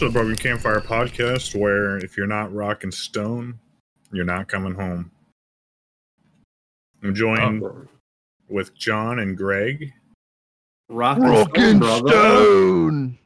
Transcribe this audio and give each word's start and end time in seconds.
Welcome 0.00 0.14
to 0.14 0.18
the 0.18 0.24
Broken 0.24 0.42
Campfire 0.42 0.80
podcast, 0.80 1.54
where 1.54 1.98
if 1.98 2.16
you're 2.16 2.26
not 2.26 2.54
rock 2.54 2.84
and 2.84 2.94
stone, 2.94 3.58
you're 4.10 4.24
not 4.24 4.48
coming 4.48 4.72
home. 4.74 5.10
I'm 7.02 7.14
joined 7.14 7.62
Oh. 7.62 7.86
with 8.48 8.74
John 8.74 9.18
and 9.18 9.36
Greg, 9.36 9.92
Rock 10.88 11.18
and 11.18 11.84
Stone. 11.84 12.08
Stone. 12.08 13.18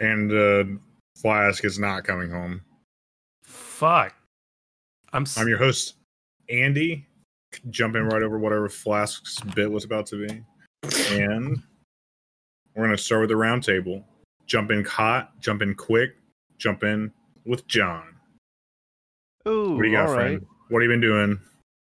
and 0.00 0.32
uh, 0.32 0.80
Flask 1.20 1.62
is 1.66 1.78
not 1.78 2.04
coming 2.04 2.30
home. 2.30 2.62
Fuck. 3.42 4.14
I'm. 5.12 5.24
s- 5.24 5.36
I'm 5.36 5.48
your 5.48 5.58
host, 5.58 5.96
Andy, 6.48 7.06
jumping 7.68 8.04
right 8.04 8.22
over 8.22 8.38
whatever 8.38 8.70
Flask's 8.70 9.38
bit 9.54 9.70
was 9.70 9.84
about 9.84 10.06
to 10.06 10.26
be. 10.26 10.42
And 11.10 11.62
we're 12.74 12.84
going 12.86 12.96
to 12.96 13.02
start 13.02 13.20
with 13.20 13.28
the 13.28 13.36
round 13.36 13.62
table. 13.64 14.02
Jump 14.46 14.70
in 14.70 14.84
hot, 14.84 15.38
jump 15.40 15.62
in 15.62 15.74
quick, 15.74 16.16
jump 16.58 16.82
in 16.84 17.12
with 17.46 17.66
John. 17.66 18.04
Ooh, 19.48 19.76
What 19.76 19.82
do 19.82 19.88
you 19.88 19.96
got, 19.96 20.08
all 20.08 20.14
right. 20.14 20.20
friend? 20.38 20.46
What 20.68 20.82
have 20.82 20.90
you 20.90 20.94
been 20.94 21.00
doing 21.00 21.40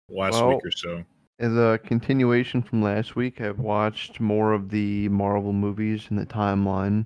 last 0.09 0.33
Well, 0.33 0.49
week 0.49 0.65
or 0.65 0.71
so? 0.71 1.03
As 1.39 1.53
a 1.55 1.79
continuation 1.83 2.61
from 2.61 2.81
last 2.81 3.15
week, 3.15 3.41
I've 3.41 3.59
watched 3.59 4.19
more 4.19 4.53
of 4.53 4.69
the 4.69 5.09
Marvel 5.09 5.53
movies 5.53 6.07
in 6.09 6.15
the 6.17 6.25
timeline. 6.25 7.05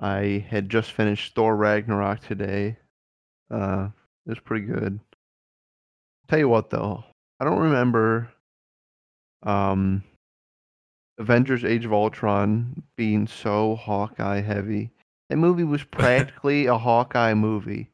I 0.00 0.44
had 0.48 0.68
just 0.68 0.92
finished 0.92 1.34
Thor 1.34 1.54
Ragnarok 1.56 2.20
today. 2.20 2.78
Uh, 3.50 3.88
it 4.26 4.30
was 4.30 4.40
pretty 4.40 4.66
good. 4.66 4.98
Tell 6.28 6.38
you 6.38 6.48
what, 6.48 6.70
though, 6.70 7.04
I 7.38 7.44
don't 7.44 7.58
remember 7.60 8.28
um, 9.44 10.02
Avengers: 11.22 11.64
Age 11.64 11.84
of 11.84 11.92
Ultron 11.92 12.82
being 12.96 13.26
so 13.26 13.76
Hawkeye 13.76 14.40
heavy. 14.40 14.90
That 15.30 15.36
movie 15.36 15.64
was 15.64 15.82
practically 15.90 16.66
a 16.66 16.76
Hawkeye 16.76 17.34
movie. 17.34 17.88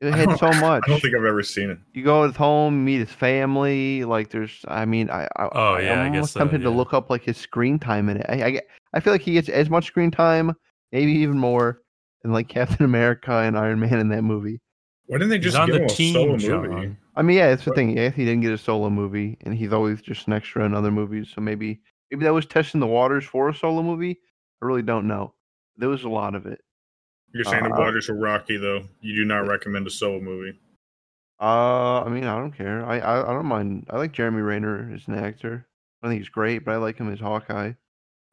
It 0.00 0.12
had 0.12 0.36
so 0.38 0.48
much. 0.60 0.82
I 0.86 0.88
don't 0.90 1.00
think 1.00 1.14
I've 1.16 1.24
ever 1.24 1.42
seen 1.42 1.70
it. 1.70 1.78
you 1.94 2.04
go 2.04 2.22
to 2.22 2.28
his 2.28 2.36
home, 2.36 2.84
meet 2.84 2.98
his 2.98 3.10
family. 3.10 4.04
Like 4.04 4.28
there's, 4.30 4.64
I 4.68 4.84
mean, 4.84 5.08
I, 5.08 5.24
I 5.36 5.48
Oh, 5.52 5.76
yeah, 5.78 5.92
I 6.00 6.04
I'm 6.04 6.12
guess 6.12 6.16
almost 6.18 6.32
so, 6.34 6.40
tempted 6.40 6.60
to 6.62 6.70
look 6.70 6.92
up 6.92 7.08
like 7.10 7.22
his 7.22 7.38
screen 7.38 7.78
time 7.78 8.08
in 8.10 8.18
it. 8.18 8.26
I, 8.28 8.42
I, 8.44 8.50
get- 8.50 8.68
I 8.92 9.00
feel 9.00 9.12
like 9.14 9.22
he 9.22 9.32
gets 9.32 9.48
as 9.48 9.70
much 9.70 9.86
screen 9.86 10.10
time, 10.10 10.54
maybe 10.92 11.12
even 11.12 11.38
more, 11.38 11.80
than 12.22 12.32
like 12.32 12.48
Captain 12.58 12.84
America 12.84 13.32
and 13.32 13.56
Iron 13.56 13.80
Man 13.80 13.98
in 13.98 14.08
that 14.10 14.22
movie. 14.22 14.60
Why 15.06 15.18
didn't 15.18 15.30
they 15.30 15.38
just 15.38 15.56
on 15.56 15.66
give 15.66 15.74
the 15.76 15.80
him 15.82 15.86
a 15.86 15.90
solo 15.90 16.36
team, 16.36 16.50
movie? 16.70 16.96
I 17.16 17.22
mean, 17.22 17.36
yeah, 17.38 17.48
that's 17.50 17.64
the 17.64 17.72
thing. 17.72 17.96
Yeah, 17.96 18.10
he 18.10 18.24
didn't 18.24 18.40
get 18.42 18.52
a 18.52 18.58
solo 18.58 18.90
movie, 18.90 19.38
and 19.42 19.54
he's 19.54 19.72
always 19.72 20.02
just 20.02 20.26
an 20.26 20.32
extra 20.34 20.64
in 20.66 20.74
other 20.74 20.90
movies. 20.90 21.28
So 21.34 21.40
maybe, 21.40 21.80
maybe 22.14 22.24
that 22.26 22.32
was 22.32 22.46
testing 22.46 22.80
the 22.80 22.86
waters 22.86 23.24
for 23.24 23.48
a 23.48 23.54
solo 23.54 23.82
movie. 23.82 24.18
I 24.62 24.66
really 24.66 24.82
don't 24.82 25.06
know. 25.08 25.34
There 25.76 25.88
was 25.88 26.04
a 26.04 26.08
lot 26.08 26.34
of 26.34 26.46
it. 26.46 26.60
You're 27.32 27.44
saying 27.44 27.64
the 27.64 27.74
Uh, 27.74 27.78
waters 27.78 28.08
are 28.08 28.14
rocky, 28.16 28.56
though. 28.56 28.84
You 29.00 29.16
do 29.16 29.24
not 29.24 29.48
recommend 29.48 29.86
a 29.86 29.90
solo 29.90 30.20
movie. 30.20 30.56
Uh, 31.40 32.02
I 32.02 32.08
mean, 32.08 32.24
I 32.24 32.36
don't 32.38 32.52
care. 32.56 32.86
I, 32.86 32.98
I, 33.00 33.30
I 33.30 33.32
don't 33.34 33.46
mind. 33.46 33.86
I 33.90 33.96
like 33.98 34.12
Jeremy 34.12 34.40
Renner 34.42 34.92
as 34.94 35.08
an 35.08 35.14
actor. 35.14 35.66
I 36.02 36.08
think 36.08 36.20
he's 36.20 36.28
great, 36.28 36.64
but 36.64 36.72
I 36.74 36.76
like 36.76 36.96
him 36.96 37.12
as 37.12 37.18
Hawkeye. 37.18 37.72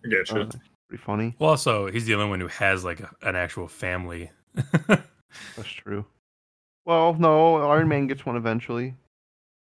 I 0.05 0.07
get 0.07 0.29
you. 0.29 0.41
Uh, 0.41 0.49
pretty 0.87 1.01
funny. 1.03 1.35
Well, 1.39 1.49
also, 1.49 1.87
he's 1.87 2.05
the 2.05 2.13
only 2.13 2.27
one 2.29 2.39
who 2.39 2.47
has 2.47 2.83
like 2.85 2.99
a, 2.99 3.09
an 3.23 3.35
actual 3.35 3.67
family. 3.67 4.29
That's 4.87 5.67
true. 5.69 6.05
Well, 6.85 7.15
no, 7.15 7.55
Iron 7.71 7.87
Man 7.87 8.05
gets 8.07 8.25
one 8.25 8.35
eventually. 8.35 8.93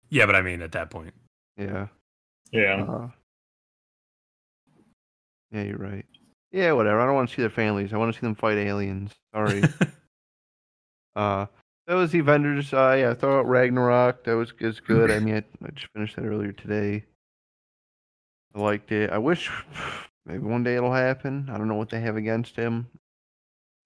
yeah, 0.09 0.25
but 0.25 0.35
I 0.35 0.41
mean, 0.41 0.61
at 0.63 0.72
that 0.72 0.89
point, 0.89 1.13
Yeah. 1.57 1.88
yeah. 2.51 2.84
Uh, 2.84 3.07
yeah, 5.51 5.63
you're 5.63 5.78
right. 5.78 6.06
Yeah, 6.51 6.73
whatever. 6.73 7.00
I 7.00 7.06
don't 7.06 7.16
want 7.16 7.29
to 7.29 7.35
see 7.35 7.41
their 7.41 7.50
families. 7.50 7.94
I 7.94 7.97
want 7.97 8.13
to 8.13 8.19
see 8.19 8.25
them 8.25 8.35
fight 8.35 8.57
aliens. 8.57 9.12
Sorry. 9.34 9.63
uh, 11.16 11.45
that 11.88 11.94
was 11.95 12.12
the 12.12 12.19
Avengers. 12.19 12.73
Uh, 12.73 12.95
yeah, 12.97 13.13
throw 13.13 13.39
out 13.39 13.47
Ragnarok. 13.47 14.23
That 14.25 14.34
was 14.35 14.53
is 14.59 14.79
good. 14.79 15.11
I 15.11 15.19
mean, 15.23 15.35
I, 15.35 15.44
I 15.66 15.69
just 15.72 15.88
finished 15.94 16.16
that 16.17 16.25
earlier 16.25 16.51
today. 16.51 17.06
I 18.53 18.59
liked 18.59 18.91
it. 18.91 19.09
I 19.11 19.17
wish 19.17 19.50
maybe 20.25 20.40
one 20.44 20.63
day 20.63 20.75
it'll 20.75 20.94
happen. 20.94 21.50
I 21.51 21.57
don't 21.57 21.67
know 21.67 21.75
what 21.75 21.90
they 21.90 22.01
have 22.01 22.17
against 22.17 22.56
him. 22.56 22.88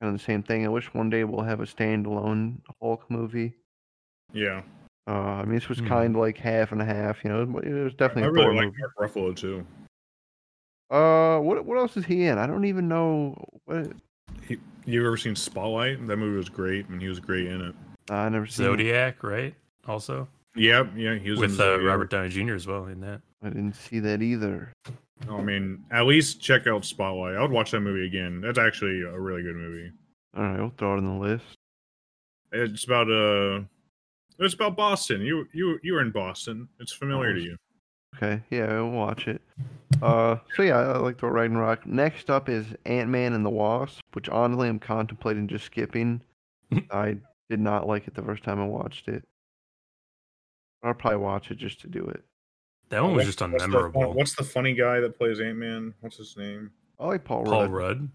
Kind 0.02 0.14
of 0.14 0.20
the 0.20 0.26
same 0.26 0.44
thing. 0.44 0.66
I 0.66 0.70
wish 0.70 0.94
one 0.94 1.10
day 1.10 1.24
we'll 1.24 1.46
have 1.46 1.62
a 1.62 1.66
standalone 1.66 2.58
Hulk 2.82 3.06
movie. 3.10 3.54
Yeah. 4.34 4.64
Uh, 5.08 5.12
I 5.12 5.46
mean, 5.46 5.54
this 5.56 5.70
was 5.70 5.80
Hmm. 5.80 5.88
kind 5.88 6.16
of 6.16 6.22
like 6.22 6.38
half 6.38 6.72
and 6.72 6.82
a 6.82 6.86
half. 6.86 7.24
You 7.24 7.30
know, 7.30 7.42
it 7.44 7.50
was- 7.50 7.64
it 7.64 7.72
was 7.74 7.94
I 7.94 7.96
definitely 7.98 8.24
a 8.24 8.32
really 8.32 8.56
like. 8.56 8.74
Mark 8.98 9.14
Ruffalo, 9.14 9.36
too. 9.36 9.66
Uh, 10.90 11.40
what 11.40 11.66
what 11.66 11.78
else 11.78 11.98
is 11.98 12.06
he 12.06 12.26
in? 12.26 12.38
I 12.38 12.48
don't 12.48 12.66
even 12.66 12.88
know. 12.88 13.36
What 13.66 13.92
You 14.86 15.06
ever 15.06 15.18
seen 15.18 15.36
Spotlight? 15.36 16.06
That 16.08 16.18
movie 16.18 16.38
was 16.38 16.50
great, 16.50 16.88
and 16.90 17.02
he 17.02 17.08
was 17.08 17.20
great 17.20 17.48
in 17.48 17.62
it. 17.62 17.76
I 18.10 18.30
never 18.30 18.46
seen. 18.46 18.66
it. 18.66 18.70
Zodiac, 18.70 19.24
right? 19.24 19.56
Also 19.88 20.28
Yep, 20.56 20.92
yeah, 20.96 21.16
he 21.16 21.32
was 21.32 21.42
in 21.42 21.52
with 21.52 21.60
uh, 21.60 21.80
Robert 21.82 22.10
Downey 22.10 22.30
Jr. 22.30 22.56
as 22.56 22.66
well 22.66 22.86
in 22.86 23.02
that. 23.02 23.22
I 23.44 23.50
didn't 23.50 23.74
see 23.74 24.00
that 24.00 24.22
either. 24.22 24.72
I 25.30 25.42
mean, 25.42 25.84
at 25.92 26.06
least 26.06 26.42
check 26.42 26.66
out 26.66 26.86
Spotlight. 26.86 27.36
I 27.36 27.42
would 27.42 27.52
watch 27.52 27.72
that 27.72 27.82
movie 27.82 28.08
again. 28.08 28.42
That's 28.42 28.58
actually 28.58 29.02
a 29.02 29.20
really 29.20 29.44
good 29.44 29.56
movie. 29.56 29.92
All 30.36 30.44
right, 30.44 30.60
we'll 30.60 30.74
throw 30.78 30.94
it 30.94 30.98
on 30.98 31.20
the 31.20 31.26
list. 31.26 31.46
It's 32.52 32.86
about 32.86 33.12
uh, 33.12 33.62
it's 34.40 34.54
about 34.54 34.78
Boston. 34.78 35.22
You 35.22 35.46
you 35.54 35.78
you 35.84 35.94
were 35.94 36.02
in 36.02 36.12
Boston. 36.12 36.70
It's 36.80 36.94
familiar 36.94 37.34
to 37.34 37.42
you. 37.42 37.58
Okay, 38.16 38.42
yeah, 38.50 38.68
we'll 38.68 38.92
watch 38.92 39.28
it. 39.28 39.42
Uh, 40.02 40.38
so 40.56 40.64
yeah, 40.64 40.78
I 40.78 40.98
like 40.98 41.20
Thor 41.20 41.32
Ragnarok. 41.32 41.86
Next 41.86 42.30
up 42.30 42.50
is 42.50 42.66
Ant 42.86 43.10
Man 43.10 43.34
and 43.34 43.46
the 43.46 43.50
Wasp, 43.50 44.02
which 44.14 44.30
honestly 44.30 44.68
I'm 44.68 44.80
contemplating 44.80 45.48
just 45.48 45.66
skipping. 45.66 46.22
I 46.92 47.18
did 47.50 47.60
not 47.60 47.88
like 47.88 48.08
it 48.08 48.14
the 48.16 48.22
first 48.22 48.44
time 48.44 48.60
I 48.60 48.66
watched 48.66 49.08
it. 49.08 49.24
I'll 50.84 50.94
probably 50.94 51.18
watch 51.20 51.50
it 51.52 51.58
just 51.58 51.82
to 51.82 51.88
do 51.88 52.04
it. 52.06 52.24
That 52.90 53.02
one 53.02 53.14
was 53.16 53.26
What's- 53.26 53.38
just 53.38 53.42
what's 53.52 53.64
the- 53.64 53.70
unmemorable. 53.70 54.14
What's 54.16 54.36
the 54.36 54.44
funny 54.44 54.74
guy 54.74 55.00
that 55.00 55.18
plays 55.18 55.40
Ant 55.40 55.58
Man? 55.58 55.94
What's 56.02 56.18
his 56.18 56.36
name? 56.38 56.72
I 57.00 57.08
like 57.08 57.24
Paul, 57.24 57.44
Rudd. 57.44 57.52
Paul 57.52 57.68
Rudd. 57.68 57.72
Rudd. 57.72 58.10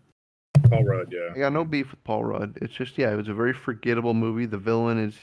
Paul 0.70 0.84
Rudd. 0.84 1.12
Yeah. 1.12 1.30
I 1.34 1.38
got 1.38 1.52
no 1.52 1.64
beef 1.64 1.90
with 1.90 2.04
Paul 2.04 2.24
Rudd. 2.24 2.58
It's 2.62 2.74
just 2.74 2.96
yeah, 2.98 3.10
it 3.12 3.16
was 3.16 3.28
a 3.28 3.34
very 3.34 3.52
forgettable 3.52 4.14
movie. 4.14 4.46
The 4.46 4.58
villain 4.58 4.98
is 4.98 5.14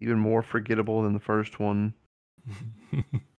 even 0.00 0.18
more 0.18 0.42
forgettable 0.42 1.02
than 1.02 1.12
the 1.12 1.20
first 1.20 1.60
one. 1.60 1.94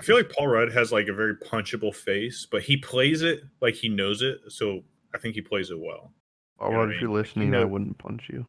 I 0.00 0.02
feel 0.02 0.16
like 0.16 0.30
Paul 0.32 0.48
Rudd 0.48 0.72
has 0.72 0.92
like 0.92 1.08
a 1.08 1.12
very 1.12 1.36
punchable 1.36 1.94
face, 1.94 2.46
but 2.50 2.62
he 2.62 2.78
plays 2.78 3.20
it 3.20 3.42
like 3.60 3.74
he 3.74 3.88
knows 3.90 4.22
it. 4.22 4.38
So 4.48 4.82
I 5.14 5.18
think 5.18 5.34
he 5.34 5.42
plays 5.42 5.70
it 5.70 5.78
well. 5.78 6.10
Paul 6.58 6.70
Yeah, 6.70 6.76
Rudd, 6.78 6.88
I 6.88 6.92
if 6.94 7.00
you're 7.02 7.10
mean, 7.10 7.18
listening, 7.18 7.50
know- 7.50 7.60
I 7.60 7.64
wouldn't 7.64 7.98
punch 7.98 8.28
you. 8.32 8.46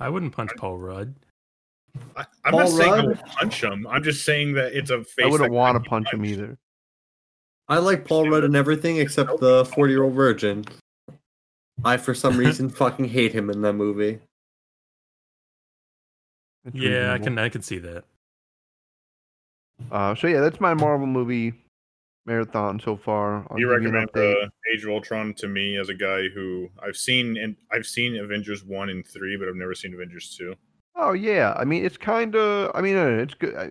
I 0.00 0.08
wouldn't 0.08 0.32
punch 0.32 0.50
Paul 0.56 0.78
Rudd. 0.78 1.14
I, 2.16 2.24
I'm 2.44 2.52
Paul 2.52 2.60
not 2.60 2.68
saying 2.70 2.92
I 2.92 3.04
would 3.06 3.18
punch 3.20 3.62
him. 3.62 3.86
I'm 3.86 4.02
just 4.02 4.24
saying 4.24 4.54
that 4.54 4.72
it's 4.72 4.90
a 4.90 5.02
face. 5.04 5.26
I 5.26 5.28
wouldn't 5.28 5.52
want 5.52 5.82
to 5.82 5.88
punch 5.90 6.12
him 6.12 6.24
either. 6.24 6.56
I 7.68 7.78
like 7.78 8.04
Paul 8.06 8.30
Rudd 8.30 8.44
and 8.44 8.56
everything 8.56 8.96
except 8.96 9.40
the 9.40 9.64
40 9.66 9.92
year 9.92 10.04
old 10.04 10.14
virgin. 10.14 10.64
I, 11.84 11.96
for 11.98 12.14
some 12.14 12.36
reason, 12.38 12.70
fucking 12.70 13.06
hate 13.06 13.32
him 13.32 13.50
in 13.50 13.60
that 13.62 13.74
movie. 13.74 14.20
It's 16.64 16.76
Yeah, 16.76 17.12
I 17.12 17.18
can 17.18 17.36
I 17.38 17.48
can 17.50 17.62
see 17.62 17.78
that. 17.78 18.04
Uh, 19.90 20.14
so 20.14 20.26
yeah, 20.26 20.40
that's 20.40 20.60
my 20.60 20.74
Marvel 20.74 21.06
movie 21.06 21.52
marathon 22.26 22.78
so 22.78 22.96
far. 22.96 23.46
I'll 23.50 23.58
You 23.58 23.70
recommend 23.70 24.10
update. 24.12 24.44
uh, 24.44 24.48
Age 24.72 24.84
of 24.84 24.90
Ultron 24.90 25.34
to 25.34 25.48
me 25.48 25.76
as 25.76 25.88
a 25.88 25.94
guy 25.94 26.28
who 26.28 26.68
I've 26.82 26.96
seen 26.96 27.36
and 27.38 27.56
I've 27.72 27.86
seen 27.86 28.16
Avengers 28.16 28.64
one 28.64 28.90
and 28.90 29.06
three, 29.06 29.36
but 29.36 29.48
I've 29.48 29.56
never 29.56 29.74
seen 29.74 29.94
Avengers 29.94 30.36
two. 30.36 30.54
Oh 30.94 31.12
yeah, 31.12 31.54
I 31.56 31.64
mean 31.64 31.84
it's 31.84 31.96
kind 31.96 32.34
of. 32.36 32.70
I 32.74 32.80
mean 32.80 32.96
it's 32.96 33.34
good. 33.34 33.54
I, 33.56 33.70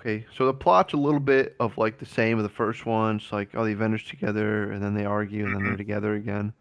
okay, 0.00 0.26
so 0.36 0.46
the 0.46 0.54
plot's 0.54 0.94
a 0.94 0.96
little 0.96 1.20
bit 1.20 1.54
of 1.60 1.76
like 1.78 1.98
the 1.98 2.06
same 2.06 2.38
of 2.38 2.42
the 2.42 2.48
first 2.48 2.86
one. 2.86 3.16
It's 3.16 3.30
like 3.32 3.54
all 3.54 3.64
the 3.64 3.72
Avengers 3.72 4.04
together, 4.04 4.72
and 4.72 4.82
then 4.82 4.94
they 4.94 5.04
argue, 5.04 5.44
and 5.46 5.54
then 5.54 5.64
they're 5.64 5.76
together 5.76 6.14
again. 6.14 6.52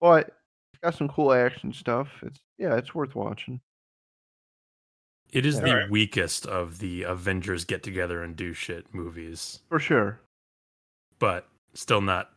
But 0.00 0.28
it's 0.72 0.80
got 0.82 0.94
some 0.94 1.08
cool 1.08 1.32
action 1.32 1.72
stuff. 1.72 2.08
It's 2.22 2.38
yeah, 2.58 2.76
it's 2.76 2.94
worth 2.94 3.14
watching. 3.14 3.60
It 5.34 5.44
is 5.44 5.56
Yeah. 5.56 5.60
the 5.62 5.70
Alright. 5.70 5.90
weakest 5.90 6.46
of 6.46 6.78
the 6.78 7.02
Avengers 7.02 7.64
get 7.64 7.82
together 7.82 8.22
and 8.22 8.34
do 8.36 8.52
shit 8.54 8.94
movies, 8.94 9.60
For 9.68 9.78
sure. 9.78 10.20
but 11.18 11.46
still 11.74 12.00
not 12.00 12.30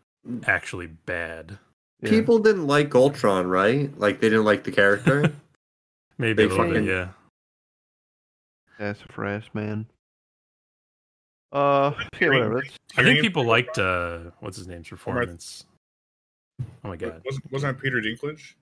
actually 0.46 0.88
bad. 0.88 1.60
Yeah. 2.02 2.10
People 2.10 2.40
didn't 2.40 2.68
like 2.68 2.94
Ultron, 2.96 3.48
right? 3.48 3.98
Like, 4.00 4.20
they 4.20 4.30
didn't 4.30 4.46
like 4.46 4.64
the 4.64 4.72
character. 4.72 5.32
Maybe 6.18 6.34
They 6.34 6.44
a 6.44 6.48
little 6.48 6.66
bit, 6.66 6.74
fucking- 6.74 6.88
yeah. 6.88 7.10
sassafras 8.78 9.46
man. 9.54 9.86
Uh, 11.52 11.94
yeah, 12.20 12.28
whatever. 12.30 12.62
That's, 12.62 12.78
I 12.98 13.04
think 13.04 13.22
people 13.22 13.46
liked 13.46 13.80
uh 13.80 14.32
what's 14.42 14.58
his 14.58 14.68
name's 14.68 14.90
performance. 14.90 15.64
Oh 16.84 16.90
my 16.90 16.98
god. 16.98 17.22
Wasn't, 17.26 17.52
wasn't 17.52 17.78
that 17.78 17.82
Peter 17.84 18.02
Dinklage? 18.02 18.54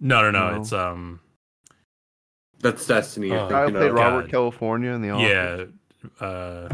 No, 0.00 0.22
no, 0.22 0.30
no. 0.32 0.50
No. 0.54 0.60
It's 0.60 0.72
um 0.72 1.20
That's 2.62 2.86
Destiny. 2.86 3.28
You're 3.28 3.40
Oh, 3.40 3.48
guy 3.48 3.70
played 3.70 3.90
of. 3.90 3.94
Robert 3.94 4.22
God. 4.22 4.30
California 4.30 4.90
in 4.92 5.02
the 5.02 5.10
office. 5.10 5.68
yeah, 6.20 6.26
uh 6.26 6.68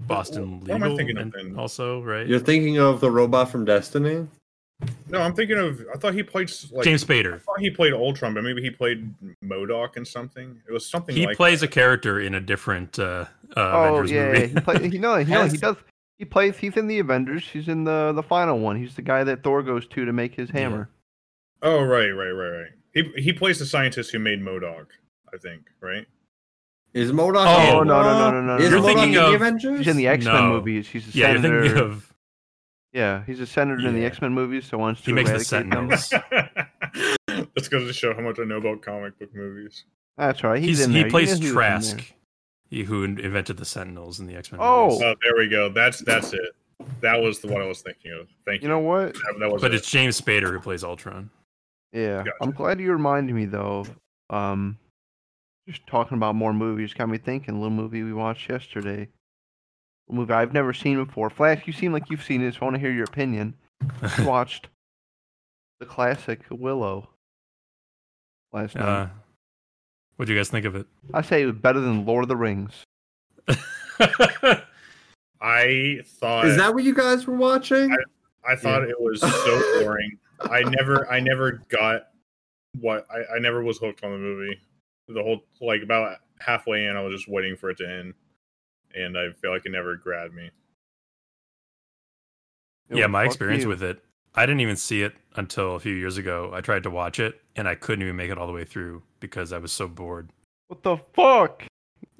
Boston 0.00 0.60
What 0.60 0.70
am 0.70 0.82
I 0.82 0.86
Legal 0.86 0.96
thinking 0.98 1.16
of 1.18 1.32
then? 1.32 1.54
also, 1.56 2.02
right? 2.02 2.26
You're 2.26 2.40
thinking 2.40 2.78
of 2.78 3.00
the 3.00 3.10
robot 3.10 3.50
from 3.50 3.64
Destiny? 3.64 4.26
No, 5.08 5.20
I'm 5.20 5.32
thinking 5.34 5.58
of. 5.58 5.80
I 5.94 5.96
thought 5.96 6.12
he 6.14 6.24
played 6.24 6.50
like 6.72 6.82
James 6.84 7.04
Spader. 7.04 7.36
I 7.36 7.38
thought 7.38 7.60
he 7.60 7.70
played 7.70 7.92
Ultron, 7.92 8.34
but 8.34 8.42
maybe 8.42 8.60
he 8.62 8.70
played 8.70 9.14
MODOK 9.44 9.96
in 9.96 10.04
something. 10.04 10.60
It 10.68 10.72
was 10.72 10.84
something 10.90 11.14
He 11.14 11.26
like 11.26 11.36
plays 11.36 11.62
a 11.62 11.68
character 11.68 12.18
in 12.20 12.34
a 12.34 12.40
different 12.40 12.98
uh, 12.98 13.26
uh, 13.56 13.60
oh 13.60 13.84
Avengers 13.94 14.10
yeah, 14.10 14.32
movie. 14.32 14.46
he 14.48 14.60
play, 14.60 14.88
he 14.90 14.98
no, 14.98 15.16
he, 15.18 15.32
no, 15.32 15.46
he 15.46 15.56
does. 15.56 15.76
He 16.18 16.24
plays. 16.24 16.56
He's 16.56 16.76
in 16.76 16.88
the 16.88 16.98
Avengers. 16.98 17.44
He's 17.48 17.68
in 17.68 17.84
the 17.84 18.12
the 18.12 18.24
final 18.24 18.58
one. 18.58 18.74
He's 18.76 18.96
the 18.96 19.02
guy 19.02 19.22
that 19.22 19.44
Thor 19.44 19.62
goes 19.62 19.86
to 19.86 20.04
to 20.04 20.12
make 20.12 20.34
his 20.34 20.50
Yeah. 20.50 20.60
hammer. 20.62 20.88
Oh 21.62 21.84
right, 21.84 22.10
right, 22.10 22.30
right, 22.32 22.48
right. 22.62 22.70
He 22.92 23.04
he 23.22 23.32
plays 23.32 23.60
the 23.60 23.66
scientist 23.66 24.10
who 24.10 24.18
made 24.18 24.40
MODOK. 24.40 24.86
I 25.34 25.38
think 25.38 25.62
right. 25.80 26.06
Is 26.94 27.10
MODOK? 27.10 27.44
Oh, 27.46 27.80
in, 27.80 27.88
no, 27.88 28.02
no, 28.02 28.30
no, 28.30 28.30
no, 28.30 28.42
no, 28.42 28.56
Is 28.56 28.70
no. 28.70 28.76
You're 28.76 28.80
MODOK 28.80 28.86
thinking 28.86 29.14
in 29.14 29.24
the 29.24 29.34
Avengers? 29.34 29.78
He's 29.78 29.88
in 29.88 29.96
the 29.96 30.08
X 30.08 30.24
Men 30.24 30.34
No. 30.34 30.48
movies. 30.50 30.88
He's 30.88 31.14
a 31.14 31.18
yeah, 31.18 31.32
you're 31.32 31.42
senator. 31.42 31.62
thinking 31.62 31.82
of 31.82 32.14
Yeah, 32.92 33.24
he's 33.24 33.40
a 33.40 33.46
senator 33.46 33.88
in 33.88 33.94
the 33.94 34.04
X 34.04 34.20
Men 34.20 34.32
movies, 34.34 34.66
so 34.66 34.76
wants 34.78 35.00
to 35.02 35.06
he 35.06 35.12
makes 35.12 35.30
the 35.30 35.36
eradicate 35.36 35.70
them. 35.70 35.96
Sentinels. 35.96 36.66
That's 37.54 37.68
goes 37.68 37.86
to 37.86 37.92
show 37.92 38.14
how 38.14 38.20
much 38.20 38.38
I 38.38 38.44
know 38.44 38.58
about 38.58 38.82
comic 38.82 39.18
book 39.18 39.34
movies. 39.34 39.84
That's 40.18 40.44
right. 40.44 40.60
He's, 40.60 40.78
He's, 40.78 40.86
in 40.86 40.90
he 40.90 40.98
there. 40.98 41.06
You 41.06 41.10
plays 41.10 41.38
he 41.38 41.50
Trask, 41.50 42.12
he, 42.68 42.82
who 42.82 43.04
invented 43.04 43.56
the 43.56 43.64
Sentinels 43.64 44.20
in 44.20 44.26
the 44.26 44.34
X 44.34 44.52
Men. 44.52 44.60
Oh. 44.62 44.90
Oh, 45.02 45.14
there 45.22 45.36
we 45.38 45.48
go. 45.48 45.70
That's 45.70 46.00
that's 46.00 46.34
it. 46.34 46.50
That 47.00 47.20
was 47.20 47.38
the 47.40 47.48
one 47.48 47.62
I 47.62 47.66
was 47.66 47.80
thinking 47.80 48.12
of. 48.12 48.28
Thank 48.44 48.62
you. 48.62 48.68
You 48.68 48.74
know 48.74 48.80
what? 48.80 49.14
that, 49.14 49.36
that 49.40 49.50
was 49.50 49.62
but 49.62 49.72
it. 49.72 49.76
it's 49.76 49.90
James 49.90 50.20
Spader 50.20 50.50
who 50.50 50.60
plays 50.60 50.84
Ultron. 50.84 51.30
Yeah, 51.92 52.18
Gotcha. 52.18 52.32
I'm 52.40 52.50
glad 52.50 52.80
you 52.80 52.92
reminded 52.92 53.34
me 53.34 53.44
though. 53.46 53.86
Um, 54.30 54.78
just 55.68 55.86
talking 55.86 56.16
about 56.16 56.34
more 56.34 56.52
movies 56.52 56.92
got 56.94 57.08
me 57.08 57.18
thinking. 57.18 57.54
A 57.54 57.58
little 57.58 57.70
movie 57.70 58.02
we 58.02 58.12
watched 58.12 58.48
yesterday. 58.50 59.08
A 60.10 60.12
movie 60.12 60.32
I've 60.32 60.52
never 60.52 60.72
seen 60.72 61.02
before. 61.04 61.30
Flash, 61.30 61.62
you 61.66 61.72
seem 61.72 61.92
like 61.92 62.10
you've 62.10 62.24
seen 62.24 62.42
it, 62.42 62.54
so 62.54 62.60
I 62.62 62.64
want 62.64 62.74
to 62.76 62.80
hear 62.80 62.92
your 62.92 63.04
opinion. 63.04 63.54
We 64.18 64.24
watched 64.24 64.68
the 65.80 65.86
classic 65.86 66.40
Willow 66.50 67.08
last 68.52 68.76
night. 68.76 68.84
uh, 68.84 69.08
what 70.16 70.26
do 70.26 70.32
you 70.32 70.38
guys 70.38 70.48
think 70.50 70.66
of 70.66 70.76
it? 70.76 70.86
I 71.12 71.22
say 71.22 71.42
it 71.42 71.46
was 71.46 71.56
better 71.56 71.80
than 71.80 72.06
Lord 72.06 72.24
of 72.24 72.28
the 72.28 72.36
Rings. 72.36 72.84
I 75.40 76.00
thought 76.04 76.46
Is 76.46 76.56
that 76.56 76.72
what 76.74 76.84
you 76.84 76.94
guys 76.94 77.26
were 77.26 77.36
watching? 77.36 77.94
I 78.48 78.54
thought 78.56 78.84
it 78.84 79.00
was 79.00 79.20
so 79.20 79.80
boring. 79.82 80.18
I 80.40 80.62
never 80.62 81.10
I 81.10 81.20
never 81.20 81.62
got 81.68 82.08
what 82.80 83.06
I, 83.10 83.36
I 83.36 83.38
never 83.40 83.62
was 83.62 83.78
hooked 83.78 84.04
on 84.04 84.12
the 84.12 84.18
movie. 84.18 84.60
The 85.08 85.22
whole 85.22 85.40
like 85.60 85.82
about 85.82 86.18
halfway 86.38 86.86
in 86.86 86.96
I 86.96 87.02
was 87.02 87.14
just 87.14 87.28
waiting 87.28 87.56
for 87.56 87.70
it 87.70 87.78
to 87.78 87.88
end. 87.88 88.14
And 88.94 89.16
I 89.16 89.30
feel 89.40 89.52
like 89.52 89.64
it 89.64 89.72
never 89.72 89.96
grabbed 89.96 90.34
me. 90.34 90.50
It 92.90 92.98
yeah, 92.98 93.06
my 93.06 93.24
experience 93.24 93.62
you. 93.62 93.68
with 93.68 93.82
it, 93.82 94.02
I 94.34 94.44
didn't 94.44 94.60
even 94.60 94.76
see 94.76 95.02
it 95.02 95.14
until 95.36 95.76
a 95.76 95.80
few 95.80 95.94
years 95.94 96.18
ago. 96.18 96.50
I 96.52 96.60
tried 96.60 96.82
to 96.82 96.90
watch 96.90 97.18
it 97.18 97.40
and 97.56 97.66
I 97.66 97.74
couldn't 97.74 98.02
even 98.02 98.16
make 98.16 98.30
it 98.30 98.38
all 98.38 98.46
the 98.46 98.52
way 98.52 98.64
through 98.64 99.02
because 99.20 99.52
I 99.52 99.58
was 99.58 99.72
so 99.72 99.88
bored. 99.88 100.30
What 100.68 100.82
the 100.82 100.96
fuck? 101.14 101.64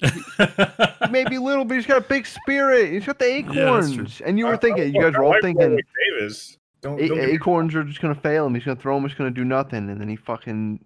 Maybe 1.10 1.38
little, 1.38 1.64
but 1.64 1.74
he's 1.74 1.86
got 1.86 1.98
a 1.98 2.06
big 2.06 2.26
spirit. 2.26 2.92
He's 2.92 3.06
got 3.06 3.18
the 3.18 3.26
Yeah, 3.26 3.50
acorns. 3.50 4.20
and 4.20 4.38
you 4.38 4.46
were 4.46 4.56
thinking, 4.56 4.84
I- 4.84 4.86
you 4.86 5.00
guys 5.00 5.14
were 5.14 5.24
all 5.24 5.36
thinking, 5.40 5.68
Warwick 5.68 5.86
Davis. 6.18 6.56
Don't, 6.80 6.98
don't 6.98 7.16
get 7.16 7.28
me 7.28 7.34
acorns 7.34 7.74
are 7.76 7.84
just 7.84 8.00
gonna 8.00 8.14
fail 8.14 8.46
him. 8.46 8.54
He's 8.54 8.64
gonna 8.64 8.80
throw 8.80 8.96
him. 8.96 9.04
He's 9.04 9.14
gonna 9.14 9.30
do 9.30 9.44
nothing, 9.44 9.88
and 9.88 10.00
then 10.00 10.08
he 10.08 10.16
fucking 10.16 10.84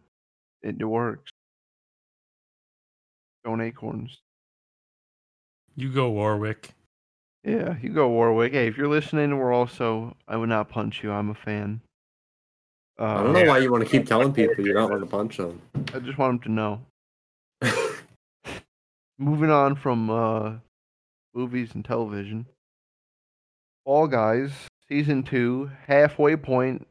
it, 0.63 0.77
it 0.79 0.85
works. 0.85 1.31
Don't 3.47 3.61
acorns. 3.61 4.19
you 5.77 5.93
go, 5.93 6.11
Warwick. 6.11 6.71
Yeah, 7.45 7.77
you 7.81 7.91
go 7.91 8.09
Warwick. 8.09 8.55
Hey, 8.55 8.67
if 8.67 8.77
you're 8.77 8.89
listening, 8.89 9.39
we're 9.39 9.53
also. 9.53 10.17
I 10.27 10.37
would 10.37 10.49
not 10.49 10.69
punch 10.69 11.05
you. 11.05 11.13
I'm 11.13 11.31
a 11.31 11.35
fan. 11.35 11.81
Uh, 12.99 13.05
I 13.05 13.23
don't 13.23 13.33
know 13.35 13.45
why 13.45 13.59
you 13.59 13.71
want 13.71 13.85
to 13.85 13.89
keep 13.89 14.05
telling 14.05 14.33
people 14.33 14.67
you're 14.67 14.75
not 14.75 14.89
going 14.89 14.99
to 14.99 15.07
punch 15.07 15.37
them. 15.37 15.63
I 15.95 16.01
just 16.01 16.19
want 16.19 16.43
them 16.43 16.81
to 17.61 17.71
know. 17.71 17.93
Moving 19.19 19.53
on 19.53 19.77
from 19.77 20.11
uh, 20.11 20.55
movies 21.33 21.71
and 21.75 21.85
television. 21.85 22.47
Fall 23.85 24.09
Guys 24.09 24.51
season 24.89 25.23
two 25.23 25.71
halfway 25.87 26.35
point, 26.35 26.85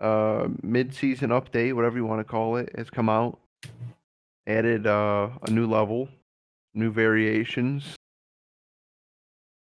uh, 0.00 0.48
mid-season 0.62 1.30
update, 1.30 1.72
whatever 1.72 1.96
you 1.96 2.04
want 2.04 2.20
to 2.20 2.24
call 2.24 2.56
it, 2.56 2.74
has 2.76 2.90
come 2.90 3.08
out. 3.08 3.38
Added 4.46 4.86
uh, 4.86 5.30
a 5.42 5.50
new 5.50 5.66
level, 5.66 6.08
new 6.74 6.90
variations, 6.90 7.96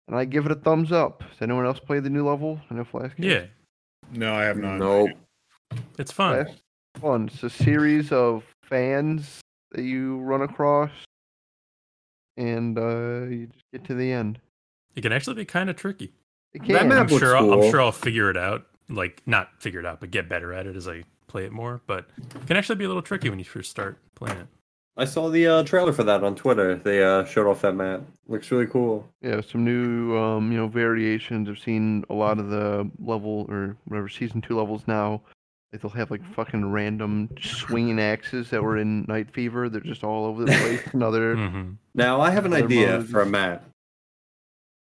and 0.07 0.15
I 0.15 0.25
give 0.25 0.45
it 0.45 0.51
a 0.51 0.55
thumbs 0.55 0.91
up. 0.91 1.23
Has 1.23 1.41
anyone 1.41 1.65
else 1.65 1.79
played 1.79 2.03
the 2.03 2.09
new 2.11 2.27
level? 2.27 2.61
I 2.69 2.75
know 2.75 2.83
Flash. 2.83 3.11
Kids? 3.15 3.27
Yeah, 3.27 3.45
No, 4.11 4.33
I 4.35 4.43
have 4.43 4.57
not. 4.57 4.77
nope. 4.77 5.09
it's 5.97 6.11
fun. 6.11 6.45
Flash? 6.45 6.55
Fun. 7.01 7.29
It's 7.33 7.41
a 7.43 7.49
series 7.49 8.11
of 8.11 8.43
fans 8.63 9.39
that 9.71 9.81
you 9.83 10.19
run 10.19 10.43
across, 10.43 10.91
and 12.37 12.77
uh, 12.77 13.25
you 13.29 13.47
just 13.47 13.65
get 13.73 13.83
to 13.85 13.95
the 13.95 14.11
end. 14.11 14.39
It 14.95 15.01
can 15.01 15.11
actually 15.11 15.35
be 15.35 15.45
kind 15.45 15.69
of 15.71 15.75
tricky. 15.75 16.13
It 16.53 16.59
That 16.67 16.79
can. 16.81 16.87
map 16.89 16.99
I'm 17.01 17.07
looks 17.07 17.19
sure. 17.23 17.35
I'll, 17.35 17.51
I'm 17.53 17.71
sure 17.71 17.81
I'll 17.81 17.91
figure 17.91 18.29
it 18.29 18.37
out. 18.37 18.65
Like 18.89 19.21
not 19.25 19.49
figure 19.59 19.79
it 19.79 19.85
out, 19.87 19.99
but 19.99 20.11
get 20.11 20.29
better 20.29 20.53
at 20.53 20.65
it 20.67 20.75
as 20.75 20.87
I 20.87 21.03
play 21.27 21.45
it 21.45 21.51
more. 21.51 21.81
But 21.87 22.05
it 22.35 22.45
can 22.47 22.55
actually 22.57 22.75
be 22.75 22.85
a 22.85 22.87
little 22.87 23.01
tricky 23.01 23.29
when 23.29 23.37
you 23.39 23.43
first 23.45 23.69
start 23.71 23.97
playing 24.15 24.37
it. 24.37 24.47
I 24.99 25.05
saw 25.05 25.29
the 25.29 25.45
uh, 25.47 25.63
trailer 25.63 25.93
for 25.93 26.03
that 26.03 26.23
on 26.23 26.35
Twitter. 26.35 26.75
They 26.75 27.03
uh, 27.03 27.23
showed 27.25 27.47
off 27.47 27.61
that 27.61 27.73
map. 27.73 28.01
Looks 28.27 28.49
really 28.49 28.65
cool. 28.65 29.07
Yeah, 29.21 29.41
some 29.41 29.63
new, 29.63 30.17
um, 30.17 30.51
you 30.51 30.57
know, 30.57 30.67
variations. 30.67 31.47
I've 31.47 31.59
seen 31.59 32.03
a 32.09 32.15
lot 32.15 32.39
of 32.39 32.49
the 32.49 32.89
level 32.99 33.45
or 33.47 33.77
whatever 33.85 34.09
season 34.09 34.41
two 34.41 34.57
levels 34.57 34.81
now. 34.87 35.21
They'll 35.71 35.91
have 35.91 36.09
like 36.09 36.25
fucking 36.33 36.71
random 36.71 37.29
swinging 37.39 37.99
axes 37.99 38.49
that 38.49 38.63
were 38.63 38.77
in 38.77 39.05
Knight 39.07 39.29
Fever. 39.31 39.69
They're 39.69 39.81
just 39.81 40.03
all 40.03 40.25
over 40.25 40.45
the 40.45 40.51
place. 40.57 40.81
Another. 40.93 41.35
hmm 41.35 41.71
Now 41.93 42.19
I 42.19 42.31
have 42.31 42.45
an 42.45 42.53
idea 42.53 42.97
modes. 42.97 43.11
for 43.11 43.21
a 43.21 43.25
map. 43.27 43.65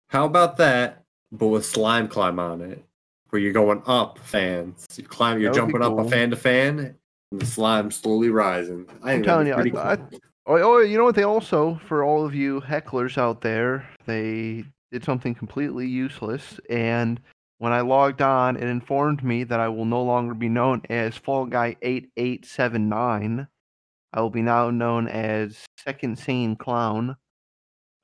How 0.09 0.27
about 0.27 0.59
that, 0.59 1.03
but 1.33 1.49
with 1.49 1.67
slime 1.67 2.07
climb 2.07 2.39
on 2.39 2.61
it, 2.61 2.85
where 3.31 3.43
you're 3.43 3.53
going 3.53 3.83
up 3.87 4.21
fans. 4.21 4.87
You 4.95 5.03
climb, 5.03 5.41
you're 5.41 5.53
That 5.53 5.63
would 5.63 5.67
be 5.69 5.73
jumping 5.73 5.99
up 5.99 6.07
a 6.07 6.09
fan 6.09 6.31
to 6.31 6.37
fan, 6.37 6.95
and 7.35 7.43
the 7.43 7.47
slime 7.47 7.91
slowly 7.91 8.31
rising. 8.31 8.87
I 9.03 9.15
I'm 9.15 9.23
telling 9.23 9.49
you, 9.49 9.55
be 9.55 9.59
I- 9.77 9.97
pretty 9.97 10.09
cool. 10.11 10.21
Oh, 10.47 10.59
oh, 10.59 10.79
you 10.81 10.99
know 10.99 11.05
what? 11.05 11.15
They 11.15 11.23
also, 11.23 11.81
for 11.87 12.05
all 12.05 12.25
of 12.25 12.35
you 12.35 12.61
hecklers 12.61 13.17
out 13.17 13.41
there, 13.41 13.89
they 14.05 14.63
did 14.93 15.03
something 15.03 15.35
completely 15.35 15.89
useless. 15.89 16.61
And 16.69 17.19
when 17.59 17.73
I 17.73 17.81
logged 17.81 18.21
on, 18.21 18.57
it 18.57 18.65
informed 18.65 19.25
me 19.25 19.45
that 19.45 19.59
I 19.59 19.69
will 19.69 19.87
no 19.87 20.03
longer 20.03 20.35
be 20.35 20.51
known 20.51 20.83
as 20.91 21.17
Fall 21.17 21.47
Guy 21.47 21.77
8879. 21.81 23.49
I 24.13 24.21
will 24.21 24.31
be 24.31 24.43
now 24.43 24.71
known 24.71 25.09
as 25.09 25.65
Second 25.83 26.19
Sane 26.19 26.57
Clown, 26.57 27.17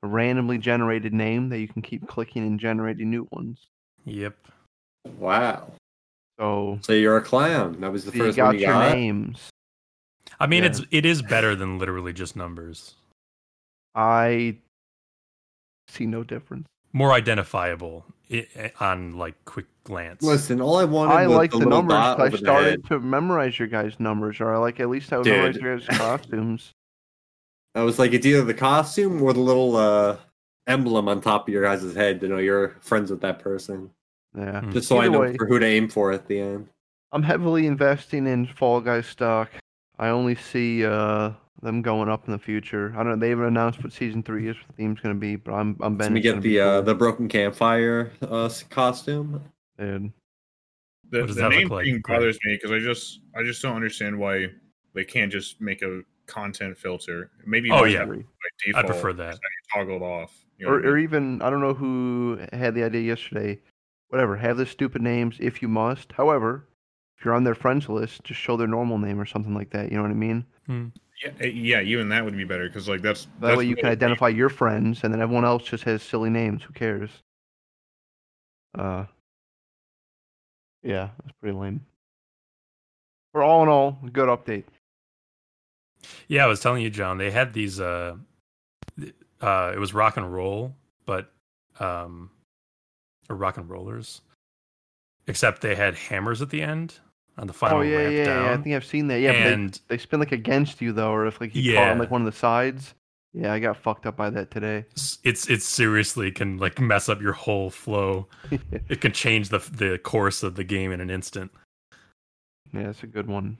a 0.02 0.06
randomly 0.06 0.56
generated 0.56 1.12
name 1.12 1.50
that 1.50 1.60
you 1.60 1.68
can 1.68 1.82
keep 1.82 2.08
clicking 2.08 2.42
and 2.42 2.58
generating 2.58 3.10
new 3.10 3.28
ones. 3.32 3.68
Yep. 4.06 4.34
Wow. 5.18 5.72
So 6.40 6.78
So 6.82 6.92
you're 6.94 7.18
a 7.18 7.22
clown. 7.22 7.80
That 7.80 7.92
was 7.92 8.04
the 8.06 8.12
you 8.16 8.24
first 8.24 8.36
got 8.36 8.46
one 8.46 8.54
you 8.54 8.60
your 8.62 8.72
got. 8.72 8.92
names. 8.94 9.50
I 10.38 10.46
mean, 10.46 10.62
Yeah. 10.64 10.70
it's 10.70 10.80
it 10.90 11.04
is 11.04 11.20
better 11.20 11.54
than 11.54 11.78
literally 11.78 12.12
just 12.14 12.34
numbers. 12.34 12.94
I 13.94 14.56
see 15.88 16.06
no 16.06 16.24
difference. 16.24 16.66
More 16.92 17.12
identifiable 17.12 18.06
i- 18.32 18.46
i- 18.56 18.72
on 18.80 19.18
like 19.18 19.34
quick 19.44 19.66
glance. 19.84 20.22
Listen, 20.22 20.60
all 20.62 20.76
I 20.78 20.84
wanted 20.84 21.12
I 21.12 21.26
was 21.26 21.36
like 21.36 21.50
the, 21.50 21.58
the, 21.58 21.66
numbers. 21.66 21.92
dot 21.94 22.16
'cause 22.16 22.34
I 22.34 22.36
started 22.38 22.84
to 22.86 23.00
memorize 23.00 23.58
your 23.58 23.68
guys' 23.68 24.00
numbers, 24.00 24.40
or 24.40 24.54
I 24.54 24.58
like 24.58 24.80
at 24.80 24.88
least 24.88 25.12
I 25.12 25.18
would 25.18 25.24
Dude. 25.24 25.34
memorize 25.34 25.56
your 25.56 25.76
guys' 25.78 25.86
costumes. 25.98 26.72
I 27.74 27.82
was 27.82 27.98
like, 27.98 28.12
it's 28.12 28.24
either 28.26 28.42
the 28.44 28.54
costume 28.54 29.22
or 29.22 29.32
the 29.32 29.40
little 29.40 29.76
uh, 29.76 30.16
emblem 30.66 31.06
on 31.08 31.20
top 31.20 31.46
of 31.48 31.52
your 31.54 31.62
guys' 31.62 31.94
head 31.94 32.20
to 32.20 32.28
know 32.28 32.38
you're 32.38 32.70
friends 32.80 33.10
with 33.10 33.20
that 33.20 33.38
person. 33.40 33.90
Yeah, 34.36 34.60
Hmm. 34.60 34.70
Just 34.72 34.88
so 34.88 35.00
I 35.00 35.08
know 35.08 35.20
way. 35.20 35.36
for 35.36 35.46
who 35.46 35.58
to 35.58 35.66
aim 35.66 35.88
for 35.88 36.12
at 36.12 36.26
the 36.28 36.40
end. 36.40 36.68
I'm 37.12 37.22
heavily 37.22 37.66
investing 37.66 38.26
in 38.26 38.46
Fall 38.46 38.80
Guys 38.80 39.06
stock. 39.06 39.50
I 39.98 40.08
only 40.10 40.36
see 40.36 40.84
uh, 40.86 41.32
them 41.62 41.82
going 41.82 42.08
up 42.08 42.26
in 42.26 42.32
the 42.32 42.38
future. 42.38 42.92
I 42.96 43.02
don't. 43.02 43.08
Know. 43.08 43.16
They 43.16 43.30
haven't 43.30 43.46
announced 43.46 43.82
what 43.82 43.92
season 43.92 44.22
three 44.22 44.48
is. 44.48 44.56
What 44.56 44.68
the 44.68 44.82
theme's 44.84 45.00
going 45.00 45.14
to 45.16 45.20
be, 45.20 45.34
but 45.36 45.52
I'm. 45.52 45.76
I'm 45.80 45.94
So 45.94 45.98
betting 45.98 46.12
we 46.14 46.20
it's 46.20 46.24
get 46.24 46.30
gonna 46.30 46.40
be 46.42 46.54
the 46.56 46.60
uh, 46.60 46.80
the 46.82 46.94
broken 46.94 47.28
campfire 47.28 48.12
uh, 48.22 48.48
costume. 48.70 49.42
dude. 49.78 50.12
The, 51.10 51.26
the 51.26 51.32
that 51.34 51.50
name 51.50 51.68
like, 51.68 51.86
thing 51.86 52.00
bothers 52.06 52.38
me 52.44 52.54
because 52.54 52.70
I 52.70 52.78
just 52.78 53.18
I 53.36 53.42
just 53.42 53.60
don't 53.62 53.74
understand 53.74 54.16
why 54.16 54.46
they 54.94 55.04
can't 55.04 55.32
just 55.32 55.60
make 55.60 55.82
a 55.82 56.02
content 56.26 56.78
filter. 56.78 57.32
Maybe 57.44 57.68
Oh, 57.72 57.82
yeah. 57.82 57.98
have 58.00 58.12
it 58.12 58.24
I 58.76 58.82
prefer 58.84 59.12
that. 59.14 59.32
just 59.32 59.40
have 59.42 59.84
it 59.84 59.86
toggled 59.88 60.02
off. 60.02 60.32
You 60.58 60.66
know 60.66 60.72
Or, 60.72 60.76
I 60.76 60.82
mean? 60.82 60.86
or 60.86 60.98
even 60.98 61.42
I 61.42 61.50
don't 61.50 61.60
know 61.60 61.74
who 61.74 62.38
had 62.52 62.76
the 62.76 62.84
idea 62.84 63.00
yesterday. 63.00 63.58
Whatever. 64.10 64.36
Have 64.36 64.56
the 64.56 64.66
stupid 64.66 65.02
names 65.02 65.36
if 65.40 65.62
you 65.62 65.68
must. 65.68 66.12
However, 66.12 66.66
if 67.16 67.24
you're 67.24 67.34
on 67.34 67.44
their 67.44 67.54
friends 67.54 67.88
list, 67.88 68.24
just 68.24 68.40
show 68.40 68.56
their 68.56 68.66
normal 68.66 68.98
name 68.98 69.20
or 69.20 69.26
something 69.26 69.54
like 69.54 69.70
that. 69.70 69.90
You 69.90 69.96
know 69.96 70.02
what 70.02 70.10
I 70.10 70.14
mean? 70.14 70.44
yeah, 70.68 71.30
eh, 71.40 71.46
yeah, 71.46 71.80
even 71.80 72.08
that 72.08 72.24
would 72.24 72.36
be 72.36 72.44
better 72.44 72.66
because 72.66 72.88
like 72.88 73.02
that's 73.02 73.24
That 73.24 73.40
that's 73.40 73.58
way 73.58 73.64
you 73.64 73.76
can 73.76 73.86
identify 73.86 74.28
your 74.28 74.48
friends, 74.48 75.04
and 75.04 75.12
then 75.12 75.20
everyone 75.20 75.44
else 75.44 75.64
just 75.64 75.84
has 75.84 76.02
silly 76.02 76.30
names. 76.30 76.62
Who 76.62 76.72
cares? 76.72 77.10
Uh, 78.76 79.06
Yeah, 80.82 81.10
that's 81.22 81.36
pretty 81.40 81.56
lame. 81.56 81.84
But 83.32 83.42
all 83.42 83.62
in 83.62 83.68
all, 83.68 83.98
good 84.12 84.28
update. 84.28 84.64
Yeah, 86.26 86.44
I 86.44 86.48
was 86.48 86.60
telling 86.60 86.82
you, 86.82 86.90
John. 86.90 87.18
They 87.18 87.30
had 87.30 87.52
these. 87.52 87.78
Uh, 87.78 88.16
uh, 89.40 89.72
it 89.74 89.78
was 89.78 89.94
rock 89.94 90.16
and 90.16 90.32
roll, 90.32 90.74
but 91.06 91.30
um, 91.78 92.30
or 93.30 93.36
rock 93.36 93.56
and 93.56 93.70
rollers, 93.70 94.20
except 95.26 95.62
they 95.62 95.74
had 95.74 95.94
hammers 95.94 96.42
at 96.42 96.50
the 96.50 96.60
end 96.60 96.96
on 97.38 97.46
the 97.46 97.52
final 97.52 97.78
oh 97.78 97.80
yeah, 97.82 97.96
ramp 97.96 98.14
yeah, 98.14 98.24
down. 98.24 98.44
yeah. 98.44 98.52
I 98.52 98.56
think 98.58 98.76
I've 98.76 98.84
seen 98.84 99.06
that. 99.08 99.20
Yeah, 99.20 99.32
but 99.32 99.52
and 99.52 99.72
they, 99.72 99.96
they 99.96 99.98
spin 99.98 100.20
like 100.20 100.32
against 100.32 100.82
you 100.82 100.92
though, 100.92 101.12
or 101.12 101.26
if 101.26 101.40
like 101.40 101.54
you 101.54 101.74
caught 101.74 101.88
on 101.88 101.98
like 101.98 102.10
one 102.10 102.20
of 102.20 102.26
the 102.30 102.38
sides. 102.38 102.94
Yeah, 103.32 103.52
I 103.52 103.60
got 103.60 103.76
fucked 103.76 104.06
up 104.06 104.16
by 104.16 104.28
that 104.30 104.50
today. 104.50 104.84
it's 105.22 105.48
it's 105.48 105.64
seriously 105.64 106.32
can 106.32 106.58
like 106.58 106.80
mess 106.80 107.08
up 107.08 107.22
your 107.22 107.32
whole 107.32 107.70
flow. 107.70 108.26
It 108.88 109.00
can 109.00 109.12
change 109.12 109.50
the 109.50 109.58
the 109.58 109.98
course 109.98 110.42
of 110.42 110.56
the 110.56 110.64
game 110.64 110.90
in 110.90 111.00
an 111.00 111.10
instant. 111.10 111.52
Yeah, 112.72 112.90
it's 112.90 113.04
a 113.04 113.06
good 113.06 113.28
one. 113.28 113.58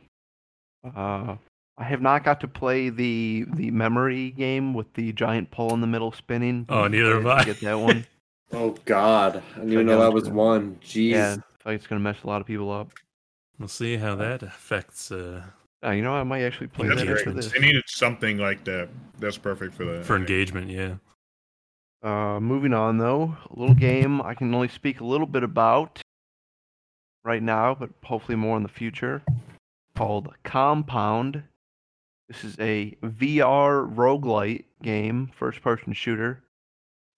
Uh, 0.85 1.37
I 1.79 1.85
have 1.85 2.03
not 2.03 2.25
got 2.25 2.41
to 2.41 2.49
play 2.49 2.91
the 2.91 3.47
the 3.55 3.71
memory 3.71 4.33
game 4.33 4.75
with 4.75 4.93
the 4.95 5.13
giant 5.13 5.51
pole 5.51 5.73
in 5.73 5.81
the 5.81 5.87
middle 5.87 6.13
spinning. 6.13 6.67
Oh, 6.69 6.89
neither 6.89 7.15
have 7.15 7.27
I. 7.27 7.45
Get 7.45 7.61
that 7.61 7.79
one. 7.79 8.07
Oh 8.53 8.75
God, 8.85 9.43
I 9.55 9.59
didn't 9.59 9.73
even 9.73 9.87
know 9.87 9.99
that 10.01 10.07
got 10.07 10.15
was 10.15 10.27
it. 10.29 10.33
one. 10.33 10.77
Jeez. 10.83 11.11
yeah, 11.11 11.33
I 11.33 11.35
feel 11.35 11.43
like 11.67 11.77
it's 11.77 11.87
gonna 11.87 12.01
mess 12.01 12.17
a 12.25 12.27
lot 12.27 12.41
of 12.41 12.47
people 12.47 12.71
up. 12.73 12.93
We'll 13.59 13.69
see 13.69 13.97
how 13.97 14.15
that 14.17 14.43
affects 14.43 15.13
uh, 15.13 15.43
Uh, 15.85 15.91
you 15.91 16.03
know, 16.03 16.13
I 16.15 16.23
might 16.25 16.43
actually 16.43 16.67
play 16.69 16.89
That's 16.89 17.01
that 17.01 17.07
great. 17.07 17.19
after 17.19 17.33
this. 17.33 17.53
They 17.53 17.61
needed 17.61 17.85
something 17.87 18.39
like 18.39 18.65
that. 18.65 18.89
That's 19.19 19.39
perfect 19.39 19.75
for 19.75 19.85
that. 19.85 20.05
for 20.05 20.17
engagement. 20.17 20.71
Yeah. 20.71 20.95
Uh, 22.03 22.41
moving 22.41 22.73
on 22.73 22.97
though, 22.99 23.37
a 23.55 23.59
little 23.61 23.75
game 23.75 24.23
I 24.23 24.35
can 24.35 24.53
only 24.55 24.69
speak 24.69 25.01
a 25.01 25.05
little 25.05 25.27
bit 25.27 25.43
about 25.43 26.01
right 27.25 27.43
now, 27.43 27.75
but 27.75 27.91
hopefully 28.03 28.37
more 28.37 28.57
in 28.57 28.63
the 28.63 28.69
future. 28.71 29.23
Called 29.95 30.33
Compound. 30.43 31.43
This 32.29 32.45
is 32.45 32.57
a 32.59 32.97
VR 33.03 33.93
roguelite 33.95 34.65
game, 34.83 35.31
first-person 35.37 35.93
shooter, 35.93 36.43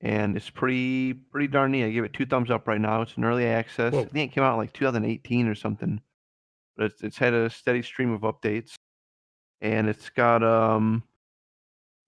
and 0.02 0.36
it's 0.36 0.50
pretty 0.50 1.14
pretty 1.14 1.46
darn 1.46 1.72
neat. 1.72 1.84
I 1.84 1.90
give 1.90 2.04
it 2.04 2.12
two 2.12 2.26
thumbs 2.26 2.50
up 2.50 2.66
right 2.66 2.80
now. 2.80 3.02
It's 3.02 3.16
an 3.16 3.24
early 3.24 3.46
access. 3.46 3.92
Whoa. 3.92 4.02
I 4.02 4.04
think 4.06 4.32
it 4.32 4.34
came 4.34 4.44
out 4.44 4.54
in 4.54 4.58
like 4.58 4.72
2018 4.72 5.46
or 5.46 5.54
something, 5.54 6.00
but 6.76 6.86
it's 6.86 7.02
it's 7.02 7.18
had 7.18 7.34
a 7.34 7.48
steady 7.48 7.82
stream 7.82 8.12
of 8.12 8.22
updates, 8.22 8.74
and 9.60 9.88
it's 9.88 10.10
got 10.10 10.42
um 10.42 11.04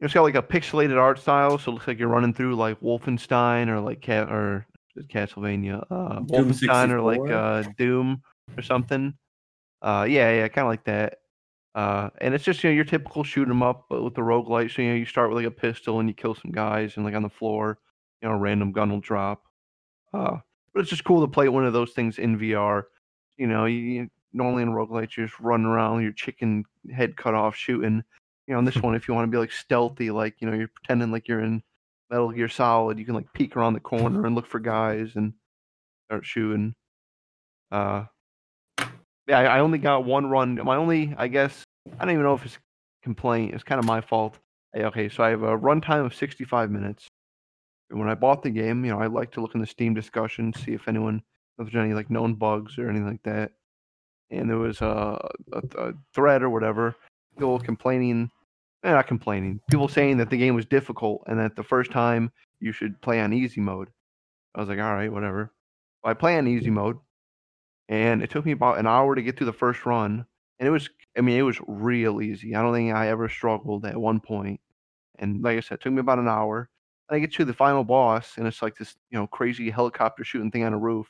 it's 0.00 0.12
got 0.12 0.22
like 0.22 0.34
a 0.34 0.42
pixelated 0.42 0.98
art 0.98 1.18
style, 1.20 1.56
so 1.56 1.70
it 1.70 1.74
looks 1.74 1.86
like 1.86 1.98
you're 1.98 2.08
running 2.08 2.34
through 2.34 2.56
like 2.56 2.80
Wolfenstein 2.80 3.68
or 3.68 3.80
like 3.80 4.00
Cat 4.00 4.28
or 4.30 4.66
Castlevania, 4.98 5.86
uh, 5.90 6.20
Doom 6.20 6.50
Wolfenstein 6.50 6.90
or 6.90 7.00
like 7.00 7.30
uh, 7.30 7.62
Doom 7.78 8.20
or 8.56 8.62
something. 8.62 9.14
Uh, 9.82 10.06
yeah, 10.08 10.32
yeah, 10.32 10.48
kind 10.48 10.66
of 10.66 10.70
like 10.70 10.84
that. 10.84 11.18
Uh, 11.74 12.10
and 12.20 12.34
it's 12.34 12.44
just 12.44 12.62
you 12.62 12.70
know 12.70 12.74
your 12.74 12.84
typical 12.84 13.24
shoot 13.24 13.48
'em 13.48 13.62
up, 13.62 13.86
but 13.88 14.02
with 14.02 14.14
the 14.14 14.20
roguelite. 14.20 14.74
So 14.74 14.82
you 14.82 14.88
know 14.88 14.94
you 14.94 15.04
start 15.04 15.30
with 15.30 15.36
like 15.36 15.46
a 15.46 15.50
pistol 15.50 16.00
and 16.00 16.08
you 16.08 16.14
kill 16.14 16.34
some 16.34 16.50
guys, 16.50 16.96
and 16.96 17.04
like 17.04 17.14
on 17.14 17.22
the 17.22 17.28
floor, 17.28 17.78
you 18.24 18.30
know, 18.30 18.36
a 18.36 18.38
random 18.38 18.72
gun 18.72 18.90
will 18.90 19.00
drop. 19.00 19.42
Uh, 20.14 20.38
but 20.72 20.80
it's 20.80 20.90
just 20.90 21.04
cool 21.04 21.20
to 21.20 21.30
play 21.30 21.48
one 21.48 21.66
of 21.66 21.74
those 21.74 21.92
things 21.92 22.18
in 22.18 22.38
VR. 22.38 22.84
You 23.36 23.46
know, 23.46 23.66
you, 23.66 24.08
normally 24.32 24.62
in 24.62 24.70
roguelite 24.70 25.16
you're 25.16 25.26
just 25.26 25.38
running 25.38 25.66
around, 25.66 25.96
with 25.96 26.04
your 26.04 26.12
chicken 26.12 26.64
head 26.90 27.16
cut 27.16 27.34
off 27.34 27.54
shooting 27.54 28.02
you 28.46 28.54
know, 28.54 28.58
on 28.58 28.64
this 28.64 28.76
one, 28.82 28.94
if 28.94 29.06
you 29.06 29.14
want 29.14 29.26
to 29.26 29.30
be 29.30 29.38
like 29.38 29.52
stealthy, 29.52 30.10
like 30.10 30.36
you 30.40 30.48
know, 30.48 30.56
you're 30.56 30.68
pretending 30.68 31.10
like 31.10 31.28
you're 31.28 31.40
in 31.40 31.62
Metal 32.10 32.30
Gear 32.30 32.48
Solid, 32.48 32.98
you 32.98 33.04
can 33.04 33.14
like 33.14 33.32
peek 33.32 33.56
around 33.56 33.74
the 33.74 33.80
corner 33.80 34.26
and 34.26 34.34
look 34.34 34.46
for 34.46 34.60
guys 34.60 35.12
and 35.16 35.34
start 36.06 36.24
shooting. 36.24 36.74
Uh, 37.70 38.04
yeah, 39.26 39.38
I, 39.38 39.44
I 39.44 39.60
only 39.60 39.78
got 39.78 40.04
one 40.04 40.26
run. 40.26 40.60
My 40.62 40.76
only, 40.76 41.14
I 41.16 41.28
guess, 41.28 41.64
I 41.98 42.04
don't 42.04 42.12
even 42.12 42.24
know 42.24 42.34
if 42.34 42.44
it's 42.44 42.56
a 42.56 42.58
complaint. 43.02 43.54
It's 43.54 43.64
kind 43.64 43.78
of 43.78 43.84
my 43.84 44.00
fault. 44.00 44.38
Hey, 44.72 44.84
Okay, 44.84 45.08
so 45.08 45.22
I 45.22 45.30
have 45.30 45.42
a 45.42 45.56
runtime 45.58 46.04
of 46.04 46.14
65 46.14 46.70
minutes. 46.70 47.08
When 47.90 48.08
I 48.08 48.14
bought 48.14 48.42
the 48.42 48.50
game, 48.50 48.84
you 48.84 48.90
know, 48.90 49.00
I 49.00 49.06
like 49.06 49.30
to 49.32 49.40
look 49.40 49.54
in 49.54 49.60
the 49.60 49.66
Steam 49.66 49.94
discussion, 49.94 50.52
see 50.52 50.72
if 50.72 50.88
anyone, 50.88 51.22
if 51.58 51.70
there's 51.70 51.84
any 51.84 51.94
like 51.94 52.10
known 52.10 52.34
bugs 52.34 52.78
or 52.78 52.88
anything 52.88 53.08
like 53.08 53.22
that. 53.24 53.52
And 54.30 54.48
there 54.48 54.58
was 54.58 54.80
a, 54.80 55.28
a, 55.52 55.62
a 55.78 55.92
thread 56.14 56.42
or 56.42 56.50
whatever, 56.50 56.96
people 57.36 57.58
complaining, 57.60 58.30
eh, 58.82 58.90
not 58.90 59.06
complaining, 59.06 59.60
people 59.70 59.86
saying 59.86 60.16
that 60.16 60.30
the 60.30 60.36
game 60.36 60.54
was 60.54 60.66
difficult 60.66 61.22
and 61.26 61.38
that 61.38 61.56
the 61.56 61.62
first 61.62 61.92
time 61.92 62.32
you 62.58 62.72
should 62.72 63.00
play 63.02 63.20
on 63.20 63.32
easy 63.32 63.60
mode. 63.60 63.88
I 64.54 64.60
was 64.60 64.68
like, 64.68 64.78
all 64.78 64.94
right, 64.94 65.12
whatever. 65.12 65.52
So 66.02 66.10
I 66.10 66.14
play 66.14 66.38
on 66.38 66.48
easy 66.48 66.70
mode, 66.70 66.98
and 67.88 68.22
it 68.22 68.30
took 68.30 68.46
me 68.46 68.52
about 68.52 68.78
an 68.78 68.86
hour 68.86 69.14
to 69.14 69.22
get 69.22 69.36
through 69.36 69.46
the 69.46 69.52
first 69.52 69.84
run. 69.84 70.26
And 70.58 70.66
it 70.66 70.70
was, 70.70 70.88
I 71.16 71.20
mean, 71.20 71.38
it 71.38 71.42
was 71.42 71.60
real 71.66 72.22
easy. 72.22 72.54
I 72.54 72.62
don't 72.62 72.72
think 72.72 72.94
I 72.94 73.08
ever 73.08 73.28
struggled 73.28 73.84
at 73.84 73.96
one 73.96 74.20
point. 74.20 74.60
And 75.18 75.42
like 75.42 75.58
I 75.58 75.60
said, 75.60 75.76
it 75.76 75.80
took 75.82 75.92
me 75.92 76.00
about 76.00 76.18
an 76.18 76.28
hour. 76.28 76.70
And 77.08 77.16
I 77.16 77.18
get 77.18 77.32
to 77.34 77.44
the 77.44 77.52
final 77.52 77.84
boss, 77.84 78.38
and 78.38 78.46
it's 78.46 78.62
like 78.62 78.76
this, 78.76 78.94
you 79.10 79.18
know, 79.18 79.26
crazy 79.26 79.70
helicopter 79.70 80.24
shooting 80.24 80.50
thing 80.50 80.64
on 80.64 80.72
a 80.72 80.78
roof. 80.78 81.06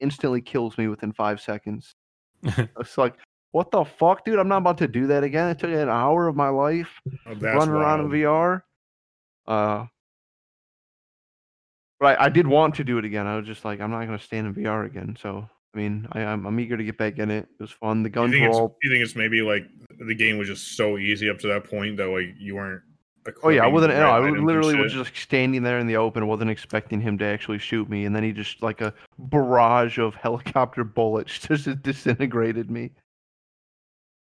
Instantly 0.00 0.40
kills 0.40 0.76
me 0.78 0.88
within 0.88 1.12
five 1.12 1.40
seconds. 1.40 1.94
It's 2.78 2.98
like, 2.98 3.14
what 3.52 3.70
the 3.70 3.84
fuck, 3.84 4.24
dude? 4.24 4.38
I'm 4.38 4.48
not 4.48 4.58
about 4.58 4.78
to 4.78 4.88
do 4.88 5.06
that 5.08 5.24
again. 5.24 5.48
It 5.48 5.58
took 5.58 5.70
an 5.70 5.88
hour 5.88 6.28
of 6.28 6.36
my 6.36 6.50
life 6.50 7.00
Oh, 7.26 7.34
running 7.34 7.70
around 7.74 8.00
in. 8.00 8.10
VR. 8.10 8.62
Uh, 9.46 9.86
but 11.98 12.20
I, 12.20 12.26
I 12.26 12.28
did 12.28 12.46
want 12.46 12.74
to 12.76 12.84
do 12.84 12.98
it 12.98 13.04
again. 13.04 13.26
I 13.26 13.36
was 13.36 13.46
just 13.46 13.64
like, 13.64 13.80
I'm 13.80 13.90
not 13.90 14.06
going 14.06 14.18
to 14.18 14.24
stand 14.24 14.46
in 14.46 14.54
VR 14.54 14.86
again. 14.86 15.16
So, 15.20 15.48
I 15.74 15.78
mean, 15.78 16.06
I, 16.12 16.20
I'm, 16.20 16.46
I'm 16.46 16.60
eager 16.60 16.76
to 16.76 16.84
get 16.84 16.98
back 16.98 17.18
in 17.18 17.30
it. 17.30 17.48
It 17.58 17.62
was 17.62 17.72
fun. 17.72 18.02
The 18.02 18.08
You 18.08 18.12
guns 18.12 18.32
think, 18.32 18.46
it's, 18.46 18.58
you 18.58 18.90
think 18.92 19.02
it's 19.02 19.16
maybe 19.16 19.42
like 19.42 19.64
the 20.06 20.14
game 20.14 20.38
was 20.38 20.46
just 20.48 20.76
so 20.76 20.98
easy 20.98 21.28
up 21.30 21.38
to 21.38 21.48
that 21.48 21.64
point 21.64 21.96
that 21.96 22.08
like 22.08 22.34
you 22.38 22.54
weren't. 22.56 22.82
Oh 23.42 23.48
yeah, 23.48 23.64
I 23.64 23.66
wasn't. 23.66 23.94
No, 23.94 24.10
I 24.10 24.30
literally 24.30 24.76
was 24.76 24.92
just 24.92 25.16
standing 25.16 25.62
there 25.62 25.78
in 25.78 25.86
the 25.86 25.96
open. 25.96 26.26
wasn't 26.26 26.50
expecting 26.50 27.00
him 27.00 27.18
to 27.18 27.24
actually 27.24 27.58
shoot 27.58 27.88
me, 27.88 28.04
and 28.04 28.14
then 28.14 28.22
he 28.22 28.32
just 28.32 28.62
like 28.62 28.80
a 28.80 28.92
barrage 29.18 29.98
of 29.98 30.14
helicopter 30.14 30.84
bullets 30.84 31.38
just 31.46 31.82
disintegrated 31.82 32.70
me. 32.70 32.90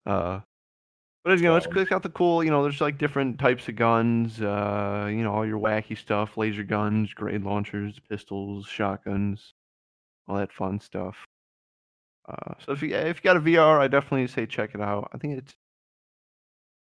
Uh, 0.05 0.41
but 1.23 1.37
you 1.37 1.43
know, 1.45 1.55
it's, 1.55 1.67
it's 1.69 1.89
got 1.89 2.03
the 2.03 2.09
cool. 2.09 2.43
You 2.43 2.51
know, 2.51 2.63
there's 2.63 2.81
like 2.81 2.97
different 2.97 3.39
types 3.39 3.67
of 3.69 3.75
guns. 3.75 4.41
Uh, 4.41 5.07
you 5.09 5.23
know, 5.23 5.33
all 5.33 5.45
your 5.45 5.59
wacky 5.59 5.97
stuff: 5.97 6.35
laser 6.35 6.63
guns, 6.63 7.13
grenade 7.13 7.43
launchers, 7.43 7.99
pistols, 8.09 8.67
shotguns, 8.67 9.53
all 10.27 10.37
that 10.37 10.51
fun 10.51 10.79
stuff. 10.79 11.15
Uh, 12.27 12.53
so 12.65 12.73
if 12.73 12.81
you 12.81 12.93
if 12.95 13.17
you 13.17 13.23
got 13.23 13.37
a 13.37 13.41
VR, 13.41 13.79
I 13.79 13.87
definitely 13.87 14.27
say 14.27 14.45
check 14.45 14.75
it 14.75 14.81
out. 14.81 15.09
I 15.13 15.17
think 15.17 15.37
it's 15.37 15.55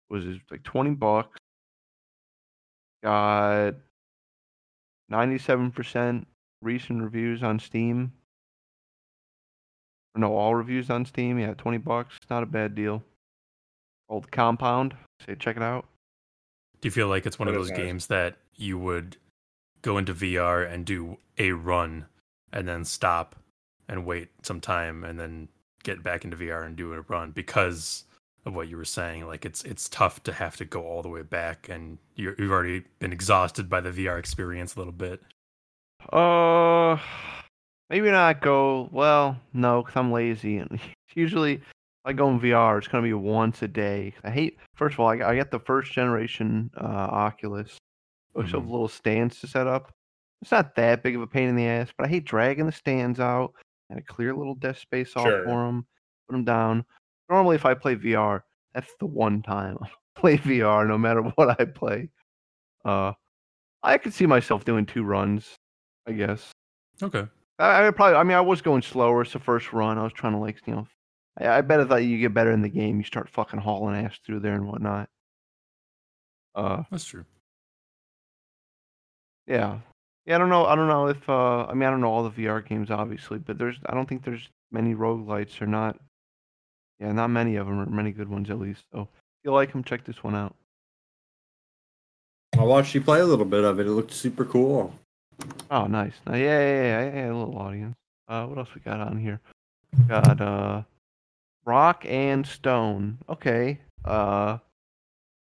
was 0.09 0.27
it 0.27 0.41
like 0.51 0.63
twenty 0.63 0.91
bucks. 0.91 1.39
Got 3.03 3.75
ninety-seven 5.09 5.71
percent 5.71 6.27
recent 6.63 7.03
reviews 7.03 7.43
on 7.43 7.59
Steam. 7.59 8.13
No, 10.17 10.37
all 10.37 10.55
reviews 10.55 10.91
on 10.91 11.05
Steam. 11.05 11.39
Yeah, 11.39 11.55
twenty 11.55 11.79
bucks. 11.79 12.17
Not 12.29 12.43
a 12.43 12.47
bad 12.47 12.75
deal. 12.75 13.03
Old 14.09 14.31
Compound. 14.31 14.95
Say 15.25 15.35
check 15.37 15.57
it 15.57 15.63
out. 15.63 15.87
Do 16.81 16.87
you 16.87 16.91
feel 16.91 17.09
like 17.09 17.27
it's 17.27 17.39
one 17.39 17.49
of 17.49 17.55
those 17.55 17.67
is 17.67 17.73
nice. 17.73 17.79
games 17.79 18.07
that 18.09 18.37
you 18.57 18.79
would 18.79 19.17
go 19.83 19.99
into 19.99 20.15
VR 20.15 20.71
and 20.71 20.85
do 20.85 21.17
a 21.39 21.53
run 21.53 22.07
and 22.53 22.67
then 22.67 22.85
stop 22.85 23.37
and 23.89 24.05
wait 24.05 24.29
some 24.43 24.61
time 24.61 25.05
and 25.05 25.19
then 25.19 25.49
get 25.83 26.03
back 26.03 26.25
into 26.25 26.37
VR 26.37 26.65
and 26.65 26.77
do 26.77 26.93
a 26.93 27.01
run 27.03 27.31
because 27.31 28.05
of 28.47 28.55
what 28.55 28.69
you 28.69 28.77
were 28.77 28.85
saying? 28.85 29.27
Like 29.27 29.45
it's 29.45 29.63
it's 29.65 29.89
tough 29.89 30.23
to 30.25 30.33
have 30.33 30.57
to 30.57 30.65
go 30.65 30.83
all 30.83 31.03
the 31.03 31.09
way 31.09 31.23
back 31.23 31.69
and 31.69 31.99
you're, 32.17 32.35
you've 32.39 32.51
already 32.53 32.85
been 32.99 33.13
exhausted 33.13 33.69
by 33.69 33.81
the 33.81 33.91
VR 33.91 34.19
experience 34.19 34.75
a 34.75 34.79
little 34.79 34.93
bit. 34.93 35.21
Uh, 36.13 36.99
maybe 37.91 38.11
not 38.11 38.41
go. 38.41 38.89
Well, 38.93 39.39
no, 39.53 39.83
because 39.83 39.97
I'm 39.97 40.13
lazy, 40.13 40.59
and 40.59 40.81
usually 41.15 41.55
if 41.55 41.63
I 42.07 42.13
go 42.13 42.31
in 42.31 42.41
VR, 42.41 42.79
it's 42.79 42.89
gonna 42.89 43.03
be 43.03 43.13
once 43.13 43.63
a 43.63 43.69
day. 43.69 44.15
I 44.25 44.31
hate. 44.31 44.59
First 44.75 44.95
of 44.95 45.01
all, 45.01 45.09
I, 45.09 45.15
I 45.17 45.37
got 45.37 45.51
the 45.51 45.61
first 45.61 45.93
generation 45.93 46.71
uh, 46.81 46.85
Oculus, 46.85 47.77
which 48.33 48.53
have 48.53 48.63
Mhm. 48.63 48.71
little 48.71 48.89
stands 48.89 49.41
to 49.41 49.47
set 49.47 49.67
up. 49.67 49.91
It's 50.43 50.51
not 50.53 50.75
that 50.77 51.03
big 51.03 51.17
of 51.17 51.21
a 51.23 51.27
pain 51.27 51.51
in 51.51 51.57
the 51.57 51.67
ass, 51.67 51.89
but 51.99 52.07
I 52.07 52.09
hate 52.09 52.25
dragging 52.25 52.65
the 52.65 52.73
stands 52.73 53.21
out 53.21 53.53
and 53.91 53.99
a 53.99 54.03
clear 54.03 54.35
little 54.35 54.55
desk 54.55 54.81
space 54.81 55.15
off 55.17 55.27
Sure. 55.27 55.45
for 55.45 55.67
them. 55.67 55.85
Put 56.29 56.33
them 56.37 56.45
down. 56.45 56.87
Normally, 57.31 57.55
if 57.57 57.65
I 57.65 57.75
play 57.75 57.95
VR, 57.95 58.43
that's 58.75 58.93
the 58.99 59.07
one 59.07 59.41
time 59.43 59.79
I 59.83 59.89
play 60.17 60.37
VR, 60.39 60.87
no 60.87 60.99
matter 60.99 61.23
what 61.23 61.61
I 61.61 61.65
play. 61.65 62.11
Uh, 62.85 63.13
I 63.83 63.97
could 63.99 64.13
see 64.13 64.27
myself 64.27 64.65
doing 64.65 64.85
two 64.85 65.05
runs, 65.05 65.55
I 66.07 66.13
guess. 66.13 66.51
Okay. 67.03 67.27
I, 67.59 67.87
I 67.87 67.91
probably. 67.93 68.17
I 68.17 68.25
mean, 68.25 68.37
I 68.37 68.41
was 68.41 68.61
going 68.63 68.83
slower. 68.83 69.23
It's 69.23 69.33
the 69.33 69.39
first 69.39 69.73
run. 69.73 69.97
I 69.99 70.03
was 70.03 70.13
trying 70.13 70.33
to 70.33 70.39
like, 70.39 70.59
you 70.67 70.75
know, 70.75 70.89
I, 71.39 71.59
I 71.59 71.61
bet 71.61 71.81
if 71.81 71.89
that 71.89 72.03
you 72.03 72.19
get 72.19 72.35
better 72.35 72.51
in 72.51 72.63
the 72.63 72.69
game, 72.69 72.99
you 72.99 73.05
start 73.05 73.31
fucking 73.31 73.61
hauling 73.61 74.05
ass 74.05 74.19
through 74.27 74.41
there 74.41 74.55
and 74.55 74.67
whatnot. 74.67 75.09
Uh, 76.55 76.83
That's 76.91 77.05
true. 77.05 77.25
yeah, 79.47 79.79
yeah. 80.27 80.35
I 80.35 80.39
don't 80.39 80.49
know. 80.49 80.67
I 80.67 80.75
don't 80.75 80.89
know 80.89 81.07
if. 81.09 81.29
Uh, 81.29 81.67
I 81.67 81.75
mean, 81.75 81.85
I 81.85 81.91
don't 81.91 82.01
know 82.01 82.11
all 82.11 82.29
the 82.29 82.43
VR 82.43 82.67
games, 82.67 82.91
obviously, 82.91 83.39
but 83.39 83.57
there's. 83.57 83.77
I 83.87 83.95
don't 83.95 84.09
think 84.09 84.25
there's 84.25 84.49
many 84.73 84.95
roguelites 84.95 85.61
or 85.63 85.67
not. 85.67 85.97
Yeah, 87.01 87.13
not 87.13 87.29
many 87.29 87.57
of 87.57 87.67
them 87.67 87.81
are 87.81 87.87
many 87.87 88.13
good 88.13 88.29
ones 88.29 88.51
at 88.51 88.59
least. 88.59 88.85
So 88.93 89.03
if 89.03 89.09
you 89.45 89.53
like 89.53 89.73
them, 89.73 89.83
check 89.83 90.05
this 90.05 90.23
one 90.23 90.35
out. 90.35 90.55
I 92.59 92.63
watched 92.63 92.95
you 92.95 93.01
play 93.01 93.21
a 93.21 93.25
little 93.25 93.47
bit 93.47 93.65
of 93.65 93.81
it. 93.81 93.87
It 93.87 93.91
looked 93.91 94.13
super 94.13 94.45
cool. 94.45 94.93
Oh, 95.71 95.87
nice. 95.87 96.13
Uh, 96.29 96.35
yeah, 96.35 96.61
yeah, 96.61 96.83
yeah, 96.83 96.83
yeah, 96.83 97.15
yeah, 97.15 97.33
a 97.33 97.35
little 97.35 97.57
audience. 97.57 97.97
Uh, 98.29 98.45
what 98.47 98.59
else 98.59 98.69
we 98.75 98.83
got 98.83 99.01
on 99.01 99.19
here? 99.19 99.41
We 99.99 100.05
Got 100.05 100.41
uh, 100.41 100.83
rock 101.65 102.05
and 102.07 102.47
stone. 102.47 103.19
Okay. 103.29 103.81
Uh, 104.05 104.59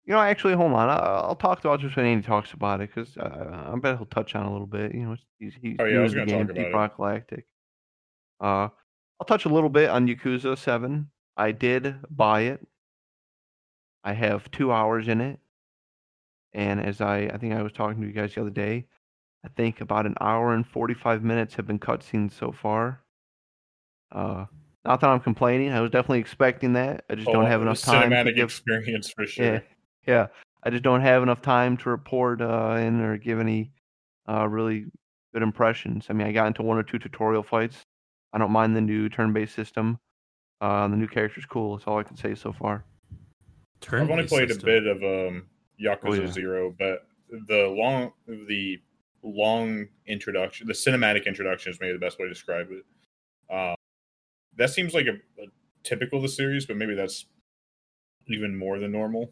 you 0.06 0.14
know, 0.14 0.20
actually, 0.20 0.54
hold 0.54 0.74
on. 0.74 0.90
I'll, 0.90 1.26
I'll 1.30 1.36
talk 1.36 1.60
about 1.60 1.82
this 1.82 1.96
when 1.96 2.06
Andy 2.06 2.26
talks 2.26 2.52
about 2.52 2.82
it 2.82 2.90
because 2.94 3.16
uh, 3.18 3.72
I 3.74 3.80
bet 3.80 3.98
he'll 3.98 4.06
touch 4.08 4.36
on 4.36 4.46
it 4.46 4.50
a 4.50 4.52
little 4.52 4.68
bit. 4.68 4.94
You 4.94 5.02
know, 5.02 5.16
he's 5.40 5.54
he's 5.62 5.78
Oh, 5.80 5.86
yeah, 5.86 6.00
I 6.00 6.02
was 6.02 6.14
the 6.14 6.26
game, 6.26 6.28
talk 6.28 6.42
about 6.50 6.56
Deep 6.56 6.74
Rock 6.74 6.98
Galactic. 6.98 7.46
Uh, 8.42 8.70
I'll 9.20 9.28
touch 9.28 9.46
a 9.46 9.50
little 9.50 9.70
bit 9.70 9.90
on 9.90 10.08
Yakuza 10.08 10.58
Seven. 10.58 11.10
I 11.38 11.52
did 11.52 11.96
buy 12.10 12.42
it. 12.42 12.68
I 14.04 14.14
have 14.14 14.50
two 14.52 14.72
hours 14.72 15.08
in 15.08 15.22
it, 15.22 15.40
and 16.54 16.80
as 16.80 17.00
I 17.02 17.30
I 17.34 17.38
think 17.38 17.54
I 17.54 17.62
was 17.62 17.72
talking 17.74 18.02
to 18.02 18.08
you 18.08 18.14
guys 18.14 18.34
the 18.34 18.42
other 18.42 18.50
day, 18.50 18.88
I 19.46 19.50
think 19.50 19.82
about 19.82 20.06
an 20.06 20.16
hour 20.20 20.54
and 20.54 20.66
forty 20.66 20.94
five 20.94 21.24
minutes 21.24 21.56
have 21.56 21.68
been 21.68 21.80
cutscenes 21.80 22.32
so 22.34 22.52
far. 22.52 23.02
Uh, 24.12 24.46
not 24.86 25.02
that 25.02 25.10
I'm 25.10 25.20
complaining. 25.20 25.72
I 25.72 25.82
was 25.82 25.92
definitely 25.92 26.20
expecting 26.20 26.74
that. 26.74 27.04
I 27.10 27.16
just 27.16 27.28
don't 27.28 27.46
have 27.46 27.60
Oh, 27.60 27.64
enough 27.64 27.82
time 27.82 28.10
to 28.10 28.16
Cinematic 28.16 28.36
give 28.36 28.46
experience 28.46 29.10
for 29.12 29.26
sure. 29.26 29.46
yeah, 29.46 29.60
yeah. 30.08 30.28
I 30.64 30.70
just 30.70 30.84
don't 30.84 31.02
have 31.02 31.22
enough 31.24 31.42
time 31.42 31.78
to 31.78 31.90
report 31.90 32.42
uh, 32.42 32.78
in 32.80 33.02
or 33.02 33.18
give 33.18 33.40
any 33.40 33.72
uh, 34.28 34.48
really 34.48 34.86
good 35.34 35.44
impressions. 35.44 36.08
I 36.10 36.14
mean, 36.14 36.28
I 36.28 36.32
got 36.32 36.48
into 36.48 36.64
one 36.64 36.78
or 36.78 36.84
two 36.84 37.00
tutorial 37.00 37.44
fights. 37.44 37.86
I 38.34 38.38
don't 38.38 38.52
mind 38.52 38.76
the 38.76 38.82
new 38.82 39.10
turn-based 39.10 39.54
system. 39.54 40.00
Uh, 40.60 40.88
the 40.88 40.96
new 40.96 41.08
character's 41.08 41.46
cool. 41.46 41.78
That's 41.78 41.88
all 41.88 42.00
I 42.00 42.04
can 42.04 42.18
say 42.18 42.36
so 42.36 42.52
far. 42.52 42.84
I've 43.92 44.10
only 44.10 44.28
played 44.28 44.50
system. 44.50 44.68
a 44.68 44.72
bit 44.72 44.88
of 44.88 44.98
um 45.04 45.48
Yakuza 45.80 46.08
Oh, 46.08 46.14
yeah. 46.14 46.28
Zero, 46.28 46.76
but 46.78 47.08
the 47.48 47.68
long 47.68 48.12
the 48.28 48.80
long 49.24 49.88
introduction, 50.08 50.68
the 50.68 50.74
cinematic 50.74 51.26
introduction 51.26 51.72
is 51.72 51.80
maybe 51.80 51.94
the 51.94 52.00
best 52.00 52.18
way 52.20 52.26
to 52.26 52.34
describe 52.34 52.68
it. 52.72 52.86
Um, 53.54 53.76
that 54.56 54.72
seems 54.72 54.94
like 54.94 55.06
a, 55.06 55.14
a 55.42 55.48
typical 55.84 56.18
of 56.18 56.24
the 56.24 56.30
series, 56.30 56.66
but 56.66 56.78
maybe 56.78 56.96
that's 56.96 57.26
even 58.28 58.58
more 58.58 58.80
than 58.80 58.92
normal. 58.92 59.32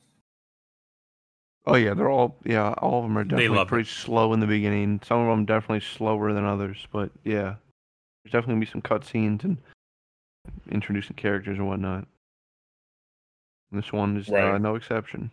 Oh 1.65 1.75
yeah, 1.75 1.96
they're 1.96 2.10
all 2.12 2.38
yeah, 2.44 2.74
all 2.77 3.00
of 3.00 3.05
them 3.05 3.17
are 3.17 3.24
definitely 3.24 3.50
love 3.50 3.67
it. 3.67 3.70
pretty 3.70 3.89
slow 3.89 4.34
in 4.34 4.39
the 4.39 4.48
beginning. 4.48 5.01
Some 5.03 5.20
of 5.20 5.27
them 5.27 5.46
definitely 5.46 5.79
slower 5.79 6.32
than 6.34 6.46
others, 6.46 6.88
but 6.91 7.10
yeah, 7.24 7.55
there's 8.24 8.32
definitely 8.32 8.53
gonna 8.53 8.60
be 8.60 8.72
some 8.72 8.82
cutscenes 8.84 9.44
and 9.44 9.58
introducing 10.71 11.15
characters 11.15 11.57
and 11.57 11.67
whatnot. 11.67 12.07
This 13.71 13.91
one 13.91 14.17
is 14.17 14.29
uh, 14.29 14.57
no 14.57 14.75
exception. 14.75 15.31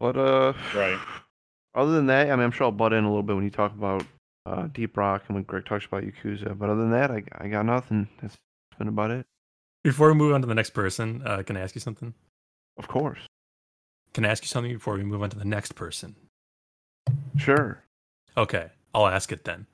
But 0.00 0.16
uh, 0.16 0.52
Right. 0.74 0.98
Other 1.74 1.92
than 1.92 2.06
that, 2.06 2.30
I 2.30 2.36
mean, 2.36 2.44
I'm 2.44 2.50
sure 2.52 2.66
I'll 2.66 2.72
butt 2.72 2.92
in 2.92 3.04
a 3.04 3.08
little 3.08 3.22
bit 3.22 3.34
when 3.34 3.44
you 3.44 3.50
talk 3.50 3.72
about 3.72 4.04
uh, 4.46 4.68
Deep 4.72 4.96
Rock 4.96 5.24
and 5.26 5.34
when 5.34 5.44
Greg 5.44 5.64
talks 5.64 5.86
about 5.86 6.04
Yakuza. 6.04 6.56
But 6.56 6.70
other 6.70 6.82
than 6.82 6.92
that, 6.92 7.10
I, 7.10 7.24
I 7.38 7.48
got 7.48 7.66
nothing. 7.66 8.08
That's 8.20 8.36
been 8.78 8.88
about 8.88 9.10
it. 9.10 9.26
Before 9.82 10.08
we 10.08 10.14
move 10.14 10.34
on 10.34 10.40
to 10.40 10.46
the 10.46 10.54
next 10.54 10.70
person, 10.70 11.22
uh, 11.26 11.42
can 11.42 11.56
I 11.56 11.60
ask 11.60 11.74
you 11.74 11.80
something? 11.80 12.14
Of 12.76 12.88
course. 12.88 13.20
Can 14.12 14.24
I 14.24 14.28
ask 14.28 14.44
you 14.44 14.48
something 14.48 14.72
before 14.72 14.94
we 14.94 15.02
move 15.02 15.22
on 15.22 15.30
to 15.30 15.38
the 15.38 15.44
next 15.44 15.74
person? 15.74 16.14
Sure. 17.36 17.82
Okay, 18.36 18.70
I'll 18.94 19.08
ask 19.08 19.32
it 19.32 19.44
then. 19.44 19.66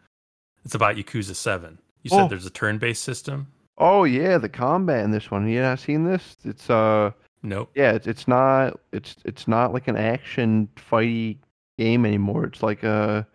It's 0.64 0.74
about 0.74 0.96
Yakuza 0.96 1.34
7. 1.34 1.78
You 2.02 2.10
said 2.10 2.20
Oh. 2.22 2.28
there's 2.28 2.46
a 2.46 2.50
turn 2.50 2.78
based 2.78 3.02
system? 3.02 3.46
Oh 3.78 4.04
yeah, 4.04 4.38
the 4.38 4.48
combat 4.48 5.04
in 5.04 5.10
this 5.10 5.30
one. 5.30 5.48
You 5.48 5.60
not 5.62 5.78
seen 5.80 6.04
this? 6.04 6.36
It's 6.44 6.68
uh 6.70 7.12
Nope. 7.42 7.70
yeah, 7.74 7.92
it's 7.92 8.06
it's 8.06 8.28
not 8.28 8.78
it's 8.92 9.16
it's 9.24 9.48
not 9.48 9.72
like 9.72 9.88
an 9.88 9.96
action 9.96 10.68
fighty 10.76 11.38
game 11.78 12.04
anymore. 12.04 12.44
It's 12.44 12.62
like 12.62 12.82
a 12.82 13.26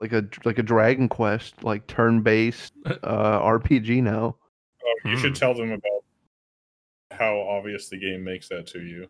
like 0.00 0.12
a 0.12 0.26
like 0.44 0.58
a 0.58 0.62
Dragon 0.64 1.08
Quest 1.08 1.62
like 1.62 1.86
turn 1.86 2.22
based 2.22 2.72
uh 2.86 3.40
RPG 3.40 4.02
now. 4.02 4.36
Oh, 4.84 4.94
you 5.08 5.16
should 5.16 5.30
Hmm. 5.30 5.34
tell 5.34 5.54
them 5.54 5.70
about 5.70 6.04
how 7.12 7.38
obvious 7.40 7.88
the 7.88 7.98
game 7.98 8.24
makes 8.24 8.48
that 8.48 8.66
to 8.68 8.80
you. 8.80 9.08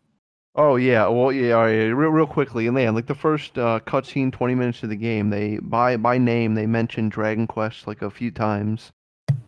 Oh 0.55 0.77
yeah, 0.77 1.09
well 1.09 1.33
yeah, 1.33 1.55
all 1.55 1.65
right, 1.65 1.85
real 1.87 2.11
real 2.11 2.27
quickly, 2.27 2.67
and 2.67 2.75
man, 2.75 2.95
like 2.95 3.07
the 3.07 3.15
first 3.15 3.57
uh, 3.57 3.81
cutscene, 3.87 4.31
twenty 4.31 4.55
minutes 4.55 4.83
of 4.83 4.91
the 4.91 4.97
game, 4.97 5.31
they 5.31 5.59
by 5.59 5.97
by 5.97 6.19
name 6.19 6.55
they 6.55 6.67
mention 6.67 7.09
Dragon 7.09 7.47
Quest 7.47 7.87
like 7.87 8.03
a 8.03 8.11
few 8.11 8.31
times, 8.31 8.93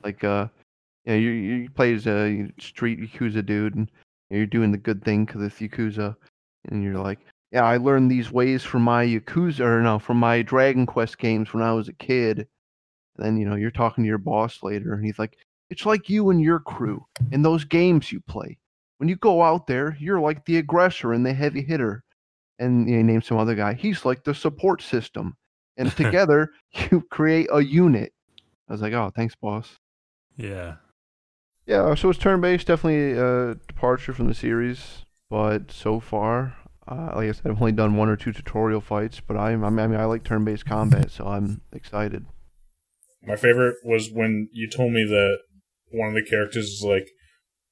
like 0.02 0.24
uh, 0.24 0.48
you 1.04 1.12
know, 1.12 1.18
you 1.18 1.30
you 1.30 1.70
play 1.70 1.92
as 1.92 2.06
a 2.06 2.50
street 2.58 3.00
yakuza 3.00 3.44
dude, 3.44 3.74
and 3.74 3.90
you're 4.30 4.46
doing 4.46 4.72
the 4.72 4.78
good 4.78 5.04
thing 5.04 5.26
because 5.26 5.42
it's 5.42 5.56
yakuza, 5.60 6.16
and 6.70 6.82
you're 6.82 6.98
like, 6.98 7.18
yeah, 7.52 7.64
I 7.64 7.76
learned 7.76 8.10
these 8.10 8.32
ways 8.32 8.62
from 8.64 8.82
my 8.82 9.04
yakuza 9.04 9.60
or 9.60 9.82
no, 9.82 9.98
from 9.98 10.16
my 10.16 10.40
Dragon 10.40 10.86
Quest 10.86 11.18
games 11.18 11.52
when 11.52 11.62
I 11.62 11.72
was 11.74 11.88
a 11.88 11.92
kid. 11.92 12.48
And 13.18 13.26
then 13.26 13.36
you 13.36 13.46
know 13.46 13.56
you're 13.56 13.70
talking 13.70 14.04
to 14.04 14.08
your 14.08 14.18
boss 14.18 14.62
later, 14.62 14.94
and 14.94 15.04
he's 15.04 15.18
like, 15.18 15.36
it's 15.68 15.84
like 15.84 16.08
you 16.08 16.30
and 16.30 16.40
your 16.40 16.60
crew 16.60 17.04
in 17.30 17.42
those 17.42 17.64
games 17.64 18.10
you 18.10 18.20
play 18.20 18.58
when 19.04 19.10
you 19.10 19.16
go 19.16 19.42
out 19.42 19.66
there, 19.66 19.98
you're 20.00 20.18
like 20.18 20.46
the 20.46 20.56
aggressor 20.56 21.12
and 21.12 21.26
the 21.26 21.34
heavy 21.34 21.60
hitter. 21.60 22.02
And 22.58 22.88
you 22.88 23.02
name 23.02 23.20
some 23.20 23.36
other 23.36 23.54
guy. 23.54 23.74
He's 23.74 24.06
like 24.06 24.24
the 24.24 24.34
support 24.34 24.80
system. 24.80 25.36
And 25.76 25.92
together, 25.96 26.52
you 26.90 27.02
create 27.10 27.48
a 27.52 27.62
unit. 27.62 28.14
I 28.66 28.72
was 28.72 28.80
like, 28.80 28.94
oh, 28.94 29.12
thanks, 29.14 29.34
boss. 29.34 29.76
Yeah. 30.38 30.76
Yeah, 31.66 31.94
so 31.96 32.08
it's 32.08 32.18
turn 32.18 32.40
based, 32.40 32.66
definitely 32.66 33.12
a 33.12 33.56
departure 33.68 34.14
from 34.14 34.26
the 34.26 34.34
series. 34.34 35.04
But 35.28 35.70
so 35.70 36.00
far, 36.00 36.56
uh, 36.88 37.12
like 37.14 37.28
I 37.28 37.32
said, 37.32 37.50
I've 37.50 37.60
only 37.60 37.72
done 37.72 37.96
one 37.96 38.08
or 38.08 38.16
two 38.16 38.32
tutorial 38.32 38.80
fights, 38.80 39.20
but 39.20 39.36
I'm, 39.36 39.62
I'm, 39.64 39.78
I 39.78 39.86
mean, 39.86 40.00
I 40.00 40.06
like 40.06 40.24
turn 40.24 40.46
based 40.46 40.64
combat, 40.64 41.10
so 41.10 41.26
I'm 41.26 41.60
excited. 41.74 42.24
My 43.22 43.36
favorite 43.36 43.76
was 43.84 44.10
when 44.10 44.48
you 44.54 44.66
told 44.70 44.92
me 44.92 45.04
that 45.04 45.40
one 45.90 46.08
of 46.08 46.14
the 46.14 46.24
characters 46.26 46.64
is 46.64 46.82
like, 46.82 47.10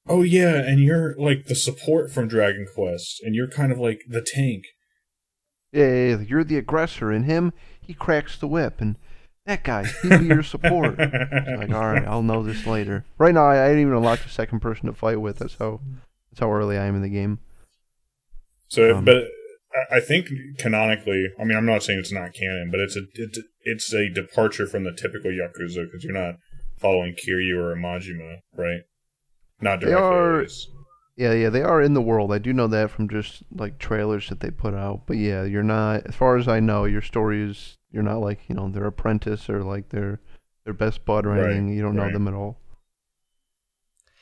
"Oh 0.07 0.21
yeah, 0.23 0.55
and 0.55 0.79
you're 0.79 1.15
like 1.17 1.45
the 1.45 1.55
support 1.55 2.11
from 2.11 2.27
Dragon 2.27 2.65
Quest, 2.73 3.21
and 3.23 3.33
you're 3.35 3.47
kind 3.49 3.71
of 3.71 3.79
like 3.79 4.01
the 4.07 4.21
tank." 4.21 4.65
Yeah, 5.71 6.19
you're 6.19 6.43
the 6.43 6.57
aggressor, 6.57 7.11
and 7.11 7.25
him, 7.25 7.51
he 7.81 7.93
cracks 7.93 8.37
the 8.37 8.47
whip, 8.47 8.79
and 8.79 8.95
that 9.45 9.63
guy, 9.63 9.85
he'll 10.03 10.19
be 10.19 10.25
your 10.25 10.43
support. 10.43 10.95
It's 10.99 11.59
like, 11.59 11.71
all 11.71 11.91
right, 11.91 12.05
I'll 12.07 12.21
know 12.23 12.43
this 12.43 12.65
later. 12.67 13.05
Right 13.17 13.33
now, 13.33 13.45
I, 13.47 13.63
I 13.65 13.67
didn't 13.69 13.81
even 13.81 13.93
unlock 13.95 14.21
the 14.21 14.29
second 14.29 14.59
person 14.59 14.85
to 14.85 14.93
fight 14.93 15.19
with. 15.19 15.39
That's 15.39 15.55
how 15.55 15.79
that's 16.31 16.39
how 16.39 16.51
early 16.51 16.77
I 16.77 16.85
am 16.85 16.95
in 16.95 17.01
the 17.01 17.09
game. 17.09 17.39
So, 18.67 18.97
Um, 18.97 19.05
but 19.05 19.23
I- 19.75 19.97
I 19.97 19.99
think 19.99 20.27
canonically, 20.59 21.31
I 21.39 21.43
mean, 21.43 21.57
I'm 21.57 21.65
not 21.65 21.81
saying 21.83 21.97
it's 21.99 22.11
not 22.11 22.33
canon, 22.33 22.69
but 22.71 22.79
it's 22.79 22.95
a 22.95 23.01
it's, 23.15 23.39
it's 23.63 23.93
a 23.93 24.09
departure 24.09 24.67
from 24.67 24.83
the 24.83 24.91
typical 24.93 25.31
Yakuza 25.31 25.85
because 25.85 26.03
you're 26.03 26.13
not 26.13 26.35
following 26.77 27.15
Kiryu 27.15 27.57
or 27.57 27.75
Majima, 27.75 28.37
right? 28.55 28.81
Not 29.63 29.79
They 29.81 29.87
directly. 29.91 30.07
are- 30.07 30.45
Yeah, 31.15 31.33
yeah, 31.33 31.49
they 31.49 31.61
are 31.61 31.81
in 31.81 31.93
the 31.93 32.01
world. 32.01 32.33
I 32.33 32.39
do 32.39 32.53
know 32.53 32.67
that 32.67 32.89
from 32.89 33.07
just 33.07 33.43
like 33.51 33.77
trailers 33.77 34.29
that 34.29 34.39
they 34.39 34.49
put 34.49 34.73
out. 34.73 35.05
But 35.05 35.17
yeah, 35.17 35.43
you're 35.43 35.61
not, 35.63 36.07
as 36.07 36.15
far 36.15 36.37
as 36.37 36.47
I 36.47 36.59
know, 36.59 36.85
your 36.85 37.01
story 37.03 37.43
is 37.49 37.77
you're 37.91 38.01
not 38.03 38.19
like 38.19 38.39
you 38.49 38.55
know 38.55 38.67
their 38.69 38.85
apprentice 38.87 39.47
or 39.49 39.63
like 39.63 39.89
their 39.89 40.19
their 40.65 40.73
best 40.73 41.05
bud 41.05 41.25
or 41.27 41.29
Right, 41.29 41.45
anything. 41.51 41.69
You 41.69 41.83
don't 41.83 41.95
know 41.95 42.11
them 42.11 42.27
at 42.27 42.33
all. 42.33 42.59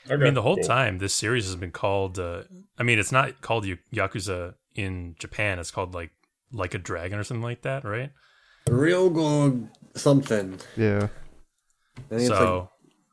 I 0.09 0.15
mean, 0.17 0.33
the 0.33 0.41
whole 0.41 0.55
cool. 0.57 0.63
time 0.65 0.97
this 0.97 1.13
series 1.13 1.45
has 1.45 1.55
been 1.55 1.71
called. 1.71 2.19
Uh, 2.19 2.43
I 2.77 2.83
mean, 2.83 2.99
it's 2.99 3.11
not 3.11 3.41
called 3.41 3.65
Ya- 3.65 3.75
Yakuza 3.93 4.55
in 4.75 5.15
Japan. 5.19 5.59
It's 5.59 5.71
called 5.71 5.93
like 5.93 6.11
like 6.51 6.73
a 6.73 6.77
dragon 6.79 7.17
or 7.19 7.23
something 7.23 7.43
like 7.43 7.61
that, 7.61 7.85
right? 7.85 8.11
Real 8.67 9.09
gold 9.09 9.69
something. 9.95 10.59
Yeah, 10.75 11.07
I 11.97 12.01
think 12.09 12.21
it's 12.21 12.27
So 12.27 12.57
like 12.59 12.67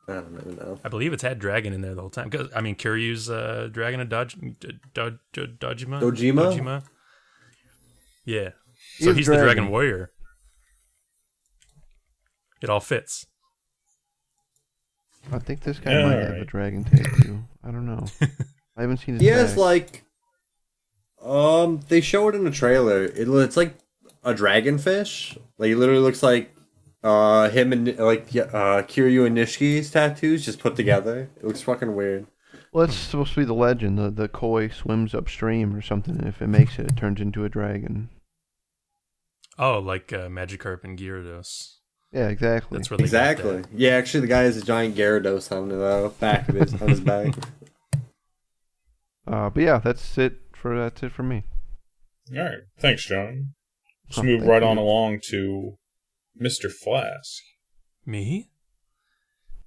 I 0.09 0.15
don't 0.15 0.39
even 0.41 0.57
know. 0.57 0.79
I 0.83 0.89
believe 0.89 1.13
it's 1.13 1.23
had 1.23 1.39
dragon 1.39 1.73
in 1.73 1.83
there 1.83 1.95
the 1.95 2.01
whole 2.01 2.11
time. 2.11 2.29
Because 2.31 2.49
I 2.57 2.61
mean, 2.63 2.77
Kiryu's 2.77 3.29
uh, 3.29 3.69
dragon 3.71 4.01
of 4.01 4.09
Doj, 4.09 4.59
D- 4.59 4.79
Do- 4.95 5.19
Do- 5.33 5.47
Dojima. 5.47 6.01
Dojima? 6.01 6.57
Dojima. 6.57 6.83
Yeah. 8.25 8.51
He 8.97 9.05
So 9.05 9.11
is 9.11 9.17
he's 9.19 9.27
the 9.27 9.35
dragon. 9.35 9.45
dragon 9.57 9.71
warrior. 9.71 10.11
It 12.63 12.71
all 12.71 12.81
fits. 12.81 13.27
I 15.31 15.39
think 15.39 15.61
this 15.61 15.79
guy 15.79 15.93
Yeah, 15.93 16.07
might 16.07 16.19
have 16.19 16.35
a 16.37 16.45
dragon 16.45 16.85
tail 16.85 17.05
too. 17.23 17.45
I 17.63 17.71
don't 17.71 17.87
know. 17.87 18.07
I 18.77 18.81
haven't 18.83 18.99
seen 18.99 19.15
his. 19.15 19.23
He 19.23 19.29
has 19.29 19.57
like, 19.57 20.05
um, 21.23 21.81
they 21.89 22.01
show 22.01 22.29
it 22.29 22.35
in 22.35 22.45
the 22.45 22.51
trailer. 22.51 23.05
It, 23.05 23.29
it's 23.29 23.57
like 23.57 23.75
a 24.25 24.33
dragonfish. 24.33 25.37
Like 25.59 25.71
it 25.71 25.77
literally 25.77 26.01
looks 26.01 26.23
like, 26.23 26.55
uh, 27.05 27.49
him 27.51 27.73
and 27.73 27.97
like 27.99 28.29
uh 28.37 28.83
Kiryu 28.83 29.27
and 29.27 29.37
Nishiki's 29.37 29.91
tattoos 29.91 30.45
just 30.45 30.59
put 30.59 30.77
together. 30.77 31.31
It 31.37 31.45
looks 31.45 31.63
fucking 31.63 31.95
weird. 31.95 32.27
Well, 32.73 32.87
that's 32.87 32.99
supposed 32.99 33.35
to 33.35 33.41
be 33.41 33.45
the 33.47 33.55
legend. 33.55 33.99
The 33.99 34.11
the 34.11 34.29
koi 34.29 34.69
swims 34.69 35.15
upstream 35.15 35.75
or 35.75 35.83
something. 35.83 36.17
And 36.19 36.27
if 36.29 36.43
it 36.43 36.49
makes 36.49 36.79
it, 36.79 36.87
it 36.91 36.97
turns 36.97 37.21
into 37.21 37.45
a 37.45 37.49
dragon. 37.49 38.11
Oh, 39.59 39.79
like 39.79 40.13
uh, 40.13 40.29
Magikarp 40.29 40.85
and 40.85 40.99
Gyarados. 40.99 41.75
Yeah, 42.13 42.29
exactly. 42.29 42.79
That's 42.79 42.91
where 42.91 42.99
they 42.99 43.05
Exactly. 43.05 43.63
that. 43.63 43.69
Yeah, 43.75 43.91
actually, 43.91 44.21
the 44.21 44.27
guy 44.29 44.43
has 44.43 44.57
a 44.57 44.65
giant 44.65 44.97
Gyarados 44.97 45.51
on 45.55 45.69
the 45.69 46.13
back 46.21 46.49
of 46.49 46.55
his 46.55 46.81
on 46.81 46.89
his 46.89 47.01
back. 47.01 47.35
Uh, 49.27 49.51
but 49.51 49.63
yeah, 49.63 49.79
that's 49.79 50.17
it 50.17 50.39
for 50.55 50.79
that's 50.79 51.03
it 51.03 51.13
for 51.13 51.23
me. 51.23 51.45
All 52.35 52.43
right. 52.43 52.59
Thanks, 52.79 53.05
John. 53.07 53.55
Let's 54.09 54.19
Oh, 54.19 54.23
move 54.23 54.41
thank 54.41 54.51
right 54.51 54.63
on 54.63 54.79
along 54.79 55.21
to 55.29 55.78
Mr. 56.41 56.71
Flask, 56.73 57.43
Me? 58.07 58.51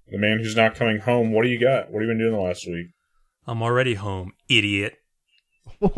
the 0.08 0.18
man 0.18 0.40
who's 0.40 0.56
not 0.56 0.76
coming 0.76 1.00
home. 1.00 1.32
What 1.32 1.44
do 1.44 1.50
you 1.50 1.60
got? 1.60 1.90
What 1.92 2.02
have 2.02 2.08
you 2.08 2.10
been 2.10 2.18
doing 2.20 2.34
the 2.34 2.40
last 2.40 2.68
week? 2.68 2.88
I'm 3.48 3.62
already 3.64 3.94
home, 3.96 4.34
idiot. 4.50 4.96
wow. 5.82 5.92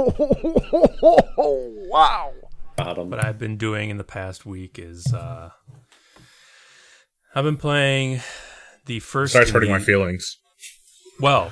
Bottom. 2.75 3.09
What 3.09 3.23
I've 3.23 3.38
been 3.39 3.57
doing 3.57 3.89
in 3.89 3.97
the 3.97 4.03
past 4.03 4.45
week 4.45 4.77
is 4.79 5.13
uh 5.13 5.49
I've 7.36 7.43
been 7.43 7.57
playing 7.57 8.21
the 8.86 8.99
first 8.99 9.33
Starts 9.33 9.51
hurting 9.51 9.71
the- 9.71 9.79
my 9.79 9.83
feelings. 9.83 10.38
Well, 11.19 11.51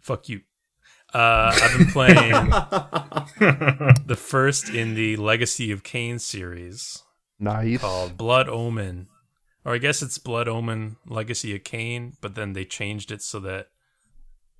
fuck 0.00 0.28
you. 0.28 0.42
Uh, 1.14 1.52
I've 1.54 1.78
been 1.78 1.86
playing 1.88 2.16
the 4.06 4.16
first 4.18 4.68
in 4.68 4.94
the 4.94 5.16
Legacy 5.16 5.70
of 5.70 5.82
Kain 5.84 6.18
series 6.18 7.02
Nice. 7.38 7.80
called 7.80 8.16
Blood 8.16 8.48
Omen. 8.48 9.06
Or 9.64 9.74
I 9.74 9.78
guess 9.78 10.02
it's 10.02 10.18
Blood 10.18 10.48
Omen 10.48 10.96
Legacy 11.06 11.54
of 11.56 11.64
Kain, 11.64 12.14
but 12.20 12.34
then 12.34 12.52
they 12.52 12.64
changed 12.64 13.10
it 13.12 13.22
so 13.22 13.38
that 13.40 13.68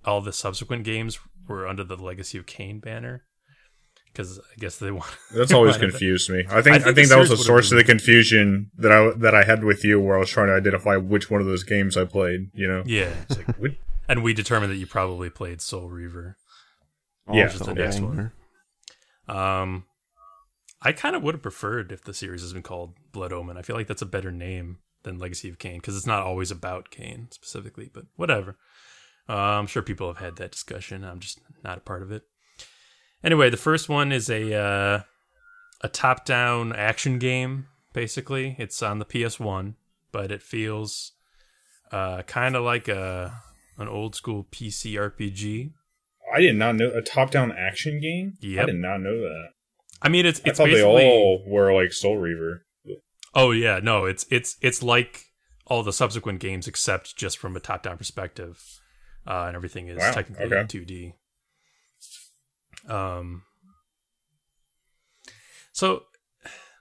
all 0.05 0.21
the 0.21 0.33
subsequent 0.33 0.85
games 0.85 1.19
were 1.49 1.67
under 1.67 1.85
the 1.85 1.97
Legacy 1.97 2.39
of 2.39 2.47
Kain 2.47 2.79
banner. 2.81 3.25
Because 4.13 4.39
I 4.39 4.61
guess 4.61 4.79
they 4.79 4.93
want. 4.93 5.11
That's 5.35 5.53
always 5.53 5.77
confused 5.77 6.31
me. 6.31 6.45
I 6.49 6.63
think 6.63 6.77
I 6.77 6.77
I 6.77 6.79
think, 6.79 6.95
think 6.97 7.09
that 7.09 7.19
was 7.19 7.31
the 7.31 7.37
source 7.37 7.73
of 7.73 7.79
the 7.79 7.85
confusion 7.85 8.71
that 8.79 8.93
I 8.93 9.11
that 9.19 9.35
I 9.35 9.43
had 9.43 9.65
with 9.65 9.85
you, 9.85 10.01
where 10.01 10.15
I 10.15 10.21
was 10.21 10.31
trying 10.31 10.47
to 10.47 10.53
identify 10.53 10.97
which 10.97 11.31
one 11.33 11.41
of 11.41 11.49
those 11.49 11.65
games 11.65 11.97
I 11.97 12.05
played. 12.05 12.49
You 12.55 12.69
know, 12.69 12.83
Yeah. 12.87 13.13
it's 13.29 13.39
like? 13.59 13.81
And 14.07 14.23
we 14.23 14.35
determined 14.35 14.71
that 14.71 14.77
you 14.77 14.87
probably 14.87 15.31
played 15.31 15.63
Soul 15.63 15.89
Reaver. 15.89 16.37
Yeah, 17.33 17.45
Also 17.45 17.65
the 17.65 17.75
next 17.75 18.01
one. 18.01 18.33
Um, 19.29 19.85
I 20.83 20.93
kind 20.93 21.17
of 21.17 21.23
would 21.23 21.35
have 21.35 21.43
preferred 21.43 21.93
if 21.93 22.05
the 22.05 22.13
series 22.13 22.43
has 22.43 22.53
been 22.53 22.63
called 22.63 22.95
Blood 23.13 23.33
Omen. 23.33 23.57
I 23.57 23.63
feel 23.63 23.77
like 23.77 23.87
that's 23.87 24.03
a 24.03 24.07
better 24.07 24.31
name 24.31 24.79
than 25.03 25.19
Legacy 25.19 25.49
of 25.49 25.59
Kain 25.59 25.77
because 25.77 25.97
it's 25.97 26.07
not 26.07 26.23
always 26.23 26.51
about 26.51 26.91
Kain 26.91 27.29
specifically, 27.31 27.91
but 27.93 28.05
whatever. 28.17 28.57
Uh, 29.29 29.33
I'm 29.33 29.67
sure 29.67 29.83
people 29.83 30.09
have 30.09 30.19
had 30.19 30.37
that 30.37 30.53
discussion. 30.53 31.03
I'm 31.05 31.21
just 31.21 31.41
not 31.63 31.79
a 31.79 31.83
part 31.83 32.03
of 32.03 32.13
it. 32.13 32.25
Anyway, 33.23 33.49
the 33.49 33.57
first 33.57 33.89
one 33.89 34.13
is 34.13 34.29
a 34.29 34.55
uh, 34.55 35.01
a 35.81 35.89
top-down 35.89 36.75
action 36.75 37.19
game. 37.19 37.69
Basically, 37.95 38.55
it's 38.59 38.83
on 38.83 38.99
the 38.99 39.07
PS1, 39.07 39.75
but 40.13 40.31
it 40.31 40.43
feels 40.43 41.13
uh, 41.91 42.23
kind 42.23 42.55
of 42.57 42.65
like 42.65 42.89
a 42.89 43.41
an 43.79 43.89
old 43.89 44.15
school 44.15 44.47
PC 44.51 44.95
RPG. 44.95 45.73
I 46.35 46.41
did 46.41 46.57
not 46.57 46.75
know 46.75 46.91
a 46.91 47.01
top-down 47.01 47.53
action 47.53 48.01
game. 48.01 48.35
Yeah, 48.41 48.63
I 48.63 48.67
did 48.67 48.77
not 48.77 48.99
know 48.99 49.21
that. 49.21 49.51
I 50.03 50.09
mean, 50.09 50.27
it's 50.27 50.41
I 50.45 50.51
it's 50.51 50.59
thought 50.59 50.67
they 50.67 50.83
all 50.83 51.45
were 51.47 51.73
like 51.73 51.93
Soul 51.93 52.19
Reaver. 52.19 52.67
Oh 53.35 53.53
yeah, 53.53 53.81
no, 53.83 54.05
it's 54.05 54.27
it's 54.31 54.57
it's 54.61 54.83
like 54.83 55.27
all 55.67 55.83
the 55.83 55.93
subsequent 55.93 56.41
games 56.41 56.67
except 56.69 57.17
just 57.17 57.39
from 57.39 57.57
a 57.57 57.61
top-down 57.61 57.97
perspective, 57.97 58.63
uh, 59.27 59.45
and 59.47 59.57
everything 59.57 59.89
is 59.89 59.99
Wow, 59.99 60.13
technically 60.13 60.45
okay. 60.47 61.15
2D. 62.87 62.93
Um, 62.93 63.45
so 65.73 66.03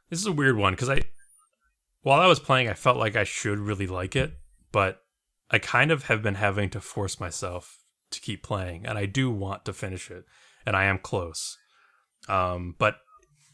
this 0.10 0.20
is 0.20 0.26
a 0.26 0.32
weird 0.32 0.58
one 0.58 0.74
because 0.74 0.89
I, 0.89 1.04
while 2.02 2.20
I 2.20 2.28
was 2.28 2.39
playing, 2.39 2.70
I 2.70 2.74
felt 2.74 2.98
like 2.98 3.16
I 3.16 3.24
should 3.24 3.60
really 3.60 3.88
like 3.88 4.16
it, 4.16 4.34
but 4.72 5.02
I 5.50 5.60
kind 5.60 5.92
of 5.92 6.06
have 6.06 6.22
been 6.22 6.36
having 6.36 6.70
to 6.72 6.82
force 6.82 7.20
myself 7.20 7.83
to 8.13 8.21
keep 8.21 8.43
playing, 8.43 8.86
and 8.86 8.97
I 8.97 9.06
do 9.06 9.30
want 9.30 9.65
to 9.65 9.73
finish 9.73 10.10
it, 10.10 10.26
and 10.65 10.76
I 10.76 10.86
am 10.86 10.97
close. 10.99 11.58
Um, 12.30 12.76
but 12.78 12.95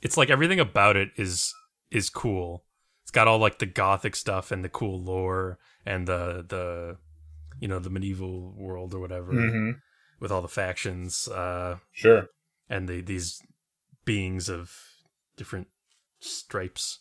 it's 0.01 0.15
like 0.17 0.29
everything 0.29 0.59
about 0.59 0.95
it 0.95 1.09
is 1.17 1.53
is 1.91 2.09
cool. 2.09 2.63
It's 3.03 3.11
got 3.11 3.27
all 3.27 3.39
like 3.39 3.57
the 3.59 3.65
gothic 3.65 4.15
stuff 4.15 4.51
and 4.51 4.63
the 4.63 4.69
cool 4.69 5.01
lore 5.01 5.57
and 5.85 6.07
the 6.07 6.45
the 6.47 6.97
you 7.59 7.67
know 7.67 7.79
the 7.79 7.89
medieval 7.89 8.53
world 8.55 8.93
or 8.93 8.99
whatever 8.99 9.33
Mm-hmm. 9.33 9.71
with 10.19 10.31
all 10.31 10.41
the 10.43 10.47
factions 10.47 11.27
uh 11.27 11.77
Sure. 11.91 12.27
and 12.69 12.87
the 12.87 13.01
these 13.01 13.41
beings 14.05 14.47
of 14.49 14.71
different 15.35 15.67
stripes. 16.19 16.99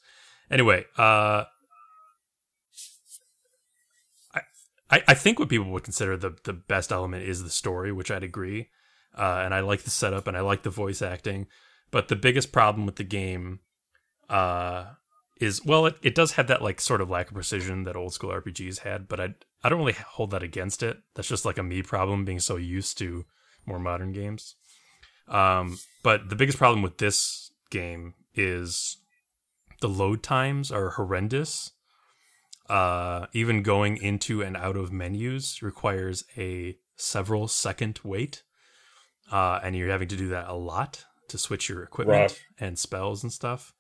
Anyway, 0.51 0.87
uh 0.97 1.45
I 4.91 5.03
I 5.09 5.15
think 5.15 5.39
what 5.39 5.49
people 5.49 5.71
would 5.71 5.85
consider 5.85 6.17
the 6.17 6.37
the 6.45 6.53
best 6.53 6.93
element 6.93 7.25
is 7.25 7.43
the 7.43 7.51
story, 7.51 7.93
which 7.93 8.11
I'd 8.11 8.23
agree. 8.23 8.69
Uh 9.17 9.43
and 9.45 9.55
I 9.55 9.61
like 9.61 9.83
the 9.83 9.91
setup 9.91 10.27
and 10.27 10.37
I 10.37 10.41
like 10.41 10.63
the 10.63 10.71
voice 10.71 11.03
acting, 11.03 11.47
but 11.91 12.09
the 12.09 12.17
biggest 12.17 12.53
problem 12.53 12.87
with 12.87 12.97
the 12.97 13.05
game 13.05 13.61
uh 14.29 14.87
is 15.41 15.65
well 15.65 15.87
it, 15.87 15.97
it 16.03 16.15
does 16.15 16.33
have 16.33 16.49
that 16.49 16.63
like 16.63 16.81
sort 16.81 17.01
of 17.01 17.11
lack 17.11 17.29
of 17.29 17.35
precision 17.35 17.85
that 17.85 17.97
old 17.97 18.13
school 18.13 18.31
RPGs 18.31 18.81
had, 18.81 19.09
but 19.09 19.21
I 19.21 19.35
I 19.63 19.69
don't 19.69 19.79
really 19.79 19.93
hold 19.93 20.31
that 20.31 20.43
against 20.43 20.83
it. 20.83 20.99
That's 21.15 21.29
just 21.29 21.45
like 21.45 21.59
a 21.59 21.63
me 21.63 21.83
problem 21.83 22.25
being 22.25 22.41
so 22.41 22.57
used 22.57 22.99
to 22.99 23.25
more 23.67 23.79
modern 23.79 24.13
games. 24.13 24.55
Um, 25.29 25.79
but 26.03 26.31
the 26.31 26.37
biggest 26.37 26.59
problem 26.59 26.83
with 26.83 26.99
this 26.99 27.51
game 27.71 28.15
is 28.35 28.97
the 29.81 29.89
load 29.89 30.23
times 30.23 30.73
are 30.73 30.91
horrendous. 30.91 31.73
Uh, 32.69 33.27
even 33.33 33.63
going 33.63 33.97
into 33.97 34.43
and 34.43 34.57
out 34.57 34.77
of 34.77 34.93
menus 34.93 35.63
requires 35.63 36.25
a 36.37 36.77
several 36.97 37.49
second 37.49 38.01
wait. 38.05 38.43
Uh, 39.31 39.61
and 39.63 39.77
you're 39.77 39.91
having 39.91 40.09
to 40.09 40.17
do 40.17 40.29
that 40.29 40.49
a 40.49 40.55
lot 40.55 41.05
to 41.29 41.39
switch 41.39 41.69
your 41.69 41.83
equipment 41.83 42.33
Rough. 42.33 42.41
and 42.59 42.79
spells 42.79 43.23
and 43.23 43.33
stuff. 43.33 43.73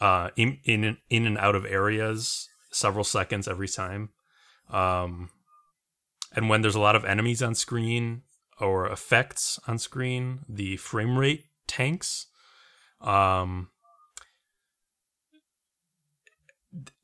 Uh, 0.00 0.30
in, 0.36 0.58
in 0.64 0.98
in 1.08 1.26
and 1.26 1.38
out 1.38 1.54
of 1.54 1.64
areas, 1.64 2.48
several 2.70 3.04
seconds 3.04 3.48
every 3.48 3.68
time. 3.68 4.10
Um, 4.70 5.30
and 6.34 6.48
when 6.48 6.62
there's 6.62 6.74
a 6.74 6.80
lot 6.80 6.96
of 6.96 7.04
enemies 7.04 7.42
on 7.42 7.54
screen 7.54 8.22
or 8.60 8.86
effects 8.88 9.58
on 9.66 9.78
screen, 9.78 10.40
the 10.48 10.76
frame 10.76 11.18
rate 11.18 11.44
tanks. 11.66 12.26
Um, 13.00 13.70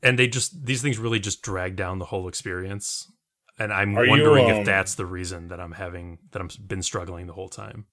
and 0.02 0.18
they 0.18 0.28
just 0.28 0.64
these 0.64 0.82
things 0.82 0.98
really 0.98 1.20
just 1.20 1.42
drag 1.42 1.76
down 1.76 1.98
the 1.98 2.06
whole 2.06 2.28
experience. 2.28 3.11
And 3.58 3.72
I'm 3.72 3.96
Are 3.96 4.04
you, 4.04 4.11
wondering 4.11 4.50
um, 4.50 4.56
if 4.58 4.66
that's 4.66 4.94
the 4.94 5.06
reason 5.06 5.48
that 5.48 5.61
I'm 5.61 5.72
having 5.72 6.18
that 6.32 6.40
I'm 6.40 6.48
been 6.66 6.82
struggling 6.82 7.26
the 7.26 7.35
whole 7.35 7.48
time. 7.48 7.87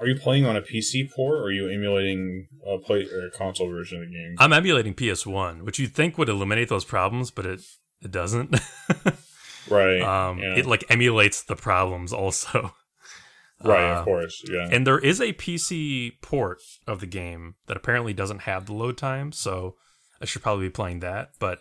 Are 0.00 0.06
you 0.06 0.16
playing 0.16 0.44
on 0.44 0.56
a 0.56 0.60
PC 0.60 1.10
port, 1.12 1.38
or 1.38 1.44
are 1.44 1.52
you 1.52 1.68
emulating 1.68 2.48
a 2.66 2.78
play 2.78 3.06
or 3.06 3.26
a 3.26 3.30
console 3.30 3.70
version 3.70 4.02
of 4.02 4.08
the 4.08 4.12
game? 4.12 4.34
I'm 4.38 4.52
emulating 4.52 4.92
PS1, 4.92 5.62
which 5.62 5.78
you'd 5.78 5.94
think 5.94 6.18
would 6.18 6.28
eliminate 6.28 6.68
those 6.68 6.84
problems, 6.84 7.30
but 7.30 7.46
it 7.46 7.60
it 8.02 8.10
doesn't. 8.10 8.58
right. 9.70 10.02
um, 10.02 10.38
yeah. 10.38 10.56
It 10.56 10.66
like 10.66 10.84
emulates 10.90 11.42
the 11.42 11.56
problems 11.56 12.12
also. 12.12 12.74
right. 13.64 13.94
uh, 13.94 13.98
of 14.00 14.04
course. 14.04 14.42
Yeah. 14.48 14.68
And 14.70 14.86
there 14.86 14.98
is 14.98 15.20
a 15.20 15.32
PC 15.32 16.20
port 16.20 16.60
of 16.86 17.00
the 17.00 17.06
game 17.06 17.54
that 17.66 17.76
apparently 17.76 18.12
doesn't 18.12 18.40
have 18.40 18.66
the 18.66 18.74
load 18.74 18.98
time, 18.98 19.32
so 19.32 19.76
I 20.24 20.26
should 20.26 20.42
probably 20.42 20.66
be 20.66 20.70
playing 20.70 21.00
that. 21.00 21.32
But 21.38 21.60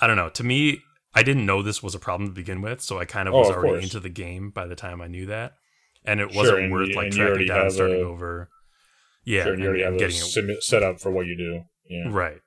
I 0.00 0.06
don't 0.06 0.16
know. 0.16 0.28
To 0.30 0.44
me, 0.44 0.78
I 1.14 1.24
didn't 1.24 1.44
know 1.46 1.62
this 1.62 1.82
was 1.82 1.94
a 1.96 1.98
problem 1.98 2.28
to 2.28 2.34
begin 2.34 2.62
with, 2.62 2.80
so 2.80 2.98
I 3.00 3.04
kind 3.04 3.26
of 3.28 3.34
Oh, 3.34 3.40
was 3.40 3.50
of 3.50 3.56
already 3.56 3.72
course. 3.74 3.84
into 3.84 3.98
the 4.00 4.08
game 4.08 4.50
by 4.50 4.66
the 4.66 4.76
time 4.76 5.02
I 5.02 5.08
knew 5.08 5.26
that, 5.26 5.54
and 6.04 6.20
it 6.20 6.32
wasn't 6.32 6.70
worth 6.70 6.90
you- 6.90 6.94
like 6.94 7.10
tracking 7.10 7.46
down 7.48 7.62
and 7.62 7.72
starting 7.72 8.00
a- 8.00 8.06
over. 8.08 8.48
Yeah, 9.24 9.44
sure, 9.44 9.52
and 9.54 9.62
and 9.64 9.98
getting 9.98 10.16
it 10.16 10.20
sim- 10.20 10.56
set 10.60 10.82
up 10.84 11.00
for 11.00 11.10
what 11.10 11.26
you 11.26 11.36
do. 11.36 11.62
Yeah. 11.90 12.04
Right. 12.08 12.40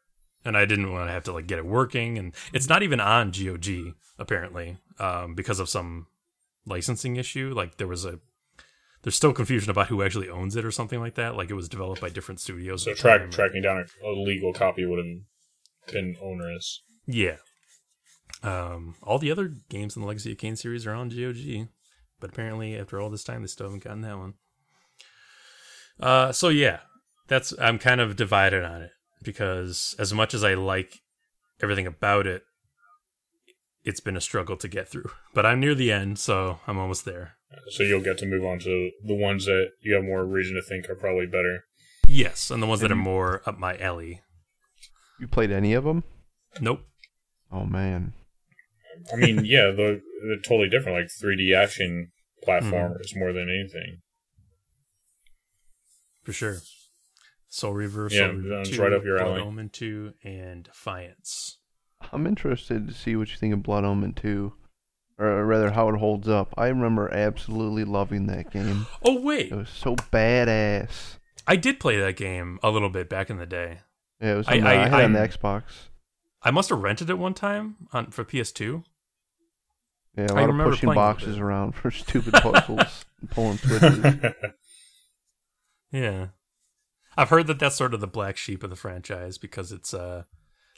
And 0.46 0.56
I 0.58 0.64
didn't 0.66 0.92
want 0.94 1.10
to 1.10 1.14
have 1.14 1.24
to 1.26 1.34
like 1.34 1.48
get 1.48 1.58
it 1.60 1.66
working 1.66 2.18
and 2.18 2.34
it's 2.54 2.70
not 2.70 2.82
even 2.84 3.00
on 3.00 3.32
GOG 3.32 3.94
apparently 4.18 4.78
um 5.00 5.36
because 5.36 5.60
of 5.60 5.68
some 5.70 6.08
licensing 6.66 7.16
issue 7.18 7.52
like 7.56 7.78
there 7.78 7.88
was 7.88 8.06
a 8.06 8.20
there's 9.06 9.16
still 9.16 9.34
confusion 9.34 9.70
about 9.70 9.88
who 9.88 10.02
actually 10.02 10.30
owns 10.30 10.56
it 10.56 10.66
or 10.66 10.72
something 10.72 11.00
like 11.00 11.14
that 11.14 11.36
like 11.38 11.50
it 11.52 11.54
was 11.54 11.70
developed 11.70 12.02
by 12.02 12.10
different 12.10 12.40
studios 12.42 12.84
So 12.84 12.94
track 12.96 13.22
time. 13.22 13.30
tracking 13.32 13.62
down 13.62 13.78
a, 13.78 14.08
a 14.08 14.12
legal 14.20 14.52
copy 14.52 14.84
would 14.86 14.98
have 14.98 15.94
been 15.94 16.16
onerous. 16.22 16.82
Yeah. 17.06 17.38
Um 18.44 18.96
all 19.04 19.20
the 19.20 19.32
other 19.32 19.54
games 19.70 19.96
in 19.96 20.02
the 20.02 20.08
Legacy 20.08 20.32
of 20.32 20.40
Kain 20.40 20.56
series 20.56 20.86
are 20.88 20.94
on 20.96 21.10
GOG 21.10 21.68
but 22.20 22.32
apparently 22.32 22.76
after 22.78 23.00
all 23.00 23.10
this 23.12 23.24
time 23.24 23.42
they 23.42 23.48
still 23.48 23.68
haven't 23.68 23.84
gotten 23.84 24.02
that 24.02 24.18
one. 24.18 24.34
Uh 26.00 26.32
so 26.32 26.50
yeah, 26.50 26.80
that's 27.28 27.54
I'm 27.60 27.78
kind 27.80 28.02
of 28.02 28.16
divided 28.16 28.64
on 28.64 28.82
it 28.82 28.92
because 29.24 29.96
as 30.00 30.14
much 30.14 30.34
as 30.34 30.44
I 30.44 30.56
like 30.56 31.00
everything 31.62 31.88
about 31.88 32.26
it, 32.28 32.44
it's 33.84 34.00
been 34.00 34.18
a 34.18 34.22
struggle 34.22 34.58
to 34.58 34.68
get 34.68 34.90
through. 34.90 35.12
But 35.36 35.46
I'm 35.46 35.60
near 35.60 35.76
the 35.76 35.92
end, 35.92 36.18
so 36.18 36.60
I'm 36.66 36.78
almost 36.80 37.06
there. 37.06 37.35
So 37.70 37.84
you'll 37.84 38.02
get 38.02 38.18
to 38.20 38.26
move 38.26 38.46
on 38.46 38.60
to 38.60 38.92
the 39.04 39.16
ones 39.16 39.46
that 39.46 39.70
you 39.82 39.94
have 39.96 40.04
more 40.04 40.26
reason 40.26 40.56
to 40.56 40.62
think 40.62 40.90
are 40.90 40.96
probably 40.96 41.26
better. 41.26 41.66
Yes, 42.08 42.52
and 42.52 42.62
the 42.62 42.68
ones 42.68 42.82
that 42.82 42.92
are 42.92 42.96
more 42.96 43.42
up 43.46 43.58
my 43.58 43.78
alley. 43.78 44.22
You 45.20 45.28
played 45.28 45.52
any 45.52 45.74
of 45.74 45.84
them? 45.84 46.04
Nope. 46.60 46.82
Oh 47.52 47.66
man. 47.66 48.14
I 49.14 49.16
mean, 49.16 49.42
yeah, 49.46 49.72
they're, 49.72 50.00
they're 50.28 50.42
totally 50.44 50.70
different. 50.70 50.98
Like 50.98 51.08
3D 51.08 51.56
action 51.56 52.12
platformers 52.46 53.10
mm-hmm. 53.10 53.20
more 53.20 53.34
than 53.34 53.50
anything. 53.50 54.02
For 56.24 56.34
sure. 56.34 56.58
Soul 57.50 57.74
Reaver, 57.74 58.10
Yeah, 58.12 58.28
Soul 58.28 58.36
Reaver 58.36 58.60
um, 58.60 58.64
2, 58.66 58.82
right 58.82 58.94
up 58.94 59.06
your 59.06 59.18
Blood 59.18 59.28
alley. 59.28 59.42
Omen 59.42 59.70
2, 59.70 60.14
and 60.24 60.64
Defiance. 60.64 61.60
I'm 62.12 62.28
interested 62.28 62.88
to 62.88 62.94
see 62.94 63.16
what 63.16 63.30
you 63.30 63.38
think 63.38 63.54
of 63.54 63.64
Blood 63.64 63.86
Omen 63.86 64.14
2. 64.14 64.54
Or 65.18 65.46
rather, 65.46 65.72
how 65.72 65.88
it 65.90 65.98
holds 65.98 66.28
up. 66.28 66.54
I 66.58 66.68
remember 66.68 67.10
absolutely 67.14 67.86
loving 67.86 68.28
that 68.28 68.52
game. 68.52 68.86
Oh, 69.04 69.22
wait. 69.22 69.52
It 69.52 69.56
was 69.56 69.70
so 69.70 69.96
badass. 69.96 71.18
I 71.48 71.56
did 71.56 71.80
play 71.80 71.98
that 72.00 72.18
game 72.18 72.60
a 72.64 72.70
little 72.70 72.90
bit 72.90 73.08
back 73.10 73.30
in 73.30 73.38
the 73.38 73.46
day. 73.46 73.80
Yeah, 74.20 74.34
it 74.34 74.38
was. 74.38 74.48
I- 74.48 74.58
On 74.58 74.64
the, 74.64 74.70
I- 74.70 74.74
I, 74.86 74.88
had 74.90 75.00
it 75.00 75.04
on 75.06 75.14
the 75.14 75.20
Xbox. 75.20 75.64
I 76.42 76.52
must 76.52 76.70
have 76.70 76.80
rented 76.80 77.10
it 77.10 77.18
one 77.18 77.34
time 77.34 77.76
on 77.94 78.12
for 78.12 78.24
PS2. 78.26 78.84
Yeah, 80.18 80.24
a 80.30 80.32
I 80.32 80.34
lot 80.34 80.44
of 80.44 80.48
remember 80.50 80.72
pushing 80.72 80.88
playing 80.88 81.00
it 81.00 81.02
a 81.02 81.06
boxes 81.14 81.38
around 81.40 81.74
for 81.76 81.92
stupid 81.92 82.34
puzzles, 82.34 83.06
pulling 83.32 83.58
switches. 83.58 84.16
Yeah. 85.92 86.28
I've 87.18 87.30
heard 87.30 87.48
that 87.48 87.60
that's 87.60 87.76
sort 87.78 87.94
of 87.94 88.02
the 88.02 88.08
black 88.08 88.38
sheep 88.38 88.64
of 88.64 88.70
the 88.70 88.76
franchise 88.76 89.38
because 89.38 89.72
it's 89.72 89.94
uh 89.94 90.24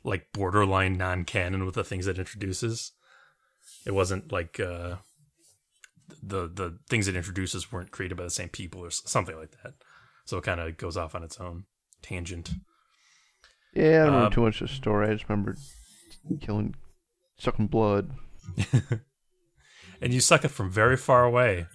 like 0.03 0.27
borderline 0.33 0.93
non-canon 0.93 1.65
with 1.65 1.75
the 1.75 1.83
things 1.83 2.07
it 2.07 2.19
introduces. 2.19 2.93
It 3.85 3.91
wasn't 3.93 4.31
like 4.31 4.59
uh 4.59 4.97
the 6.23 6.47
the 6.47 6.79
things 6.89 7.07
it 7.07 7.15
introduces 7.15 7.71
weren't 7.71 7.91
created 7.91 8.17
by 8.17 8.23
the 8.23 8.29
same 8.29 8.49
people 8.49 8.81
or 8.81 8.91
something 8.91 9.35
like 9.37 9.51
that. 9.63 9.73
So 10.25 10.37
it 10.37 10.43
kind 10.43 10.59
of 10.59 10.77
goes 10.77 10.97
off 10.97 11.15
on 11.15 11.23
its 11.23 11.39
own 11.39 11.63
tangent. 12.01 12.51
Yeah, 13.73 14.03
I 14.03 14.05
don't 14.05 14.13
Uh, 14.13 14.15
remember 14.17 14.35
too 14.35 14.41
much 14.41 14.61
of 14.61 14.69
the 14.69 14.73
story. 14.73 15.07
I 15.09 15.13
just 15.13 15.29
remember 15.29 15.55
killing, 16.41 16.75
sucking 17.37 17.67
blood. 17.67 18.11
and 20.01 20.13
you 20.13 20.19
suck 20.19 20.43
it 20.45 20.49
from 20.49 20.71
very 20.71 20.97
far 20.97 21.23
away. 21.23 21.67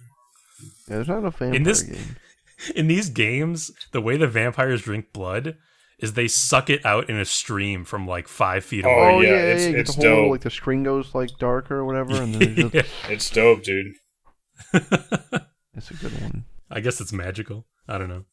Yeah, 0.87 0.95
there's 0.95 1.07
not 1.07 1.19
enough 1.19 1.37
vampire 1.37 1.63
this- 1.63 1.83
game. 1.83 2.15
In 2.75 2.87
these 2.87 3.09
games, 3.09 3.71
the 3.91 3.99
way 4.01 4.15
the 4.15 4.27
vampires 4.27 4.83
drink 4.83 5.11
blood 5.11 5.57
is 5.99 6.13
they 6.13 6.27
suck 6.27 6.69
it 6.69 6.85
out 6.85 7.09
in 7.09 7.17
a 7.17 7.25
stream 7.25 7.85
from 7.85 8.07
like 8.07 8.27
five 8.27 8.65
feet 8.65 8.85
Oh, 8.85 8.89
away. 8.89 8.99
Oh, 9.15 9.19
yeah, 9.21 9.29
yeah, 9.29 9.35
it's- 9.35 9.67
yeah, 9.71 9.77
it's 9.79 9.95
the 9.95 10.09
whole 10.09 10.23
dope. 10.23 10.31
like 10.31 10.41
the 10.41 10.49
screen 10.49 10.83
goes 10.83 11.13
like 11.15 11.29
darker 11.39 11.77
or 11.77 11.85
whatever, 11.85 12.21
and 12.21 12.35
then 12.35 12.55
it's, 12.57 12.73
Yeah. 12.73 13.11
it's 13.11 13.29
dope, 13.29 13.63
dude. 13.63 13.93
it's 14.73 15.91
a 15.91 15.93
good 15.99 16.21
one. 16.21 16.45
I 16.69 16.79
guess 16.79 16.99
it's 17.01 17.13
magical. 17.13 17.65
I 17.87 17.97
don't 17.97 18.09
know. 18.09 18.25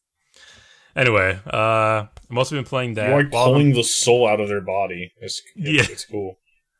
Anyway, 0.95 1.39
uh, 1.47 2.05
I've 2.29 2.37
also 2.37 2.55
been 2.55 2.65
playing 2.65 2.95
that. 2.95 3.09
You're 3.09 3.23
like 3.23 3.33
while 3.33 3.43
I'm- 3.45 3.53
pulling 3.53 3.73
the 3.73 3.83
soul 3.83 4.27
out 4.27 4.41
of 4.41 4.47
their 4.49 4.61
body. 4.61 5.11
It's, 5.21 5.41
it's, 5.55 5.69
Yeah. 5.69 5.93
it's 5.93 6.05
cool. 6.05 6.39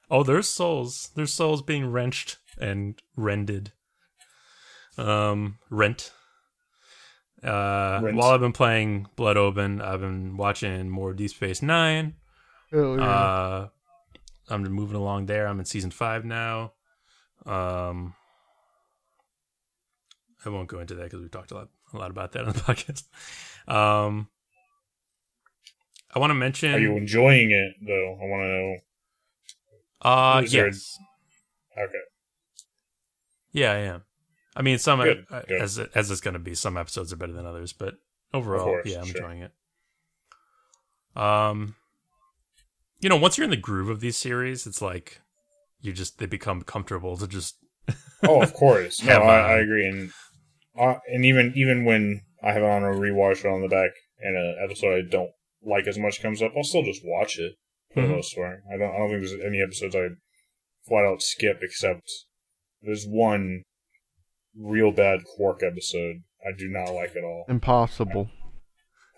Oh, 0.09 0.23
there's 0.23 0.49
souls. 0.49 1.09
There's 1.15 1.33
souls 1.33 1.61
being 1.61 1.85
wrenched 1.89 2.37
and 2.59 3.01
rended. 3.15 3.71
Um, 4.97 5.59
rent. 5.69 6.11
Uh, 7.43 7.99
Rent. 8.03 8.17
while 8.17 8.31
I've 8.31 8.39
been 8.39 8.51
playing 8.53 9.07
Blood 9.15 9.35
Omen, 9.37 9.81
I've 9.81 9.99
been 10.01 10.37
watching 10.37 10.89
more 10.89 11.13
Deep 11.13 11.31
Space 11.31 11.61
Nine. 11.61 12.15
Oh, 12.73 12.97
Uh, 12.99 13.67
I'm 14.49 14.63
moving 14.63 14.95
along 14.95 15.25
there. 15.25 15.47
I'm 15.47 15.59
in 15.59 15.65
season 15.65 15.91
five 15.91 16.23
now. 16.25 16.73
Um, 17.45 18.13
I 20.45 20.49
won't 20.49 20.67
go 20.67 20.79
into 20.79 20.95
that 20.95 21.03
because 21.03 21.21
we've 21.21 21.31
talked 21.31 21.51
a 21.51 21.55
lot, 21.55 21.69
a 21.93 21.97
lot 21.97 22.11
about 22.11 22.31
that 22.33 22.45
on 22.45 22.53
the 22.53 22.59
podcast. 22.59 23.03
Um, 23.71 24.27
I 26.13 26.19
want 26.19 26.31
to 26.31 26.35
mention. 26.35 26.73
Are 26.73 26.79
you 26.79 26.95
enjoying 26.97 27.51
it 27.51 27.75
though? 27.85 28.17
I 28.21 28.25
want 28.25 28.41
to 28.43 28.47
know. 28.47 28.75
Uh, 30.01 30.41
there- 30.41 30.67
yes. 30.67 30.97
Okay. 31.77 31.97
Yeah, 33.53 33.71
I 33.71 33.77
am. 33.77 34.03
I 34.55 34.61
mean, 34.61 34.77
some 34.77 34.99
Good, 34.99 35.25
uh, 35.29 35.41
good. 35.47 35.61
as 35.61 35.79
as 35.79 36.11
it's 36.11 36.21
going 36.21 36.33
to 36.33 36.39
be, 36.39 36.55
some 36.55 36.77
episodes 36.77 37.13
are 37.13 37.17
better 37.17 37.33
than 37.33 37.45
others, 37.45 37.73
but 37.73 37.95
overall, 38.33 38.65
course, 38.65 38.85
yeah, 38.87 38.99
I'm 38.99 39.05
sure. 39.07 39.21
enjoying 39.21 39.41
it. 39.43 39.51
Um, 41.15 41.75
you 42.99 43.09
know, 43.09 43.17
once 43.17 43.37
you're 43.37 43.45
in 43.45 43.51
the 43.51 43.57
groove 43.57 43.89
of 43.89 43.99
these 43.99 44.17
series, 44.17 44.65
it's 44.67 44.81
like 44.81 45.21
you 45.81 45.91
just 45.93 46.19
they 46.19 46.25
become 46.25 46.61
comfortable 46.61 47.17
to 47.17 47.27
just 47.27 47.55
Oh, 48.23 48.41
of 48.41 48.53
course. 48.53 49.01
No, 49.05 49.21
I, 49.21 49.53
I 49.53 49.59
agree. 49.59 49.87
And 49.87 50.11
uh, 50.79 50.99
and 51.07 51.25
even 51.25 51.53
even 51.55 51.85
when 51.85 52.21
I 52.43 52.51
have 52.53 52.63
it 52.63 52.69
on 52.69 52.83
a 52.83 52.87
rewatch 52.87 53.49
on 53.51 53.61
the 53.61 53.67
back 53.67 53.91
and 54.19 54.35
an 54.37 54.57
episode 54.63 54.95
I 54.95 55.09
don't 55.09 55.31
like 55.63 55.87
as 55.87 55.97
much 55.97 56.21
comes 56.21 56.41
up, 56.41 56.51
I'll 56.55 56.63
still 56.63 56.83
just 56.83 57.01
watch 57.03 57.37
it 57.39 57.53
for 57.93 58.01
Mhm. 58.01 58.07
the 58.07 58.13
most 58.15 58.35
part. 58.35 58.59
I 58.73 58.77
don't 58.77 58.93
I 58.93 58.97
don't 58.97 59.09
think 59.09 59.21
there's 59.21 59.45
any 59.45 59.61
episodes 59.61 59.95
I 59.95 60.07
flat 60.87 61.05
out 61.05 61.21
skip 61.21 61.59
except 61.61 62.09
there's 62.81 63.05
one 63.05 63.63
real 64.57 64.91
bad 64.91 65.23
Quark 65.25 65.61
episode 65.63 66.23
I 66.45 66.51
do 66.57 66.67
not 66.67 66.91
like 66.91 67.11
it 67.11 67.19
at 67.19 67.23
all. 67.23 67.45
Impossible. 67.47 68.29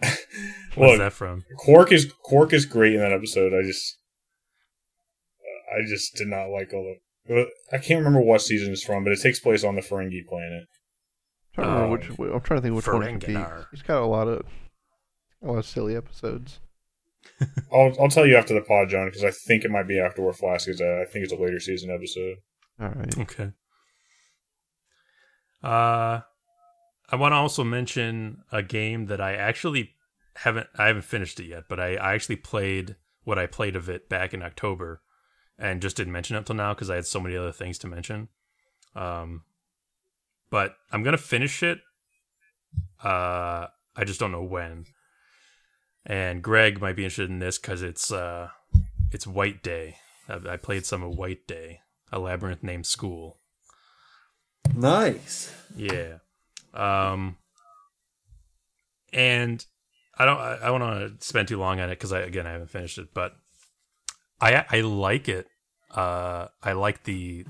what's 0.76 0.98
that 0.98 1.14
from? 1.14 1.46
Quark 1.58 1.92
is 1.92 2.12
Quark 2.24 2.52
is 2.54 2.66
great 2.66 2.94
in 2.94 3.00
that 3.00 3.14
episode. 3.14 3.54
I 3.54 3.66
just 3.66 3.98
I 5.74 5.88
just 5.88 6.16
did 6.16 6.28
not 6.28 6.48
like 6.48 6.74
all 6.74 6.96
the. 7.28 7.46
I 7.72 7.78
can't 7.78 8.00
remember 8.00 8.20
what 8.20 8.42
season 8.42 8.74
it's 8.74 8.84
from, 8.84 9.04
but 9.04 9.14
it 9.14 9.22
takes 9.22 9.40
place 9.40 9.64
on 9.64 9.76
the 9.76 9.82
Ferengi 9.82 10.26
planet. 10.28 10.68
I'm 11.58 11.64
trying 11.64 11.78
to 11.78 11.84
Um, 11.86 11.90
which. 11.92 12.10
I'm 12.10 12.42
trying 12.42 12.60
to 12.60 12.62
think 12.62 12.76
which 12.76 12.88
one 12.88 13.04
it 13.04 13.12
could 13.14 13.28
be. 13.28 13.34
Ferenginar. 13.34 13.68
It's 13.72 13.82
got 13.82 14.02
a 14.02 14.06
lot 14.06 14.28
of 14.28 14.46
a 15.42 15.48
lot 15.48 15.60
of 15.60 15.66
silly 15.66 15.96
episodes. 15.96 16.60
I'll 17.74 17.94
I'll 18.00 18.10
tell 18.10 18.28
you 18.28 18.36
after 18.36 18.54
the 18.54 18.62
pod, 18.62 18.90
John, 18.90 19.08
because 19.08 19.24
I 19.24 19.32
think 19.32 19.64
it 19.64 19.72
might 19.72 19.88
be 19.88 20.00
after 20.00 20.22
where 20.22 20.34
Flask 20.34 20.68
is 20.68 20.82
at. 20.82 21.00
I 21.00 21.06
think 21.06 21.24
it's 21.24 21.34
a 21.34 21.38
later 21.38 21.60
season 21.62 21.90
episode. 21.90 22.38
All 22.82 22.90
right. 22.90 23.18
Okay. 23.18 23.52
Uh, 25.64 26.22
I 27.10 27.16
want 27.16 27.32
to 27.32 27.38
also 27.38 27.64
mention 27.64 28.44
a 28.52 28.62
game 28.62 29.06
that 29.06 29.22
I 29.22 29.36
actually 29.36 29.96
haven't 30.36 30.68
I 30.78 30.88
haven't 30.88 31.04
finished 31.04 31.40
it 31.40 31.46
yet, 31.46 31.64
but 31.70 31.80
I, 31.80 31.96
I 31.96 32.14
actually 32.14 32.38
played 32.38 32.96
what 33.24 33.40
I 33.40 33.46
played 33.46 33.76
of 33.76 33.90
it 33.90 34.10
back 34.10 34.34
in 34.34 34.42
October, 34.42 35.02
and 35.58 35.82
just 35.82 35.96
didn't 35.96 36.14
mention 36.14 36.36
it 36.36 36.46
till 36.46 36.56
now 36.56 36.74
because 36.74 36.90
I 36.90 36.96
had 36.96 37.06
so 37.06 37.20
many 37.20 37.38
other 37.38 37.52
things 37.52 37.78
to 37.80 37.88
mention. 37.88 38.30
Um, 38.96 39.44
but 40.50 40.76
I'm 40.92 41.04
gonna 41.04 41.18
finish 41.18 41.64
it. 41.64 41.80
Uh, 43.04 43.68
I 43.96 44.04
just 44.06 44.20
don't 44.20 44.32
know 44.32 44.44
when. 44.44 44.86
And 46.06 46.44
Greg 46.44 46.82
might 46.82 46.96
be 46.96 47.04
interested 47.06 47.30
in 47.30 47.40
this 47.40 47.58
because 47.58 47.82
it's 47.82 48.12
uh, 48.12 48.50
it's 49.12 49.28
White 49.28 49.64
Day. 49.64 49.98
I, 50.28 50.54
I 50.54 50.58
played 50.58 50.86
some 50.86 51.04
of 51.04 51.16
White 51.16 51.48
Day, 51.48 51.80
a 52.12 52.20
labyrinth 52.20 52.64
named 52.64 52.86
School. 52.86 53.40
Nice. 54.76 55.54
Yeah. 55.76 56.18
Um 56.74 57.38
and 59.12 59.66
I 60.18 60.26
don't 60.26 60.40
I, 60.40 60.56
I 60.56 60.72
want 60.72 60.84
to 61.20 61.26
spend 61.26 61.48
too 61.48 61.58
long 61.60 61.80
on 61.80 61.90
it 61.90 62.00
cuz 62.00 62.12
I 62.12 62.20
again 62.20 62.48
I 62.48 62.52
haven't 62.54 62.70
finished 62.72 62.98
it, 62.98 63.14
but 63.14 63.36
I 64.42 64.66
I 64.70 64.82
like 64.82 65.28
it. 65.30 65.48
Uh 65.92 66.48
I 66.62 66.74
like 66.74 67.04
the 67.04 67.46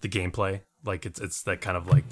the 0.00 0.08
gameplay. 0.08 0.62
Like 0.84 1.06
it's 1.06 1.20
it's 1.20 1.42
that 1.44 1.60
kind 1.60 1.76
of 1.76 1.86
like 1.86 2.04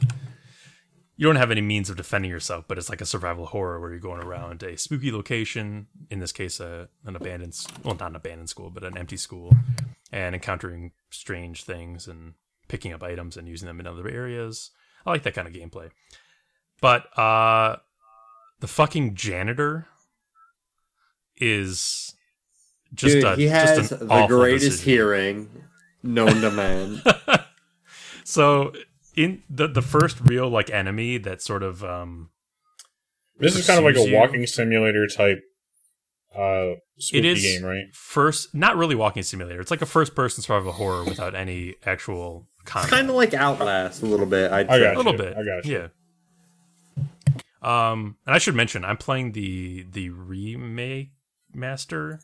you 1.16 1.26
don't 1.26 1.36
have 1.36 1.50
any 1.50 1.60
means 1.60 1.90
of 1.90 1.96
defending 1.96 2.30
yourself, 2.30 2.66
but 2.68 2.78
it's 2.78 2.88
like 2.88 3.00
a 3.00 3.06
survival 3.06 3.46
horror 3.46 3.80
where 3.80 3.90
you're 3.90 3.98
going 3.98 4.22
around 4.22 4.62
a 4.62 4.78
spooky 4.78 5.10
location, 5.10 5.88
in 6.10 6.20
this 6.20 6.30
case 6.30 6.60
a 6.60 6.88
an 7.04 7.16
abandoned 7.16 7.54
well 7.82 7.96
not 7.96 8.10
an 8.10 8.16
abandoned 8.16 8.48
school, 8.50 8.70
but 8.70 8.84
an 8.84 8.96
empty 8.96 9.16
school 9.16 9.52
and 10.12 10.34
encountering 10.34 10.92
strange 11.10 11.64
things 11.64 12.06
and 12.06 12.34
picking 12.68 12.92
up 12.92 13.02
items 13.02 13.36
and 13.36 13.48
using 13.48 13.66
them 13.66 13.80
in 13.80 13.86
other 13.86 14.08
areas. 14.08 14.70
I 15.06 15.10
like 15.10 15.22
that 15.24 15.34
kind 15.34 15.48
of 15.48 15.54
gameplay. 15.54 15.90
But 16.80 17.06
uh 17.18 17.76
the 18.60 18.68
fucking 18.68 19.14
janitor 19.14 19.86
is 21.36 22.14
just 22.94 23.14
Dude, 23.14 23.24
a, 23.24 23.36
he 23.36 23.46
has 23.48 23.78
just 23.78 23.92
an 23.92 24.08
the 24.08 24.12
awful 24.14 24.36
greatest 24.38 24.64
decision. 24.66 24.90
hearing 24.92 25.50
known 26.02 26.40
to 26.40 26.50
man. 26.50 27.02
so 28.24 28.72
in 29.16 29.42
the 29.50 29.66
the 29.68 29.82
first 29.82 30.18
real 30.24 30.48
like 30.48 30.70
enemy 30.70 31.18
that 31.18 31.42
sort 31.42 31.62
of 31.62 31.82
um 31.84 32.30
This 33.38 33.56
is 33.56 33.66
kind 33.66 33.78
of 33.78 33.84
like 33.84 33.94
Pursues 33.94 34.08
a 34.08 34.10
you. 34.10 34.16
walking 34.16 34.46
simulator 34.46 35.06
type 35.06 35.40
uh 36.36 36.74
spooky 36.98 37.18
it 37.18 37.24
is 37.24 37.42
game, 37.42 37.64
right? 37.64 37.84
first 37.92 38.54
not 38.54 38.76
really 38.76 38.94
walking 38.94 39.22
simulator. 39.22 39.60
It's 39.60 39.70
like 39.70 39.82
a 39.82 39.86
first 39.86 40.14
person 40.14 40.42
survival 40.42 40.72
horror 40.72 41.04
without 41.04 41.34
any 41.34 41.74
actual 41.84 42.46
combat. 42.64 42.90
kind 42.90 43.08
of 43.10 43.16
like 43.16 43.34
Outlast 43.34 44.02
a 44.02 44.06
little 44.06 44.26
bit. 44.26 44.50
I'd 44.52 44.68
I 44.68 44.78
got 44.78 44.94
a 44.94 44.96
little 44.96 45.12
you. 45.12 45.18
bit. 45.18 45.36
I 45.36 45.44
got 45.44 45.64
you. 45.64 45.72
Yeah. 45.78 45.88
Um, 47.60 48.16
and 48.26 48.34
I 48.34 48.38
should 48.38 48.54
mention 48.54 48.84
I'm 48.84 48.96
playing 48.96 49.32
the 49.32 49.84
the 49.90 50.10
remake 50.10 51.10
master. 51.52 52.20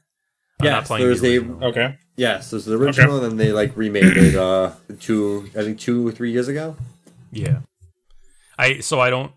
I'm 0.60 0.66
not 0.68 0.78
Yes, 0.80 0.86
playing 0.86 1.04
there's 1.06 1.20
the 1.20 1.34
a- 1.36 1.38
original. 1.40 1.64
Okay. 1.64 1.98
Yes, 2.16 2.50
there's 2.50 2.64
the 2.64 2.76
original, 2.76 3.16
and 3.16 3.24
then 3.32 3.36
they 3.36 3.52
like 3.52 3.76
remade 3.76 4.04
it 4.16 4.36
uh 4.36 4.72
two 5.00 5.50
I 5.56 5.62
think 5.62 5.80
two 5.80 6.06
or 6.06 6.12
three 6.12 6.30
years 6.30 6.46
ago. 6.48 6.76
Yeah. 7.32 7.60
I 8.56 8.78
so 8.80 9.00
I 9.00 9.10
don't 9.10 9.32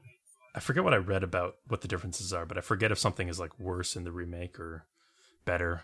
I 0.53 0.59
forget 0.59 0.83
what 0.83 0.93
I 0.93 0.97
read 0.97 1.23
about 1.23 1.55
what 1.67 1.81
the 1.81 1.87
differences 1.87 2.31
are, 2.33 2.45
but 2.45 2.57
I 2.57 2.61
forget 2.61 2.91
if 2.91 2.99
something 2.99 3.27
is 3.27 3.39
like 3.39 3.59
worse 3.59 3.95
in 3.95 4.03
the 4.03 4.11
remake 4.11 4.59
or 4.59 4.85
better. 5.45 5.81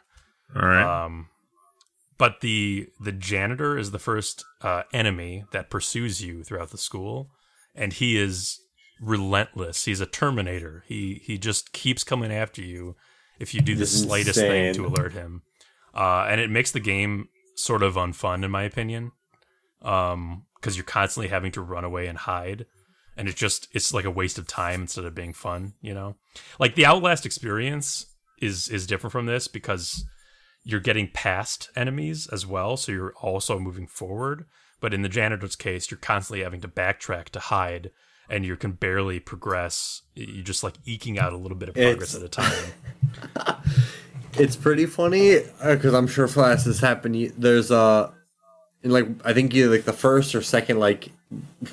All 0.56 0.62
right. 0.68 1.06
Um, 1.06 1.30
but 2.24 2.40
the 2.40 2.88
the 3.02 3.12
janitor 3.12 3.78
is 3.78 3.92
the 3.92 4.00
first 4.00 4.46
uh, 4.62 4.84
enemy 4.94 5.44
that 5.52 5.70
pursues 5.70 6.24
you 6.24 6.42
throughout 6.42 6.70
the 6.70 6.78
school, 6.78 7.32
and 7.76 7.92
he 7.92 8.18
is 8.18 8.62
relentless. 9.02 9.84
He's 9.84 10.00
a 10.00 10.06
Terminator. 10.06 10.86
He 10.88 11.22
he 11.22 11.38
just 11.38 11.74
keeps 11.74 12.06
coming 12.06 12.32
after 12.32 12.62
you 12.62 12.96
if 13.40 13.54
you 13.54 13.60
do 13.60 13.76
the 13.76 13.86
slightest 13.86 14.40
thing 14.40 14.74
to 14.74 14.86
alert 14.86 15.12
him, 15.12 15.42
uh, 15.94 16.28
and 16.30 16.40
it 16.40 16.50
makes 16.50 16.72
the 16.72 16.80
game 16.80 17.28
sort 17.58 17.84
of 17.84 17.96
unfun 17.96 18.46
in 18.46 18.52
my 18.52 18.64
opinion, 18.64 19.12
um, 19.82 20.46
because 20.56 20.78
you're 20.78 20.86
constantly 20.86 21.28
having 21.28 21.52
to 21.52 21.62
run 21.62 21.84
away 21.84 22.08
and 22.08 22.20
hide. 22.20 22.66
And 23.18 23.28
it's 23.28 23.38
just 23.38 23.68
it's 23.74 23.94
like 23.94 24.06
a 24.06 24.10
waste 24.10 24.38
of 24.38 24.48
time 24.48 24.84
instead 24.84 25.04
of 25.04 25.14
being 25.14 25.34
fun, 25.34 25.74
you 25.82 25.94
know. 25.94 26.16
Like 26.58 26.76
the 26.76 26.86
Outlast 26.86 27.26
experience 27.26 28.06
is 28.40 28.70
is 28.70 28.88
different 28.88 29.12
from 29.12 29.26
this 29.26 29.50
because 29.50 30.06
you're 30.64 30.80
getting 30.80 31.10
past 31.14 31.70
enemies 31.76 32.28
as 32.32 32.46
well, 32.46 32.78
so 32.78 32.92
you're 32.92 33.14
also 33.22 33.60
moving 33.60 33.88
forward. 33.88 34.46
But 34.80 34.94
in 34.94 35.02
the 35.02 35.10
janitor's 35.10 35.56
case, 35.56 35.90
you're 35.92 35.98
constantly 35.98 36.44
having 36.44 36.62
to 36.62 36.68
backtrack 36.68 37.26
to 37.30 37.40
hide, 37.40 37.92
and 38.30 38.46
you 38.46 38.56
can 38.56 38.72
barely 38.74 39.20
progress. 39.20 40.02
You're 40.16 40.44
just 40.44 40.64
like 40.64 40.76
eking 40.86 41.18
out 41.20 41.34
a 41.34 41.38
little 41.38 41.58
bit 41.58 41.70
of 41.70 41.76
progress 41.76 42.16
It's- 42.16 42.16
at 42.16 42.24
a 42.24 42.30
time. 42.30 43.58
It's 44.36 44.56
pretty 44.56 44.88
funny 44.88 45.36
uh, 45.62 45.76
because 45.76 45.94
I'm 45.94 46.08
sure 46.08 46.28
Flash 46.28 46.64
has 46.64 46.80
happened. 46.80 47.34
There's 47.38 47.70
a 47.70 48.12
in 48.82 48.90
like 48.90 49.06
I 49.24 49.32
think 49.32 49.54
you 49.54 49.70
like 49.70 49.84
the 49.84 49.94
first 49.94 50.34
or 50.34 50.42
second 50.42 50.80
like 50.80 51.10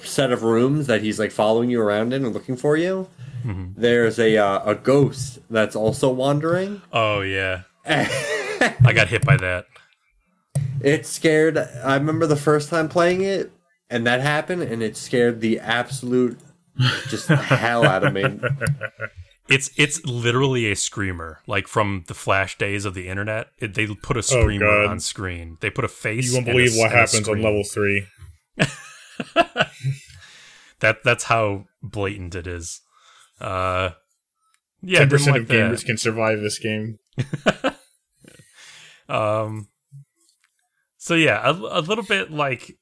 set 0.02 0.30
of 0.30 0.42
rooms 0.42 0.86
that 0.86 1.00
he's 1.02 1.18
like 1.18 1.30
following 1.30 1.70
you 1.70 1.80
around 1.80 2.12
in 2.12 2.22
and 2.22 2.34
looking 2.34 2.56
for 2.58 2.76
you. 2.76 3.08
Mm-hmm. 3.46 3.80
There's 3.80 4.18
a 4.18 4.36
uh, 4.36 4.72
a 4.72 4.74
ghost 4.74 5.38
that's 5.48 5.74
also 5.74 6.10
wandering. 6.10 6.82
oh 6.92 7.22
yeah, 7.22 7.62
I 8.84 8.92
got 8.92 9.08
hit 9.08 9.24
by 9.24 9.36
that. 9.38 9.66
It 10.82 11.06
scared. 11.06 11.58
I 11.58 11.94
remember 11.94 12.26
the 12.26 12.36
first 12.36 12.68
time 12.70 12.88
playing 12.88 13.22
it, 13.22 13.52
and 13.88 14.06
that 14.06 14.20
happened, 14.20 14.62
and 14.62 14.82
it 14.82 14.96
scared 14.96 15.40
the 15.40 15.58
absolute 15.60 16.38
just 17.08 17.28
hell 17.28 17.84
out 17.84 18.04
of 18.04 18.12
me. 18.12 18.40
It's 19.48 19.70
it's 19.76 20.04
literally 20.06 20.70
a 20.70 20.76
screamer, 20.76 21.40
like 21.46 21.66
from 21.68 22.04
the 22.06 22.14
flash 22.14 22.56
days 22.56 22.84
of 22.84 22.94
the 22.94 23.08
internet. 23.08 23.48
It, 23.58 23.74
they 23.74 23.86
put 23.88 24.16
a 24.16 24.22
screamer 24.22 24.66
Oh, 24.66 24.84
God. 24.86 24.90
on 24.92 25.00
screen. 25.00 25.58
They 25.60 25.70
put 25.70 25.84
a 25.84 25.88
face. 25.88 26.28
you 26.28 26.34
won't 26.34 26.46
and 26.48 26.56
a 26.56 26.58
believe 26.58 26.76
what 26.76 26.92
happens 26.92 27.28
on 27.28 27.42
level 27.42 27.64
three. 27.64 28.06
That 30.80 31.04
that's 31.04 31.24
how 31.24 31.66
blatant 31.82 32.34
it 32.34 32.46
is. 32.46 32.80
Uh, 33.38 33.90
yeah, 34.80 35.00
ten 35.00 35.10
percent 35.10 35.32
like 35.36 35.42
of 35.42 35.48
gamers 35.48 35.84
can 35.84 35.98
survive 35.98 36.40
this 36.40 36.58
game. 36.58 36.98
Um, 39.10 39.68
so 40.96 41.14
yeah, 41.14 41.40
a, 41.48 41.52
a 41.52 41.80
little 41.80 42.04
bit 42.04 42.30
like 42.30 42.78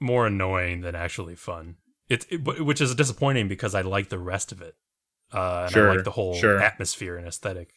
more 0.00 0.26
annoying 0.26 0.80
than 0.82 0.94
actually 0.94 1.34
fun. 1.36 1.76
It's 2.08 2.26
it, 2.30 2.38
which 2.38 2.80
is 2.80 2.94
disappointing 2.94 3.48
because 3.48 3.74
I 3.74 3.80
like 3.82 4.08
the 4.08 4.18
rest 4.18 4.52
of 4.52 4.60
it. 4.62 4.74
Uh, 5.32 5.68
and 5.72 5.76
I 5.76 5.88
like 5.94 6.04
the 6.04 6.10
whole 6.10 6.34
sure. 6.34 6.60
atmosphere 6.60 7.16
and 7.16 7.26
aesthetic. 7.26 7.72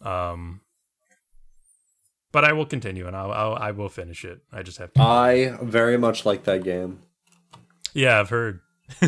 Um, 0.00 0.62
but 2.32 2.44
I 2.44 2.54
will 2.54 2.64
continue 2.64 3.06
and 3.06 3.14
I'll, 3.14 3.30
I'll 3.30 3.54
I 3.54 3.70
will 3.72 3.90
finish 3.90 4.24
it. 4.24 4.40
I 4.50 4.62
just 4.62 4.78
have 4.78 4.92
to. 4.94 5.02
I 5.02 5.58
very 5.62 5.98
much 5.98 6.24
like 6.24 6.44
that 6.44 6.64
game. 6.64 7.00
yeah, 7.92 8.18
I've 8.18 8.30
heard. 8.30 8.60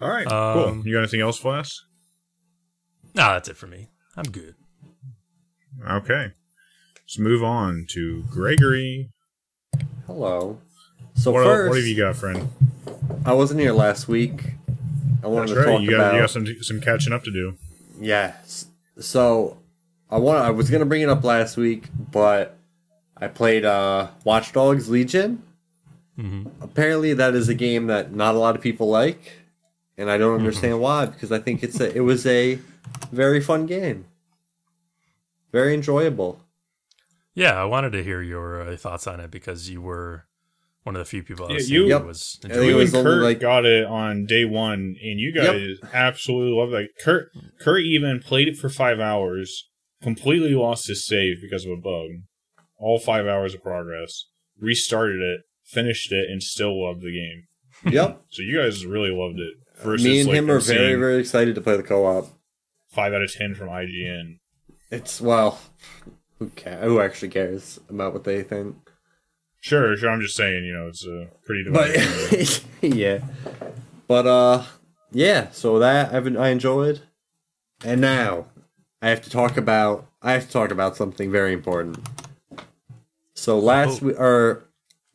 All 0.00 0.08
right, 0.08 0.26
Um, 0.30 0.52
cool. 0.74 0.86
You 0.86 0.92
got 0.94 1.00
anything 1.00 1.20
else, 1.20 1.38
Flash? 1.38 1.70
Nah, 3.14 3.32
that's 3.34 3.48
it 3.48 3.56
for 3.56 3.66
me. 3.66 3.88
I'm 4.16 4.30
good. 4.30 4.54
Okay, 5.86 6.32
let's 7.04 7.18
move 7.18 7.42
on 7.42 7.86
to 7.90 8.24
Gregory. 8.30 9.10
Hello. 10.06 10.58
So 11.14 11.30
What, 11.32 11.44
first, 11.44 11.68
what 11.70 11.76
have 11.78 11.86
you 11.86 11.96
got, 11.96 12.16
friend? 12.16 12.48
I 13.24 13.32
wasn't 13.32 13.60
here 13.60 13.72
last 13.72 14.08
week. 14.08 14.54
I 15.22 15.26
wanted 15.28 15.48
That's 15.48 15.52
to 15.52 15.58
right. 15.60 15.66
talk 15.72 15.82
You 15.82 15.90
got 15.90 15.96
about 15.96 16.14
you 16.14 16.20
got 16.20 16.30
some 16.30 16.46
some 16.62 16.80
catching 16.80 17.12
up 17.12 17.24
to 17.24 17.30
do. 17.30 17.56
yes. 18.00 18.66
So 18.98 19.58
I 20.10 20.18
want. 20.18 20.38
I 20.44 20.50
was 20.50 20.70
gonna 20.70 20.86
bring 20.86 21.02
it 21.02 21.08
up 21.08 21.22
last 21.24 21.56
week, 21.56 21.88
but 22.10 22.56
I 23.16 23.28
played 23.28 23.64
uh, 23.64 24.08
Watch 24.24 24.52
Dogs 24.52 24.88
Legion. 24.90 25.42
hmm 26.16 26.46
Apparently, 26.60 27.14
that 27.14 27.34
is 27.34 27.48
a 27.48 27.54
game 27.54 27.86
that 27.86 28.12
not 28.12 28.34
a 28.34 28.38
lot 28.38 28.56
of 28.56 28.62
people 28.62 28.88
like, 28.88 29.32
and 29.96 30.10
I 30.10 30.18
don't 30.18 30.34
understand 30.38 30.80
why. 30.80 31.06
Because 31.06 31.30
I 31.30 31.38
think 31.38 31.62
it's 31.62 31.78
a. 31.80 31.94
It 31.96 32.00
was 32.00 32.26
a 32.26 32.58
very 33.12 33.40
fun 33.40 33.66
game. 33.66 34.06
Very 35.52 35.74
enjoyable. 35.74 36.44
Yeah, 37.34 37.60
I 37.60 37.64
wanted 37.64 37.92
to 37.92 38.02
hear 38.04 38.20
your 38.20 38.60
uh, 38.60 38.76
thoughts 38.76 39.06
on 39.06 39.20
it 39.20 39.30
because 39.30 39.70
you 39.70 39.80
were 39.80 40.24
one 40.82 40.96
of 40.96 41.00
the 41.00 41.04
few 41.04 41.22
people 41.22 41.46
I 41.46 41.50
Yeah, 41.50 41.54
was 41.54 41.70
you- 41.70 41.86
Yep. 41.88 42.04
was 42.04 42.40
I 42.44 42.54
You 42.54 42.70
it 42.70 42.74
was 42.74 42.94
and 42.94 43.04
Kurt 43.04 43.22
like- 43.22 43.40
got 43.40 43.64
it 43.64 43.84
on 43.84 44.26
day 44.26 44.44
one, 44.44 44.96
and 45.02 45.20
you 45.20 45.32
guys 45.32 45.76
absolutely 45.92 46.52
loved 46.58 46.72
it. 46.74 46.90
Kurt 47.02 47.30
Kurt 47.60 47.82
even 47.82 48.20
played 48.20 48.48
it 48.48 48.56
for 48.56 48.68
five 48.68 48.98
hours, 49.00 49.68
completely 50.02 50.54
lost 50.54 50.88
his 50.88 51.06
save 51.06 51.40
because 51.40 51.64
of 51.64 51.70
a 51.72 51.76
bug. 51.76 52.08
All 52.78 52.98
five 52.98 53.26
hours 53.26 53.54
of 53.54 53.62
progress, 53.62 54.26
restarted 54.58 55.20
it, 55.20 55.40
finished 55.64 56.12
it, 56.12 56.30
and 56.30 56.42
still 56.42 56.84
loved 56.84 57.02
the 57.02 57.12
game. 57.12 57.92
Yep. 57.92 58.22
So 58.30 58.42
you 58.42 58.56
guys 58.58 58.84
really 58.86 59.10
loved 59.10 59.38
it. 59.38 59.54
Versus 59.84 60.04
Me 60.04 60.20
and 60.20 60.28
like, 60.28 60.36
him 60.38 60.50
are 60.50 60.58
very 60.60 60.94
very 60.96 61.18
excited 61.18 61.54
to 61.54 61.60
play 61.60 61.76
the 61.76 61.82
co-op. 61.84 62.26
five 62.88 63.12
out 63.12 63.22
of 63.22 63.32
ten 63.32 63.54
from 63.54 63.68
IGN. 63.68 64.38
It's 64.90 65.20
well, 65.20 65.60
who 66.38 66.50
ca- 66.56 66.78
Who 66.80 67.00
actually 67.00 67.28
cares 67.28 67.78
about 67.88 68.12
what 68.12 68.24
they 68.24 68.42
think? 68.42 68.76
Sure, 69.60 69.96
sure. 69.96 70.10
I'm 70.10 70.20
just 70.20 70.36
saying, 70.36 70.64
you 70.64 70.72
know, 70.72 70.88
it's 70.88 71.04
a 71.06 71.28
pretty. 71.44 71.64
But 71.70 72.64
yeah, 72.82 73.18
but 74.06 74.26
uh, 74.26 74.64
yeah. 75.10 75.50
So 75.50 75.78
that 75.80 76.14
I've 76.14 76.36
I 76.36 76.48
enjoyed, 76.48 77.00
and 77.84 78.00
now 78.00 78.46
I 79.02 79.08
have 79.10 79.20
to 79.22 79.30
talk 79.30 79.56
about 79.56 80.06
I 80.22 80.32
have 80.32 80.46
to 80.46 80.52
talk 80.52 80.70
about 80.70 80.96
something 80.96 81.30
very 81.30 81.52
important. 81.52 81.98
So 83.34 83.58
last 83.58 84.02
Oh. 84.02 84.06
we 84.06 84.14
or 84.14 84.64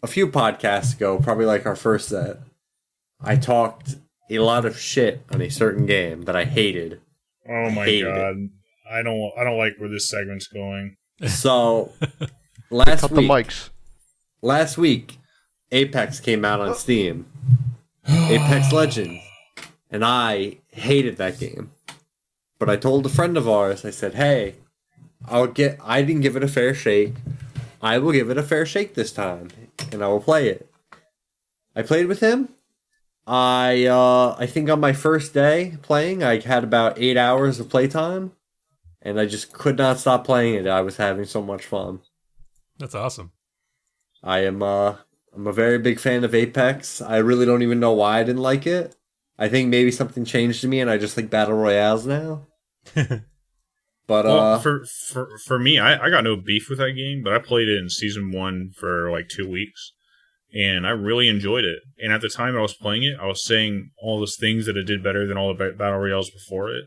a 0.04 0.08
few 0.08 0.28
podcasts 0.28 0.94
ago, 0.96 1.18
probably 1.18 1.46
like 1.46 1.66
our 1.66 1.76
first 1.76 2.10
set, 2.10 2.38
I 3.22 3.38
talked 3.38 3.96
a 4.30 4.40
lot 4.40 4.66
of 4.66 4.78
shit 4.80 5.24
on 5.32 5.42
a 5.42 5.50
certain 5.50 5.86
game 5.86 6.24
that 6.24 6.36
I 6.36 6.44
hated. 6.46 7.00
oh 7.50 7.70
my 7.70 7.86
Hated 7.86 8.08
it. 8.16 8.50
God, 8.86 9.00
I 9.00 9.02
don't, 9.04 9.32
I 9.38 9.44
don't 9.44 9.58
like 9.58 9.76
where 9.78 9.90
this 9.90 10.10
segment's 10.10 10.48
going. 10.48 10.98
So 11.28 11.92
last 12.70 13.02
Cut 13.02 13.12
the 13.12 13.22
week, 13.22 13.30
mics. 13.30 13.70
last 14.42 14.78
week, 14.78 15.18
Apex 15.72 16.20
came 16.20 16.44
out 16.46 16.60
on 16.62 16.76
Steam. 16.76 17.26
Apex 18.08 18.72
Legends. 18.72 19.22
And 19.90 20.04
I 20.04 20.58
hated 20.72 21.18
that 21.18 21.40
game. 21.40 21.72
But 22.60 22.70
I 22.70 22.76
told 22.78 23.06
a 23.06 23.10
friend 23.10 23.38
of 23.38 23.48
ours, 23.48 23.86
I 23.86 23.90
said, 23.92 24.16
hey, 24.16 24.56
I'll 25.28 25.48
get 25.48 25.80
I 25.84 26.02
didn't 26.02 26.22
give 26.22 26.36
it 26.36 26.44
a 26.44 26.48
fair 26.48 26.74
shake. 26.74 27.14
I 27.82 27.98
will 28.00 28.12
give 28.12 28.30
it 28.30 28.38
a 28.38 28.44
fair 28.44 28.66
shake 28.66 28.94
this 28.96 29.12
time. 29.12 29.50
And 29.92 30.04
I 30.04 30.08
will 30.08 30.20
play 30.22 30.48
it. 30.50 30.70
I 31.76 31.82
played 31.82 32.08
with 32.08 32.20
him. 32.22 32.50
I 33.26 33.86
uh 33.86 34.36
I 34.38 34.46
think 34.48 34.70
on 34.70 34.80
my 34.80 34.94
first 34.94 35.34
day 35.34 35.78
playing, 35.82 36.24
I 36.24 36.40
had 36.40 36.64
about 36.64 37.00
eight 37.00 37.18
hours 37.18 37.60
of 37.60 37.70
playtime. 37.70 38.34
And 39.04 39.20
I 39.20 39.26
just 39.26 39.52
could 39.54 39.78
not 39.78 40.00
stop 40.00 40.26
playing 40.26 40.56
it. 40.56 40.68
I 40.68 40.82
was 40.82 40.98
having 40.98 41.26
so 41.26 41.42
much 41.42 41.66
fun. 41.66 42.00
That's 42.80 42.96
awesome. 42.96 43.34
I 44.24 44.40
am 44.46 44.64
uh 44.64 44.96
I'm 45.36 45.48
a 45.48 45.54
very 45.54 45.78
big 45.78 46.00
fan 46.00 46.24
of 46.24 46.34
Apex. 46.34 47.02
I 47.02 47.18
really 47.18 47.46
don't 47.46 47.64
even 47.64 47.80
know 47.80 47.92
why 47.92 48.20
I 48.20 48.24
didn't 48.24 48.42
like 48.42 48.66
it. 48.66 48.96
I 49.38 49.50
think 49.50 49.70
maybe 49.70 49.92
something 49.92 50.26
changed 50.26 50.64
in 50.64 50.70
me 50.70 50.80
and 50.80 50.90
I 50.90 50.98
just 50.98 51.18
like 51.18 51.30
battle 51.30 51.56
royales 51.56 52.06
now. 52.06 52.48
But 54.06 54.26
Well, 54.26 54.40
uh 54.40 54.60
for 54.60 54.86
for 54.86 55.38
for 55.46 55.60
me, 55.60 55.80
I, 55.80 56.06
I 56.06 56.10
got 56.10 56.24
no 56.24 56.36
beef 56.36 56.70
with 56.70 56.80
that 56.80 56.92
game, 56.92 57.24
but 57.24 57.34
I 57.34 57.40
played 57.40 57.70
it 57.70 57.78
in 57.78 57.90
season 57.90 58.32
one 58.32 58.72
for 58.76 59.10
like 59.12 59.30
two 59.30 59.50
weeks, 59.50 59.94
and 60.54 60.86
I 60.86 60.90
really 60.90 61.30
enjoyed 61.30 61.64
it. 61.64 61.80
And 62.00 62.12
at 62.12 62.22
the 62.22 62.30
time 62.30 62.58
I 62.58 62.62
was 62.62 62.74
playing 62.74 63.04
it, 63.04 63.18
I 63.20 63.28
was 63.28 63.44
saying 63.44 63.92
all 63.98 64.20
those 64.20 64.36
things 64.36 64.66
that 64.66 64.78
it 64.78 64.84
did 64.84 65.04
better 65.04 65.26
than 65.26 65.38
all 65.38 65.54
the 65.54 65.72
battle 65.72 66.00
royales 66.00 66.30
before 66.30 66.70
it. 66.72 66.86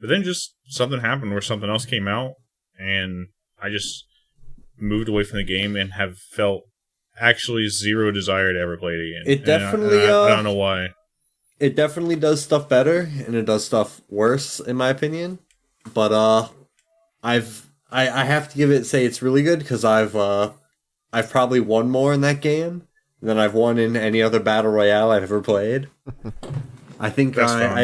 But 0.00 0.08
then 0.10 0.22
just 0.22 0.54
something 0.68 1.00
happened 1.00 1.32
where 1.32 1.40
something 1.40 1.68
else 1.68 1.84
came 1.84 2.06
out, 2.08 2.32
and 2.78 3.28
I 3.60 3.68
just 3.70 4.04
moved 4.78 5.08
away 5.08 5.24
from 5.24 5.38
the 5.38 5.44
game 5.44 5.74
and 5.76 5.94
have 5.94 6.18
felt 6.18 6.62
actually 7.20 7.68
zero 7.68 8.12
desire 8.12 8.52
to 8.52 8.60
ever 8.60 8.76
play 8.76 8.92
it 8.92 9.08
again. 9.08 9.22
It 9.26 9.40
And 9.40 9.48
I- 9.50 9.58
definitely, 9.58 9.98
and 9.98 10.06
I, 10.06 10.24
I 10.26 10.30
uh, 10.32 10.36
don't 10.36 10.44
know 10.44 10.54
why. 10.54 10.88
it 11.58 11.74
definitely 11.74 12.14
does 12.14 12.40
stuff 12.42 12.68
better 12.68 13.00
and 13.26 13.34
it 13.34 13.44
does 13.44 13.64
stuff 13.64 14.00
worse 14.08 14.60
in 14.60 14.76
my 14.76 14.90
opinion. 14.90 15.40
But 15.92 16.12
uh 16.12 16.48
I've 17.22 17.66
I, 17.90 18.08
I 18.08 18.24
have 18.24 18.48
to 18.50 18.56
give 18.56 18.70
it 18.70 18.84
say 18.84 19.04
it's 19.04 19.20
really 19.22 19.42
good 19.42 19.58
because 19.58 19.84
I've 19.84 20.14
uh 20.14 20.52
I've 21.12 21.28
probably 21.30 21.58
won 21.58 21.90
more 21.90 22.12
in 22.12 22.20
that 22.20 22.40
game 22.40 22.86
than 23.20 23.36
I've 23.38 23.54
won 23.54 23.78
in 23.78 23.96
any 23.96 24.22
other 24.22 24.38
battle 24.38 24.70
royale 24.70 25.10
I've 25.10 25.24
ever 25.24 25.40
played. 25.40 25.88
I 27.00 27.10
think 27.10 27.34
That's 27.34 27.50
I, 27.52 27.68
fun. 27.68 27.78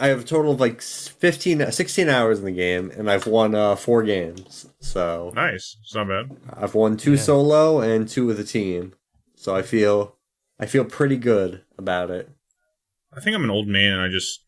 I've 0.00 0.20
a 0.20 0.24
total 0.24 0.52
of 0.52 0.60
like 0.60 0.80
15, 0.80 1.70
16 1.72 2.08
hours 2.08 2.38
in 2.38 2.44
the 2.44 2.52
game, 2.52 2.90
and 2.96 3.10
I've 3.10 3.26
won 3.26 3.54
uh, 3.54 3.74
four 3.76 4.02
games. 4.02 4.66
So 4.80 5.32
Nice. 5.34 5.76
It's 5.82 5.94
not 5.94 6.08
bad. 6.08 6.36
I've 6.52 6.74
won 6.74 6.96
two 6.96 7.12
Yeah. 7.14 7.20
solo 7.20 7.80
and 7.80 8.08
two 8.08 8.26
with 8.26 8.38
a 8.40 8.44
team. 8.44 8.94
So 9.36 9.54
I 9.54 9.62
feel 9.62 10.16
I 10.60 10.66
feel 10.66 10.84
pretty 10.84 11.16
good 11.16 11.62
about 11.76 12.10
it. 12.10 12.28
I 13.16 13.20
think 13.20 13.34
I'm 13.36 13.44
an 13.44 13.50
old 13.50 13.68
man, 13.68 13.92
and 13.94 14.02
I 14.02 14.08
just 14.08 14.44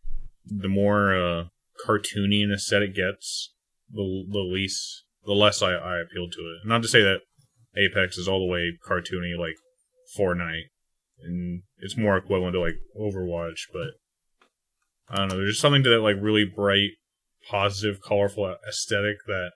the 0.46 0.68
more 0.68 1.14
uh, 1.14 1.44
cartoony 1.86 2.42
an 2.44 2.52
aesthetic 2.52 2.94
gets, 2.94 3.52
the 3.90 4.24
the 4.28 4.40
least 4.40 5.04
the 5.24 5.32
less 5.32 5.62
I, 5.62 5.72
I 5.72 6.00
appeal 6.00 6.28
to 6.30 6.40
it. 6.40 6.66
Not 6.66 6.82
to 6.82 6.88
say 6.88 7.02
that 7.02 7.20
Apex 7.76 8.18
is 8.18 8.26
all 8.26 8.40
the 8.40 8.50
way 8.52 8.72
cartoony 8.84 9.38
like 9.38 9.54
Fortnite, 10.18 10.70
and 11.22 11.62
it's 11.78 11.96
more 11.96 12.16
equivalent 12.16 12.54
to 12.54 12.60
like 12.60 12.76
Overwatch, 12.98 13.68
but 13.72 13.92
I 15.10 15.16
don't 15.16 15.28
know. 15.28 15.36
There's 15.36 15.50
just 15.50 15.60
something 15.60 15.82
to 15.82 15.90
that 15.90 16.00
like 16.00 16.16
really 16.20 16.44
bright, 16.44 16.90
positive, 17.48 18.00
colorful 18.00 18.54
aesthetic 18.68 19.16
that 19.26 19.50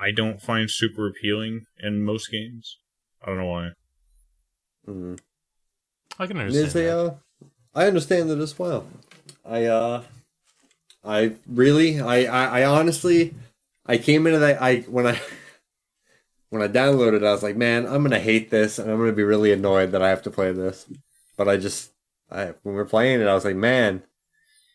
I 0.00 0.12
don't 0.12 0.40
find 0.40 0.70
super 0.70 1.08
appealing 1.08 1.62
in 1.80 2.04
most 2.04 2.30
games. 2.30 2.78
I 3.22 3.26
don't 3.26 3.38
know 3.38 3.46
why. 3.46 3.70
Mm. 4.86 5.18
I 6.18 6.26
can 6.26 6.38
understand. 6.38 6.66
is 6.66 6.76
a, 6.76 6.78
that. 6.78 6.98
uh, 6.98 7.14
I 7.74 7.86
understand 7.86 8.30
it 8.30 8.38
as 8.38 8.58
well. 8.58 8.86
I 9.44 9.64
uh, 9.64 10.02
I 11.04 11.32
really, 11.46 12.00
I, 12.00 12.24
I, 12.24 12.60
I 12.60 12.64
honestly, 12.64 13.34
I 13.86 13.98
came 13.98 14.26
into 14.26 14.38
that. 14.40 14.62
I 14.62 14.80
when 14.80 15.06
I 15.06 15.20
when 16.50 16.62
I 16.62 16.68
downloaded, 16.68 17.18
it, 17.18 17.24
I 17.24 17.32
was 17.32 17.42
like, 17.42 17.56
man, 17.56 17.86
I'm 17.86 18.02
gonna 18.02 18.20
hate 18.20 18.50
this, 18.50 18.78
and 18.78 18.90
I'm 18.90 18.98
gonna 18.98 19.12
be 19.12 19.24
really 19.24 19.52
annoyed 19.52 19.92
that 19.92 20.02
I 20.02 20.10
have 20.10 20.22
to 20.22 20.30
play 20.30 20.52
this. 20.52 20.86
But 21.36 21.48
I 21.48 21.56
just, 21.56 21.90
I 22.30 22.46
when 22.62 22.74
we 22.74 22.74
we're 22.74 22.84
playing 22.84 23.20
it, 23.20 23.26
I 23.26 23.34
was 23.34 23.44
like, 23.44 23.56
man, 23.56 24.02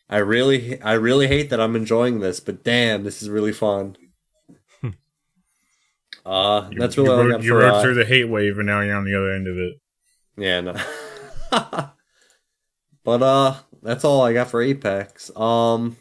I 0.08 0.18
really, 0.18 0.80
I 0.82 0.92
really 0.94 1.26
hate 1.28 1.50
that 1.50 1.60
I'm 1.60 1.74
enjoying 1.76 2.20
this, 2.20 2.38
but 2.40 2.62
damn, 2.62 3.04
this 3.04 3.22
is 3.22 3.30
really 3.30 3.52
fun. 3.52 3.96
uh, 6.26 6.68
You, 6.70 6.78
that's 6.78 6.96
really 6.96 7.08
all 7.10 7.20
I 7.20 7.24
rode, 7.26 7.44
you 7.44 7.54
rode 7.56 7.74
uh, 7.74 7.82
through 7.82 7.94
the 7.94 8.04
hate 8.04 8.28
wave, 8.28 8.58
and 8.58 8.66
now 8.66 8.80
you're 8.80 8.96
on 8.96 9.04
the 9.04 9.14
other 9.16 9.32
end 9.32 9.46
of 9.48 9.56
it. 9.56 9.74
Yeah, 10.36 10.60
no. 10.60 10.74
but 13.04 13.22
uh 13.22 13.54
that's 13.82 14.04
all 14.04 14.22
I 14.22 14.32
got 14.32 14.48
for 14.48 14.60
Apex. 14.62 15.30
Um 15.36 15.96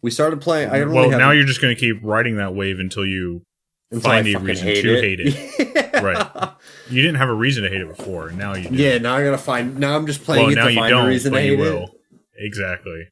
we 0.00 0.10
started 0.10 0.40
playing 0.40 0.70
I 0.70 0.78
well, 0.84 0.88
really 1.08 1.08
now 1.10 1.32
you're 1.32 1.44
just 1.44 1.60
going 1.60 1.74
to 1.74 1.80
keep 1.80 1.96
riding 2.02 2.36
that 2.36 2.54
wave 2.54 2.78
until 2.78 3.04
you 3.04 3.42
until 3.90 4.10
find 4.10 4.26
I 4.26 4.30
a 4.30 4.38
reason 4.38 4.66
hate 4.66 4.82
to 4.82 4.94
it. 4.96 5.34
hate 5.34 5.92
Right. 6.02 6.50
you 6.88 7.02
didn't 7.02 7.16
have 7.16 7.28
a 7.28 7.34
reason 7.34 7.64
to 7.64 7.68
hate 7.68 7.80
it 7.80 7.88
before. 7.88 8.30
Now 8.30 8.54
you 8.54 8.68
do. 8.70 8.74
Yeah, 8.76 8.98
now 8.98 9.16
I 9.16 9.24
gotta 9.24 9.36
find 9.38 9.78
now 9.78 9.96
I'm 9.96 10.06
just 10.06 10.22
playing 10.24 10.44
well, 10.44 10.52
it 10.52 10.56
now 10.56 10.64
to 10.66 10.72
you 10.72 10.78
find 10.78 10.90
don't, 10.90 11.04
a 11.06 11.08
reason 11.08 11.32
but 11.32 11.40
to 11.40 11.44
you 11.46 11.56
hate 11.56 11.60
will. 11.60 11.82
it. 11.84 11.90
Exactly. 12.38 13.08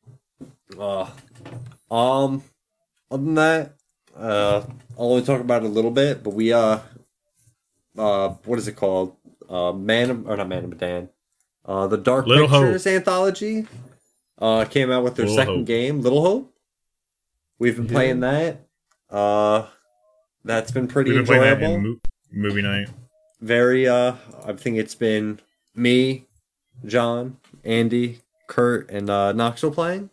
Uh, 0.79 1.09
um 1.91 2.43
other 3.11 3.23
than 3.23 3.35
that, 3.37 3.73
uh 4.17 4.63
I'll 4.99 5.13
only 5.13 5.23
talk 5.23 5.41
about 5.41 5.63
it 5.63 5.67
a 5.67 5.71
little 5.71 5.91
bit, 5.91 6.23
but 6.23 6.31
we 6.31 6.53
uh 6.53 6.79
uh 7.97 8.29
what 8.45 8.59
is 8.59 8.69
it 8.69 8.77
called? 8.77 9.17
Uh 9.49 9.73
Man 9.73 10.11
of, 10.11 10.29
or 10.29 10.37
not 10.37 10.49
Man 10.49 10.65
of 10.65 10.71
Medan. 10.71 11.09
Uh 11.65 11.87
the 11.87 11.97
Dark 11.99 12.27
Little 12.27 12.49
Hope. 12.49 12.65
Pictures 12.65 12.87
anthology 12.87 13.67
uh 14.39 14.65
came 14.65 14.91
out 14.91 15.05
with 15.05 15.15
their 15.17 15.27
Little 15.27 15.37
second 15.37 15.57
Hope. 15.59 15.67
game, 15.67 16.01
Little 16.01 16.23
Hope. 16.23 16.53
We've 17.59 17.77
been 17.77 17.87
Yeah. 17.87 17.93
playing 17.93 18.21
that. 18.21 18.67
Uh 19.09 19.67
that's 20.45 20.71
been 20.73 20.89
pretty 20.89 21.11
We've 21.13 21.21
been 21.21 21.27
playing 21.27 21.43
that 21.43 21.63
enjoyable. 21.63 21.75
in 21.75 21.83
mo- 21.93 22.01
movie 22.33 22.63
night. 22.63 22.89
Very 23.41 23.87
uh 23.87 24.15
I 24.45 24.53
think 24.55 24.79
it's 24.79 24.95
been 24.97 25.39
me, 25.75 26.25
John, 26.85 27.37
Andy, 27.65 28.21
Kurt, 28.49 28.91
and 28.91 29.09
uh 29.09 29.33
Knoxville 29.33 29.71
playing. 29.71 30.11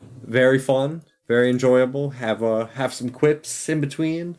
Very 0.00 0.58
fun, 0.58 1.02
very 1.26 1.50
enjoyable. 1.50 2.10
Have 2.10 2.42
uh 2.42 2.66
have 2.66 2.92
some 2.92 3.10
quips 3.10 3.68
in 3.68 3.80
between. 3.80 4.38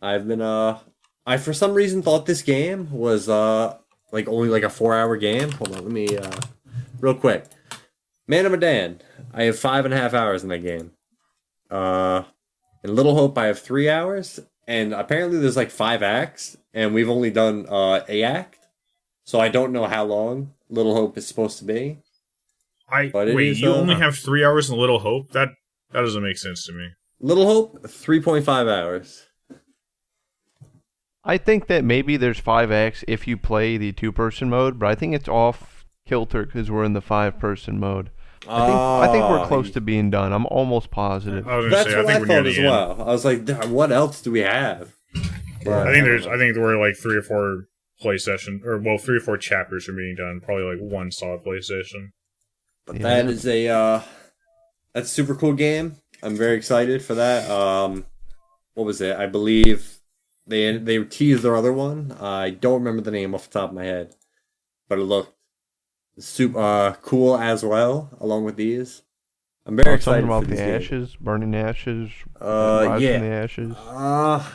I've 0.00 0.26
been 0.26 0.42
uh 0.42 0.78
I 1.26 1.36
for 1.36 1.52
some 1.52 1.74
reason 1.74 2.02
thought 2.02 2.26
this 2.26 2.42
game 2.42 2.90
was 2.90 3.28
uh 3.28 3.78
like 4.12 4.28
only 4.28 4.48
like 4.48 4.62
a 4.62 4.70
four 4.70 4.94
hour 4.94 5.16
game. 5.16 5.50
Hold 5.52 5.76
on, 5.76 5.84
let 5.84 5.92
me 5.92 6.16
uh 6.16 6.40
real 7.00 7.14
quick. 7.14 7.44
Man 8.26 8.46
of 8.46 8.52
Medan. 8.52 9.00
I 9.32 9.44
have 9.44 9.58
five 9.58 9.84
and 9.84 9.94
a 9.94 9.96
half 9.96 10.14
hours 10.14 10.42
in 10.42 10.48
that 10.48 10.58
game. 10.58 10.92
Uh 11.70 12.24
in 12.82 12.94
Little 12.94 13.14
Hope 13.14 13.36
I 13.38 13.46
have 13.46 13.58
three 13.60 13.88
hours. 13.88 14.40
And 14.66 14.94
apparently 14.94 15.38
there's 15.38 15.56
like 15.56 15.70
five 15.72 16.04
acts, 16.04 16.56
and 16.72 16.94
we've 16.94 17.10
only 17.10 17.30
done 17.30 17.66
uh 17.68 18.00
a 18.08 18.22
act. 18.22 18.58
So 19.24 19.40
I 19.40 19.48
don't 19.48 19.72
know 19.72 19.86
how 19.86 20.04
long 20.04 20.54
Little 20.68 20.94
Hope 20.94 21.16
is 21.18 21.26
supposed 21.26 21.58
to 21.58 21.64
be. 21.64 21.98
I 22.92 23.08
But 23.08 23.34
wait. 23.34 23.48
is, 23.48 23.60
you 23.60 23.70
uh, 23.70 23.76
only 23.76 23.94
have 23.94 24.16
three 24.16 24.44
hours 24.44 24.68
in 24.70 24.76
Little 24.76 24.98
Hope. 25.00 25.30
That 25.32 25.48
that 25.92 26.00
doesn't 26.02 26.22
make 26.22 26.38
sense 26.38 26.64
to 26.66 26.72
me. 26.72 26.88
Little 27.20 27.46
Hope, 27.46 27.88
three 27.88 28.20
point 28.20 28.44
five 28.44 28.68
hours. 28.68 29.26
I 31.24 31.38
think 31.38 31.68
that 31.68 31.84
maybe 31.84 32.16
there's 32.16 32.38
five 32.40 32.70
X 32.72 33.04
if 33.06 33.28
you 33.28 33.36
play 33.36 33.76
the 33.76 33.92
two 33.92 34.10
person 34.12 34.50
mode, 34.50 34.78
but 34.78 34.86
I 34.88 34.94
think 34.96 35.14
it's 35.14 35.28
off 35.28 35.84
kilter 36.06 36.44
because 36.44 36.70
we're 36.70 36.84
in 36.84 36.94
the 36.94 37.00
five 37.00 37.38
person 37.38 37.78
mode. 37.78 38.10
I 38.48 38.66
think 38.66 38.78
I 38.78 39.08
think 39.12 39.30
we're 39.30 39.38
Ah, 39.38 39.46
close 39.46 39.70
to 39.70 39.80
being 39.80 40.10
done. 40.10 40.32
I'm 40.32 40.46
almost 40.46 40.90
positive. 40.90 41.46
I 41.46 41.68
That's 41.68 41.90
say. 41.90 41.94
I 41.94 41.98
what 42.02 42.06
think 42.06 42.16
I, 42.16 42.20
we're 42.20 42.26
near 42.26 42.36
thought 42.38 42.42
the 42.42 42.50
as 42.50 42.58
end. 42.58 42.66
well. 42.66 43.02
I 43.08 43.12
was 43.12 43.24
like, 43.24 43.48
what 43.66 43.92
else 43.92 44.20
do 44.20 44.32
we 44.32 44.40
have? 44.40 44.94
But 45.64 45.86
I 45.86 45.92
think 45.92 46.04
there's. 46.04 46.26
I 46.26 46.36
think 46.38 46.54
there 46.54 46.64
were 46.64 46.76
like 46.76 46.96
three 46.96 47.16
or 47.16 47.22
four 47.22 47.68
play 48.00 48.18
sessions, 48.18 48.62
or 48.66 48.78
well, 48.78 48.98
three 48.98 49.18
or 49.18 49.20
four 49.20 49.38
chapters 49.38 49.88
are 49.88 49.92
being 49.92 50.16
done. 50.16 50.40
Probably 50.40 50.64
like 50.64 50.80
one 50.92 51.12
solid 51.12 51.44
play 51.44 51.60
session. 51.60 52.12
But 52.86 53.00
Yeah. 53.00 53.02
that 53.02 53.26
is 53.26 53.46
a 53.46 53.68
uh 53.68 54.02
that's 54.94 55.08
a 55.10 55.14
super 55.14 55.34
cool 55.34 55.54
game. 55.54 55.96
I'm 56.22 56.36
very 56.36 56.56
excited 56.56 57.02
for 57.02 57.14
that. 57.14 57.50
Um 57.50 58.06
what 58.74 58.86
was 58.86 59.00
it? 59.00 59.16
I 59.16 59.26
believe 59.26 59.98
they 60.46 60.76
they 60.78 61.02
teased 61.04 61.42
their 61.42 61.56
other 61.56 61.72
one. 61.72 62.12
I 62.20 62.50
don't 62.50 62.80
remember 62.82 63.02
the 63.02 63.10
name 63.10 63.34
off 63.34 63.48
the 63.50 63.58
top 63.60 63.70
of 63.70 63.76
my 63.76 63.84
head. 63.84 64.16
But 64.88 64.98
it 65.00 65.04
looked 65.04 65.34
super 66.18 66.58
uh 66.60 66.94
cool 67.02 67.36
as 67.38 67.64
well, 67.64 68.10
along 68.20 68.44
with 68.44 68.56
these. 68.56 69.02
I'm 69.66 69.76
very 69.76 69.94
Oh, 69.94 69.94
excited 69.96 70.24
about 70.24 70.48
the 70.48 70.58
ashes, 70.58 71.16
burning 71.16 71.54
ashes, 71.54 72.10
Uh 72.40 72.90
yeah. 72.98 73.18
the 73.18 73.26
ashes, 73.26 73.76
Uh 73.76 74.48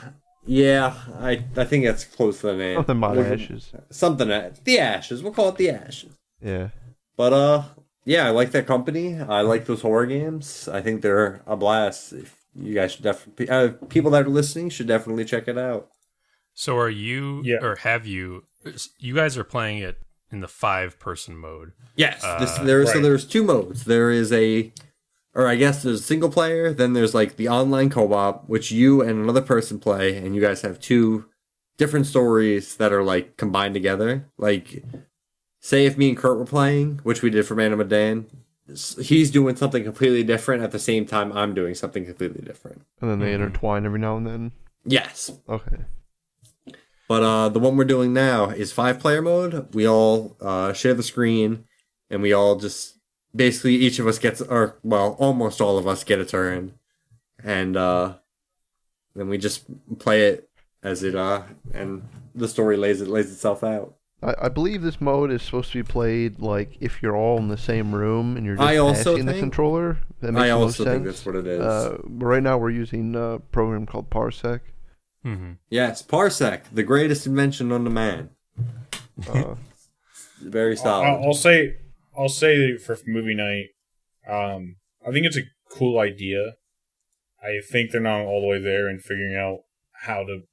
yeah, 0.46 0.96
I 1.16 1.44
I 1.58 1.66
think 1.66 1.86
that's 1.86 2.06
close 2.06 2.42
to 2.42 2.48
the 2.48 2.56
name. 2.58 2.88
something 2.88 2.98
about 2.98 3.18
ashes. 3.18 3.74
Something 3.92 4.32
at 4.32 4.64
the 4.66 4.80
ashes. 4.80 5.24
We'll 5.24 5.34
call 5.34 5.50
it 5.50 5.58
the 5.58 5.70
ashes. 5.72 6.14
Yeah. 6.42 6.70
But 7.18 7.34
uh, 7.34 7.64
yeah, 8.08 8.26
I 8.26 8.30
like 8.32 8.52
that 8.52 8.66
company. 8.66 9.20
I 9.20 9.42
like 9.42 9.66
those 9.66 9.82
horror 9.82 10.06
games. 10.06 10.68
I 10.68 10.82
think 10.82 11.02
they're 11.02 11.42
a 11.46 11.56
blast. 11.56 12.14
If 12.14 12.36
you 12.56 12.74
guys 12.74 12.94
should 12.94 13.04
definitely, 13.04 13.50
uh, 13.50 13.70
people 13.90 14.12
that 14.12 14.26
are 14.26 14.30
listening 14.30 14.70
should 14.70 14.88
definitely 14.88 15.26
check 15.26 15.48
it 15.48 15.58
out. 15.58 15.90
So 16.54 16.78
are 16.78 16.90
you 16.90 17.42
Yeah. 17.46 17.58
or 17.62 17.76
have 17.76 18.08
you 18.08 18.46
you 18.98 19.14
guys 19.14 19.38
are 19.38 19.44
playing 19.44 19.78
it 19.80 19.98
in 20.32 20.40
the 20.42 20.48
five 20.48 21.00
person 21.00 21.38
mode. 21.38 21.72
Yes, 21.96 22.22
this, 22.40 22.58
Uh, 22.60 22.64
there. 22.64 22.86
So 22.86 23.00
there's 23.00 23.26
two 23.26 23.44
modes. 23.44 23.86
There 23.86 24.10
is 24.12 24.32
a, 24.34 24.74
or 25.34 25.48
I 25.48 25.56
guess 25.56 25.84
there's 25.84 26.04
single 26.04 26.30
player. 26.30 26.74
Then 26.74 26.94
there's 26.94 27.14
like 27.16 27.36
the 27.38 27.48
online 27.48 27.90
co-op, 27.90 28.50
which 28.50 28.72
you 28.72 29.02
and 29.02 29.20
another 29.24 29.42
person 29.42 29.80
play, 29.80 30.18
and 30.18 30.36
you 30.36 30.42
guys 30.42 30.62
have 30.64 30.80
two 30.80 31.26
different 31.78 32.08
stories 32.08 32.76
that 32.78 32.92
are 32.92 33.04
like 33.04 33.38
combined 33.38 33.74
together. 33.76 34.28
Like, 34.38 34.84
say 35.68 35.86
if 35.86 35.98
me 35.98 36.08
and 36.10 36.18
Kurt 36.18 36.38
were 36.38 36.46
playing, 36.46 37.02
which 37.04 37.22
we 37.22 37.30
did 37.30 37.46
for 37.46 37.54
Man 37.56 37.74
of 37.74 37.80
Medan, 37.80 38.26
he's 39.02 39.30
doing 39.32 39.56
something 39.58 39.84
completely 39.84 40.24
different 40.24 40.64
at 40.64 40.72
the 40.72 40.80
same 40.80 41.06
time 41.06 41.32
I'm 41.34 41.54
doing 41.54 41.76
something 41.76 42.06
completely 42.06 42.42
different. 42.42 42.84
And 43.02 43.10
then 43.12 43.20
they 43.20 43.26
Mm-hmm. 43.34 43.42
Mhm. 43.42 43.46
intertwine 43.48 43.86
every 43.86 44.00
now 44.00 44.16
and 44.18 44.26
then. 44.26 44.52
Yes, 44.86 45.30
Okay. 45.50 45.78
But 47.10 47.24
uh, 47.24 47.50
the 47.50 47.60
one 47.60 47.76
we're 47.78 47.86
doing 47.86 48.12
now 48.14 48.50
is 48.50 48.72
five 48.74 49.00
player 49.00 49.22
mode. 49.22 49.74
We 49.74 49.88
all 49.88 50.36
uh, 50.42 50.72
share 50.74 50.94
the 50.94 51.04
screen, 51.04 51.64
and 52.10 52.22
we 52.22 52.34
all 52.34 52.58
just 52.58 52.98
basically 53.34 53.76
each 53.76 54.00
of 54.00 54.08
us 54.08 54.20
gets, 54.20 54.42
or 54.42 54.78
well, 54.84 55.16
almost 55.20 55.62
all 55.62 55.78
of 55.78 55.88
us 55.88 56.04
get 56.04 56.20
a 56.20 56.26
turn, 56.26 56.74
and 57.44 57.76
uh, 57.78 58.16
then 59.16 59.30
we 59.30 59.38
just 59.38 59.64
play 60.00 60.28
it 60.28 60.50
as 60.84 61.02
it 61.04 61.16
uh, 61.16 61.44
and 61.74 62.04
the 62.36 62.48
story 62.50 62.76
lays 62.78 63.00
it 63.02 63.08
lays 63.08 63.32
itself 63.32 63.64
out. 63.64 63.96
I, 64.22 64.34
I 64.44 64.50
believe 64.50 64.82
this 64.82 65.00
mode 65.00 65.32
is 65.32 65.44
supposed 65.44 65.72
to 65.72 65.84
be 65.84 65.88
played 65.88 66.40
like 66.40 66.78
if 66.80 67.02
you're 67.02 67.16
all 67.16 67.38
in 67.38 67.48
the 67.48 67.58
same 67.58 67.94
room 67.94 68.36
and 68.36 68.46
you're 68.46 68.56
just 68.56 68.68
I 68.68 68.78
also 68.78 69.14
passing 69.14 69.26
the 69.26 69.40
controller. 69.40 70.00
That 70.22 70.32
makes 70.32 70.44
I 70.44 70.50
also 70.50 70.66
most 70.66 70.78
think 70.78 70.88
sense. 70.88 71.06
that's 71.06 71.26
what 71.26 71.36
it 71.36 71.48
is. 71.48 71.62
Uh, 71.62 71.98
but 72.04 72.26
right 72.26 72.44
now 72.44 72.58
we're 72.58 72.72
using 72.72 73.16
a 73.16 73.40
program 73.52 73.86
called 73.86 74.10
Parsec. 74.10 74.62
Mm-hmm. 75.26 75.54
yes, 75.70 76.02
Parsec, 76.04 76.62
the 76.72 76.84
greatest 76.84 77.28
invention 77.28 77.72
on 77.72 77.84
the 77.84 77.90
man. 77.90 78.30
Uh, 79.28 79.56
Very 80.42 80.78
solid. 80.78 81.06
I'll, 81.06 81.24
I'll 81.26 81.34
say, 81.34 81.78
I'll 82.18 82.30
say 82.30 82.78
for 82.78 82.98
movie 83.06 83.34
night, 83.34 83.70
um, 84.30 84.78
I 85.06 85.12
think 85.12 85.26
it's 85.26 85.38
a 85.38 85.44
cool 85.70 86.00
idea. 86.00 86.54
I 87.42 87.60
think 87.68 87.92
they're 87.92 88.02
not 88.02 88.22
all 88.22 88.42
the 88.42 88.48
way 88.48 88.60
there 88.60 88.88
in 88.90 89.00
figuring 89.00 89.36
out 89.36 89.60
how 90.04 90.24
to 90.24 90.44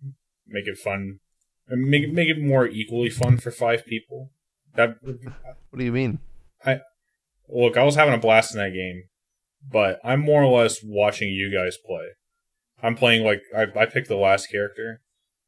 make 0.47 0.67
it 0.67 0.79
fun 0.79 1.21
and 1.69 1.89
make 1.89 2.03
it 2.05 2.13
make 2.13 2.29
it 2.29 2.41
more 2.41 2.67
equally 2.67 3.11
fun 3.11 3.39
for 3.39 3.51
five 3.51 3.87
people. 3.87 4.31
That 4.75 4.97
what 5.03 5.79
do 5.79 5.85
you 5.85 5.93
mean? 5.93 6.19
I 6.65 6.81
look, 7.49 7.77
I 7.77 7.85
was 7.85 7.95
having 7.95 8.15
a 8.15 8.19
blast 8.19 8.55
in 8.55 8.59
that 8.61 8.73
game. 8.73 9.05
but 9.71 9.99
I'm 10.05 10.21
more 10.21 10.43
or 10.43 10.61
less 10.61 10.79
watching 10.83 11.29
you 11.31 11.51
guys 11.53 11.77
play. 11.77 12.09
I'm 12.83 12.97
playing 12.97 13.25
like 13.25 13.43
I, 13.57 13.67
I 13.77 13.87
picked 13.87 14.09
the 14.09 14.17
last 14.17 14.51
character, 14.51 15.01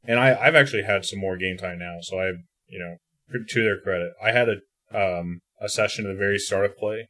and 0.04 0.18
I 0.18 0.34
I've 0.34 0.54
actually 0.54 0.84
had 0.84 1.04
some 1.04 1.18
more 1.18 1.36
game 1.36 1.56
time 1.58 1.78
now, 1.78 1.98
so 2.00 2.18
I 2.18 2.26
you 2.68 2.78
know 2.78 2.96
to 3.48 3.62
their 3.62 3.80
credit, 3.80 4.12
I 4.22 4.30
had 4.32 4.48
a 4.48 4.56
um 5.18 5.40
a 5.60 5.68
session 5.68 6.06
at 6.06 6.12
the 6.12 6.18
very 6.18 6.38
start 6.38 6.64
of 6.64 6.76
play, 6.78 7.08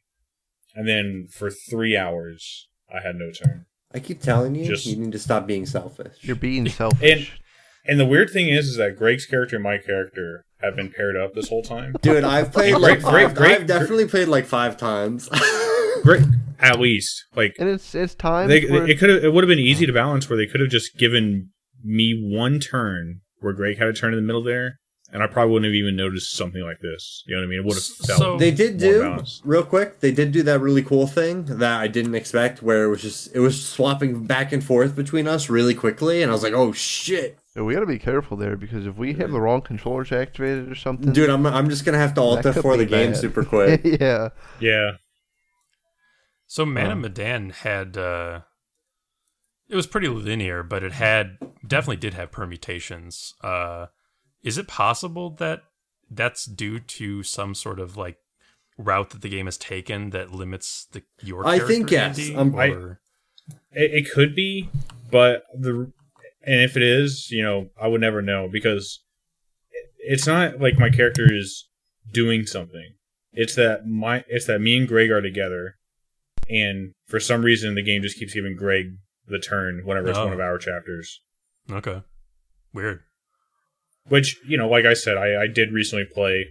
and 0.75 0.87
then 0.87 1.27
for 1.31 1.49
three 1.51 1.95
hours 1.95 2.67
I 2.93 3.01
had 3.01 3.15
no 3.15 3.31
turn. 3.31 3.65
I 3.93 3.99
keep 3.99 4.21
telling 4.21 4.55
you, 4.55 4.65
Just- 4.65 4.85
you 4.85 4.97
need 4.97 5.11
to 5.13 5.19
stop 5.19 5.47
being 5.47 5.65
selfish. 5.65 6.17
You're 6.21 6.35
being 6.35 6.67
selfish. 6.67 7.39
And 7.87 7.99
the 7.99 8.05
weird 8.05 8.29
thing 8.31 8.49
is, 8.49 8.67
is 8.67 8.77
that 8.77 8.97
Greg's 8.97 9.25
character 9.25 9.55
and 9.55 9.63
my 9.63 9.77
character 9.77 10.43
have 10.61 10.75
been 10.75 10.89
paired 10.91 11.15
up 11.15 11.33
this 11.33 11.49
whole 11.49 11.61
time. 11.63 11.95
Dude, 12.01 12.23
I've 12.23 12.51
played 12.51 12.75
like 12.77 13.01
great- 13.01 13.27
five, 13.27 13.35
great- 13.35 13.61
I've 13.61 13.67
definitely 13.67 14.07
played 14.07 14.27
like 14.27 14.45
five 14.45 14.75
times. 14.77 15.29
Greg, 16.03 16.23
at 16.59 16.79
least 16.79 17.25
like 17.35 17.55
and 17.59 17.69
it's 17.69 17.93
it's 17.95 18.15
time. 18.15 18.47
they, 18.49 18.61
for, 18.61 18.85
it 18.87 18.97
could 18.99 19.09
have 19.09 19.23
it 19.23 19.31
would 19.33 19.43
have 19.43 19.49
been 19.49 19.59
easy 19.59 19.85
to 19.85 19.93
balance 19.93 20.29
where 20.29 20.37
they 20.37 20.45
could 20.47 20.59
have 20.61 20.69
just 20.69 20.97
given 20.97 21.49
me 21.83 22.19
one 22.35 22.59
turn 22.59 23.21
where 23.39 23.53
Greg 23.53 23.77
had 23.77 23.87
a 23.87 23.93
turn 23.93 24.13
in 24.13 24.19
the 24.19 24.25
middle 24.25 24.43
there, 24.43 24.79
and 25.11 25.21
I 25.21 25.27
probably 25.27 25.53
wouldn't 25.53 25.67
have 25.69 25.75
even 25.75 25.95
noticed 25.95 26.35
something 26.35 26.61
like 26.63 26.79
this. 26.81 27.23
You 27.27 27.35
know 27.35 27.41
what 27.41 27.45
I 27.45 27.49
mean? 27.49 27.59
It 27.59 27.65
would 27.65 27.75
have 27.75 27.83
felt. 27.83 28.19
So- 28.19 28.37
they 28.37 28.51
did 28.51 28.77
do 28.77 29.01
balanced. 29.01 29.41
real 29.45 29.63
quick. 29.63 29.99
They 29.99 30.11
did 30.11 30.31
do 30.31 30.43
that 30.43 30.59
really 30.59 30.81
cool 30.83 31.07
thing 31.07 31.45
that 31.45 31.79
I 31.79 31.87
didn't 31.87 32.15
expect, 32.15 32.61
where 32.63 32.83
it 32.85 32.87
was 32.89 33.01
just 33.01 33.35
it 33.35 33.39
was 33.39 33.63
swapping 33.63 34.25
back 34.25 34.51
and 34.51 34.63
forth 34.63 34.95
between 34.95 35.27
us 35.27 35.49
really 35.49 35.75
quickly, 35.75 36.21
and 36.21 36.31
I 36.31 36.33
was 36.33 36.43
like, 36.43 36.53
"Oh 36.53 36.71
shit, 36.71 37.37
Yeah, 37.57 37.63
we 37.63 37.73
got 37.73 37.79
to 37.79 37.85
be 37.87 37.97
careful 37.99 38.37
there 38.37 38.55
because 38.55 38.85
if 38.85 38.95
we 38.97 39.13
have 39.15 39.31
the 39.31 39.41
wrong 39.41 39.61
controllers 39.61 40.11
activated 40.11 40.71
or 40.71 40.75
something, 40.75 41.11
dude!" 41.11 41.29
I'm 41.31 41.45
I'm 41.47 41.69
just 41.69 41.83
gonna 41.85 41.97
have 41.97 42.13
to 42.13 42.21
alter 42.21 42.53
could 42.53 42.61
for 42.61 42.77
the 42.77 42.85
game 42.85 43.11
bad. 43.11 43.17
super 43.19 43.43
quick. 43.43 43.81
yeah, 43.99 44.29
yeah, 44.59 44.91
So 46.45 46.65
Man 46.65 46.91
Um, 46.91 47.03
of 47.03 47.11
Medan 47.11 47.49
had 47.49 47.97
uh 47.97 48.41
it 49.69 49.75
was 49.75 49.87
pretty 49.87 50.07
linear, 50.07 50.61
but 50.63 50.83
it 50.83 50.93
had 50.93 51.37
definitely 51.65 51.97
did 51.97 52.13
have 52.13 52.31
permutations. 52.31 53.33
Uh 53.41 53.87
is 54.43 54.57
it 54.59 54.67
possible 54.67 55.31
that 55.31 55.63
that's 56.11 56.45
due 56.45 56.79
to 56.79 57.23
some 57.23 57.53
sort 57.55 57.79
of 57.79 57.97
like 57.97 58.17
route 58.77 59.09
that 59.09 59.21
the 59.23 59.29
game 59.29 59.45
has 59.47 59.57
taken 59.57 60.11
that 60.11 60.31
limits 60.31 60.85
the 60.91 61.01
your 61.23 61.45
I 61.45 61.57
character, 61.57 61.67
think 61.67 61.91
yes. 61.91 62.19
Andy? 62.19 62.35
Um, 62.35 62.55
I- 62.55 62.69
Or- 62.69 62.99
it, 63.71 64.05
it 64.05 64.11
could 64.13 64.35
be, 64.35 64.69
but 65.09 65.43
the 65.57 65.91
and 66.47 66.61
if 66.61 66.75
it 66.75 66.81
is, 66.83 67.29
you 67.29 67.43
know, 67.43 67.67
I 67.79 67.87
would 67.87 68.01
never 68.01 68.21
know 68.23 68.49
because 68.51 69.03
it's 69.99 70.25
not 70.25 70.59
like 70.59 70.79
my 70.79 70.89
character 70.89 71.27
is 71.31 71.67
doing 72.11 72.45
something. 72.47 72.93
It's 73.33 73.53
that 73.55 73.85
my 73.85 74.23
it's 74.27 74.45
that 74.47 74.61
me 74.61 74.77
and 74.77 74.87
Greg 74.87 75.11
are 75.11 75.21
together, 75.21 75.75
and 76.49 76.93
for 77.07 77.19
some 77.19 77.43
reason 77.43 77.75
the 77.75 77.83
game 77.83 78.01
just 78.01 78.17
keeps 78.17 78.33
giving 78.33 78.55
Greg 78.55 78.85
the 79.27 79.37
turn 79.39 79.81
whenever 79.85 80.07
it's 80.09 80.17
Oh. 80.17 80.23
one 80.25 80.33
of 80.33 80.39
our 80.39 80.57
chapters. 80.57 81.21
okay. 81.69 82.01
Weird. 82.73 83.01
Which 84.07 84.37
you 84.47 84.57
know, 84.57 84.69
like 84.69 84.85
I 84.85 84.93
said, 84.93 85.17
I, 85.17 85.43
I 85.43 85.47
did 85.47 85.71
recently 85.73 86.05
play. 86.05 86.45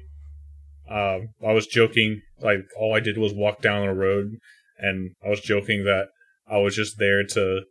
Um, 0.88 1.30
I 1.44 1.52
was 1.52 1.66
joking, 1.66 2.20
like 2.40 2.60
all 2.78 2.94
I 2.94 3.00
did 3.00 3.18
was 3.18 3.32
walk 3.34 3.60
down 3.62 3.86
the 3.86 3.94
road, 3.94 4.36
and 4.78 5.12
I 5.24 5.28
was 5.30 5.40
joking 5.40 5.84
that 5.84 6.08
I 6.48 6.58
was 6.58 6.76
just 6.76 6.98
there 6.98 7.24
to 7.24 7.62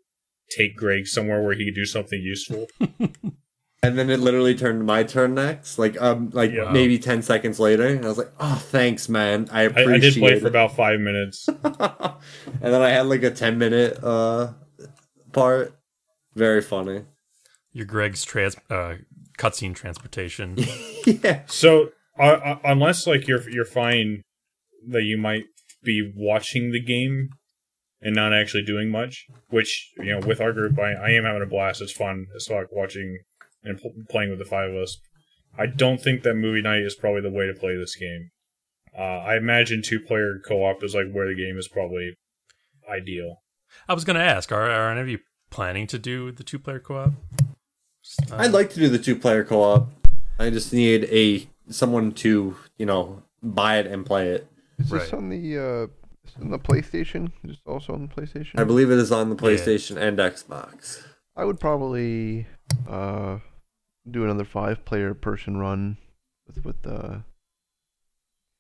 take 0.50 0.76
Greg 0.76 1.08
somewhere 1.08 1.42
where 1.42 1.56
he 1.56 1.66
could 1.66 1.76
do 1.76 1.86
something 1.86 2.22
useful. 2.22 2.68
And 3.84 4.00
then 4.00 4.10
it 4.10 4.20
literally 4.20 4.56
turned 4.56 4.84
my 4.84 5.04
turn 5.04 5.36
next, 5.36 5.78
like 5.78 6.02
um, 6.02 6.32
like 6.34 6.52
Yeah. 6.52 6.72
maybe 6.72 6.98
ten 6.98 7.22
seconds 7.22 7.60
later, 7.60 7.86
and 7.86 8.04
I 8.04 8.08
was 8.08 8.18
like, 8.18 8.32
"Oh, 8.40 8.56
thanks, 8.56 9.08
man. 9.08 9.48
I 9.52 9.60
I, 9.60 9.64
appreciate 9.66 9.94
I 9.94 10.00
did 10.00 10.16
play 10.16 10.34
it." 10.34 10.42
for 10.42 10.48
about 10.48 10.76
five 10.76 11.00
minutes. 11.00 11.48
and 11.64 11.64
then 12.62 12.82
I 12.82 12.90
had 12.90 13.06
like 13.06 13.22
a 13.22 13.30
ten 13.30 13.60
minute 13.60 14.04
uh 14.04 14.54
part. 15.34 15.78
Very 16.34 16.62
funny. 16.64 17.04
Your 17.74 17.86
Greg's 17.86 18.24
trans 18.24 18.56
uh 18.72 18.96
cutscene 19.38 19.76
transportation. 19.76 20.56
yeah. 21.06 21.42
So, 21.46 21.90
uh, 22.18 22.24
uh, 22.24 22.60
unless 22.64 23.06
like 23.06 23.28
you're 23.28 23.48
you're 23.52 23.66
fine 23.66 24.24
that 24.88 25.04
you 25.04 25.20
might 25.20 25.44
be 25.84 26.12
watching 26.16 26.72
the 26.72 26.82
game 26.82 27.30
and 28.06 28.16
not 28.16 28.34
actually 28.34 28.64
doing 28.64 28.90
much, 28.92 29.26
which 29.50 29.92
you 29.98 30.12
know, 30.12 30.20
with 30.20 30.40
our 30.40 30.54
group, 30.54 30.78
I, 30.78 30.94
I 30.94 31.10
am 31.10 31.24
having 31.24 31.42
a 31.42 31.48
blast. 31.48 31.82
It's 31.82 31.92
fun. 31.92 32.28
It's 32.36 32.50
like 32.50 32.68
watching 32.72 33.18
and 33.64 33.82
pl- 33.82 33.94
playing 34.08 34.30
with 34.30 34.38
the 34.38 34.46
five 34.46 34.70
of 34.70 34.78
us. 34.78 35.00
I 35.58 35.66
don't 35.66 36.00
think 36.00 36.22
that 36.22 36.36
movie 36.36 36.62
night 36.62 36.84
is 36.84 36.96
probably 36.96 37.22
the 37.22 37.32
way 37.32 37.48
to 37.48 37.54
play 37.54 37.76
this 37.76 37.96
game. 37.96 38.30
Uh, 38.96 39.02
I 39.02 39.38
imagine 39.38 39.82
two 39.82 40.00
player 40.00 40.40
co 40.48 40.64
op 40.66 40.84
is 40.84 40.94
like 40.94 41.12
where 41.12 41.28
the 41.28 41.36
game 41.36 41.58
is 41.58 41.68
probably 41.68 42.16
ideal. 42.88 43.42
I 43.90 43.96
was 43.96 44.06
gonna 44.06 44.20
ask, 44.20 44.52
are, 44.52 44.70
are 44.70 44.92
any 44.92 45.02
of 45.02 45.10
you 45.10 45.20
planning 45.50 45.88
to 45.88 45.98
do 45.98 46.32
the 46.32 46.44
two 46.44 46.60
player 46.60 46.80
co 46.80 46.98
op? 46.98 47.14
Uh, 48.32 48.36
I'd 48.36 48.52
like 48.52 48.70
to 48.70 48.80
do 48.80 48.88
the 48.88 49.00
two 49.00 49.16
player 49.16 49.44
co 49.44 49.64
op. 49.64 49.90
I 50.38 50.52
just 50.52 50.72
need 50.72 51.06
a 51.06 51.48
someone 51.74 52.12
to, 52.12 52.56
you 52.78 52.86
know, 52.86 53.24
buy 53.42 53.80
it 53.80 53.88
and 53.88 54.06
play 54.06 54.30
it. 54.30 54.48
is 54.78 54.90
this 54.90 55.12
on 55.12 55.30
the 55.30 55.58
uh, 55.58 56.05
is 56.28 56.34
it 56.36 56.42
on 56.42 56.50
the 56.52 56.60
PlayStation? 56.60 57.32
Is 57.44 57.58
it 57.58 57.70
also 57.70 57.94
on 57.94 58.02
the 58.08 58.14
PlayStation? 58.14 58.60
I 58.60 58.64
believe 58.64 58.92
it 58.92 58.98
is 58.98 59.12
on 59.12 59.30
the 59.30 59.36
Yeah. 59.36 59.42
PlayStation 59.52 59.98
and 59.98 60.18
Xbox. 60.18 61.02
I 61.36 61.44
would 61.46 61.60
probably 61.60 62.48
uh, 62.88 63.40
do 64.10 64.24
another 64.24 64.46
five 64.46 64.86
player 64.86 65.14
person 65.14 65.58
run 65.58 65.98
with 66.48 66.64
with 66.66 66.86
uh, 66.88 67.20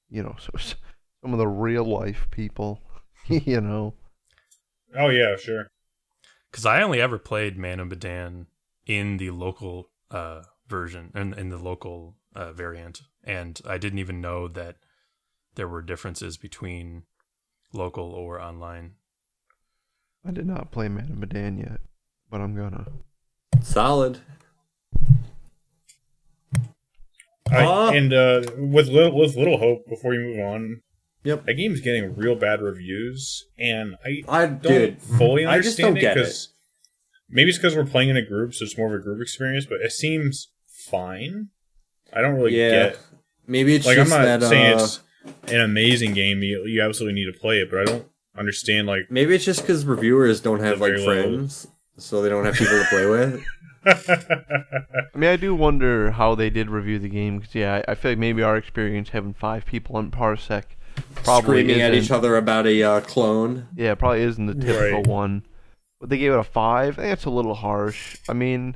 you 0.09 0.24
know, 0.24 0.36
so 0.39 0.51
some 0.57 1.34
of 1.34 1.38
the 1.39 1.47
real 1.47 1.84
life 1.86 2.28
people, 2.32 2.82
you 3.28 3.61
know. 3.61 3.93
Oh 4.97 5.09
yeah, 5.09 5.36
sure. 5.38 5.68
because 6.51 6.66
I 6.66 6.82
only 6.82 7.01
ever 7.01 7.18
played 7.18 7.57
Man 7.57 7.80
of 7.80 7.88
Medan 7.89 8.47
in 8.86 9.18
the 9.18 9.32
local 9.32 9.89
uh, 10.11 10.43
version 10.70 11.11
and 11.13 11.34
in, 11.34 11.49
the 11.49 11.57
local 11.57 12.16
uh, 12.36 12.53
variant, 12.53 13.01
and 13.24 13.59
I 13.68 13.78
didn't 13.78 13.99
even 13.99 14.22
know 14.22 14.47
that 14.49 14.78
there 15.55 15.68
were 15.68 15.82
differences 15.82 16.38
between 16.38 17.03
local 17.76 18.11
or 18.11 18.39
online. 18.41 18.93
I 20.28 20.32
did 20.32 20.47
not 20.47 20.71
play 20.71 20.88
Man 20.88 21.11
of 21.11 21.17
Medan 21.17 21.57
yet, 21.57 21.80
but 22.32 22.41
I'm 22.41 22.55
gonna. 22.55 22.88
Solid. 23.61 24.19
I, 27.51 27.63
Ah. 27.63 27.91
and 27.91 28.11
uh, 28.11 28.41
with 28.57 28.88
little 28.88 29.15
with 29.17 29.36
little 29.36 29.57
hope 29.59 29.88
before 29.88 30.13
you 30.13 30.21
move 30.21 30.39
on. 30.39 30.82
Yep. 31.23 31.45
That 31.45 31.53
game's 31.55 31.82
getting 31.82 32.15
real 32.15 32.36
bad 32.36 32.61
reviews, 32.61 33.45
and 33.57 33.95
I 34.05 34.23
I 34.28 34.45
don't 34.47 34.61
dude. 34.61 35.01
fully 35.01 35.45
I 35.45 35.59
just 35.59 35.78
don't 35.78 35.93
get 35.95 36.03
it 36.17 36.21
it. 36.21 36.23
because 36.23 36.49
maybe 37.30 37.49
it's 37.49 37.57
because 37.57 37.76
we're 37.76 37.86
playing 37.86 38.09
in 38.09 38.17
a 38.17 38.26
group, 38.26 38.53
so 38.53 38.63
it's 38.63 38.78
more 38.78 38.93
of 38.93 38.99
a 38.99 39.03
group 39.03 39.21
experience. 39.21 39.65
But 39.65 39.82
it 39.82 39.91
seems 39.91 40.49
fine. 40.67 41.49
I 42.13 42.21
don't 42.21 42.36
really 42.36 42.57
yeah. 42.57 42.69
get 42.69 42.99
Maybe 43.47 43.76
it's 43.76 43.86
like 43.86 43.97
I'm 43.97 44.05
just 44.05 44.17
not 44.17 44.26
that 44.26 44.41
saying 44.43 44.73
uh, 44.80 44.84
it's 44.84 44.99
an 45.47 45.61
amazing 45.61 46.13
game. 46.13 46.41
You, 46.43 46.65
you 46.65 46.82
absolutely 46.82 47.19
need 47.21 47.32
to 47.32 47.39
play 47.39 47.59
it, 47.59 47.69
but 47.71 47.80
I 47.82 47.86
don't 47.86 48.07
understand 48.38 48.88
like 48.88 49.09
maybe 49.09 49.34
it's 49.36 49.45
just 49.45 49.61
because 49.61 49.86
reviewers 49.86 50.41
don't 50.41 50.59
have 50.59 50.82
like 50.82 50.93
very 50.93 51.05
low. 51.05 51.05
friends, 51.23 51.67
so 51.97 52.21
they 52.21 52.30
don't 52.30 52.45
have 52.45 52.55
people 52.55 52.78
to 52.80 52.86
play 52.89 53.05
with. 53.05 53.43
I 53.86 55.17
mean, 55.17 55.30
I 55.30 55.36
do 55.36 55.53
wonder 55.53 56.11
how 56.11 56.36
they 56.36 56.49
did 56.49 56.69
review 56.69 56.99
the 56.99 57.09
game 57.09 57.38
because 57.39 57.55
yeah, 57.55 57.82
I, 57.88 57.91
I 57.91 57.95
feel 57.95 58.11
like 58.11 58.17
maybe 58.17 58.41
our 58.43 58.57
experience 58.57 59.09
having 59.09 59.34
five 59.34 59.65
people 59.65 59.95
on 59.97 60.11
Parsec 60.11 60.63
probably 61.15 61.61
Screaming 61.63 61.82
at 61.82 61.93
isn't- 61.93 62.05
each 62.05 62.11
other 62.11 62.36
about 62.38 62.65
a 62.67 62.82
uh, 62.84 63.01
clone. 63.01 63.67
Yeah, 63.76 63.91
it 63.91 63.99
probably 63.99 64.21
isn't 64.23 64.45
the 64.45 64.53
typical 64.55 64.99
Right. 64.99 65.07
one. 65.07 65.45
But 65.99 66.09
they 66.09 66.17
gave 66.17 66.34
it 66.34 66.39
a 66.39 66.43
five. 66.43 66.97
I 66.99 67.03
think 67.03 67.13
it's 67.13 67.26
a 67.26 67.30
little 67.30 67.53
harsh. 67.55 68.17
I 68.28 68.34
mean, 68.34 68.76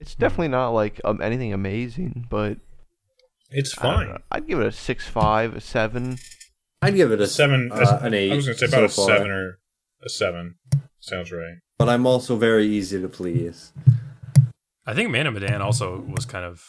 it's 0.00 0.14
definitely 0.14 0.48
not 0.48 0.70
like 0.70 1.00
um, 1.04 1.20
anything 1.20 1.52
amazing, 1.52 2.26
but 2.30 2.56
it's 3.50 3.72
fine. 3.74 4.16
I'd 4.30 4.46
give 4.46 4.60
it 4.60 4.66
a 4.66 4.72
six 4.72 5.06
five, 5.06 5.54
a 5.56 5.60
seven. 5.60 6.18
I'd 6.82 6.94
give 6.94 7.12
it 7.12 7.20
a 7.20 7.24
A 7.24 7.26
seven, 7.26 7.70
uh, 7.72 7.98
a- 8.00 8.06
an 8.06 8.14
eight. 8.14 8.32
I 8.32 8.36
was 8.36 8.46
gonna 8.46 8.58
say 8.58 8.66
about 8.66 8.90
so 8.90 9.02
a 9.02 9.06
far. 9.06 9.16
seven 9.16 9.30
or 9.30 9.58
a 10.04 10.08
seven. 10.08 10.54
Sounds 11.00 11.30
right. 11.32 11.56
But 11.78 11.88
I'm 11.88 12.06
also 12.06 12.36
very 12.36 12.66
easy 12.66 13.00
to 13.00 13.08
please. 13.08 13.72
I 14.86 14.94
think 14.94 15.10
Man 15.10 15.26
of 15.26 15.34
Medan 15.34 15.62
also 15.62 16.00
was 16.00 16.24
kind 16.26 16.44
of 16.44 16.62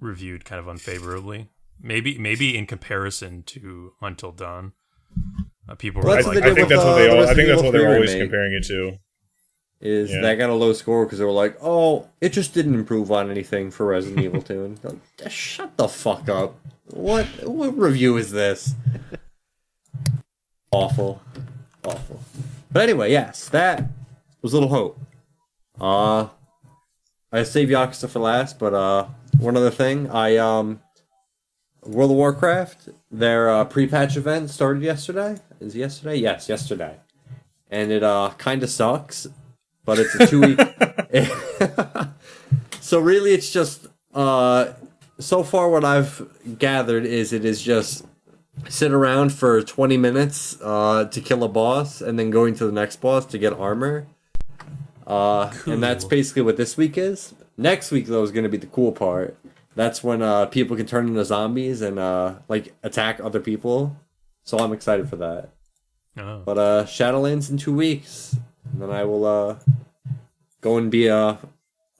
reviewed 0.00 0.44
kind 0.44 0.58
of 0.58 0.68
unfavorably. 0.68 1.48
Maybe 1.80 2.18
maybe 2.18 2.56
in 2.56 2.66
comparison 2.66 3.42
to 3.44 3.92
Until 4.00 4.32
Dawn, 4.32 4.72
uh, 5.68 5.74
people 5.74 6.02
Well, 6.02 6.16
were 6.16 6.22
like, 6.22 6.42
I 6.42 6.54
think 6.54 6.68
that's 6.68 6.84
what 6.84 6.86
uh, 6.88 6.94
they. 6.96 7.04
the 7.06 7.10
All, 7.10 7.16
I 7.16 7.20
Resident 7.20 7.36
think 7.36 7.48
that's 7.48 7.62
what 7.62 7.72
they're 7.72 7.94
always 7.94 8.14
comparing 8.14 8.52
it 8.54 8.64
to. 8.68 8.92
Is 9.84 10.10
Yeah. 10.12 10.20
that 10.22 10.36
got 10.36 10.48
a 10.48 10.54
low 10.54 10.72
score 10.72 11.04
because 11.04 11.18
they 11.18 11.24
were 11.24 11.32
like, 11.32 11.56
oh, 11.60 12.08
it 12.20 12.28
just 12.30 12.54
didn't 12.54 12.74
improve 12.74 13.10
on 13.10 13.30
anything 13.30 13.70
for 13.72 13.84
Resident 13.86 14.20
Evil 14.24 14.40
2. 14.40 14.64
And 14.64 14.84
like, 14.84 15.30
shut 15.30 15.76
the 15.76 15.88
fuck 15.88 16.28
up. 16.28 16.56
What 16.86 17.26
what 17.48 17.76
review 17.76 18.16
is 18.16 18.30
this? 18.30 18.74
Awful, 20.70 21.20
awful. 21.84 22.20
But 22.70 22.82
anyway, 22.84 23.10
yes, 23.10 23.48
that 23.50 23.84
was 24.40 24.54
Little 24.54 24.68
Hope. 24.68 24.98
Uh, 25.80 26.28
I 27.30 27.42
saved 27.42 27.70
Yakuza 27.70 28.08
for 28.08 28.20
last, 28.20 28.58
but 28.58 28.72
uh, 28.74 29.06
one 29.38 29.56
other 29.56 29.70
thing, 29.70 30.10
I 30.10 30.36
um, 30.36 30.80
World 31.84 32.10
of 32.10 32.16
Warcraft, 32.16 32.88
their 33.10 33.50
uh, 33.50 33.64
pre-patch 33.64 34.16
event 34.16 34.50
started 34.50 34.82
yesterday. 34.82 35.36
Is 35.60 35.74
it 35.74 35.78
yesterday? 35.80 36.16
Yes, 36.16 36.48
yesterday. 36.48 36.96
And 37.70 37.90
it 37.90 38.02
uh 38.02 38.32
kind 38.38 38.62
of 38.62 38.68
sucks, 38.70 39.26
but 39.84 39.98
it's 39.98 40.14
a 40.14 40.26
two 40.26 40.40
week. 40.40 40.60
so 42.80 42.98
really, 43.00 43.32
it's 43.32 43.50
just 43.50 43.86
uh 44.14 44.72
so 45.18 45.42
far 45.42 45.68
what 45.68 45.84
I've 45.84 46.28
gathered 46.58 47.04
is 47.04 47.32
it 47.32 47.44
is 47.44 47.62
just 47.62 48.04
sit 48.68 48.92
around 48.92 49.32
for 49.32 49.62
20 49.62 49.96
minutes 49.96 50.60
uh 50.60 51.06
to 51.06 51.20
kill 51.20 51.42
a 51.42 51.48
boss 51.48 52.00
and 52.02 52.18
then 52.18 52.30
going 52.30 52.54
to 52.56 52.66
the 52.66 52.72
next 52.72 53.00
boss 53.00 53.24
to 53.26 53.38
get 53.38 53.52
armor. 53.52 54.06
Uh, 55.06 55.52
and 55.66 55.82
that's 55.82 56.04
basically 56.04 56.42
what 56.42 56.56
this 56.56 56.76
week 56.76 56.96
is. 56.96 57.34
Next 57.56 57.90
week 57.90 58.06
though 58.06 58.22
is 58.22 58.30
going 58.30 58.44
to 58.44 58.48
be 58.48 58.56
the 58.56 58.66
cool 58.66 58.92
part. 58.92 59.36
That's 59.74 60.04
when 60.04 60.22
uh 60.22 60.46
people 60.46 60.76
can 60.76 60.86
turn 60.86 61.08
into 61.08 61.24
zombies 61.24 61.80
and 61.80 61.98
uh 61.98 62.34
like 62.48 62.74
attack 62.82 63.20
other 63.20 63.40
people. 63.40 63.96
So 64.44 64.58
I'm 64.58 64.72
excited 64.72 65.08
for 65.08 65.16
that. 65.16 65.50
Oh. 66.18 66.42
But 66.44 66.58
uh 66.58 66.84
Shadowlands 66.84 67.50
in 67.50 67.56
2 67.56 67.72
weeks. 67.74 68.36
And 68.72 68.82
then 68.82 68.90
I 68.90 69.04
will 69.04 69.24
uh 69.24 69.56
go 70.60 70.76
and 70.78 70.90
be 70.90 71.06
a 71.08 71.38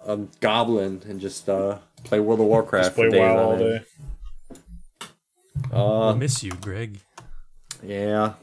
a 0.05 0.17
goblin 0.41 1.03
and 1.09 1.21
just 1.21 1.49
uh 1.49 1.79
play 2.05 2.19
World 2.21 2.41
of 2.41 2.47
Warcraft 2.47 2.87
Just 2.87 2.97
play 2.97 3.07
for 3.07 3.11
days 3.11 3.21
WoW 3.21 3.39
all 3.39 3.53
end. 3.53 3.61
day. 3.61 3.85
I 5.73 5.77
Uh 5.77 6.15
miss 6.15 6.43
you, 6.43 6.53
Greg. 6.53 6.99
yeah. 7.83 8.35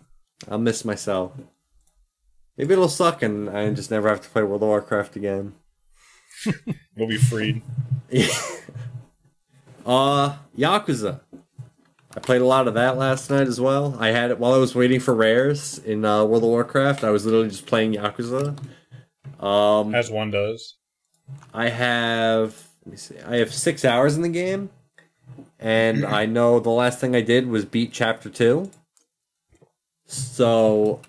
I'll 0.50 0.58
miss 0.58 0.86
myself. 0.86 1.34
Maybe 2.58 2.74
it'll 2.74 2.88
suck 2.90 3.22
and 3.24 3.50
I 3.50 3.70
just 3.74 3.92
never 3.92 4.08
have 4.10 4.22
to 4.22 4.30
play 4.30 4.44
World 4.44 4.64
of 4.64 4.70
Warcraft 4.70 5.16
again. 5.16 5.54
We'll 6.96 7.08
be 7.08 7.18
freed. 7.18 7.62
uh, 9.86 10.36
Yakuza. 10.58 11.22
I 12.16 12.20
played 12.20 12.42
a 12.42 12.46
lot 12.46 12.68
of 12.68 12.74
that 12.74 12.98
last 12.98 13.30
night 13.30 13.48
as 13.48 13.62
well. 13.62 13.96
I 14.00 14.10
had 14.10 14.32
it 14.32 14.40
while 14.40 14.54
I 14.54 14.58
was 14.58 14.74
waiting 14.74 15.00
for 15.00 15.14
rares 15.14 15.78
in 15.80 16.04
uh, 16.06 16.24
World 16.26 16.44
of 16.44 16.50
Warcraft. 16.50 17.04
I 17.04 17.12
was 17.12 17.26
literally 17.26 17.50
just 17.50 17.68
playing 17.68 17.94
Yakuza. 17.94 18.58
Um, 19.40 19.94
As 19.94 20.10
one 20.10 20.32
does. 20.32 20.76
I 21.54 21.70
have 21.70 22.68
let 22.86 22.92
me 22.92 22.98
see. 22.98 23.20
I 23.20 23.38
have 23.38 23.54
six 23.54 23.86
hours 23.86 24.16
in 24.16 24.24
the 24.24 24.30
game, 24.30 24.70
and 25.60 26.06
I 26.06 26.26
know 26.26 26.60
the 26.60 26.72
last 26.72 27.00
thing 27.00 27.16
I 27.16 27.22
did 27.22 27.48
was 27.48 27.66
beat 27.66 27.92
chapter 27.92 28.30
two. 28.30 28.72
So, 30.08 31.02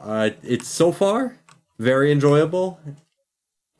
uh, 0.00 0.30
it's 0.44 0.68
so 0.68 0.92
far 0.92 1.36
very 1.80 2.12
enjoyable. 2.12 2.78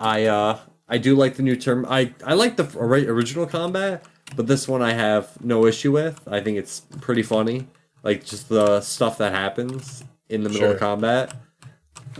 I 0.00 0.24
uh, 0.24 0.58
I 0.88 0.98
do 0.98 1.14
like 1.14 1.36
the 1.36 1.42
new 1.44 1.54
term. 1.54 1.86
I 1.88 2.12
I 2.26 2.34
like 2.34 2.56
the 2.56 2.68
original 2.78 3.46
combat, 3.46 4.04
but 4.36 4.46
this 4.46 4.66
one 4.68 4.82
I 4.82 4.92
have 4.92 5.42
no 5.44 5.66
issue 5.66 5.92
with. 5.92 6.20
I 6.26 6.40
think 6.40 6.58
it's 6.58 6.80
pretty 7.00 7.22
funny, 7.22 7.66
like 8.02 8.24
just 8.24 8.48
the 8.48 8.80
stuff 8.80 9.18
that 9.18 9.32
happens 9.32 10.04
in 10.28 10.42
the 10.42 10.48
middle 10.48 10.68
Sure. 10.68 10.74
of 10.74 10.80
combat. 10.80 11.34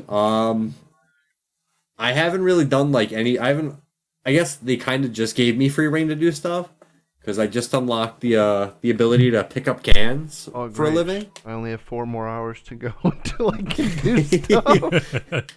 Um, 0.09 0.75
I 1.99 2.13
haven't 2.13 2.43
really 2.43 2.65
done 2.65 2.93
like 2.93 3.13
any. 3.13 3.39
I 3.39 3.49
haven't. 3.49 3.77
I 4.25 4.33
guess 4.33 4.57
they 4.57 4.77
kind 4.77 5.05
of 5.05 5.13
just 5.13 5.35
gave 5.37 5.57
me 5.57 5.69
free 5.69 5.87
reign 5.89 6.09
to 6.09 6.15
do 6.15 6.31
stuff 6.33 6.69
because 7.21 7.39
I 7.39 7.47
just 7.47 7.73
unlocked 7.75 8.21
the 8.21 8.37
uh 8.37 8.71
the 8.83 8.91
ability 8.91 9.31
to 9.31 9.43
pick 9.45 9.67
up 9.67 9.83
cans 9.83 10.49
Oh, 10.55 10.69
for 10.71 10.87
a 10.87 10.91
living. 10.91 11.27
I 11.47 11.53
only 11.53 11.71
have 11.71 11.81
four 11.81 12.05
more 12.07 12.29
hours 12.29 12.61
to 12.65 12.75
go 12.75 12.93
until 13.05 13.51
I 13.51 13.63
can 13.63 13.97
do 14.03 14.23
stuff. 14.23 15.45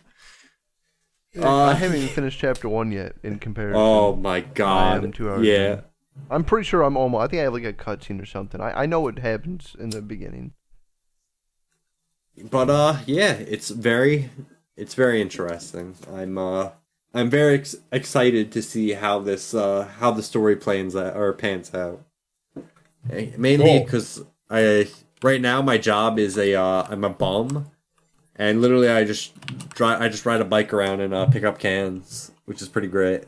Uh, 1.35 1.63
I 1.63 1.73
haven't 1.73 1.97
even 1.97 2.09
finished 2.09 2.37
chapter 2.39 2.69
one 2.69 2.91
yet. 2.91 3.15
In 3.23 3.39
comparison, 3.39 3.81
Oh 3.81 4.15
my 4.15 4.35
I 4.35 4.41
god! 4.41 5.03
am 5.03 5.11
two 5.11 5.31
hours 5.31 5.43
yeah, 5.47 5.73
in. 5.73 5.81
I'm 6.29 6.43
pretty 6.43 6.65
sure 6.65 6.81
I'm 6.83 6.97
almost. 6.97 7.23
I 7.23 7.27
think 7.27 7.39
I 7.41 7.43
have 7.43 7.53
like 7.53 7.63
a 7.63 7.73
cutscene 7.73 8.21
or 8.21 8.25
something. 8.25 8.61
I, 8.61 8.83
I 8.83 8.85
know 8.85 9.01
what 9.01 9.19
happens 9.19 9.75
in 9.79 9.89
the 9.89 10.01
beginning. 10.01 10.53
but 12.49 12.69
uh, 12.69 12.97
yeah, 13.05 13.33
it's 13.33 13.69
very, 13.69 14.29
it's 14.75 14.95
very 14.95 15.21
interesting. 15.21 15.95
I'm 16.11 16.37
uh, 16.37 16.69
I'm 17.13 17.29
very 17.29 17.55
ex- 17.55 17.75
excited 17.91 18.51
to 18.53 18.61
see 18.61 18.91
how 18.93 19.19
this 19.19 19.53
uh 19.53 19.87
how 19.99 20.11
the 20.11 20.23
story 20.23 20.55
plans 20.55 20.95
out 20.95 21.15
or 21.15 21.33
pans 21.33 21.73
out. 21.73 22.03
Eh, 23.11 23.31
Mainly 23.37 23.65
Cool. 23.79 23.83
because 23.83 24.23
I 24.49 24.87
right 25.21 25.41
now 25.41 25.61
my 25.61 25.77
job 25.77 26.17
is 26.17 26.37
a 26.37 26.55
uh 26.55 26.87
I'm 26.89 27.03
a 27.03 27.09
bum, 27.09 27.69
and 28.35 28.61
literally 28.61 28.89
I 28.89 29.03
just 29.03 29.39
drive 29.69 30.01
I 30.01 30.09
just 30.09 30.25
ride 30.25 30.41
a 30.41 30.45
bike 30.45 30.73
around 30.73 31.01
and 31.01 31.13
uh, 31.13 31.25
pick 31.27 31.43
up 31.43 31.59
cans, 31.59 32.31
which 32.45 32.61
is 32.61 32.69
pretty 32.69 32.87
great. 32.87 33.25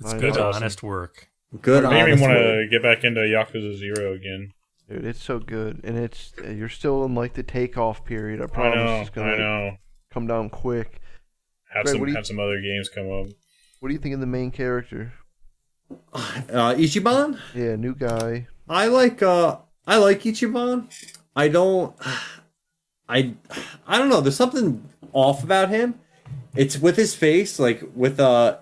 It's 0.00 0.14
good, 0.14 0.36
honest 0.36 0.82
work. 0.82 1.28
Good. 1.62 1.84
It 1.84 1.90
made 1.90 2.14
me 2.16 2.20
want 2.20 2.34
to 2.34 2.66
get 2.70 2.82
back 2.82 3.04
into 3.04 3.20
Yakuza 3.20 3.76
Zero 3.76 4.12
again. 4.14 4.52
Dude, 4.88 5.04
it's 5.04 5.22
so 5.22 5.38
good, 5.38 5.80
and 5.84 5.96
it's 5.96 6.32
you're 6.44 6.68
still 6.68 7.04
in 7.04 7.14
like 7.14 7.34
the 7.34 7.42
takeoff 7.42 8.04
period. 8.04 8.40
I 8.40 8.44
I 8.44 8.46
promise 8.48 8.74
know, 8.76 9.00
it's 9.00 9.10
gonna 9.10 9.32
I 9.32 9.38
know. 9.38 9.76
come 10.12 10.26
down 10.26 10.50
quick. 10.50 11.00
Have 11.72 11.84
Greg, 11.84 11.92
some 11.94 12.00
what 12.00 12.08
you- 12.10 12.14
have 12.16 12.26
some 12.26 12.38
other 12.40 12.60
games 12.60 12.88
come 12.88 13.10
up. 13.10 13.26
What 13.80 13.88
do 13.88 13.94
you 13.94 13.98
think 14.00 14.14
of 14.14 14.20
the 14.20 14.26
main 14.26 14.50
character? 14.50 15.12
Uh, 16.12 16.74
Ichiban. 16.74 17.38
Yeah, 17.54 17.76
new 17.76 17.94
guy. 17.94 18.46
I 18.68 18.86
like 18.86 19.22
uh 19.22 19.58
I 19.86 19.96
like 19.98 20.22
Ichiban. 20.22 20.90
I 21.36 21.48
don't 21.48 21.94
I 23.08 23.34
I 23.86 23.98
don't 23.98 24.08
know, 24.08 24.20
there's 24.20 24.36
something 24.36 24.88
off 25.12 25.44
about 25.44 25.68
him. 25.70 26.00
It's 26.56 26.78
with 26.78 26.96
his 26.96 27.14
face, 27.14 27.58
like 27.58 27.82
with 27.94 28.18
uh 28.20 28.58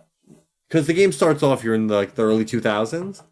cuz 0.73 0.87
the 0.89 0.95
game 0.95 1.13
starts 1.13 1.43
off 1.43 1.63
you're 1.63 1.75
in 1.75 1.87
the, 1.89 1.95
like 1.95 2.15
the 2.17 2.23
early 2.23 2.45
2000s. 2.45 3.23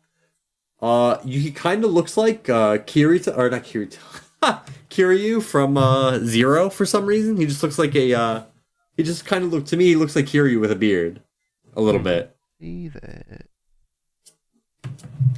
Uh 0.83 1.19
you, 1.25 1.41
he 1.41 1.51
kind 1.51 1.85
of 1.85 1.91
looks 1.91 2.17
like 2.17 2.49
uh 2.49 2.79
Kirito 2.79 3.37
or 3.37 3.49
not 3.51 3.65
Kirito. 3.65 3.99
Kiryu 4.91 5.43
from 5.43 5.77
uh 5.77 6.19
Zero 6.21 6.69
for 6.71 6.85
some 6.87 7.07
reason. 7.07 7.37
He 7.37 7.47
just 7.47 7.63
looks 7.63 7.79
like 7.79 7.95
a 7.97 8.15
uh 8.15 8.43
he 8.97 9.03
just 9.03 9.25
kind 9.25 9.45
of 9.45 9.53
looked 9.53 9.69
to 9.69 9.77
me 9.77 9.87
he 9.87 9.97
looks 9.97 10.15
like 10.17 10.27
Kiryu 10.27 10.61
with 10.61 10.71
a 10.71 10.77
beard 10.77 11.21
a 11.77 11.81
little 11.81 12.01
bit. 12.01 12.37
See 12.61 12.89
that? 12.89 13.47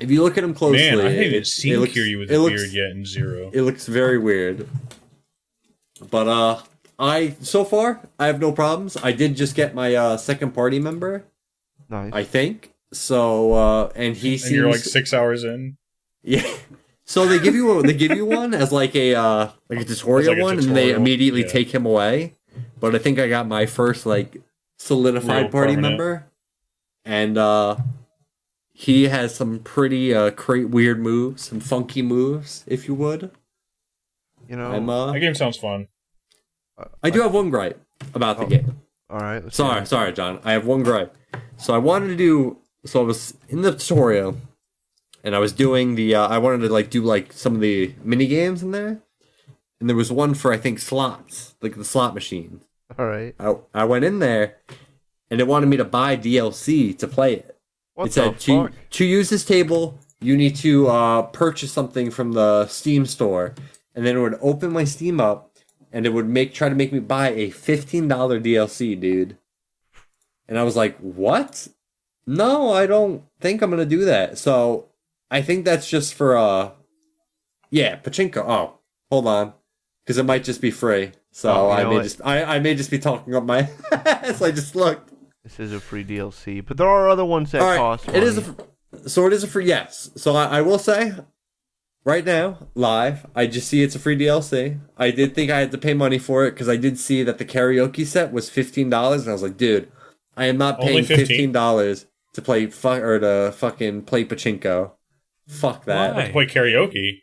If 0.00 0.10
you 0.10 0.22
look 0.22 0.36
at 0.38 0.42
him 0.44 0.54
closely, 0.54 0.78
Man, 0.90 1.00
I 1.00 1.10
haven't 1.10 1.34
it 1.34 1.46
seen 1.46 1.78
looks- 1.78 1.92
Kiryu 1.92 2.18
with 2.18 2.30
a 2.30 2.38
looks- 2.38 2.62
beard 2.62 2.72
yet 2.74 2.90
in 2.90 3.04
Zero. 3.04 3.50
It 3.52 3.62
looks 3.62 3.86
very 3.86 4.18
weird. 4.18 4.68
But 6.10 6.28
uh 6.28 6.62
I 6.98 7.34
so 7.42 7.64
far 7.64 8.00
I 8.18 8.26
have 8.26 8.40
no 8.40 8.52
problems. 8.52 8.96
I 8.96 9.12
did 9.12 9.36
just 9.36 9.54
get 9.54 9.74
my 9.74 9.94
uh 9.94 10.16
second 10.16 10.52
party 10.52 10.78
member, 10.78 11.24
Nice. 11.92 12.12
I 12.14 12.24
think. 12.24 12.72
So 12.92 13.52
uh 13.52 13.92
and 13.94 14.16
he 14.16 14.32
and 14.32 14.40
seems 14.40 14.52
you're 14.52 14.70
like 14.70 14.80
six 14.80 15.12
hours 15.14 15.44
in. 15.44 15.76
Yeah. 16.22 16.42
So 17.04 17.26
they 17.26 17.38
give 17.38 17.54
you 17.54 17.82
they 17.82 17.92
give 17.94 18.12
you 18.12 18.24
one 18.24 18.54
as 18.54 18.72
like 18.72 18.94
a 18.96 19.14
uh 19.14 19.50
like 19.68 19.80
a 19.80 19.84
tutorial 19.84 20.30
like 20.32 20.38
a 20.38 20.42
one 20.42 20.58
and 20.58 20.74
they 20.76 20.92
immediately 20.92 21.42
yeah. 21.42 21.48
take 21.48 21.74
him 21.74 21.84
away. 21.84 22.34
But 22.80 22.94
I 22.94 22.98
think 22.98 23.18
I 23.18 23.28
got 23.28 23.46
my 23.46 23.66
first 23.66 24.06
like 24.06 24.36
solidified 24.78 25.42
Real 25.42 25.50
party 25.50 25.74
permanent. 25.74 25.98
member. 25.98 26.26
And 27.04 27.36
uh 27.36 27.76
he 28.72 29.08
has 29.08 29.34
some 29.34 29.58
pretty 29.58 30.14
uh 30.14 30.30
cra- 30.30 30.66
weird 30.66 31.00
moves, 31.00 31.42
some 31.48 31.60
funky 31.60 32.02
moves, 32.02 32.64
if 32.66 32.88
you 32.88 32.94
would. 32.94 33.30
you 34.48 34.56
know. 34.56 34.70
I'm 34.72 34.88
uh 34.88 35.12
That 35.12 35.20
game 35.20 35.34
sounds 35.34 35.56
fun. 35.58 35.88
I 37.02 37.10
do 37.10 37.20
have 37.20 37.34
one 37.34 37.50
gripe 37.50 37.80
about 38.14 38.38
the 38.38 38.44
Oh. 38.44 38.48
game. 38.48 38.80
All 39.12 39.20
right. 39.20 39.52
Sorry, 39.52 39.84
sorry, 39.86 40.12
John. 40.12 40.40
I 40.42 40.52
have 40.52 40.66
one 40.66 40.82
gripe. 40.82 41.14
So 41.58 41.74
I 41.74 41.78
wanted 41.78 42.08
to 42.08 42.16
do. 42.16 42.58
So 42.86 43.00
I 43.02 43.04
was 43.04 43.36
in 43.48 43.60
the 43.60 43.72
tutorial, 43.72 44.38
and 45.22 45.36
I 45.36 45.38
was 45.38 45.52
doing 45.52 45.94
the. 45.96 46.14
Uh, 46.14 46.28
I 46.28 46.38
wanted 46.38 46.66
to 46.66 46.72
like 46.72 46.88
do 46.88 47.02
like 47.02 47.32
some 47.32 47.54
of 47.54 47.60
the 47.60 47.94
mini 48.02 48.26
games 48.26 48.62
in 48.62 48.70
there, 48.70 49.02
and 49.78 49.88
there 49.88 49.96
was 49.96 50.10
one 50.10 50.32
for 50.32 50.50
I 50.52 50.56
think 50.56 50.78
slots, 50.78 51.54
like 51.60 51.76
the 51.76 51.84
slot 51.84 52.14
machine. 52.14 52.62
All 52.98 53.06
right. 53.06 53.34
I 53.38 53.54
I 53.74 53.84
went 53.84 54.04
in 54.06 54.18
there, 54.18 54.56
and 55.30 55.40
it 55.40 55.46
wanted 55.46 55.66
me 55.66 55.76
to 55.76 55.84
buy 55.84 56.16
DLC 56.16 56.96
to 56.98 57.06
play 57.06 57.34
it. 57.34 57.58
What 57.94 58.06
it 58.06 58.12
said 58.14 58.40
to 58.40 58.70
to 58.90 59.04
use 59.04 59.28
this 59.28 59.44
table, 59.44 59.98
you 60.20 60.38
need 60.38 60.56
to 60.56 60.88
uh, 60.88 61.22
purchase 61.22 61.70
something 61.70 62.10
from 62.10 62.32
the 62.32 62.66
Steam 62.66 63.04
store, 63.04 63.54
and 63.94 64.06
then 64.06 64.16
it 64.16 64.20
would 64.20 64.38
open 64.40 64.72
my 64.72 64.84
Steam 64.84 65.20
up, 65.20 65.51
and 65.92 66.06
it 66.06 66.12
would 66.12 66.28
make 66.28 66.54
try 66.54 66.68
to 66.68 66.74
make 66.74 66.92
me 66.92 66.98
buy 67.00 67.30
a 67.30 67.50
fifteen 67.50 68.08
dollar 68.08 68.40
DLC, 68.40 68.98
dude. 68.98 69.36
And 70.48 70.58
I 70.58 70.62
was 70.64 70.76
like, 70.76 70.96
"What? 70.98 71.68
No, 72.26 72.72
I 72.72 72.86
don't 72.86 73.24
think 73.40 73.62
I'm 73.62 73.70
gonna 73.70 73.84
do 73.86 74.04
that." 74.04 74.38
So 74.38 74.88
I 75.30 75.42
think 75.42 75.64
that's 75.64 75.88
just 75.88 76.14
for 76.14 76.36
uh, 76.36 76.70
yeah, 77.70 77.96
pachinko. 77.96 78.38
Oh, 78.46 78.78
hold 79.10 79.26
on, 79.26 79.52
because 80.04 80.18
it 80.18 80.24
might 80.24 80.44
just 80.44 80.60
be 80.60 80.70
free. 80.70 81.12
So 81.30 81.50
Oh, 81.50 81.70
I 81.70 81.84
may 81.84 81.94
what? 81.96 82.02
just 82.02 82.20
I, 82.24 82.42
I 82.42 82.58
may 82.58 82.74
just 82.74 82.90
be 82.90 82.98
talking 82.98 83.34
up 83.34 83.44
my 83.44 83.68
ass. 83.92 84.42
I 84.42 84.50
just 84.50 84.74
looked. 84.76 85.10
This 85.44 85.58
is 85.58 85.72
a 85.72 85.80
free 85.80 86.04
DLC, 86.04 86.64
but 86.64 86.76
there 86.76 86.86
are 86.88 87.08
other 87.08 87.24
ones 87.24 87.50
that 87.52 87.62
right, 87.62 87.76
cost. 87.78 88.08
it 88.08 88.22
is 88.22 88.38
a 88.38 88.56
so 89.08 89.26
it 89.26 89.32
is 89.32 89.42
a 89.42 89.48
free 89.48 89.64
yes. 89.66 90.10
So 90.16 90.34
I, 90.36 90.58
I 90.58 90.60
will 90.62 90.78
say, 90.78 91.12
right 92.04 92.24
now, 92.24 92.58
live, 92.74 93.26
I 93.34 93.46
just 93.46 93.68
see 93.68 93.82
it's 93.82 93.94
a 93.94 93.98
free 93.98 94.16
DLC. 94.18 94.78
I 94.96 95.10
did 95.10 95.34
think 95.34 95.50
I 95.50 95.58
had 95.60 95.70
to 95.72 95.78
pay 95.78 95.94
money 95.94 96.18
for 96.18 96.44
it 96.46 96.52
because 96.52 96.68
I 96.68 96.76
did 96.76 96.98
see 96.98 97.22
that 97.22 97.38
the 97.38 97.44
karaoke 97.44 98.06
set 98.06 98.32
was 98.32 98.50
fifteen 98.50 98.90
dollars, 98.90 99.22
and 99.22 99.30
I 99.30 99.32
was 99.32 99.42
like, 99.42 99.56
dude, 99.56 99.90
I 100.36 100.46
am 100.46 100.58
not 100.58 100.80
paying 100.80 101.04
fifteen 101.04 101.52
dollars 101.52 102.06
to 102.34 102.42
play 102.42 102.66
fu- 102.66 102.88
or 102.88 103.18
to 103.18 103.52
fucking 103.56 104.02
play 104.02 104.24
pachinko. 104.24 104.92
Fuck 105.48 105.84
that. 105.86 106.14
Why? 106.14 106.30
Play 106.30 106.46
karaoke. 106.46 107.18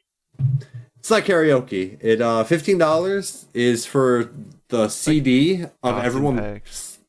It's 1.00 1.10
not 1.10 1.24
karaoke. 1.24 1.98
It 2.02 2.22
uh 2.22 2.44
fifteen 2.44 2.78
dollars 2.78 3.46
is 3.54 3.86
for 3.86 4.30
the 4.68 4.88
CD 4.90 5.64
of 5.82 5.98
everyone. 6.04 6.38
packs. 6.38 7.00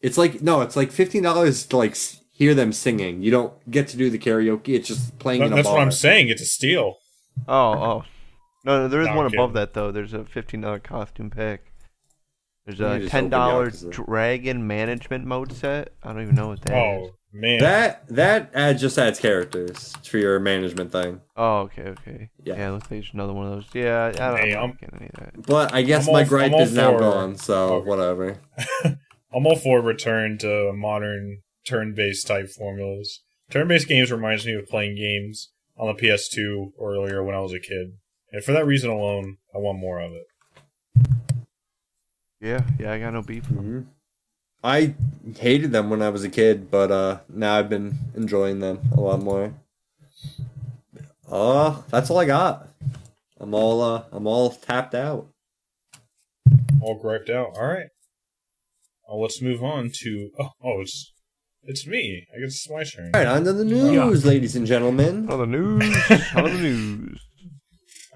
It's 0.00 0.18
like 0.18 0.42
no, 0.42 0.60
it's 0.60 0.76
like 0.76 0.92
fifteen 0.92 1.22
dollars 1.22 1.64
to 1.66 1.76
like 1.78 1.92
s- 1.92 2.20
hear 2.34 2.54
them 2.54 2.72
singing. 2.72 3.22
You 3.22 3.30
don't 3.30 3.70
get 3.70 3.88
to 3.88 3.96
do 3.96 4.10
the 4.10 4.18
karaoke. 4.18 4.70
It's 4.74 4.88
just 4.88 5.18
playing 5.18 5.42
in 5.42 5.52
a 5.52 5.56
That's 5.56 5.66
bar. 5.68 5.76
what 5.78 5.82
I'm 5.82 5.92
saying. 5.92 6.28
It's 6.28 6.42
a 6.42 6.46
steal. 6.46 6.96
Oh, 7.48 7.54
oh. 7.72 8.04
No, 8.64 8.80
no, 8.80 8.88
there 8.88 9.00
is 9.00 9.06
No, 9.08 9.16
one 9.16 9.26
above 9.26 9.52
that 9.54 9.72
though. 9.74 9.90
There's 9.92 10.12
a 10.12 10.24
fifteen 10.24 10.60
dollar 10.62 10.78
costume 10.78 11.30
pack. 11.30 11.62
There's 12.66 12.80
a 12.80 13.06
ten 13.08 13.24
opened 13.24 13.24
me 13.24 13.30
dollar 13.30 13.66
up 13.66 13.72
to 13.74 13.84
the- 13.86 13.90
dragon 13.90 14.66
management 14.66 15.24
mode 15.26 15.52
set. 15.52 15.92
I 16.02 16.12
don't 16.12 16.22
even 16.22 16.34
know 16.34 16.48
what 16.48 16.62
that 16.62 16.74
oh, 16.74 17.04
is. 17.04 17.10
Oh 17.10 17.14
man. 17.34 17.58
That 17.60 18.08
that 18.08 18.50
ad 18.54 18.78
just 18.78 18.98
adds 18.98 19.18
characters 19.20 19.92
for 20.08 20.16
your 20.16 20.40
management 20.40 20.92
thing. 20.92 21.20
Oh, 21.36 21.58
okay, 21.62 21.82
okay. 21.90 22.30
Yeah. 22.42 22.54
Yeah, 22.56 22.70
looks 22.70 22.84
like 22.84 22.90
there's 23.02 23.10
another 23.12 23.34
one 23.34 23.46
of 23.48 23.52
those. 23.52 23.66
Yeah, 23.74 24.06
I 24.06 24.12
don't 24.12 24.38
Hey, 24.38 24.52
know. 24.54 24.60
I'm- 24.60 24.78
any 24.94 25.06
of 25.12 25.20
that. 25.20 25.46
But 25.46 25.74
I 25.74 25.82
guess 25.82 26.06
I'm 26.06 26.14
my 26.14 26.20
all- 26.22 26.26
gripe 26.28 26.52
is 26.54 26.72
now 26.72 26.92
for- 26.92 26.98
gone. 27.00 27.36
So 27.36 27.74
Okay. 27.74 27.86
whatever. 27.90 28.38
I'm 29.34 29.46
all 29.46 29.56
for 29.56 29.80
a 29.80 29.82
return 29.82 30.38
to 30.38 30.72
modern 30.72 31.42
turn-based 31.64 32.26
type 32.26 32.48
formulas. 32.48 33.20
Turn-based 33.50 33.88
games 33.88 34.10
reminds 34.12 34.46
me 34.46 34.54
of 34.54 34.66
playing 34.68 34.96
games 34.96 35.50
on 35.76 35.88
the 35.88 36.00
PS2 36.00 36.72
earlier 36.80 37.22
when 37.22 37.34
I 37.34 37.40
was 37.40 37.52
a 37.52 37.60
kid, 37.60 37.94
and 38.32 38.42
for 38.44 38.52
that 38.52 38.66
reason 38.66 38.90
alone, 38.90 39.38
I 39.54 39.58
want 39.58 39.78
more 39.78 40.00
of 40.00 40.12
it. 40.12 40.26
Yeah, 42.40 42.62
yeah, 42.78 42.92
I 42.92 42.98
got 42.98 43.12
no 43.14 43.22
beef. 43.22 43.48
with 43.48 43.58
'em. 43.58 43.64
hmm 43.64 43.80
I 44.62 44.94
hated 45.38 45.72
them 45.72 45.90
when 45.90 46.00
I 46.00 46.08
was 46.08 46.24
a 46.24 46.30
kid, 46.30 46.70
but 46.70 46.90
uh 46.90 47.20
now 47.28 47.56
I've 47.58 47.68
been 47.68 47.98
enjoying 48.14 48.60
them 48.60 48.80
a 48.96 49.00
lot 49.00 49.20
more. 49.22 49.52
Uh, 51.30 51.82
that's 51.90 52.08
all 52.10 52.18
I 52.18 52.24
got. 52.24 52.68
I'm 53.38 53.52
all 53.54 53.82
uh 53.82 54.04
I'm 54.10 54.26
all 54.26 54.50
tapped 54.50 54.94
out. 54.94 55.28
All 56.80 56.98
griped 56.98 57.28
out. 57.30 57.56
All 57.56 57.66
right. 57.66 57.88
Uh, 59.10 59.16
let's 59.16 59.42
move 59.42 59.62
on 59.62 59.90
to. 60.02 60.30
Oh, 60.38 60.50
oh, 60.62 60.80
it's 60.80 61.12
it's 61.66 61.86
me. 61.86 62.26
I 62.34 62.40
guess 62.40 62.50
it's 62.54 62.70
my 62.70 62.84
turn. 62.84 63.10
All 63.14 63.20
right, 63.20 63.26
on 63.26 63.44
to 63.44 63.52
the 63.52 63.64
news, 63.64 64.24
ladies 64.24 64.56
and 64.56 64.66
gentlemen. 64.66 65.30
On 65.30 65.38
the 65.38 65.46
news. 65.46 65.82
on 66.34 66.44
the 66.44 66.50
news. 66.60 67.20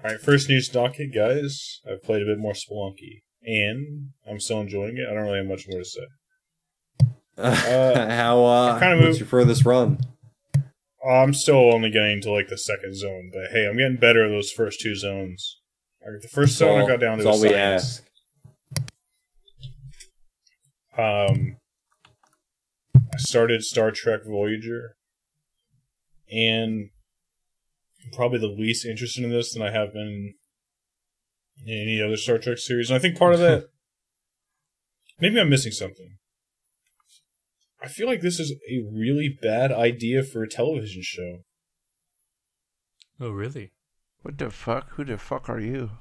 All 0.03 0.11
right, 0.11 0.19
first 0.21 0.47
news 0.49 0.69
docket, 0.69 1.13
guys. 1.13 1.81
I've 1.89 2.03
played 2.03 2.21
a 2.21 2.25
bit 2.25 2.37
more 2.39 2.53
Spelunky, 2.53 3.21
and 3.43 4.09
I'm 4.29 4.39
still 4.39 4.61
enjoying 4.61 4.97
it. 4.97 5.07
I 5.09 5.13
don't 5.13 5.23
really 5.23 5.39
have 5.39 5.47
much 5.47 5.65
more 5.67 5.79
to 5.79 5.85
say. 5.85 6.05
How 8.15 8.43
uh 8.43 8.79
kinda 8.79 8.95
what's 8.97 9.05
moved- 9.07 9.19
your 9.19 9.27
furthest 9.27 9.65
run? 9.65 9.99
I'm 11.09 11.33
still 11.33 11.73
only 11.73 11.89
getting 11.89 12.21
to 12.23 12.31
like 12.31 12.49
the 12.49 12.57
second 12.57 12.95
zone, 12.97 13.31
but 13.33 13.51
hey, 13.51 13.65
I'm 13.67 13.77
getting 13.77 13.95
better 13.97 14.25
at 14.25 14.29
those 14.29 14.51
first 14.51 14.81
two 14.81 14.95
zones. 14.95 15.57
Like, 16.05 16.21
the 16.21 16.27
first 16.27 16.57
zone 16.57 16.81
I 16.81 16.87
got 16.87 16.99
down 16.99 17.17
to 17.19 17.23
that's 17.23 17.37
all 17.37 17.41
we 17.41 17.53
ask. 17.53 18.03
Um, 20.97 21.55
I 21.55 21.58
started 23.19 23.63
Star 23.63 23.91
Trek 23.91 24.21
Voyager, 24.25 24.95
and 26.31 26.89
I'm 28.03 28.11
probably 28.11 28.39
the 28.39 28.47
least 28.47 28.85
interested 28.85 29.23
in 29.23 29.29
this 29.29 29.53
than 29.53 29.61
I 29.61 29.71
have 29.71 29.93
been 29.93 30.35
in 31.65 31.73
any 31.73 32.01
other 32.01 32.17
Star 32.17 32.37
Trek 32.37 32.57
series. 32.57 32.89
And 32.89 32.97
I 32.97 32.99
think 32.99 33.17
part 33.17 33.33
of 33.33 33.39
that, 33.39 33.65
maybe 35.19 35.39
I'm 35.39 35.49
missing 35.49 35.71
something. 35.71 36.17
I 37.81 37.87
feel 37.87 38.07
like 38.07 38.21
this 38.21 38.39
is 38.39 38.51
a 38.69 38.83
really 38.91 39.37
bad 39.41 39.71
idea 39.71 40.23
for 40.23 40.43
a 40.43 40.49
television 40.49 41.01
show. 41.01 41.39
Oh, 43.19 43.31
really? 43.31 43.71
What 44.21 44.37
the 44.37 44.49
fuck? 44.49 44.89
Who 44.91 45.05
the 45.05 45.17
fuck 45.17 45.49
are 45.49 45.59
you? 45.59 45.91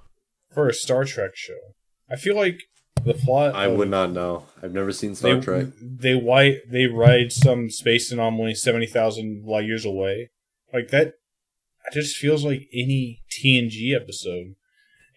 For 0.53 0.69
a 0.69 0.75
Star 0.75 1.05
Trek 1.05 1.33
show, 1.35 1.75
I 2.11 2.16
feel 2.16 2.35
like 2.35 2.59
the 3.05 3.14
plot. 3.14 3.55
I 3.55 3.66
of- 3.66 3.76
would 3.78 3.88
not 3.90 4.11
know. 4.12 4.46
I've 4.62 4.72
never 4.72 4.92
seen 4.92 5.14
Star 5.14 5.34
they, 5.36 5.40
Trek. 5.40 5.66
They 5.80 6.14
white 6.14 6.59
they 6.70 6.86
ride 6.86 7.32
some 7.32 7.70
space 7.70 8.11
anomaly 8.12 8.55
seventy 8.55 8.86
thousand 8.86 9.44
light 9.46 9.64
years 9.66 9.84
away. 9.84 10.30
Like 10.72 10.88
that, 10.88 11.07
it 11.09 11.92
just 11.94 12.16
feels 12.16 12.44
like 12.44 12.68
any 12.72 13.22
TNG 13.30 13.94
episode, 13.94 14.55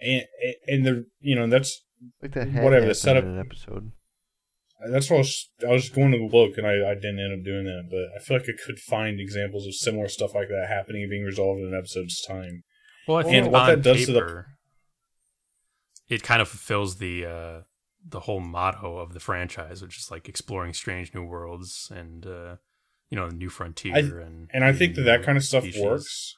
and 0.01 0.23
and 0.67 0.85
the 0.85 1.05
you 1.19 1.35
know 1.35 1.47
that's 1.47 1.81
Like 2.21 2.33
that 2.33 2.47
Whatever, 2.53 2.87
the 2.87 2.95
setup- 2.95 3.23
in 3.23 3.31
an 3.31 3.39
episode. 3.39 3.91
that's 4.91 5.09
what 5.09 5.17
I 5.17 5.19
was, 5.19 5.49
I 5.69 5.71
was 5.73 5.89
going 5.89 6.11
to 6.11 6.25
look 6.25 6.57
and 6.57 6.65
I, 6.65 6.89
I 6.91 6.93
didn't 6.95 7.19
end 7.19 7.33
up 7.39 7.43
doing 7.45 7.65
that. 7.65 7.87
But 7.91 8.15
I 8.15 8.23
feel 8.23 8.37
like 8.37 8.47
I 8.49 8.53
could 8.65 8.79
find 8.79 9.19
examples 9.19 9.67
of 9.67 9.75
similar 9.75 10.07
stuff 10.07 10.33
like 10.33 10.47
that 10.49 10.67
happening 10.69 11.03
and 11.03 11.09
being 11.11 11.23
resolved 11.25 11.59
in 11.61 11.67
an 11.67 11.75
episode's 11.77 12.21
time. 12.21 12.63
Well, 13.07 13.17
I 13.17 13.21
And 13.21 13.29
think 13.29 13.51
what 13.51 13.65
that 13.67 13.81
does 13.81 14.05
to 14.05 14.11
the- 14.13 14.45
it 16.09 16.23
kind 16.23 16.41
of 16.41 16.47
fulfills 16.49 16.97
the 16.97 17.25
uh, 17.25 17.61
the 18.07 18.21
whole 18.21 18.39
motto 18.39 18.97
of 18.97 19.13
the 19.13 19.19
franchise, 19.19 19.81
which 19.81 19.97
is 19.97 20.09
like 20.11 20.27
exploring 20.27 20.73
strange 20.73 21.13
new 21.13 21.23
worlds 21.23 21.91
and 21.95 22.25
uh, 22.25 22.55
you 23.09 23.17
know, 23.17 23.27
new 23.29 23.49
frontier. 23.49 24.19
and 24.19 24.49
And 24.53 24.63
I 24.63 24.73
think 24.73 24.95
that 24.95 25.03
that 25.03 25.23
kind 25.23 25.37
of 25.37 25.43
stuff 25.43 25.63
species. 25.63 25.81
works. 25.83 26.35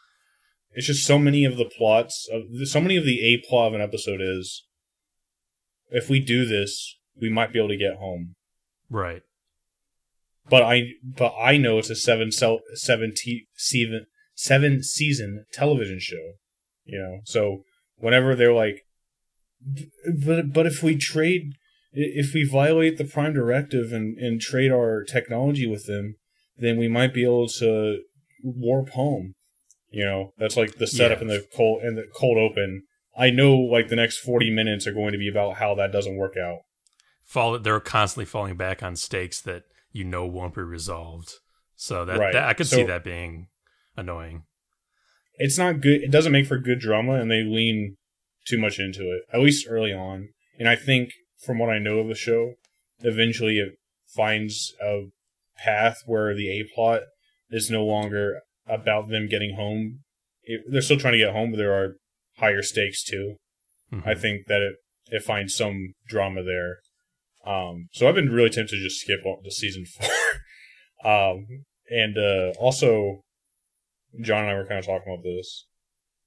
It's 0.76 0.88
just 0.88 1.06
so 1.06 1.20
many 1.20 1.46
of 1.46 1.56
the 1.58 1.66
plots 1.66 2.28
of 2.32 2.68
so 2.68 2.82
many 2.82 2.98
of 2.98 3.06
the 3.06 3.20
a 3.34 3.48
plot 3.48 3.68
of 3.68 3.74
an 3.76 3.82
episode 3.82 4.22
is 4.22 4.66
if 5.90 6.10
we 6.10 6.20
do 6.20 6.46
this, 6.46 6.98
we 7.20 7.30
might 7.30 7.54
be 7.54 7.60
able 7.60 7.70
to 7.70 7.78
get 7.78 7.98
home. 7.98 8.36
right? 8.90 9.22
But 10.50 10.64
I 10.64 10.94
but 11.04 11.34
I 11.40 11.58
know 11.58 11.78
it's 11.78 11.90
a 11.92 11.96
seven 11.96 12.32
cel- 12.32 12.62
seven 12.74 13.14
t- 13.16 13.48
seven 13.56 14.08
seven 14.36 14.84
season 14.84 15.46
television 15.54 16.00
show. 16.00 16.34
You 16.86 17.00
know, 17.00 17.20
so 17.24 17.64
whenever 17.98 18.36
they're 18.36 18.52
like, 18.52 18.83
but 20.26 20.52
but 20.54 20.66
if 20.66 20.84
we 20.84 20.96
trade, 20.98 21.54
if 21.94 22.34
we 22.34 22.48
violate 22.48 22.98
the 22.98 23.06
Prime 23.06 23.34
Directive 23.34 23.92
and 23.92 24.18
and 24.18 24.40
trade 24.42 24.72
our 24.72 25.04
technology 25.04 25.68
with 25.68 25.86
them, 25.86 26.16
then 26.58 26.78
we 26.78 26.88
might 26.88 27.14
be 27.14 27.24
able 27.24 27.48
to 27.60 28.00
warp 28.44 28.90
home. 28.90 29.34
You 29.90 30.06
know, 30.06 30.34
that's 30.38 30.58
like 30.58 30.76
the 30.78 30.88
setup 30.88 31.20
Yeah. 31.20 31.22
in 31.24 31.28
the 31.30 31.48
cold 31.56 31.84
in 31.84 31.96
the 31.96 32.08
cold 32.14 32.38
open. 32.38 32.84
I 33.16 33.30
know, 33.30 33.56
like 33.56 33.90
the 33.90 33.96
next 33.96 34.18
forty 34.20 34.50
minutes 34.50 34.88
are 34.88 34.94
going 34.94 35.12
to 35.12 35.18
be 35.20 35.28
about 35.30 35.58
how 35.58 35.76
that 35.76 35.92
doesn't 35.92 36.18
work 36.18 36.36
out. 36.38 36.60
Fall. 37.26 37.60
They're 37.60 37.80
constantly 37.80 38.26
falling 38.26 38.58
back 38.58 38.82
on 38.84 38.96
stakes 38.96 39.40
that 39.42 39.64
you 39.92 40.04
know 40.04 40.26
won't 40.26 40.56
be 40.56 40.62
resolved. 40.62 41.30
So 41.76 42.06
that, 42.06 42.18
Right. 42.18 42.34
that 42.34 42.48
I 42.48 42.54
could 42.54 42.68
So- 42.68 42.78
see 42.78 42.84
that 42.84 43.04
being 43.04 43.48
annoying. 43.96 44.44
it's 45.38 45.58
not 45.58 45.82
good. 45.82 46.02
It 46.02 46.12
doesn't 46.12 46.32
make 46.32 46.46
for 46.48 46.58
good 46.58 46.80
drama, 46.80 47.14
and 47.14 47.30
they 47.30 47.44
lean 47.44 47.98
too 48.46 48.58
much 48.58 48.80
into 48.80 49.04
it, 49.12 49.24
at 49.34 49.42
least 49.42 49.68
early 49.70 49.94
on. 49.94 50.30
And 50.60 50.68
I 50.70 50.76
think, 50.76 51.12
from 51.46 51.60
what 51.60 51.70
I 51.70 51.80
know 51.80 52.00
of 52.00 52.08
the 52.08 52.16
show, 52.16 52.54
eventually 53.00 53.58
it 53.58 53.74
finds 54.16 54.74
a 54.82 55.06
path 55.58 55.98
where 56.06 56.34
the 56.36 56.50
A 56.50 56.64
plot 56.74 57.02
is 57.50 57.70
no 57.70 57.84
longer 57.84 58.42
about 58.68 59.10
them 59.10 59.28
getting 59.28 59.56
home. 59.56 60.00
It, 60.44 60.62
they're 60.70 60.82
still 60.82 60.98
trying 61.00 61.14
to 61.14 61.20
get 61.20 61.34
home, 61.34 61.52
but 61.52 61.58
there 61.58 61.74
are 61.74 61.96
higher 62.38 62.62
stakes 62.62 63.04
too. 63.04 63.36
Mhm. 63.92 64.08
I 64.08 64.16
think 64.16 64.48
that 64.48 64.62
it 64.62 64.76
it 65.08 65.24
finds 65.24 65.56
some 65.56 65.94
drama 66.08 66.44
there. 66.44 66.78
Um, 67.46 67.90
so 67.92 68.08
I've 68.08 68.16
been 68.16 68.32
really 68.32 68.50
tempted 68.50 68.78
to 68.78 68.84
just 68.84 69.02
skip 69.02 69.26
on 69.26 69.44
to 69.44 69.52
season 69.52 69.86
four. 71.04 71.12
um, 71.12 71.46
and 71.90 72.18
uh, 72.18 72.54
also, 72.58 73.22
John 74.22 74.44
and 74.44 74.52
I 74.52 74.56
were 74.56 74.66
kind 74.66 74.80
of 74.80 74.86
talking 74.86 75.12
about 75.12 75.24
this. 75.24 75.66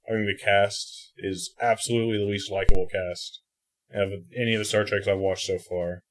I 0.07 0.13
think 0.13 0.27
the 0.27 0.45
cast 0.45 1.06
is 1.19 1.55
absolutely 1.61 2.19
the 2.19 2.25
least 2.31 2.51
likable 2.51 2.87
cast 2.91 3.41
of 3.93 4.11
any 4.37 4.55
of 4.55 4.59
the 4.59 4.65
Star 4.65 4.85
Treks 4.85 5.07
I've 5.09 5.19
watched 5.19 5.47
so 5.47 5.59
far. 5.59 6.03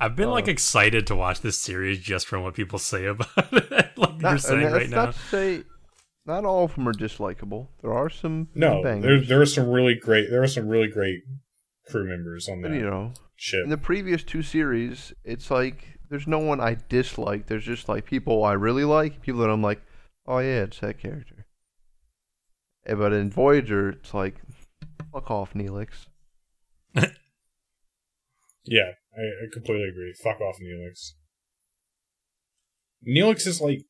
I've 0.00 0.16
been 0.16 0.30
like 0.30 0.48
Uh, 0.48 0.52
excited 0.52 1.06
to 1.08 1.16
watch 1.16 1.40
this 1.40 1.58
series 1.58 1.98
just 2.00 2.26
from 2.26 2.42
what 2.42 2.54
people 2.54 2.78
say 2.78 3.06
about 3.06 3.28
it. 3.52 3.96
like 3.96 4.10
you're 4.12 4.18
Not, 4.20 4.40
saying 4.40 4.64
and 4.64 4.72
right 4.72 4.88
now. 4.90 5.04
not 5.06 5.14
to 5.14 5.20
say 5.20 5.62
not 6.26 6.44
all 6.44 6.64
of 6.64 6.74
them 6.74 6.88
are 6.88 6.92
dislikable. 6.92 7.68
There 7.82 7.92
are 7.92 8.08
some 8.08 8.48
No, 8.54 8.82
there 8.82 9.20
there 9.20 9.40
are 9.40 9.46
some 9.46 9.68
really 9.68 9.94
great 9.94 10.30
there 10.30 10.42
are 10.42 10.48
some 10.48 10.66
really 10.68 10.88
great 10.88 11.20
crew 11.86 12.04
members 12.08 12.48
on 12.48 12.62
but, 12.62 12.70
that 12.70 12.76
you 12.76 12.84
know, 12.84 13.12
ship. 13.36 13.64
in 13.64 13.70
the 13.70 13.76
previous 13.78 14.22
two 14.24 14.42
series, 14.42 15.12
it's 15.24 15.50
like 15.50 15.98
there's 16.08 16.26
no 16.26 16.38
one 16.38 16.60
I 16.60 16.76
dislike. 16.88 17.46
There's 17.46 17.64
just 17.64 17.88
like 17.88 18.04
people 18.06 18.44
I 18.44 18.52
really 18.54 18.84
like, 18.84 19.20
people 19.20 19.40
that 19.42 19.50
I'm 19.50 19.62
like, 19.62 19.82
oh 20.26 20.38
yeah, 20.38 20.62
it's 20.62 20.80
that 20.80 20.98
character. 20.98 21.43
Eh, 22.86 22.94
But 22.94 23.12
in 23.12 23.30
Voyager, 23.30 23.90
it's 23.90 24.14
like, 24.14 24.36
fuck 25.12 25.30
off, 25.30 25.54
Neelix. 25.54 26.06
Yeah, 28.66 28.92
I, 29.16 29.20
I 29.20 29.46
completely 29.52 29.88
agree. 29.88 30.14
Fuck 30.22 30.40
off, 30.40 30.56
Neelix. 30.58 31.12
Neelix 33.06 33.46
is 33.46 33.60
like, 33.60 33.82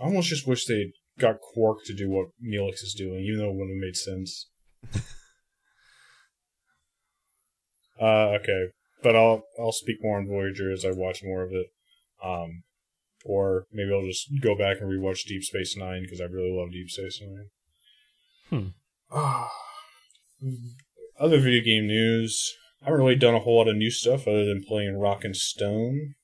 I 0.00 0.04
almost 0.04 0.28
just 0.28 0.46
wish 0.46 0.66
they 0.66 0.92
got 1.18 1.40
Quark 1.40 1.84
to 1.86 1.94
do 1.94 2.08
what 2.08 2.28
Neelix 2.42 2.74
is 2.74 2.94
doing, 2.96 3.24
even 3.24 3.40
though 3.40 3.50
it 3.50 3.56
wouldn't 3.56 3.76
have 3.76 3.80
made 3.80 3.96
sense. 3.96 4.48
uh, 8.00 8.38
okay, 8.38 8.68
but 9.02 9.16
I'll 9.16 9.42
I'll 9.58 9.72
speak 9.72 9.96
more 10.00 10.18
on 10.18 10.28
Voyager 10.28 10.70
as 10.72 10.84
I 10.84 10.92
watch 10.92 11.22
more 11.24 11.42
of 11.42 11.52
it. 11.52 11.66
Um, 12.24 12.62
or 13.24 13.66
maybe 13.72 13.92
I'll 13.92 14.06
just 14.06 14.30
go 14.40 14.56
back 14.56 14.80
and 14.80 14.88
rewatch 14.88 15.24
Deep 15.24 15.42
Space 15.42 15.76
Nine 15.76 16.02
because 16.02 16.20
I 16.20 16.24
really 16.24 16.52
love 16.56 16.70
Deep 16.72 16.88
Space 16.88 17.20
Nine. 17.20 17.48
Hmm. 18.50 18.68
Other 21.18 21.38
video 21.38 21.62
game 21.62 21.86
news. 21.86 22.56
I 22.82 22.86
haven't 22.86 23.00
really 23.00 23.16
done 23.16 23.34
a 23.34 23.40
whole 23.40 23.58
lot 23.58 23.68
of 23.68 23.76
new 23.76 23.90
stuff 23.90 24.26
other 24.26 24.44
than 24.44 24.64
playing 24.66 24.98
Rock 24.98 25.24
and 25.24 25.36
Stone. 25.36 26.14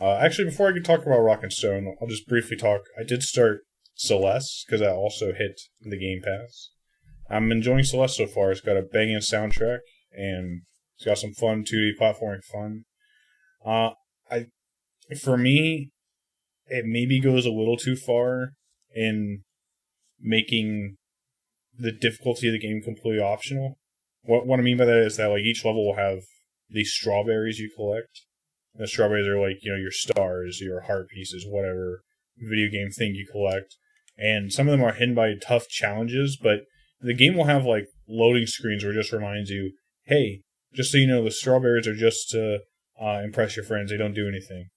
Uh, 0.00 0.16
actually, 0.16 0.46
before 0.46 0.68
I 0.68 0.72
can 0.72 0.82
talk 0.82 1.04
about 1.04 1.20
Rock 1.20 1.42
and 1.42 1.52
Stone, 1.52 1.96
I'll 2.00 2.08
just 2.08 2.28
briefly 2.28 2.56
talk. 2.56 2.82
I 2.98 3.02
did 3.02 3.22
start 3.22 3.62
Celeste 3.94 4.64
because 4.66 4.80
that 4.80 4.92
also 4.92 5.32
hit 5.32 5.60
the 5.80 5.98
Game 5.98 6.20
Pass. 6.22 6.70
I'm 7.28 7.52
enjoying 7.52 7.84
Celeste 7.84 8.16
so 8.16 8.26
far. 8.26 8.50
It's 8.50 8.60
got 8.60 8.76
a 8.76 8.82
banging 8.82 9.18
soundtrack 9.18 9.78
and 10.12 10.62
it's 10.96 11.04
got 11.04 11.18
some 11.18 11.32
fun 11.32 11.64
2D 11.64 11.92
platforming 12.00 12.44
fun. 12.44 12.84
Uh, 13.64 13.90
I, 14.30 14.46
for 15.20 15.36
me, 15.36 15.90
it 16.66 16.84
maybe 16.86 17.20
goes 17.20 17.46
a 17.46 17.50
little 17.50 17.76
too 17.76 17.96
far 17.96 18.52
in 18.94 19.42
making 20.20 20.96
the 21.80 21.92
difficulty 21.92 22.48
of 22.48 22.52
the 22.52 22.58
game 22.58 22.80
completely 22.82 23.20
optional. 23.20 23.78
What 24.22 24.46
what 24.46 24.60
I 24.60 24.62
mean 24.62 24.76
by 24.76 24.84
that 24.84 25.02
is 25.02 25.16
that 25.16 25.28
like 25.28 25.42
each 25.42 25.64
level 25.64 25.86
will 25.86 25.96
have 25.96 26.20
these 26.68 26.92
strawberries 26.92 27.58
you 27.58 27.70
collect. 27.74 28.20
The 28.74 28.86
strawberries 28.86 29.26
are 29.26 29.40
like 29.40 29.58
you 29.62 29.72
know 29.72 29.78
your 29.78 29.90
stars, 29.90 30.60
your 30.60 30.82
heart 30.82 31.08
pieces, 31.08 31.46
whatever 31.48 32.02
video 32.36 32.70
game 32.70 32.90
thing 32.90 33.14
you 33.14 33.26
collect, 33.30 33.76
and 34.16 34.52
some 34.52 34.68
of 34.68 34.72
them 34.72 34.84
are 34.84 34.92
hidden 34.92 35.14
by 35.14 35.34
tough 35.34 35.68
challenges. 35.68 36.38
But 36.40 36.60
the 37.00 37.14
game 37.14 37.34
will 37.34 37.44
have 37.44 37.64
like 37.64 37.86
loading 38.08 38.46
screens 38.46 38.84
where 38.84 38.92
it 38.92 38.96
just 38.96 39.12
reminds 39.12 39.50
you, 39.50 39.72
hey, 40.04 40.42
just 40.74 40.92
so 40.92 40.98
you 40.98 41.06
know, 41.06 41.24
the 41.24 41.30
strawberries 41.30 41.88
are 41.88 41.94
just 41.94 42.30
to 42.30 42.60
uh, 43.00 43.22
impress 43.24 43.56
your 43.56 43.64
friends. 43.64 43.90
They 43.90 43.96
don't 43.96 44.14
do 44.14 44.28
anything. 44.28 44.68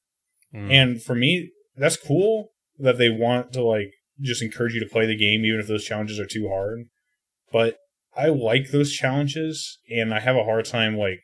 Mm. 0.56 0.72
And 0.72 1.04
for 1.04 1.16
me, 1.16 1.52
that's 1.76 1.98
cool 1.98 2.50
that 2.80 2.98
they 2.98 3.10
want 3.10 3.52
to 3.54 3.64
like 3.64 3.92
just 4.22 4.42
encourage 4.42 4.74
you 4.74 4.80
to 4.80 4.90
play 4.90 5.06
the 5.06 5.18
game 5.18 5.46
even 5.46 5.60
if 5.60 5.68
those 5.68 5.86
challenges 5.86 6.20
are 6.20 6.26
too 6.26 6.48
hard. 6.48 6.86
But 7.54 7.78
I 8.18 8.28
like 8.28 8.72
those 8.72 8.92
challenges 8.92 9.78
and 9.90 10.14
I 10.14 10.20
have 10.20 10.36
a 10.36 10.44
hard 10.44 10.66
time 10.66 10.98
like 10.98 11.22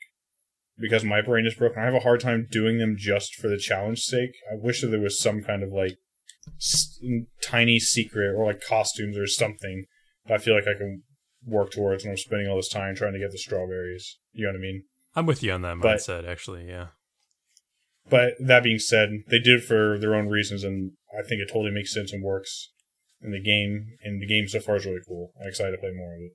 because 0.78 1.04
my 1.04 1.22
brain 1.22 1.46
is 1.46 1.56
broken. 1.56 1.82
I 1.82 1.86
have 1.86 1.94
a 1.96 2.00
hard 2.00 2.22
time 2.22 2.48
doing 2.50 2.78
them 2.78 2.96
just 2.98 3.36
for 3.36 3.50
the 3.50 3.58
challenge 3.58 4.00
sake. 4.00 4.32
I 4.50 4.56
wish 4.56 4.80
that 4.82 4.88
there 4.88 5.02
was 5.02 5.20
some 5.20 5.42
kind 5.44 5.62
of 5.64 5.72
like 5.74 5.98
s- 6.58 6.98
tiny 7.44 7.80
secret 7.80 8.34
or 8.34 8.46
like 8.46 8.62
costumes 8.62 9.18
or 9.18 9.28
something 9.28 9.86
that 10.28 10.36
I 10.36 10.38
feel 10.38 10.56
like 10.56 10.68
I 10.68 10.78
can 10.78 11.04
work 11.46 11.72
towards 11.72 12.04
when 12.06 12.12
I'm 12.12 12.18
spending 12.18 12.48
all 12.48 12.56
this 12.56 12.70
time 12.70 12.96
trying 12.96 13.14
to 13.14 13.20
get 13.20 13.32
the 13.32 13.38
strawberries. 13.38 14.18
You 14.32 14.46
know 14.46 14.52
what 14.54 14.60
I 14.60 14.62
mean? 14.62 14.84
I'm 15.16 15.26
with 15.26 15.44
you 15.44 15.52
on 15.52 15.64
that 15.64 15.78
But- 15.82 15.98
mindset, 15.98 16.26
actually. 16.28 16.68
Yeah. 16.68 16.88
But 18.10 18.34
that 18.40 18.64
being 18.64 18.80
said, 18.80 19.10
they 19.28 19.40
did 19.40 19.60
it 19.60 19.64
for 19.64 20.00
their 20.00 20.16
own 20.16 20.30
reasons, 20.30 20.64
and 20.64 20.94
I 21.18 21.22
think 21.22 21.42
it 21.42 21.48
totally 21.48 21.72
makes 21.72 21.94
sense 21.94 22.12
and 22.12 22.24
works 22.24 22.72
in 23.22 23.32
the 23.32 23.42
game. 23.42 23.98
And 24.04 24.22
the 24.22 24.28
game 24.28 24.48
so 24.48 24.60
far 24.60 24.76
is 24.76 24.86
really 24.86 25.02
cool. 25.08 25.32
I'm 25.42 25.48
excited 25.48 25.72
to 25.72 25.78
play 25.78 25.92
more 25.94 26.14
of 26.16 26.22
it. 26.22 26.32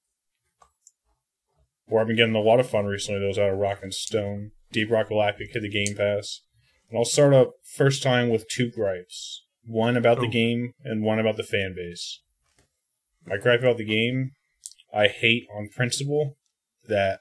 Where 1.87 2.01
I've 2.01 2.07
been 2.07 2.17
getting 2.17 2.35
a 2.35 2.41
lot 2.41 2.61
of 2.61 2.69
fun 2.69 2.87
recently, 2.87 3.21
those 3.21 3.39
out 3.39 3.51
of 3.53 3.59
Rock 3.59 3.81
and 3.83 3.93
Stone. 3.93 4.53
Deep 4.73 4.91
Rock 4.91 5.09
Galactic 5.09 5.51
hit 5.53 5.63
the 5.63 5.69
Game 5.69 5.95
Pass. 5.97 6.41
And 6.89 6.99
I'll 6.99 7.05
start 7.05 7.35
up 7.35 7.53
first 7.77 8.03
time 8.03 8.29
with 8.31 8.49
two 8.49 8.71
gripes. 8.71 9.45
One 9.67 9.97
about 9.97 10.21
the 10.21 10.27
Oh. 10.27 10.31
game 10.31 10.73
and 10.83 11.03
one 11.03 11.19
about 11.19 11.37
the 11.37 11.43
fan 11.43 11.75
base. 11.75 12.21
My 13.27 13.37
gripe 13.39 13.61
about 13.61 13.79
the 13.79 13.85
game, 13.85 14.33
I 14.93 15.09
hate 15.09 15.47
on 15.55 15.69
principle 15.75 16.37
that 16.87 17.21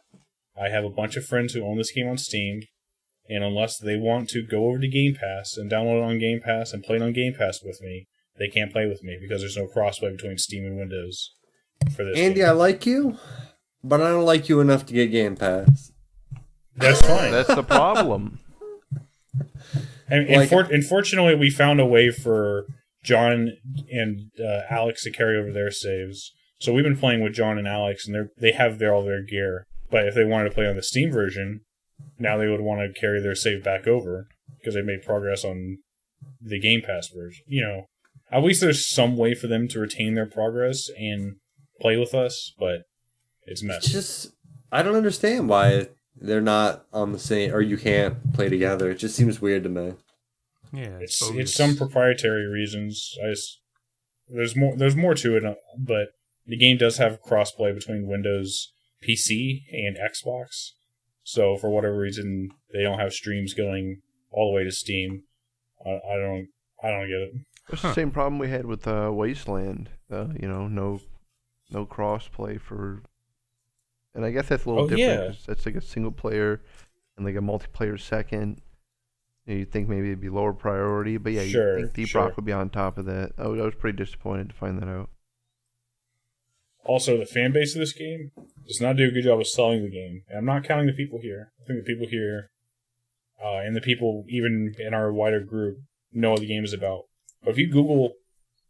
I 0.55 0.69
have 0.69 0.83
a 0.83 0.89
bunch 0.89 1.15
of 1.15 1.25
friends 1.25 1.53
who 1.53 1.63
own 1.65 1.77
this 1.77 1.91
game 1.91 2.07
on 2.07 2.17
Steam, 2.17 2.61
and 3.29 3.43
unless 3.43 3.77
they 3.79 3.95
want 3.95 4.29
to 4.31 4.45
go 4.45 4.67
over 4.67 4.79
to 4.79 4.87
Game 4.87 5.15
Pass 5.15 5.55
and 5.57 5.71
download 5.71 5.99
it 5.99 6.03
on 6.03 6.19
Game 6.19 6.41
Pass 6.41 6.73
and 6.73 6.83
play 6.83 6.97
it 6.97 7.01
on 7.01 7.13
Game 7.13 7.33
Pass 7.33 7.63
with 7.63 7.81
me, 7.81 8.07
they 8.37 8.47
can't 8.47 8.71
play 8.71 8.87
with 8.87 9.03
me 9.03 9.17
because 9.21 9.41
there's 9.41 9.57
no 9.57 9.67
crossplay 9.67 10.11
between 10.15 10.37
Steam 10.37 10.65
and 10.65 10.77
Windows 10.77 11.33
for 11.95 12.03
this. 12.03 12.17
Andy, 12.17 12.39
game. 12.41 12.49
I 12.49 12.51
like 12.51 12.85
you, 12.85 13.17
but 13.83 14.01
I 14.01 14.09
don't 14.09 14.25
like 14.25 14.49
you 14.49 14.59
enough 14.59 14.85
to 14.87 14.93
get 14.93 15.11
Game 15.11 15.35
Pass. 15.35 15.91
That's 16.75 17.01
fine. 17.01 17.31
That's 17.31 17.53
the 17.53 17.63
problem. 17.63 18.39
And, 20.09 20.27
Like- 20.29 20.49
infor- 20.49 20.69
unfortunately, 20.71 21.33
we 21.33 21.49
found 21.49 21.79
a 21.79 21.85
way 21.85 22.11
for 22.11 22.65
John 23.03 23.53
and 23.89 24.29
uh, 24.39 24.61
Alex 24.69 25.03
to 25.03 25.11
carry 25.11 25.37
over 25.39 25.51
their 25.51 25.71
saves. 25.71 26.31
So 26.59 26.71
we've 26.73 26.83
been 26.83 26.97
playing 26.97 27.21
with 27.23 27.33
John 27.33 27.57
and 27.57 27.67
Alex, 27.67 28.05
and 28.07 28.15
they 28.15 28.49
they 28.51 28.55
have 28.55 28.79
their 28.79 28.93
all 28.93 29.03
their 29.03 29.23
gear. 29.23 29.65
But 29.89 30.07
if 30.07 30.13
they 30.13 30.23
wanted 30.25 30.49
to 30.49 30.55
play 30.55 30.67
on 30.67 30.75
the 30.75 30.83
Steam 30.83 31.11
version, 31.11 31.61
now 32.19 32.37
they 32.37 32.47
would 32.47 32.61
want 32.61 32.81
to 32.81 32.99
carry 32.99 33.21
their 33.21 33.33
save 33.33 33.63
back 33.63 33.87
over 33.87 34.27
because 34.59 34.75
they 34.75 34.81
made 34.81 35.03
progress 35.03 35.43
on 35.43 35.77
the 36.41 36.59
Game 36.59 36.81
Pass 36.85 37.07
version. 37.07 37.43
You 37.47 37.61
know, 37.65 37.85
at 38.33 38.43
least 38.43 38.61
there's 38.61 38.89
some 38.89 39.15
way 39.15 39.35
for 39.35 39.47
them 39.47 39.67
to 39.69 39.79
retain 39.79 40.15
their 40.15 40.25
progress 40.25 40.89
and 40.97 41.35
play 41.79 41.97
with 41.97 42.15
us, 42.15 42.51
but 42.57 42.85
it's 43.45 43.61
It's 43.61 43.91
just 43.91 44.31
I 44.71 44.81
don't 44.81 44.95
understand 44.95 45.47
why 45.47 45.87
they're 46.15 46.41
not 46.41 46.85
on 46.91 47.11
the 47.11 47.19
same 47.19 47.53
or 47.53 47.61
you 47.61 47.77
can't 47.77 48.33
play 48.33 48.49
together. 48.49 48.89
It 48.89 48.95
just 48.95 49.15
seems 49.15 49.39
weird 49.39 49.63
to 49.63 49.69
me. 49.69 49.93
Yeah. 50.71 50.97
It's 50.99 51.19
bogus. 51.19 51.37
it's 51.41 51.53
some 51.53 51.77
proprietary 51.77 52.47
reasons. 52.47 53.15
I 53.23 53.29
just 53.29 53.59
there's 54.27 54.55
more 54.55 54.75
there's 54.75 54.95
more 54.95 55.13
to 55.13 55.37
it, 55.37 55.45
uh, 55.45 55.55
but 55.77 56.09
the 56.47 56.57
game 56.57 56.77
does 56.77 56.97
have 56.97 57.21
crossplay 57.21 57.73
between 57.73 58.07
Windows 58.07 58.73
PC 59.07 59.63
and 59.71 59.95
Xbox. 59.97 60.71
So 61.23 61.55
for 61.55 61.69
whatever 61.69 61.97
reason, 61.97 62.49
they 62.73 62.81
don't 62.81 62.99
have 62.99 63.13
streams 63.13 63.53
going 63.53 64.01
all 64.31 64.49
the 64.49 64.55
way 64.55 64.63
to 64.63 64.71
Steam. 64.71 65.23
I, 65.85 65.89
I 65.89 66.17
don't 66.17 66.47
I 66.81 66.89
don't 66.89 67.07
get 67.07 67.21
it. 67.21 67.33
It's 67.71 67.81
Huh. 67.81 67.89
the 67.89 67.93
same 67.93 68.11
problem 68.11 68.39
we 68.39 68.49
had 68.49 68.65
with 68.65 68.87
uh, 68.87 69.09
Wasteland. 69.13 69.89
Uh, 70.11 70.27
you 70.39 70.47
know, 70.47 70.67
no, 70.67 70.99
no 71.71 71.85
cross 71.85 72.27
play 72.27 72.57
for, 72.57 73.01
and 74.13 74.25
I 74.25 74.31
guess 74.31 74.49
that's 74.49 74.65
a 74.65 74.69
little 74.69 74.83
Oh, 74.85 74.87
different. 74.89 75.31
yeah. 75.35 75.35
That's 75.47 75.65
like 75.65 75.75
a 75.75 75.81
single 75.81 76.11
player, 76.11 76.61
and 77.17 77.25
like 77.25 77.35
a 77.35 77.39
multiplayer 77.39 77.99
second. 77.99 78.61
You 79.45 79.65
think 79.65 79.89
maybe 79.89 80.07
it'd 80.07 80.21
be 80.21 80.29
lower 80.29 80.53
priority, 80.53 81.17
but 81.17 81.33
yeah, 81.33 81.43
Sure, 81.43 81.77
you 81.79 81.85
think 81.85 81.95
Deep 81.95 82.07
sure. 82.09 82.21
Rock 82.23 82.35
would 82.37 82.45
be 82.45 82.53
on 82.53 82.69
top 82.69 82.97
of 82.97 83.05
that. 83.05 83.31
I 83.37 83.47
was, 83.47 83.59
I 83.59 83.65
was 83.65 83.75
pretty 83.75 83.97
disappointed 83.97 84.49
to 84.49 84.55
find 84.55 84.79
that 84.81 84.87
out. 84.87 85.09
Also, 86.85 87.17
the 87.17 87.25
fan 87.25 87.51
base 87.53 87.75
of 87.75 87.79
this 87.79 87.93
game 87.93 88.31
does 88.67 88.81
not 88.81 88.97
do 88.97 89.07
a 89.07 89.11
good 89.11 89.23
job 89.23 89.39
of 89.39 89.47
selling 89.47 89.83
the 89.83 89.89
game. 89.89 90.23
And 90.29 90.37
I'm 90.39 90.45
not 90.45 90.63
counting 90.65 90.87
the 90.87 90.93
people 90.93 91.19
here. 91.21 91.51
I 91.61 91.65
think 91.65 91.79
the 91.79 91.85
people 91.93 92.07
here, 92.09 92.51
uh, 93.43 93.57
and 93.59 93.75
the 93.75 93.81
people 93.81 94.25
even 94.27 94.73
in 94.79 94.93
our 94.93 95.11
wider 95.11 95.39
group, 95.41 95.77
know 96.11 96.31
what 96.31 96.41
the 96.41 96.47
game 96.47 96.63
is 96.63 96.73
about. 96.73 97.03
But 97.43 97.51
if 97.51 97.57
you 97.57 97.67
Google 97.71 98.13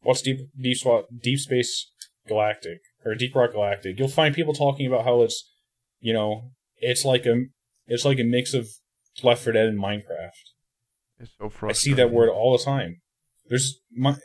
what's 0.02 0.22
Deep 0.22 0.40
Deep, 0.60 0.78
Swa- 0.82 1.06
Deep 1.22 1.40
Space 1.40 1.92
Galactic 2.28 2.80
or 3.06 3.16
Deep 3.16 3.36
Rock 3.36 3.52
Galactic, 3.54 3.98
you'll 4.00 4.08
find 4.08 4.34
people 4.36 4.54
talking 4.54 4.86
about 4.88 5.06
how 5.06 5.22
it's, 5.22 5.52
you 6.00 6.14
know, 6.14 6.52
it's 6.78 7.06
like 7.06 7.26
a 7.26 7.44
it's 7.88 8.06
like 8.06 8.20
a 8.20 8.24
mix 8.24 8.54
of 8.54 8.68
Left 9.22 9.44
4 9.44 9.54
Dead 9.54 9.68
and 9.68 9.80
Minecraft. 9.80 10.32
It's 11.20 11.32
so 11.40 11.52
I 11.68 11.74
see 11.74 11.94
that 11.94 12.12
word 12.12 12.30
all 12.30 12.58
the 12.58 12.64
time. 12.64 13.02
There's 13.48 13.80
Mi- 13.92 14.16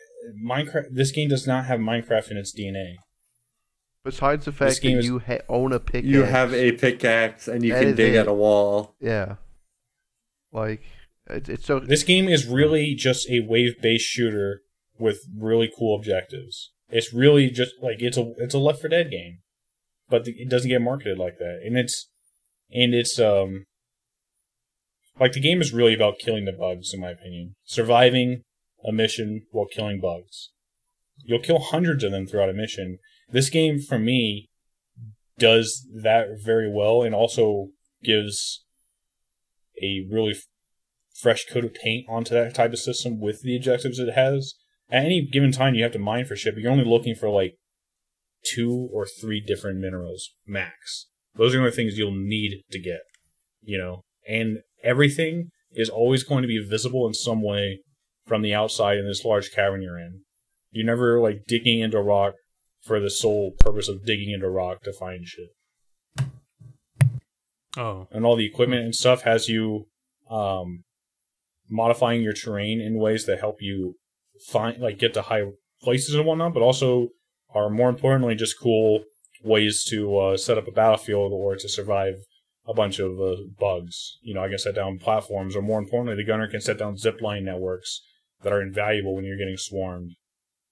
Minecraft. 0.44 0.86
This 0.92 1.10
game 1.12 1.28
does 1.28 1.46
not 1.46 1.66
have 1.66 1.78
Minecraft 1.80 2.30
in 2.30 2.36
its 2.38 2.58
DNA. 2.58 2.94
Besides 4.04 4.46
the 4.46 4.52
fact 4.52 4.80
that 4.80 5.04
you 5.04 5.18
ha- 5.18 5.40
own 5.48 5.72
a 5.72 5.80
pickaxe, 5.80 6.06
You 6.06 6.22
have 6.22 6.54
a 6.54 6.72
pickaxe 6.72 7.46
and 7.48 7.62
you 7.64 7.74
That 7.74 7.82
can 7.82 7.94
dig 7.96 8.14
it. 8.14 8.18
at 8.18 8.28
a 8.28 8.32
wall. 8.32 8.94
yeah, 9.00 9.36
like 10.52 10.82
it's 11.28 11.48
it's 11.48 11.66
so 11.66 11.80
This 11.80 12.02
game 12.02 12.28
is 12.28 12.46
really 12.46 12.94
just 12.94 13.28
a 13.28 13.40
wave-based 13.40 14.04
shooter 14.04 14.62
with 14.98 15.20
really 15.36 15.70
cool 15.76 15.96
objectives. 15.96 16.72
It's 16.90 17.12
really 17.12 17.50
just 17.50 17.72
like 17.82 17.96
it's 18.00 18.16
a 18.16 18.32
it's 18.38 18.54
a 18.54 18.58
Left 18.58 18.80
4 18.80 18.90
Dead 18.90 19.10
game, 19.10 19.38
but 20.08 20.26
it 20.26 20.48
doesn't 20.48 20.68
get 20.68 20.80
marketed 20.80 21.18
like 21.18 21.38
that. 21.38 21.60
And 21.64 21.76
it's 21.76 22.08
and 22.70 22.94
it's 22.94 23.18
um 23.18 23.66
like 25.20 25.32
the 25.32 25.40
game 25.40 25.60
is 25.60 25.72
really 25.72 25.94
about 25.94 26.18
killing 26.18 26.44
the 26.44 26.52
bugs, 26.52 26.94
in 26.94 27.00
my 27.00 27.10
opinion. 27.10 27.56
Surviving 27.64 28.42
a 28.86 28.92
mission 28.92 29.42
while 29.50 29.66
killing 29.66 30.00
bugs. 30.00 30.50
You'll 31.24 31.40
kill 31.40 31.58
hundreds 31.58 32.04
of 32.04 32.12
them 32.12 32.26
throughout 32.26 32.48
a 32.48 32.54
mission. 32.54 32.98
This 33.30 33.50
game, 33.50 33.80
for 33.80 33.98
me, 33.98 34.48
does 35.38 35.86
that 36.02 36.28
very 36.42 36.70
well, 36.70 37.02
and 37.02 37.14
also 37.14 37.68
gives 38.02 38.64
a 39.82 40.06
really 40.10 40.36
fresh 41.20 41.46
coat 41.46 41.64
of 41.64 41.74
paint 41.74 42.06
onto 42.08 42.34
that 42.34 42.54
type 42.54 42.72
of 42.72 42.78
system 42.78 43.20
with 43.20 43.42
the 43.42 43.56
objectives 43.56 43.98
it 43.98 44.14
has. 44.14 44.54
At 44.90 45.04
any 45.04 45.26
given 45.30 45.52
time, 45.52 45.74
you 45.74 45.82
have 45.82 45.92
to 45.92 45.98
mine 45.98 46.24
for 46.24 46.36
shit, 46.36 46.54
but 46.54 46.62
you're 46.62 46.72
only 46.72 46.84
looking 46.84 47.14
for 47.14 47.28
like 47.28 47.54
two 48.44 48.88
or 48.92 49.06
three 49.20 49.40
different 49.40 49.78
minerals 49.80 50.30
max. 50.46 51.06
Those 51.34 51.54
are 51.54 51.58
the 51.58 51.64
only 51.64 51.72
things 51.72 51.98
you'll 51.98 52.14
need 52.14 52.62
to 52.70 52.80
get, 52.80 53.00
you 53.62 53.78
know. 53.78 54.02
And 54.26 54.58
everything 54.82 55.50
is 55.72 55.88
always 55.88 56.22
going 56.22 56.42
to 56.42 56.48
be 56.48 56.64
visible 56.64 57.06
in 57.06 57.14
some 57.14 57.42
way 57.42 57.80
from 58.26 58.42
the 58.42 58.54
outside 58.54 58.96
in 58.98 59.06
this 59.06 59.24
large 59.24 59.50
cavern 59.52 59.82
you're 59.82 59.98
in. 59.98 60.22
You're 60.70 60.86
never 60.86 61.20
like 61.20 61.44
digging 61.46 61.80
into 61.80 62.00
rock 62.00 62.34
for 62.82 63.00
the 63.00 63.10
sole 63.10 63.52
purpose 63.58 63.88
of 63.88 64.04
digging 64.06 64.30
into 64.30 64.48
rock 64.48 64.82
to 64.82 64.92
find 64.92 65.26
shit 65.26 65.50
Oh. 67.76 68.08
and 68.10 68.24
all 68.24 68.36
the 68.36 68.46
equipment 68.46 68.84
and 68.84 68.94
stuff 68.94 69.22
has 69.22 69.48
you 69.48 69.86
um 70.30 70.84
modifying 71.68 72.22
your 72.22 72.32
terrain 72.32 72.80
in 72.80 72.98
ways 72.98 73.26
that 73.26 73.40
help 73.40 73.56
you 73.60 73.96
find 74.46 74.78
like 74.80 74.98
get 74.98 75.14
to 75.14 75.22
high 75.22 75.44
places 75.82 76.14
and 76.14 76.24
whatnot, 76.24 76.54
but 76.54 76.62
also 76.62 77.08
are 77.54 77.70
more 77.70 77.88
importantly 77.88 78.34
just 78.34 78.60
cool 78.60 79.04
ways 79.42 79.84
to 79.84 80.16
uh, 80.18 80.36
set 80.36 80.58
up 80.58 80.68
a 80.68 80.72
battlefield 80.72 81.32
or 81.32 81.56
to 81.56 81.68
survive 81.68 82.14
a 82.66 82.74
bunch 82.74 82.98
of 82.98 83.18
uh, 83.20 83.36
bugs. 83.58 84.18
You 84.22 84.34
know, 84.34 84.44
I 84.44 84.48
can 84.48 84.58
set 84.58 84.74
down 84.74 84.98
platforms, 84.98 85.56
or 85.56 85.62
more 85.62 85.78
importantly, 85.78 86.16
the 86.16 86.26
gunner 86.26 86.48
can 86.48 86.60
set 86.60 86.78
down 86.78 86.96
zipline 86.96 87.42
networks 87.42 88.02
that 88.42 88.52
are 88.52 88.62
invaluable 88.62 89.14
when 89.14 89.24
you're 89.24 89.38
getting 89.38 89.56
swarmed. 89.56 90.12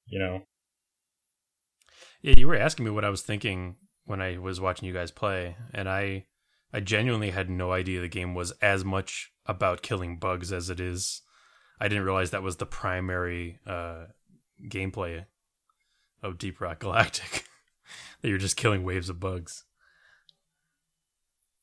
You 0.07 0.19
know, 0.19 0.43
Yeah, 2.23 2.35
you 2.37 2.47
were 2.47 2.57
asking 2.57 2.85
me 2.85 2.91
what 2.91 3.05
I 3.05 3.11
was 3.11 3.23
thinking 3.23 3.77
when 4.05 4.21
I 4.21 4.39
was 4.39 4.61
watching 4.61 4.87
you 4.87 4.95
guys 4.95 5.11
play, 5.11 5.57
and 5.73 5.89
I 5.89 6.27
I 6.73 6.81
genuinely 6.81 7.31
had 7.31 7.49
no 7.49 7.73
idea 7.73 8.01
the 8.01 8.09
game 8.09 8.35
was 8.35 8.53
as 8.61 8.85
much 8.85 9.33
about 9.47 9.83
killing 9.83 10.19
bugs 10.19 10.53
as 10.53 10.71
it 10.71 10.81
is. 10.81 11.23
I 11.81 11.89
didn't 11.89 12.05
realize 12.05 12.31
that 12.31 12.43
was 12.43 12.57
the 12.57 12.67
primary 12.67 13.59
uh, 13.67 14.07
gameplay 14.69 15.27
of 16.23 16.39
Deep 16.39 16.61
Rock 16.61 16.81
Galactic. 16.81 17.45
that 18.23 18.29
you're 18.29 18.39
just 18.39 18.57
killing 18.57 18.85
waves 18.85 19.09
of 19.09 19.21
bugs. 19.21 19.65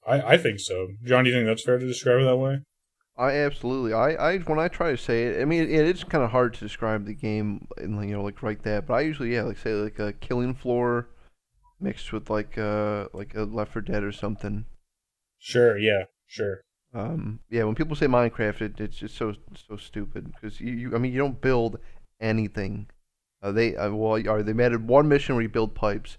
I 0.08 0.34
I 0.34 0.38
think 0.38 0.60
so. 0.60 0.90
John, 1.04 1.24
do 1.24 1.30
you 1.30 1.36
think 1.36 1.48
that's 1.48 1.64
fair 1.64 1.80
to 1.80 1.88
describe 1.88 2.22
it 2.22 2.26
that 2.26 2.38
way? 2.38 2.60
I 3.18 3.32
absolutely. 3.32 3.94
I, 3.94 4.12
I 4.14 4.38
when 4.40 4.60
I 4.60 4.68
try 4.68 4.92
to 4.92 4.98
say 4.98 5.26
it, 5.26 5.42
I 5.42 5.46
mean 5.46 5.64
it, 5.64 5.88
it's 5.88 6.04
kind 6.04 6.24
of 6.24 6.32
hard 6.32 6.54
to 6.56 6.60
describe 6.60 7.06
the 7.06 7.14
game 7.14 7.68
and 7.78 8.04
you 8.08 8.16
know 8.16 8.24
like 8.24 8.42
like 8.42 8.64
that. 8.64 8.88
But 8.88 8.96
I 8.96 9.02
usually 9.02 9.34
yeah 9.34 9.44
like 9.44 9.58
say 9.58 9.74
like 9.74 10.00
a 10.00 10.14
killing 10.14 10.54
floor 10.54 11.10
mixed 11.80 12.12
with 12.12 12.30
like 12.30 12.58
uh 12.58 13.08
like 13.14 13.36
a 13.36 13.44
Left 13.44 13.74
4 13.74 13.82
Dead 13.84 14.04
or 14.04 14.12
something. 14.12 14.66
Sure. 15.38 15.78
Yeah. 15.78 16.06
Sure. 16.26 16.62
Um 16.94 17.40
yeah, 17.50 17.64
when 17.64 17.76
people 17.76 17.96
say 17.96 18.08
Minecraft, 18.08 18.62
it, 18.62 18.80
it's 18.80 18.98
just 18.98 19.16
so 19.16 19.34
so 19.68 19.78
stupid 19.78 20.32
because 20.34 20.60
you, 20.62 20.74
you 20.74 20.96
I 20.96 21.00
mean 21.00 21.12
you 21.12 21.20
don't 21.20 21.42
build 21.42 21.80
anything. 22.22 22.88
Uh, 23.42 23.52
they 23.52 23.76
uh, 23.76 23.92
well 23.92 24.28
are 24.30 24.44
they 24.44 24.64
added 24.64 24.88
one 24.88 25.08
mission 25.08 25.36
where 25.36 25.42
you 25.42 25.50
build 25.50 25.76
pipes, 25.76 26.18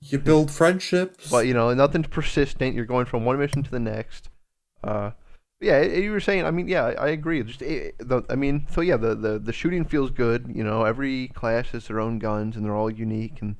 You 0.00 0.18
build 0.18 0.50
friendships. 0.50 1.30
but 1.30 1.46
you 1.46 1.54
know 1.54 1.72
nothing's 1.74 2.08
persistent. 2.08 2.74
You're 2.74 2.86
going 2.86 3.06
from 3.06 3.24
one 3.24 3.38
mission 3.38 3.62
to 3.62 3.70
the 3.70 3.78
next. 3.80 4.30
Uh, 4.82 5.12
yeah, 5.60 5.80
you 5.82 6.10
were 6.12 6.20
saying. 6.20 6.44
I 6.44 6.50
mean, 6.50 6.68
yeah, 6.68 6.84
I, 6.98 7.08
agree. 7.08 7.42
Just 7.42 7.62
it, 7.62 7.96
the, 7.98 8.22
I 8.28 8.34
mean, 8.34 8.66
so 8.70 8.82
yeah, 8.82 8.98
the, 8.98 9.14
the 9.14 9.38
the 9.38 9.52
shooting 9.52 9.84
feels 9.86 10.10
good. 10.10 10.52
You 10.54 10.62
know, 10.62 10.84
every 10.84 11.28
class 11.28 11.70
has 11.70 11.88
their 11.88 11.98
own 12.00 12.18
guns 12.18 12.56
and 12.56 12.64
they're 12.64 12.76
all 12.76 12.90
unique 12.90 13.40
and 13.40 13.56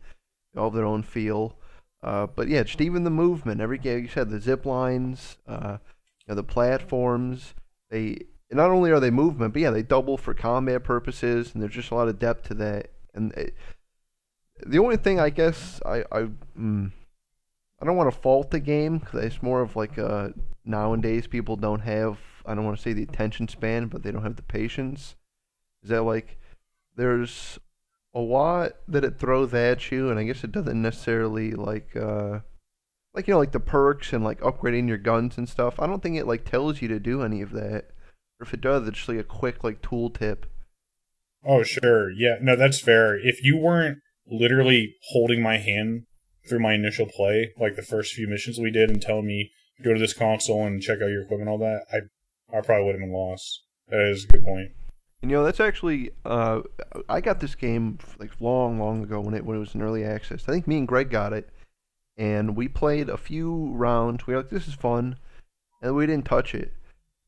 all 0.56 0.70
their 0.70 0.84
own 0.84 1.02
feel. 1.02 1.56
Uh, 2.02 2.26
but 2.26 2.48
yeah, 2.48 2.62
just 2.64 2.80
even 2.82 3.04
the 3.04 3.10
movement. 3.10 3.60
Every 3.62 3.78
game, 3.78 4.02
you 4.02 4.08
said 4.08 4.28
the 4.28 4.40
zip 4.40 4.66
lines, 4.66 5.38
uh, 5.48 5.78
you 6.26 6.32
know, 6.32 6.34
the 6.34 6.42
platforms. 6.42 7.54
They 7.90 8.26
not 8.50 8.70
only 8.70 8.90
are 8.90 9.00
they 9.00 9.10
movement, 9.10 9.52
but 9.52 9.62
yeah, 9.62 9.70
they 9.70 9.82
double 9.82 10.16
for 10.16 10.34
combat 10.34 10.84
purposes, 10.84 11.52
and 11.52 11.62
there's 11.62 11.74
just 11.74 11.90
a 11.90 11.94
lot 11.94 12.08
of 12.08 12.18
depth 12.18 12.48
to 12.48 12.54
that. 12.54 12.90
And 13.14 13.32
it, 13.32 13.54
the 14.64 14.78
only 14.78 14.96
thing 14.96 15.20
I 15.20 15.30
guess 15.30 15.80
I 15.84 16.04
I 16.12 16.28
mm, 16.58 16.90
I 17.80 17.84
don't 17.84 17.96
want 17.96 18.12
to 18.12 18.20
fault 18.20 18.50
the 18.50 18.60
game 18.60 18.98
because 18.98 19.24
it's 19.24 19.42
more 19.42 19.60
of 19.60 19.76
like 19.76 19.98
uh 19.98 20.30
nowadays 20.64 21.26
people 21.26 21.56
don't 21.56 21.80
have 21.80 22.18
I 22.44 22.54
don't 22.54 22.64
want 22.64 22.76
to 22.76 22.82
say 22.82 22.92
the 22.92 23.02
attention 23.02 23.48
span, 23.48 23.86
but 23.86 24.02
they 24.02 24.10
don't 24.12 24.22
have 24.22 24.36
the 24.36 24.42
patience. 24.42 25.16
Is 25.82 25.90
that 25.90 26.02
like 26.02 26.38
there's 26.96 27.58
a 28.14 28.20
lot 28.20 28.72
that 28.88 29.04
it 29.04 29.18
throws 29.18 29.52
at 29.52 29.90
you, 29.90 30.10
and 30.10 30.18
I 30.18 30.24
guess 30.24 30.42
it 30.42 30.52
doesn't 30.52 30.80
necessarily 30.80 31.52
like 31.52 31.94
uh 31.96 32.40
like 33.16 33.26
you 33.26 33.32
know 33.32 33.38
like 33.38 33.52
the 33.52 33.60
perks 33.60 34.12
and 34.12 34.22
like 34.22 34.40
upgrading 34.40 34.86
your 34.86 34.98
guns 34.98 35.38
and 35.38 35.48
stuff. 35.48 35.80
I 35.80 35.86
don't 35.86 36.02
think 36.02 36.16
it 36.16 36.26
like 36.26 36.44
tells 36.44 36.82
you 36.82 36.88
to 36.88 37.00
do 37.00 37.22
any 37.22 37.40
of 37.40 37.50
that. 37.52 37.86
Or 38.38 38.42
if 38.42 38.52
it 38.52 38.60
does, 38.60 38.86
it's 38.86 38.98
just 38.98 39.08
like 39.08 39.18
a 39.18 39.24
quick 39.24 39.64
like 39.64 39.80
tool 39.80 40.10
tip. 40.10 40.46
Oh, 41.44 41.62
sure. 41.62 42.10
Yeah, 42.10 42.36
no, 42.42 42.54
that's 42.56 42.80
fair. 42.80 43.16
If 43.16 43.42
you 43.42 43.56
weren't 43.56 43.98
literally 44.26 44.96
holding 45.12 45.42
my 45.42 45.58
hand 45.58 46.02
through 46.48 46.58
my 46.58 46.74
initial 46.74 47.06
play, 47.06 47.52
like 47.58 47.76
the 47.76 47.82
first 47.82 48.12
few 48.12 48.28
missions 48.28 48.58
we 48.58 48.70
did, 48.70 48.90
and 48.90 49.00
telling 49.00 49.26
me 49.26 49.50
go 49.82 49.94
to 49.94 49.98
this 49.98 50.12
console 50.12 50.66
and 50.66 50.82
check 50.82 50.98
out 51.00 51.08
your 51.08 51.22
equipment, 51.22 51.48
and 51.48 51.50
all 51.50 51.58
that, 51.58 51.86
I 51.92 52.56
I 52.56 52.60
probably 52.60 52.84
would 52.84 52.92
have 52.92 53.00
been 53.00 53.12
lost. 53.12 53.62
That 53.88 54.00
is 54.10 54.24
a 54.24 54.28
good 54.28 54.44
point. 54.44 54.72
And, 55.22 55.30
you 55.30 55.38
know, 55.38 55.44
that's 55.44 55.60
actually 55.60 56.10
uh, 56.24 56.60
I 57.08 57.22
got 57.22 57.40
this 57.40 57.54
game 57.54 57.98
like 58.18 58.32
long, 58.40 58.78
long 58.78 59.02
ago 59.02 59.20
when 59.20 59.34
it 59.34 59.44
when 59.44 59.56
it 59.56 59.60
was 59.60 59.74
in 59.74 59.80
early 59.80 60.04
access. 60.04 60.44
I 60.46 60.52
think 60.52 60.66
me 60.66 60.76
and 60.78 60.86
Greg 60.86 61.10
got 61.10 61.32
it, 61.32 61.48
and 62.16 62.56
we 62.56 62.68
played 62.68 63.08
a 63.08 63.16
few 63.16 63.72
rounds. 63.72 64.26
We 64.26 64.34
were 64.34 64.40
like, 64.40 64.50
"This 64.50 64.68
is 64.68 64.74
fun," 64.74 65.16
and 65.82 65.94
we 65.94 66.06
didn't 66.06 66.26
touch 66.26 66.54
it. 66.54 66.72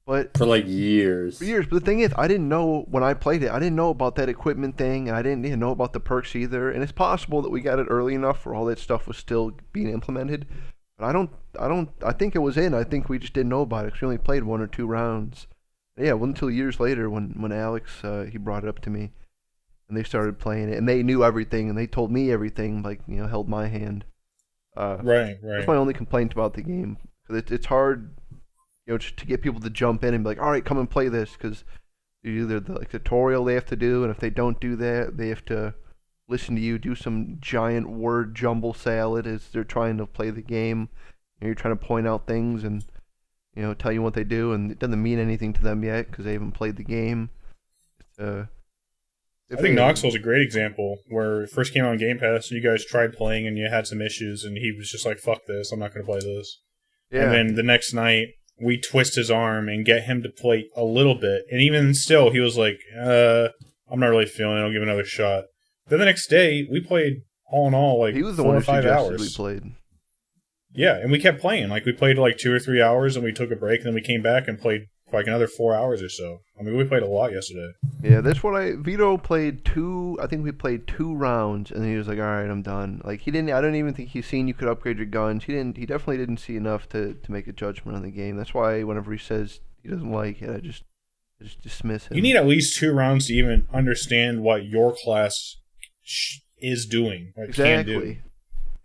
But 0.06 0.38
for 0.38 0.46
like 0.46 0.66
years. 0.66 1.36
for 1.38 1.44
years, 1.44 1.66
but 1.66 1.80
the 1.80 1.84
thing 1.84 2.00
is, 2.00 2.14
I 2.16 2.28
didn't 2.28 2.48
know 2.48 2.86
when 2.90 3.02
I 3.02 3.12
played 3.12 3.42
it. 3.42 3.50
I 3.50 3.58
didn't 3.58 3.76
know 3.76 3.90
about 3.90 4.14
that 4.14 4.30
equipment 4.30 4.78
thing, 4.78 5.06
and 5.06 5.14
I 5.14 5.20
didn't 5.20 5.44
even 5.44 5.60
know 5.60 5.70
about 5.70 5.92
the 5.92 6.00
perks 6.00 6.34
either. 6.34 6.70
And 6.70 6.82
it's 6.82 6.92
possible 6.92 7.42
that 7.42 7.50
we 7.50 7.60
got 7.60 7.78
it 7.78 7.88
early 7.90 8.14
enough 8.14 8.46
where 8.46 8.54
all 8.54 8.64
that 8.66 8.78
stuff 8.78 9.06
was 9.06 9.18
still 9.18 9.52
being 9.70 9.90
implemented. 9.90 10.46
But 10.96 11.04
I 11.04 11.12
don't, 11.12 11.30
I 11.60 11.68
don't, 11.68 11.90
I 12.02 12.12
think 12.12 12.34
it 12.34 12.38
was 12.38 12.56
in. 12.56 12.72
I 12.72 12.84
think 12.84 13.10
we 13.10 13.18
just 13.18 13.34
didn't 13.34 13.50
know 13.50 13.60
about 13.60 13.84
it 13.84 13.92
'cause 13.92 14.00
we 14.00 14.06
only 14.06 14.16
played 14.18 14.44
one 14.44 14.62
or 14.62 14.66
two 14.66 14.86
rounds. 14.86 15.46
Yeah, 15.98 16.14
well, 16.14 16.30
until 16.30 16.50
years 16.50 16.80
later 16.80 17.10
when 17.10 17.34
when 17.36 17.52
Alex 17.52 18.02
uh, 18.02 18.26
he 18.30 18.38
brought 18.38 18.64
it 18.64 18.68
up 18.68 18.78
to 18.80 18.90
me, 18.90 19.10
and 19.88 19.96
they 19.98 20.04
started 20.04 20.38
playing 20.38 20.70
it, 20.70 20.78
and 20.78 20.88
they 20.88 21.02
knew 21.02 21.22
everything, 21.22 21.68
and 21.68 21.76
they 21.76 21.86
told 21.86 22.10
me 22.10 22.32
everything, 22.32 22.82
like 22.82 23.00
you 23.06 23.16
know, 23.16 23.26
held 23.26 23.46
my 23.46 23.66
hand. 23.68 24.06
Uh, 24.78 24.98
Right, 25.02 25.36
right. 25.42 25.56
that's 25.56 25.66
my 25.66 25.76
only 25.76 25.92
complaint 25.92 26.32
about 26.32 26.54
the 26.54 26.62
game. 26.62 26.96
It, 27.28 27.50
it's 27.50 27.66
hard, 27.66 28.14
you 28.86 28.94
know, 28.94 28.98
to 28.98 29.26
get 29.26 29.42
people 29.42 29.60
to 29.60 29.70
jump 29.70 30.04
in 30.04 30.14
and 30.14 30.22
be 30.22 30.28
like, 30.28 30.40
"All 30.40 30.50
right, 30.50 30.64
come 30.64 30.78
and 30.78 30.88
play 30.88 31.08
this," 31.08 31.32
because 31.32 31.64
either 32.24 32.60
the 32.60 32.74
like, 32.74 32.90
tutorial 32.90 33.44
they 33.44 33.54
have 33.54 33.66
to 33.66 33.76
do, 33.76 34.02
and 34.04 34.10
if 34.10 34.18
they 34.18 34.30
don't 34.30 34.60
do 34.60 34.76
that, 34.76 35.16
they 35.16 35.28
have 35.28 35.44
to 35.46 35.74
listen 36.28 36.54
to 36.54 36.60
you 36.60 36.78
do 36.78 36.94
some 36.94 37.38
giant 37.40 37.88
word 37.88 38.34
jumble 38.34 38.74
salad 38.74 39.26
as 39.26 39.48
they're 39.48 39.64
trying 39.64 39.96
to 39.98 40.06
play 40.06 40.30
the 40.30 40.42
game. 40.42 40.88
And 41.40 41.46
you're 41.46 41.54
trying 41.54 41.76
to 41.76 41.84
point 41.84 42.06
out 42.06 42.26
things 42.26 42.64
and 42.64 42.84
you 43.56 43.62
know 43.62 43.74
tell 43.74 43.90
you 43.92 44.02
what 44.02 44.14
they 44.14 44.24
do, 44.24 44.52
and 44.52 44.70
it 44.70 44.78
doesn't 44.78 45.02
mean 45.02 45.18
anything 45.18 45.52
to 45.54 45.62
them 45.62 45.82
yet 45.82 46.10
because 46.10 46.24
they 46.24 46.34
haven't 46.34 46.52
played 46.52 46.76
the 46.76 46.84
game. 46.84 47.30
It's, 47.98 48.18
uh, 48.20 48.46
I 49.50 49.56
think 49.56 49.74
Knoxville's 49.74 50.14
a 50.14 50.18
great 50.18 50.42
example 50.42 50.98
where 51.08 51.42
it 51.42 51.50
first 51.50 51.72
came 51.72 51.84
on 51.84 51.96
Game 51.96 52.18
Pass 52.18 52.50
and 52.50 52.62
you 52.62 52.68
guys 52.68 52.84
tried 52.84 53.14
playing 53.14 53.46
and 53.46 53.56
you 53.56 53.68
had 53.70 53.86
some 53.86 54.02
issues 54.02 54.44
and 54.44 54.58
he 54.58 54.72
was 54.76 54.90
just 54.90 55.06
like, 55.06 55.18
"Fuck 55.18 55.46
this! 55.46 55.72
I'm 55.72 55.78
not 55.78 55.94
going 55.94 56.04
to 56.04 56.10
play 56.10 56.20
this." 56.20 56.60
yeah, 57.10 57.22
And 57.22 57.32
then 57.32 57.54
the 57.54 57.62
next 57.62 57.94
night 57.94 58.28
we 58.60 58.78
twist 58.78 59.14
his 59.14 59.30
arm 59.30 59.68
and 59.68 59.86
get 59.86 60.04
him 60.04 60.22
to 60.22 60.28
play 60.28 60.68
a 60.76 60.84
little 60.84 61.14
bit, 61.14 61.44
and 61.50 61.62
even 61.62 61.94
still, 61.94 62.30
he 62.30 62.40
was 62.40 62.58
like, 62.58 62.78
"Uh, 62.98 63.48
I'm 63.90 64.00
not 64.00 64.08
really 64.08 64.26
feeling 64.26 64.58
it. 64.58 64.60
I'll 64.60 64.72
give 64.72 64.82
it 64.82 64.88
another 64.88 65.04
shot." 65.04 65.44
Then 65.88 66.00
the 66.00 66.04
next 66.04 66.28
day 66.28 66.66
we 66.70 66.80
played 66.80 67.22
all 67.50 67.66
in 67.68 67.74
all 67.74 68.00
like 68.00 68.14
he 68.14 68.22
was 68.22 68.36
the 68.36 68.42
four 68.42 68.52
one 68.52 68.58
or 68.58 68.64
five 68.64 68.84
hours. 68.84 69.20
we 69.20 69.30
played. 69.30 69.72
Yeah, 70.74 70.96
and 70.96 71.10
we 71.10 71.18
kept 71.18 71.40
playing. 71.40 71.70
Like 71.70 71.86
we 71.86 71.92
played 71.92 72.18
like 72.18 72.36
two 72.36 72.52
or 72.52 72.58
three 72.58 72.82
hours, 72.82 73.16
and 73.16 73.24
we 73.24 73.32
took 73.32 73.50
a 73.50 73.56
break, 73.56 73.80
and 73.80 73.86
then 73.86 73.94
we 73.94 74.02
came 74.02 74.22
back 74.22 74.46
and 74.46 74.60
played 74.60 74.82
for 75.10 75.16
like 75.16 75.26
another 75.26 75.46
four 75.46 75.74
hours 75.74 76.02
or 76.02 76.08
so. 76.08 76.40
I 76.58 76.62
mean, 76.62 76.76
we 76.76 76.84
played 76.84 77.02
a 77.02 77.06
lot 77.06 77.32
yesterday. 77.32 77.72
Yeah, 78.02 78.20
that's 78.20 78.42
what 78.42 78.54
I 78.54 78.74
Vito 78.76 79.16
played 79.16 79.64
two. 79.64 80.18
I 80.20 80.26
think 80.26 80.44
we 80.44 80.52
played 80.52 80.86
two 80.86 81.14
rounds, 81.14 81.70
and 81.70 81.84
he 81.84 81.96
was 81.96 82.08
like, 82.08 82.18
"All 82.18 82.24
right, 82.24 82.48
I'm 82.48 82.62
done." 82.62 83.00
Like 83.04 83.20
he 83.20 83.30
didn't. 83.30 83.50
I 83.50 83.60
don't 83.60 83.74
even 83.74 83.94
think 83.94 84.10
he's 84.10 84.26
seen 84.26 84.48
you 84.48 84.54
could 84.54 84.68
upgrade 84.68 84.98
your 84.98 85.06
guns. 85.06 85.44
He 85.44 85.52
didn't. 85.52 85.76
He 85.76 85.86
definitely 85.86 86.18
didn't 86.18 86.38
see 86.38 86.56
enough 86.56 86.88
to 86.90 87.14
to 87.14 87.32
make 87.32 87.46
a 87.46 87.52
judgment 87.52 87.96
on 87.96 88.02
the 88.02 88.10
game. 88.10 88.36
That's 88.36 88.54
why 88.54 88.82
whenever 88.82 89.12
he 89.12 89.18
says 89.18 89.60
he 89.82 89.88
doesn't 89.88 90.10
like 90.10 90.42
it, 90.42 90.50
I 90.50 90.60
just 90.60 90.84
I 91.40 91.44
just 91.44 91.62
dismiss 91.62 92.06
him. 92.06 92.16
You 92.16 92.22
need 92.22 92.36
at 92.36 92.46
least 92.46 92.78
two 92.78 92.92
rounds 92.92 93.26
to 93.26 93.34
even 93.34 93.66
understand 93.72 94.42
what 94.42 94.64
your 94.64 94.94
class 94.94 95.56
sh- 96.02 96.38
is 96.58 96.86
doing, 96.86 97.32
what 97.34 97.50
it 97.50 97.54
can 97.54 97.86
do, 97.86 97.98
exactly. 97.98 98.22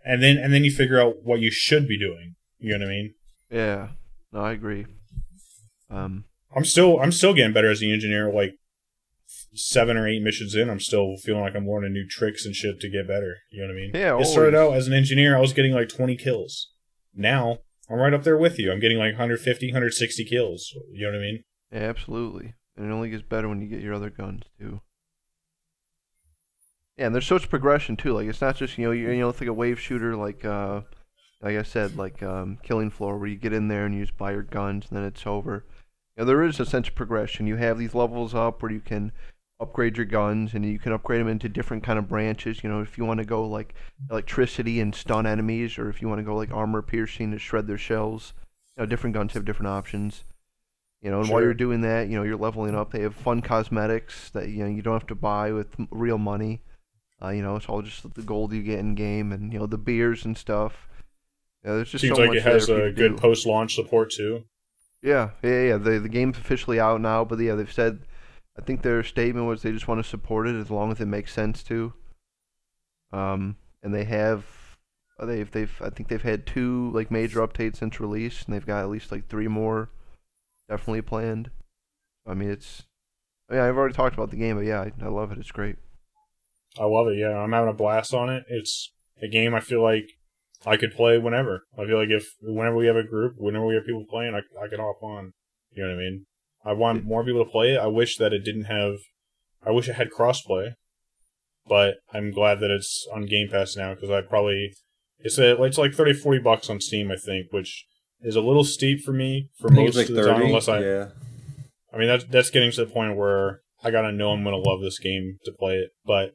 and 0.04 0.22
then 0.22 0.36
and 0.38 0.52
then 0.52 0.64
you 0.64 0.70
figure 0.70 1.00
out 1.00 1.22
what 1.22 1.40
you 1.40 1.50
should 1.50 1.86
be 1.86 1.98
doing. 1.98 2.36
You 2.58 2.78
know 2.78 2.84
what 2.84 2.92
I 2.92 2.96
mean? 2.96 3.14
Yeah. 3.50 3.88
No, 4.32 4.40
I 4.40 4.52
agree. 4.52 4.86
Um. 5.90 6.24
I'm 6.56 6.64
still 6.64 7.00
I'm 7.00 7.12
still 7.12 7.34
getting 7.34 7.52
better 7.52 7.70
as 7.70 7.82
an 7.82 7.90
engineer. 7.92 8.32
Like 8.32 8.58
seven 9.54 9.96
or 9.96 10.06
eight 10.08 10.22
missions 10.22 10.54
in, 10.54 10.70
I'm 10.70 10.80
still 10.80 11.16
feeling 11.16 11.42
like 11.42 11.54
I'm 11.54 11.68
learning 11.68 11.92
new 11.92 12.06
tricks 12.08 12.44
and 12.44 12.54
shit 12.54 12.80
to 12.80 12.90
get 12.90 13.08
better. 13.08 13.36
You 13.50 13.62
know 13.62 13.68
what 13.68 13.74
I 13.74 13.76
mean? 13.76 13.90
Yeah, 13.94 14.18
It 14.20 14.26
started 14.26 14.54
out 14.54 14.74
as 14.74 14.86
an 14.86 14.92
engineer, 14.92 15.36
I 15.36 15.40
was 15.40 15.52
getting 15.52 15.72
like 15.72 15.88
20 15.88 16.16
kills. 16.16 16.72
Now 17.14 17.58
I'm 17.88 17.98
right 17.98 18.14
up 18.14 18.24
there 18.24 18.36
with 18.36 18.58
you. 18.58 18.72
I'm 18.72 18.80
getting 18.80 18.98
like 18.98 19.12
150, 19.12 19.66
160 19.68 20.24
kills. 20.24 20.72
You 20.92 21.06
know 21.06 21.12
what 21.12 21.18
I 21.18 21.22
mean? 21.22 21.44
Yeah, 21.72 21.80
absolutely. 21.80 22.54
And 22.76 22.86
it 22.86 22.92
only 22.92 23.10
gets 23.10 23.22
better 23.22 23.48
when 23.48 23.60
you 23.60 23.68
get 23.68 23.82
your 23.82 23.94
other 23.94 24.10
guns 24.10 24.42
too. 24.58 24.80
Yeah, 26.96 27.06
and 27.06 27.14
there's 27.14 27.26
such 27.26 27.50
progression 27.50 27.96
too. 27.96 28.12
Like 28.12 28.28
it's 28.28 28.40
not 28.40 28.56
just 28.56 28.78
you 28.78 28.86
know 28.86 28.92
you, 28.92 29.10
you 29.10 29.18
know 29.20 29.28
it's 29.28 29.40
like 29.40 29.48
a 29.48 29.52
wave 29.52 29.80
shooter 29.80 30.16
like 30.16 30.44
uh 30.44 30.82
like 31.42 31.56
I 31.56 31.62
said 31.62 31.96
like 31.96 32.22
um 32.22 32.58
Killing 32.62 32.90
Floor 32.90 33.18
where 33.18 33.28
you 33.28 33.36
get 33.36 33.52
in 33.52 33.68
there 33.68 33.86
and 33.86 33.94
you 33.94 34.04
just 34.04 34.16
buy 34.16 34.32
your 34.32 34.42
guns 34.42 34.86
and 34.88 34.96
then 34.96 35.04
it's 35.04 35.26
over. 35.26 35.64
You 36.16 36.22
know, 36.22 36.26
there 36.26 36.42
is 36.44 36.60
a 36.60 36.66
sense 36.66 36.88
of 36.88 36.94
progression. 36.94 37.46
You 37.46 37.56
have 37.56 37.78
these 37.78 37.94
levels 37.94 38.34
up 38.34 38.62
where 38.62 38.72
you 38.72 38.80
can 38.80 39.12
upgrade 39.60 39.96
your 39.96 40.06
guns 40.06 40.52
and 40.54 40.64
you 40.64 40.78
can 40.78 40.92
upgrade 40.92 41.20
them 41.20 41.28
into 41.28 41.48
different 41.48 41.82
kind 41.84 41.98
of 41.98 42.08
branches. 42.08 42.62
You 42.62 42.70
know 42.70 42.80
if 42.80 42.98
you 42.98 43.04
want 43.04 43.18
to 43.18 43.24
go 43.26 43.46
like 43.46 43.74
electricity 44.10 44.80
and 44.80 44.94
stun 44.94 45.26
enemies, 45.26 45.78
or 45.78 45.88
if 45.88 46.02
you 46.02 46.08
want 46.08 46.18
to 46.20 46.24
go 46.24 46.36
like 46.36 46.52
armor 46.52 46.82
piercing 46.82 47.30
to 47.32 47.38
shred 47.38 47.66
their 47.66 47.78
shells. 47.78 48.32
You 48.76 48.82
know 48.82 48.86
different 48.86 49.14
guns 49.14 49.34
have 49.34 49.44
different 49.44 49.68
options 49.68 50.24
You 51.02 51.10
know, 51.10 51.20
and 51.20 51.28
while 51.28 51.42
you're 51.42 51.54
doing 51.54 51.82
that, 51.82 52.08
you 52.08 52.16
know, 52.16 52.22
you're 52.24 52.36
leveling 52.36 52.74
up. 52.74 52.90
They 52.92 53.02
have 53.02 53.14
fun 53.14 53.42
cosmetics 53.42 54.30
that 54.30 54.48
you 54.48 54.64
know 54.64 54.70
you 54.70 54.82
don't 54.82 54.94
have 54.94 55.06
to 55.08 55.14
buy 55.14 55.52
with 55.52 55.68
real 55.90 56.18
money. 56.18 56.62
Uh, 57.22 57.28
you 57.30 57.42
know, 57.42 57.56
it's 57.56 57.66
all 57.66 57.82
just 57.82 58.12
the 58.14 58.22
gold 58.22 58.52
you 58.52 58.62
get 58.62 58.78
in 58.80 58.94
game, 58.94 59.30
and 59.32 59.52
you 59.52 59.58
know 59.58 59.66
the 59.66 59.78
beers 59.78 60.24
and 60.24 60.36
stuff. 60.36 60.88
Yeah, 61.64 61.74
there's 61.74 61.90
just 61.90 62.02
Seems 62.02 62.16
so 62.16 62.22
like 62.22 62.30
much 62.30 62.38
it 62.38 62.42
has 62.44 62.66
there 62.66 62.76
for 62.78 62.82
you 62.84 62.88
a 62.88 62.92
good 62.92 63.16
post 63.18 63.46
launch 63.46 63.74
support 63.74 64.10
too. 64.10 64.44
Yeah, 65.04 65.30
yeah, 65.42 65.62
yeah. 65.62 65.76
The 65.76 65.98
the 66.00 66.08
game's 66.08 66.38
officially 66.38 66.80
out 66.80 66.98
now, 66.98 67.24
but 67.24 67.38
yeah, 67.38 67.54
they've 67.54 67.70
said. 67.70 68.00
I 68.56 68.62
think 68.62 68.82
their 68.82 69.02
statement 69.02 69.46
was 69.46 69.62
they 69.62 69.72
just 69.72 69.88
want 69.88 70.02
to 70.02 70.08
support 70.08 70.46
it 70.46 70.54
as 70.54 70.70
long 70.70 70.92
as 70.92 71.00
it 71.00 71.06
makes 71.06 71.32
sense 71.32 71.62
to. 71.64 71.92
Um, 73.12 73.56
and 73.82 73.92
they 73.92 74.04
have, 74.04 74.46
uh, 75.18 75.26
they've 75.26 75.50
they've 75.50 75.82
I 75.82 75.90
think 75.90 76.08
they've 76.08 76.22
had 76.22 76.46
two 76.46 76.90
like 76.92 77.10
major 77.10 77.46
updates 77.46 77.76
since 77.76 78.00
release, 78.00 78.44
and 78.44 78.54
they've 78.54 78.64
got 78.64 78.82
at 78.82 78.88
least 78.88 79.12
like 79.12 79.28
three 79.28 79.48
more, 79.48 79.90
definitely 80.70 81.02
planned. 81.02 81.50
I 82.26 82.34
mean, 82.34 82.50
it's. 82.50 82.84
Yeah, 83.52 83.66
I've 83.66 83.76
already 83.76 83.94
talked 83.94 84.14
about 84.14 84.30
the 84.30 84.36
game, 84.36 84.56
but 84.56 84.64
yeah, 84.64 84.80
I, 84.80 84.92
I 85.04 85.08
love 85.08 85.32
it. 85.32 85.38
It's 85.38 85.50
great. 85.50 85.76
I 86.78 86.84
love 86.84 87.08
it. 87.08 87.18
Yeah, 87.18 87.36
I'm 87.36 87.52
having 87.52 87.68
a 87.68 87.74
blast 87.74 88.14
on 88.14 88.30
it. 88.30 88.44
It's 88.48 88.90
a 89.20 89.28
game 89.28 89.54
I 89.54 89.60
feel 89.60 89.82
like 89.82 90.16
I 90.66 90.76
could 90.76 90.92
play 90.94 91.18
whenever. 91.18 91.62
I 91.78 91.86
feel 91.86 91.98
like 91.98 92.10
if 92.10 92.26
whenever 92.40 92.76
we 92.76 92.86
have 92.86 92.96
a 92.96 93.02
group, 93.02 93.34
whenever 93.36 93.66
we 93.66 93.74
have 93.74 93.84
people 93.84 94.04
playing, 94.08 94.34
I 94.34 94.40
I 94.62 94.68
can 94.68 94.80
hop 94.80 95.02
on. 95.02 95.32
You 95.72 95.82
know 95.84 95.90
what 95.90 95.96
I 95.96 95.98
mean? 95.98 96.26
I 96.64 96.72
want 96.72 97.04
more 97.04 97.24
people 97.24 97.44
to 97.44 97.50
play 97.50 97.74
it. 97.74 97.78
I 97.78 97.86
wish 97.86 98.16
that 98.16 98.32
it 98.32 98.44
didn't 98.44 98.64
have. 98.64 98.94
I 99.66 99.70
wish 99.70 99.88
it 99.88 99.94
had 99.94 100.10
crossplay, 100.10 100.74
but 101.66 101.96
I'm 102.12 102.30
glad 102.30 102.60
that 102.60 102.70
it's 102.70 103.06
on 103.14 103.26
Game 103.26 103.48
Pass 103.50 103.76
now 103.76 103.94
because 103.94 104.10
I 104.10 104.20
probably 104.22 104.72
it's 105.18 105.38
a 105.38 105.62
it's 105.62 105.78
like 105.78 105.94
30, 105.94 106.14
40 106.14 106.38
bucks 106.40 106.70
on 106.70 106.80
Steam 106.80 107.10
I 107.10 107.16
think, 107.16 107.52
which 107.52 107.86
is 108.20 108.36
a 108.36 108.40
little 108.40 108.64
steep 108.64 109.02
for 109.02 109.12
me 109.12 109.50
for 109.58 109.68
most 109.68 109.96
like 109.96 110.08
of 110.08 110.14
the 110.14 110.24
time. 110.24 110.42
Unless 110.42 110.68
I, 110.68 110.80
yeah. 110.80 111.08
I 111.92 111.98
mean, 111.98 112.08
that's 112.08 112.24
that's 112.24 112.50
getting 112.50 112.72
to 112.72 112.84
the 112.84 112.90
point 112.90 113.16
where 113.16 113.60
I 113.82 113.90
gotta 113.90 114.12
know 114.12 114.30
I'm 114.30 114.44
gonna 114.44 114.56
love 114.56 114.80
this 114.80 114.98
game 114.98 115.38
to 115.44 115.52
play 115.52 115.74
it. 115.74 115.90
But 116.04 116.32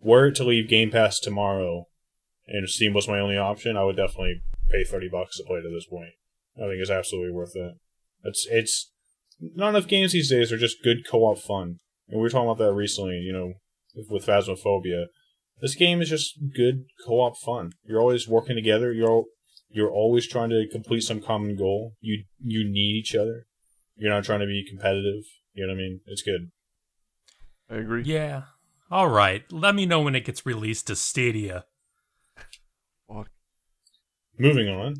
were 0.00 0.26
it 0.26 0.34
to 0.36 0.44
leave 0.44 0.68
Game 0.68 0.90
Pass 0.90 1.18
tomorrow, 1.20 1.86
and 2.46 2.68
Steam 2.68 2.94
was 2.94 3.08
my 3.08 3.18
only 3.18 3.36
option, 3.36 3.76
I 3.76 3.84
would 3.84 3.96
definitely 3.96 4.42
pay 4.70 4.84
thirty 4.84 5.08
bucks 5.08 5.36
to 5.36 5.44
play 5.44 5.58
it 5.58 5.66
at 5.66 5.72
this 5.72 5.86
point. 5.86 6.10
I 6.56 6.68
think 6.68 6.80
it's 6.80 6.90
absolutely 6.90 7.32
worth 7.32 7.54
it. 7.54 7.74
It's 8.24 8.46
it's 8.50 8.92
not 9.40 9.70
enough 9.70 9.88
games 9.88 10.12
these 10.12 10.30
days 10.30 10.52
are 10.52 10.58
just 10.58 10.82
good 10.82 11.06
co-op 11.08 11.38
fun, 11.38 11.78
and 12.08 12.18
we 12.18 12.22
were 12.22 12.30
talking 12.30 12.48
about 12.48 12.64
that 12.64 12.72
recently. 12.72 13.16
You 13.16 13.32
know, 13.32 13.52
with 14.08 14.26
Phasmophobia, 14.26 15.06
this 15.60 15.74
game 15.74 16.00
is 16.00 16.10
just 16.10 16.38
good 16.54 16.84
co-op 17.06 17.36
fun. 17.36 17.72
You're 17.84 18.00
always 18.00 18.28
working 18.28 18.56
together. 18.56 18.92
You're 18.92 19.10
all, 19.10 19.24
you're 19.68 19.90
always 19.90 20.26
trying 20.26 20.50
to 20.50 20.66
complete 20.70 21.02
some 21.02 21.20
common 21.20 21.56
goal. 21.56 21.94
You 22.00 22.24
you 22.40 22.64
need 22.64 22.96
each 22.96 23.14
other. 23.14 23.46
You're 23.96 24.12
not 24.12 24.24
trying 24.24 24.40
to 24.40 24.46
be 24.46 24.64
competitive. 24.68 25.24
You 25.52 25.66
know 25.66 25.72
what 25.72 25.78
I 25.78 25.82
mean? 25.82 26.00
It's 26.06 26.22
good. 26.22 26.50
I 27.70 27.76
agree. 27.76 28.02
Yeah. 28.04 28.42
All 28.90 29.08
right. 29.08 29.42
Let 29.50 29.74
me 29.74 29.86
know 29.86 30.00
when 30.00 30.14
it 30.14 30.24
gets 30.24 30.46
released 30.46 30.86
to 30.86 30.96
Stadia. 30.96 31.64
Moving 34.38 34.68
on. 34.68 34.96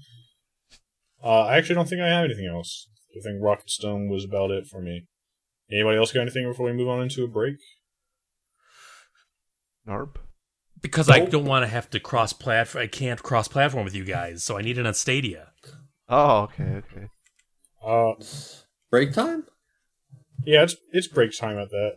Uh, 1.23 1.45
I 1.45 1.57
actually 1.57 1.75
don't 1.75 1.89
think 1.89 2.01
I 2.01 2.09
have 2.09 2.25
anything 2.25 2.47
else. 2.47 2.89
I 3.17 3.21
think 3.23 3.43
Rock 3.43 3.61
and 3.61 3.71
Stone 3.71 4.09
was 4.09 4.25
about 4.25 4.51
it 4.51 4.67
for 4.67 4.81
me. 4.81 5.07
Anybody 5.71 5.99
else 5.99 6.13
got 6.13 6.21
anything 6.23 6.47
before 6.49 6.67
we 6.67 6.73
move 6.73 6.89
on 6.89 7.03
into 7.03 7.25
a 7.25 7.29
break? 7.29 7.57
Narp. 9.87 10.17
Because 10.81 11.11
I 11.11 11.25
don't 11.25 11.47
want 11.47 11.65
to 11.65 11.69
have 11.69 11.91
to 11.91 12.01
cross 12.01 12.33
platform. 12.33 12.85
I 12.85 12.87
can't 12.87 13.23
cross 13.23 13.49
platform 13.49 13.85
with 13.85 13.95
you 13.95 14.05
guys, 14.05 14.45
so 14.45 14.57
I 14.59 14.63
need 14.63 14.79
it 14.79 14.87
on 14.87 14.95
Stadia. 14.95 15.53
Oh, 16.09 16.43
okay, 16.43 16.83
okay. 16.93 17.09
Uh, 17.85 18.13
Break 18.91 19.13
time? 19.13 19.45
yeah, 20.45 20.63
it's 20.63 20.77
it's 20.93 21.09
break 21.09 21.37
time 21.37 21.59
at 21.59 21.71
that. 21.71 21.97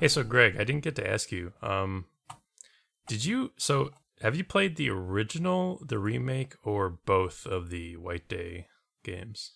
Hey, 0.00 0.08
so 0.08 0.22
Greg, 0.22 0.56
I 0.58 0.64
didn't 0.64 0.82
get 0.82 0.96
to 0.96 1.08
ask 1.08 1.30
you. 1.30 1.52
Um, 1.62 2.06
did 3.06 3.24
you? 3.24 3.52
So, 3.56 3.90
have 4.20 4.36
you 4.36 4.44
played 4.44 4.76
the 4.76 4.90
original, 4.90 5.80
the 5.86 5.98
remake, 5.98 6.54
or 6.62 6.88
both 6.90 7.46
of 7.46 7.70
the 7.70 7.96
White 7.96 8.28
Day 8.28 8.68
games? 9.04 9.52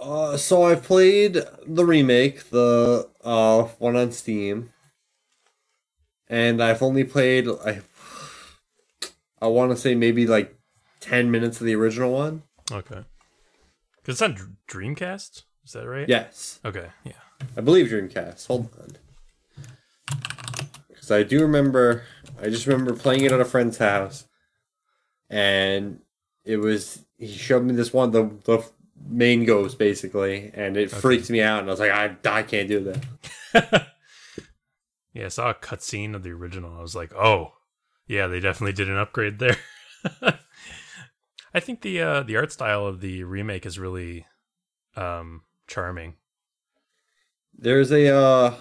Uh, 0.00 0.36
so 0.36 0.62
I've 0.62 0.84
played 0.84 1.38
the 1.66 1.84
remake, 1.84 2.50
the 2.50 3.08
uh 3.24 3.64
one 3.78 3.96
on 3.96 4.12
Steam, 4.12 4.72
and 6.28 6.62
I've 6.62 6.82
only 6.82 7.04
played 7.04 7.48
I 7.48 7.80
I 9.40 9.46
want 9.48 9.72
to 9.72 9.76
say 9.76 9.94
maybe 9.94 10.26
like 10.26 10.56
ten 11.00 11.30
minutes 11.30 11.60
of 11.60 11.66
the 11.66 11.74
original 11.74 12.12
one. 12.12 12.42
Okay. 12.70 13.02
Because 13.96 14.14
it's 14.14 14.22
on 14.22 14.56
Dreamcast. 14.70 15.42
Is 15.64 15.72
that 15.72 15.88
right? 15.88 16.08
Yes, 16.08 16.60
Okay. 16.64 16.88
Yeah. 17.04 17.12
I 17.56 17.60
believe 17.60 17.88
Dreamcast. 17.88 18.46
Hold 18.46 18.68
on, 18.80 18.96
because 21.08 21.24
I 21.24 21.28
do 21.28 21.40
remember. 21.42 22.02
I 22.40 22.50
just 22.50 22.66
remember 22.66 22.94
playing 22.94 23.24
it 23.24 23.32
at 23.32 23.40
a 23.40 23.44
friend's 23.44 23.78
house, 23.78 24.26
and 25.30 26.00
it 26.44 26.58
was 26.58 27.04
he 27.16 27.32
showed 27.32 27.64
me 27.64 27.74
this 27.74 27.92
one 27.92 28.10
the 28.10 28.30
the 28.44 28.64
main 29.08 29.44
ghost 29.44 29.78
basically, 29.78 30.50
and 30.54 30.76
it 30.76 30.90
freaked 30.90 31.30
me 31.30 31.40
out, 31.40 31.60
and 31.60 31.68
I 31.68 31.72
was 31.72 31.80
like, 31.80 31.90
I 31.90 32.16
I 32.24 32.42
can't 32.42 32.68
do 32.68 32.80
that. 33.54 33.86
yeah, 35.12 35.26
I 35.26 35.28
saw 35.28 35.50
a 35.50 35.54
cutscene 35.54 36.14
of 36.14 36.22
the 36.22 36.30
original. 36.30 36.76
I 36.76 36.82
was 36.82 36.94
like, 36.94 37.14
oh, 37.14 37.52
yeah, 38.06 38.26
they 38.26 38.40
definitely 38.40 38.74
did 38.74 38.90
an 38.90 38.98
upgrade 38.98 39.38
there. 39.38 39.56
I 41.54 41.60
think 41.60 41.80
the 41.80 42.02
uh, 42.02 42.22
the 42.22 42.36
art 42.36 42.52
style 42.52 42.86
of 42.86 43.00
the 43.00 43.24
remake 43.24 43.64
is 43.64 43.78
really 43.78 44.26
um, 44.96 45.42
charming. 45.66 46.16
There's 47.60 47.90
a 47.90 48.14
uh 48.14 48.54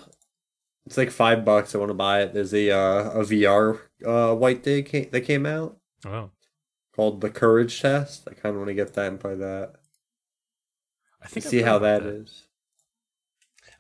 it's 0.88 0.98
like 0.98 1.12
five 1.12 1.44
bucks. 1.46 1.76
I 1.76 1.78
want 1.78 1.90
to 1.90 1.94
buy 1.94 2.22
it. 2.22 2.34
There's 2.34 2.54
a 2.54 2.72
uh, 2.72 3.12
a 3.12 3.20
VR 3.24 3.80
uh 4.06 4.34
white 4.34 4.64
day 4.64 4.82
ca- 4.84 5.10
that 5.12 5.22
came 5.22 5.46
out 5.46 5.78
Oh, 6.06 6.32
called 6.96 7.22
the 7.22 7.30
Courage 7.30 7.80
Test. 7.82 8.28
I 8.30 8.34
kind 8.34 8.56
of 8.56 8.60
want 8.62 8.70
to 8.70 8.74
get 8.74 8.94
that 8.94 9.08
and 9.08 9.20
play 9.20 9.36
that. 9.36 9.74
I 11.22 11.28
think 11.28 11.46
See 11.46 11.62
how 11.62 11.78
about 11.78 12.04
that 12.04 12.10
is. 12.10 12.44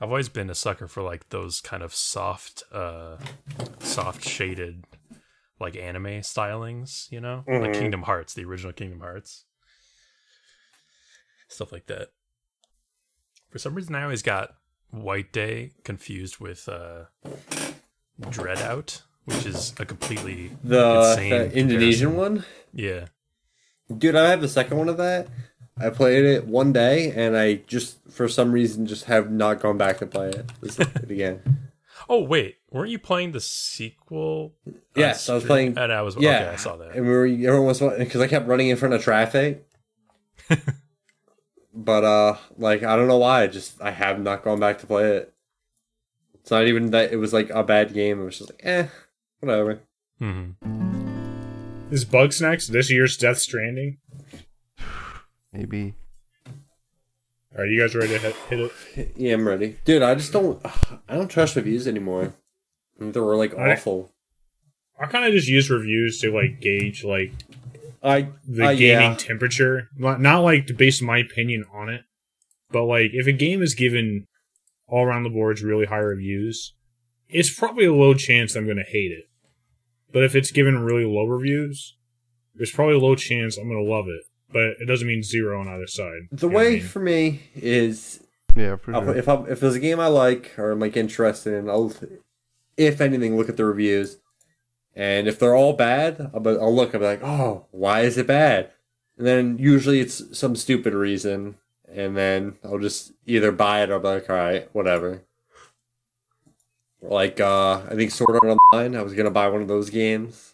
I've 0.02 0.10
always 0.10 0.30
been 0.30 0.50
a 0.50 0.56
sucker 0.56 0.88
for 0.88 1.02
like 1.02 1.30
those 1.30 1.62
kind 1.62 1.82
of 1.82 1.94
soft, 1.96 2.62
uh, 2.72 3.18
soft 3.80 4.24
shaded, 4.28 4.84
like 5.60 5.76
anime 5.76 6.22
stylings. 6.22 7.12
You 7.12 7.22
know, 7.22 7.44
like 7.48 7.72
Mhm. 7.72 7.80
Kingdom 7.80 8.02
Hearts, 8.04 8.34
the 8.34 8.44
original 8.46 8.74
Kingdom 8.74 9.00
Hearts, 9.00 9.46
stuff 11.48 11.72
like 11.72 11.88
that. 11.88 12.10
For 13.50 13.60
some 13.60 13.76
reason, 13.76 13.96
I 13.96 14.04
always 14.04 14.22
got 14.24 14.50
White 14.92 15.32
Day 15.32 15.72
confused 15.84 16.40
with 16.40 16.68
uh, 16.70 17.06
DreadOut, 18.22 19.02
which 19.26 19.46
is 19.46 19.74
a 19.80 19.86
completely 19.86 20.52
The, 20.64 21.10
insane 21.12 21.30
the 21.30 21.58
Indonesian 21.58 22.10
comparison. 22.12 22.36
one, 22.36 22.46
Yeah, 22.74 23.06
dude. 23.96 24.16
I 24.16 24.30
have 24.30 24.42
the 24.42 24.48
second 24.48 24.78
one 24.78 24.90
of 24.90 24.98
that. 24.98 25.28
I 25.80 25.92
played 25.92 26.26
it 26.26 26.48
one 26.48 26.74
day, 26.74 27.12
and 27.12 27.38
I 27.38 27.56
just 27.68 27.98
for 28.10 28.28
some 28.28 28.52
reason 28.52 28.88
just 28.88 29.06
have 29.06 29.30
not 29.32 29.60
gone 29.62 29.78
back 29.78 30.00
to 30.00 30.08
play 30.08 30.30
it, 30.30 30.52
it 30.62 31.12
again. 31.12 31.42
Oh 32.10 32.22
wait, 32.22 32.58
weren't 32.72 32.90
you 32.92 33.00
playing 33.00 33.34
the 33.34 33.42
sequel? 33.42 34.54
on 34.66 34.76
Yes, 34.96 35.28
I 35.28 35.34
was 35.34 35.44
playing- 35.44 35.78
And 35.78 35.92
I 35.92 36.04
was 36.04 36.16
Yeah, 36.16 36.38
okay. 36.42 36.50
I 36.52 36.56
saw 36.56 36.78
that. 36.78 36.96
And 36.96 37.06
we 37.06 37.12
were 37.12 37.26
everyone 37.26 37.66
was 37.66 37.80
because 37.82 38.22
I 38.22 38.28
kept 38.28 38.48
running 38.48 38.70
in 38.70 38.78
front 38.78 38.94
of 38.94 39.02
traffic. 39.04 39.68
but 41.78 42.04
uh, 42.04 42.38
like 42.58 42.84
I 42.84 42.96
don't 42.96 43.08
know 43.08 43.18
why. 43.20 43.44
I 43.44 43.48
just 43.48 43.82
I 43.82 43.92
have 43.92 44.20
not 44.20 44.44
gone 44.44 44.60
back 44.60 44.80
to 44.80 44.88
play 44.88 45.18
it. 45.18 45.34
It's 46.42 46.52
not 46.52 46.68
even 46.68 46.92
that 46.92 47.12
it 47.12 47.18
was 47.18 47.34
like 47.34 47.50
a 47.50 47.64
bad 47.64 47.94
game. 47.94 48.22
It 48.22 48.26
was 48.26 48.40
just 48.40 48.50
like 48.50 48.62
eh, 48.64 48.88
whatever. 49.40 49.82
hmm 50.20 50.52
Is 51.92 52.06
Bugsnax 52.06 52.68
this 52.68 52.90
year's 52.90 53.18
Death 53.18 53.38
Stranding? 53.40 53.98
Maybe. 55.54 55.94
Are 57.58 57.66
you 57.66 57.80
guys 57.82 57.96
ready 57.96 58.14
to 58.14 58.20
hit, 58.20 58.36
hit 58.50 58.60
it? 58.96 59.14
Yeah, 59.18 59.34
I'm 59.34 59.48
ready, 59.48 59.78
dude. 59.84 60.04
I 60.04 60.16
just 60.16 60.32
don't. 60.32 60.64
I 61.10 61.16
don't 61.16 61.28
trust 61.30 61.56
reviews 61.56 61.88
anymore. 61.88 62.34
They 63.00 63.20
were 63.20 63.36
like 63.36 63.56
I- 63.58 63.74
awful. 63.74 64.12
I 65.00 65.06
kind 65.06 65.26
of 65.26 65.32
just 65.34 65.48
use 65.48 65.70
reviews 65.70 66.20
to 66.22 66.32
like 66.34 66.60
gauge 66.60 67.04
like 67.04 67.32
I 68.08 68.30
the 68.48 68.64
uh, 68.66 68.74
gaming 68.74 69.12
yeah. 69.12 69.16
temperature. 69.16 69.90
Not, 69.96 70.22
not 70.22 70.40
like 70.40 70.68
to 70.68 70.74
base 70.74 71.02
my 71.02 71.18
opinion 71.20 71.66
on 71.74 71.90
it, 71.90 72.02
but 72.72 72.86
like 72.86 73.12
if 73.14 73.28
a 73.28 73.32
game 73.32 73.62
is 73.62 73.74
given 73.74 74.26
all 74.88 75.04
around 75.06 75.24
the 75.24 75.30
boards 75.30 75.62
really 75.64 75.86
high 75.86 75.98
reviews, 75.98 76.74
it's 77.28 77.54
probably 77.54 77.86
a 77.86 77.94
low 77.94 78.14
chance 78.14 78.56
I'm 78.56 78.66
going 78.66 78.78
to 78.78 78.84
hate 78.84 79.12
it. 79.12 79.26
But 80.12 80.24
if 80.24 80.36
it's 80.36 80.52
given 80.52 80.80
really 80.80 81.06
low 81.06 81.26
reviews, 81.26 81.96
there's 82.56 82.72
probably 82.72 82.96
a 82.96 83.00
low 83.00 83.16
chance 83.16 83.58
I'm 83.58 83.70
going 83.70 83.84
to 83.86 83.92
love 83.92 84.08
it. 84.08 84.24
But 84.50 84.82
it 84.82 84.88
doesn't 84.88 85.08
mean 85.08 85.24
zero 85.24 85.60
on 85.60 85.68
either 85.68 85.88
side. 85.88 86.30
The 86.32 86.48
You 86.48 86.52
know 86.52 86.56
what 86.56 86.62
I 86.62 86.70
way 86.70 86.74
mean? 86.76 86.84
for 86.84 87.00
me 87.00 87.42
is 87.56 88.24
Yeah, 88.56 88.78
for 88.78 88.94
sure. 88.94 89.16
if 89.18 89.28
I, 89.28 89.44
if 89.50 89.60
there's 89.60 89.76
a 89.76 89.80
game 89.82 90.00
I 90.00 90.08
like 90.08 90.58
or 90.58 90.72
I'm 90.72 90.80
like 90.80 90.96
interested 90.96 91.54
in, 91.54 91.70
I'll 91.70 91.94
if 92.78 93.02
anything 93.02 93.36
look 93.36 93.50
at 93.50 93.58
the 93.58 93.66
reviews, 93.66 94.18
and 94.98 95.28
if 95.28 95.38
they're 95.40 95.56
all 95.56 95.74
bad, 95.74 96.32
I'll, 96.34 96.46
I'll 96.60 96.76
look. 96.76 96.94
I'll 96.94 97.00
be 97.00 97.06
like, 97.06 97.24
oh, 97.24 97.68
why 97.72 98.02
is 98.02 98.18
it 98.18 98.28
bad? 98.28 98.72
and 99.18 99.26
then 99.26 99.58
usually 99.58 100.00
it's 100.00 100.38
some 100.38 100.56
stupid 100.56 100.94
reason, 100.94 101.56
and 101.92 102.16
then 102.18 102.56
I'll 102.64 102.78
just 102.80 103.14
either 103.26 103.52
buy 103.52 103.82
it 103.84 103.90
or 103.90 103.98
be 104.00 104.08
like, 104.10 104.30
all 104.30 104.36
right, 104.36 104.70
whatever. 104.74 105.24
Like 107.02 107.40
uh, 107.40 107.82
I 107.90 107.96
think 107.96 108.12
Sword 108.12 108.38
Art 108.44 108.58
Online, 108.74 108.96
I 108.96 109.02
was 109.04 109.14
gonna 109.14 109.32
buy 109.32 109.48
one 109.50 109.62
of 109.62 109.68
those 109.68 109.90
games, 109.90 110.54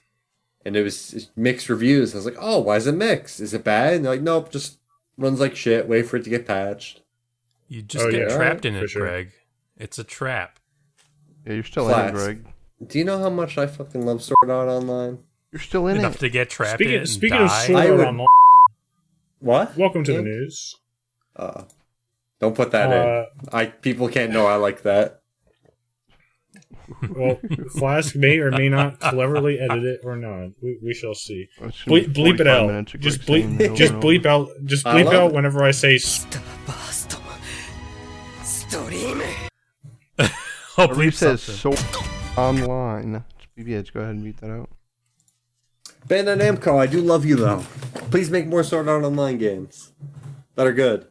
and 0.66 0.76
it 0.76 0.84
was 0.84 1.30
mixed 1.36 1.70
reviews. 1.70 2.14
I 2.14 2.18
was 2.18 2.26
like, 2.26 2.38
oh, 2.40 2.60
why 2.60 2.76
is 2.78 2.86
it 2.88 2.96
mixed? 2.96 3.40
Is 3.40 3.54
it 3.54 3.64
bad? 3.64 3.96
And 3.96 4.06
they're 4.06 4.14
like, 4.14 4.22
nope, 4.22 4.52
just 4.52 4.78
runs 5.18 5.40
like 5.40 5.56
shit. 5.56 5.88
Wait 5.88 6.04
for 6.04 6.18
it 6.18 6.24
to 6.26 6.30
get 6.30 6.46
patched. 6.48 7.02
You 7.70 7.82
just 7.82 8.06
Oh, 8.06 8.12
get 8.12 8.30
yeah. 8.30 8.36
trapped 8.36 8.66
in 8.66 8.76
For 8.78 8.84
it, 8.84 8.90
sure. 8.90 9.02
Greg. 9.04 9.32
It's 9.78 9.98
a 9.98 10.04
trap. 10.04 10.60
Yeah, 11.46 11.54
you're 11.54 11.64
still 11.64 11.88
in 11.88 11.94
Class. 11.94 12.10
it, 12.10 12.14
Greg. 12.14 12.46
Do 12.88 13.00
you 13.00 13.06
know 13.06 13.20
how 13.20 13.30
much 13.30 13.58
I 13.58 13.68
fucking 13.68 14.06
love 14.06 14.24
Sword 14.24 14.50
Art 14.50 14.68
Online? 14.68 15.20
You're 15.52 15.62
still 15.62 15.88
in 15.88 15.98
Enough 15.98 16.16
it. 16.16 16.20
to 16.20 16.30
get 16.30 16.50
trapped 16.50 16.80
speaking, 16.80 16.96
in. 16.96 17.02
Of, 17.02 17.10
speaking 17.10 17.38
die. 17.38 17.46
of 17.46 17.52
Sword 17.52 17.86
Art 17.86 17.98
would... 17.98 18.08
Online. 18.08 18.28
What? 19.40 19.78
Welcome 19.78 20.04
to 20.06 20.12
yeah. 20.12 20.18
the 20.18 20.24
news. 20.24 20.76
Uh, 21.36 21.64
don't 22.40 22.56
put 22.56 22.72
that 22.72 22.92
uh, 22.92 23.26
in. 23.42 23.50
I 23.52 23.66
people 23.68 24.10
can't 24.10 24.32
know 24.32 24.46
I 24.46 24.56
like 24.56 24.84
that. 24.84 25.20
Well, 27.16 27.40
Flask 27.78 28.14
may 28.16 28.38
or 28.40 28.52
may 28.52 28.68
not 28.68 29.00
cleverly 29.00 29.58
edit 29.58 29.84
it 29.86 30.02
or 30.04 30.18
not. 30.18 30.50
We, 30.62 30.78
we 30.84 30.94
shall 30.94 31.16
see. 31.16 31.48
Ble- 31.60 31.70
bleep 32.12 32.40
it 32.42 32.48
out. 32.48 32.86
Just 33.00 33.22
bleep. 33.22 33.76
Just 33.76 33.94
bleep 33.94 34.26
out. 34.26 34.50
Just 34.66 34.86
bleep 34.86 35.12
out 35.12 35.34
whenever 35.34 35.64
I 35.64 35.72
say. 35.72 35.98
stop. 35.98 36.44
I'll 40.78 40.90
bleep 40.90 41.14
says 41.14 41.42
so 41.42 41.74
online. 42.38 43.24
Yeah, 43.56 43.82
just 43.82 43.94
go 43.94 44.02
ahead 44.02 44.16
and 44.16 44.24
mute 44.24 44.38
that 44.38 44.52
out. 44.52 44.70
Bandai 46.08 46.38
Namco, 46.38 46.80
I 46.80 46.88
do 46.88 47.02
love 47.02 47.26
you 47.26 47.36
though. 47.36 47.64
Please 48.12 48.30
make 48.30 48.48
more 48.48 48.64
Sword 48.64 48.90
Art 48.90 49.04
Online 49.04 49.38
games 49.38 49.94
that 50.56 50.68
are 50.68 50.74
good. 50.74 51.08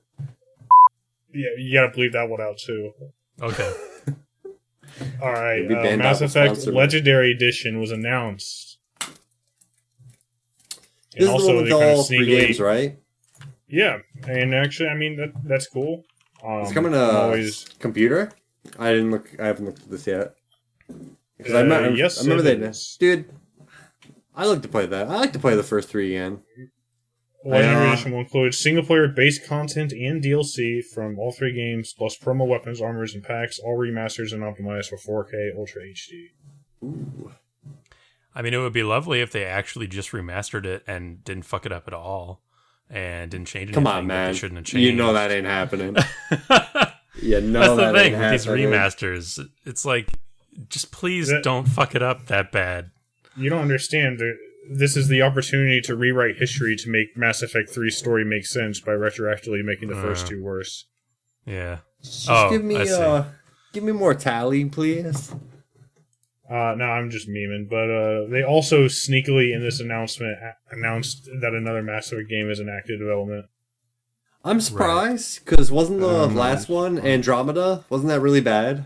Yeah, 1.32 1.49
you 1.57 1.73
gotta 1.73 1.97
bleep 1.97 2.12
that 2.12 2.28
one 2.28 2.40
out 2.40 2.59
too. 2.59 2.93
Okay. 3.40 3.73
All 5.23 5.32
right, 5.32 5.65
uh, 5.70 5.97
Mass 5.97 6.20
Effect 6.20 6.57
sponsor 6.57 6.73
me. 6.73 6.77
Legendary 6.77 7.32
Edition 7.32 7.81
was 7.81 7.90
announced. 7.90 8.78
This 11.16 11.28
is 11.28 11.28
the 11.28 11.32
one 11.32 11.57
with 11.57 11.65
they 11.66 11.70
kinda 11.70 11.93
all 11.94 12.03
three 12.05 12.27
games, 12.27 12.61
right? 12.61 12.99
Yeah, 13.69 13.99
and 14.27 14.55
actually, 14.55 14.89
I 14.90 14.94
mean 14.94 15.16
that 15.16 15.32
that's 15.44 15.66
cool. 15.66 16.05
Um, 16.44 16.61
It's 16.61 16.73
coming 16.73 16.93
to 16.93 16.99
I'm 16.99 17.16
always 17.16 17.65
computer. 17.78 18.31
I 18.78 18.93
didn't 18.93 19.11
look. 19.11 19.31
I 19.40 19.47
haven't 19.47 19.65
looked 19.66 19.82
at 19.82 19.90
this 19.90 20.07
yet. 20.07 20.35
Because 21.39 21.55
I, 21.55 21.60
Uh, 21.60 21.62
remember, 21.62 21.90
yes, 21.97 22.19
I 22.19 22.23
remember 22.23 22.48
it 22.51 22.60
they, 22.60 22.66
is. 22.69 22.97
dude. 23.01 23.24
I 24.35 24.47
like 24.47 24.62
to 24.62 24.69
play 24.69 24.86
that. 24.86 25.09
I 25.09 25.16
like 25.16 25.32
to 25.35 25.39
play 25.39 25.55
the 25.55 25.62
first 25.62 25.89
three 25.89 26.14
again. 26.16 26.40
Legendary 27.44 27.89
Uh, 27.89 27.93
Edition 27.93 28.12
will 28.12 28.20
include 28.20 28.55
single 28.55 28.85
player 28.85 29.09
based 29.09 29.44
content 29.47 29.93
and 29.93 30.23
DLC 30.23 30.81
from 30.85 31.19
all 31.19 31.32
three 31.32 31.52
games, 31.52 31.93
plus 31.93 32.16
promo 32.16 32.47
weapons, 32.47 32.81
armors, 32.81 33.14
and 33.14 33.23
packs, 33.24 33.59
all 33.59 33.77
remasters 33.77 34.32
and 34.32 34.43
optimized 34.43 34.86
for 34.89 34.97
4K 34.97 35.51
Ultra 35.56 35.82
HD. 35.82 36.28
Ooh. 36.85 37.32
I 38.35 38.40
mean, 38.43 38.55
it 38.55 38.59
would 38.59 38.73
be 38.73 38.85
lovely 38.85 39.20
if 39.20 39.32
they 39.32 39.44
actually 39.44 39.86
just 39.89 40.12
remastered 40.12 40.64
it 40.64 40.85
and 40.86 41.23
didn't 41.24 41.43
fuck 41.44 41.66
it 41.66 41.73
up 41.73 41.86
at 41.86 41.93
all 41.93 42.40
and 42.89 43.31
didn't 43.31 43.48
change 43.48 43.64
anything. 43.64 43.74
Come 43.74 43.86
on, 43.86 44.05
that 44.06 44.14
man. 44.14 44.32
They 44.32 44.39
shouldn't 44.39 44.59
have 44.59 44.64
changed. 44.66 44.86
You 44.86 44.93
know 44.94 45.12
that 45.12 45.31
ain't 45.31 45.47
happening. 45.47 45.94
That's 45.94 46.93
You 47.23 47.40
know 47.43 47.77
the 47.77 47.82
that 47.93 47.94
thing 47.94 48.12
ain't 48.14 48.23
with 48.23 48.31
these 48.31 48.47
remasters. 48.47 49.47
It's 49.66 49.85
like, 49.85 50.09
just 50.69 50.93
please 50.93 51.29
That- 51.29 51.43
don't 51.43 51.66
fuck 51.69 51.95
it 51.95 52.03
up 52.03 52.27
that 52.27 52.53
bad. 52.53 52.91
You 53.37 53.49
don't 53.51 53.62
understand 53.62 54.20
this 54.70 54.97
is 54.97 55.09
the 55.09 55.23
opportunity 55.23 55.81
to 55.83 55.97
rewrite 55.97 56.37
history 56.37 56.77
to 56.77 56.91
make 56.91 57.16
Mass 57.16 57.43
Effect 57.43 57.70
3 57.70 57.91
story 57.91 58.24
make 58.24 58.47
sense 58.47 58.79
by 58.81 58.93
retroactively 58.93 59.65
making 59.65 59.89
the 59.89 59.95
first 59.97 60.27
Uh. 60.27 60.31
two 60.31 60.43
worse. 60.43 60.87
Yeah. 61.47 61.79
Just 62.03 62.29
Oh, 62.31 62.51
give 62.51 62.62
me 62.62 62.77
I 62.77 62.85
see. 62.85 62.93
uh, 62.95 63.24
give 63.73 63.83
me 63.85 63.93
more 63.93 64.15
Tali, 64.15 64.65
please. 64.66 65.33
Uh, 66.51 66.74
no, 66.77 66.85
I'm 66.85 67.09
just 67.11 67.29
memeing, 67.29 67.69
but 67.70 67.89
uh, 67.91 68.27
they 68.29 68.43
also 68.45 68.85
sneakily 68.85 69.55
in 69.55 69.62
this 69.62 69.81
announcement 69.81 70.37
a- 70.43 70.57
announced 70.74 71.29
that 71.41 71.55
another 71.55 71.83
Mass 71.83 72.12
Effect 72.12 72.29
game 72.29 72.51
is 72.51 72.61
in 72.61 72.69
active 72.69 72.99
development. 72.99 73.47
I'm 74.45 74.61
surprised 74.61 75.45
because 75.45 75.70
wasn't 75.70 76.01
the 76.01 76.09
Um, 76.09 76.35
last 76.37 76.69
one 76.69 76.99
Andromeda? 76.99 77.85
Wasn't 77.89 78.09
that 78.09 78.20
really 78.20 78.41
bad? 78.41 78.85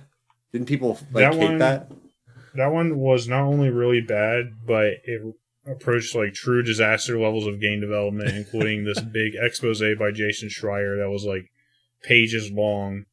Didn't 0.53 0.69
people 0.69 0.99
like 1.13 1.25
That 1.25 1.35
hate 1.35 1.43
one- 1.43 1.59
that? 1.59 1.91
That 2.55 2.73
one 2.73 2.99
was 2.99 3.29
not 3.29 3.43
only 3.43 3.69
really 3.69 4.01
bad, 4.01 4.47
but 4.67 4.95
it 5.05 5.21
approached 5.67 6.15
like 6.15 6.33
true 6.33 6.63
disaster 6.63 7.19
levels 7.19 7.47
of 7.47 7.61
game 7.61 7.81
development, 7.81 8.35
including 8.35 8.85
this 8.85 9.01
big 9.13 9.35
expose 9.39 9.83
by 9.99 10.11
Jason 10.11 10.49
Schreier 10.49 10.97
that 10.99 11.11
was 11.11 11.25
like 11.25 11.51
pages 12.03 12.51
long. 12.51 13.05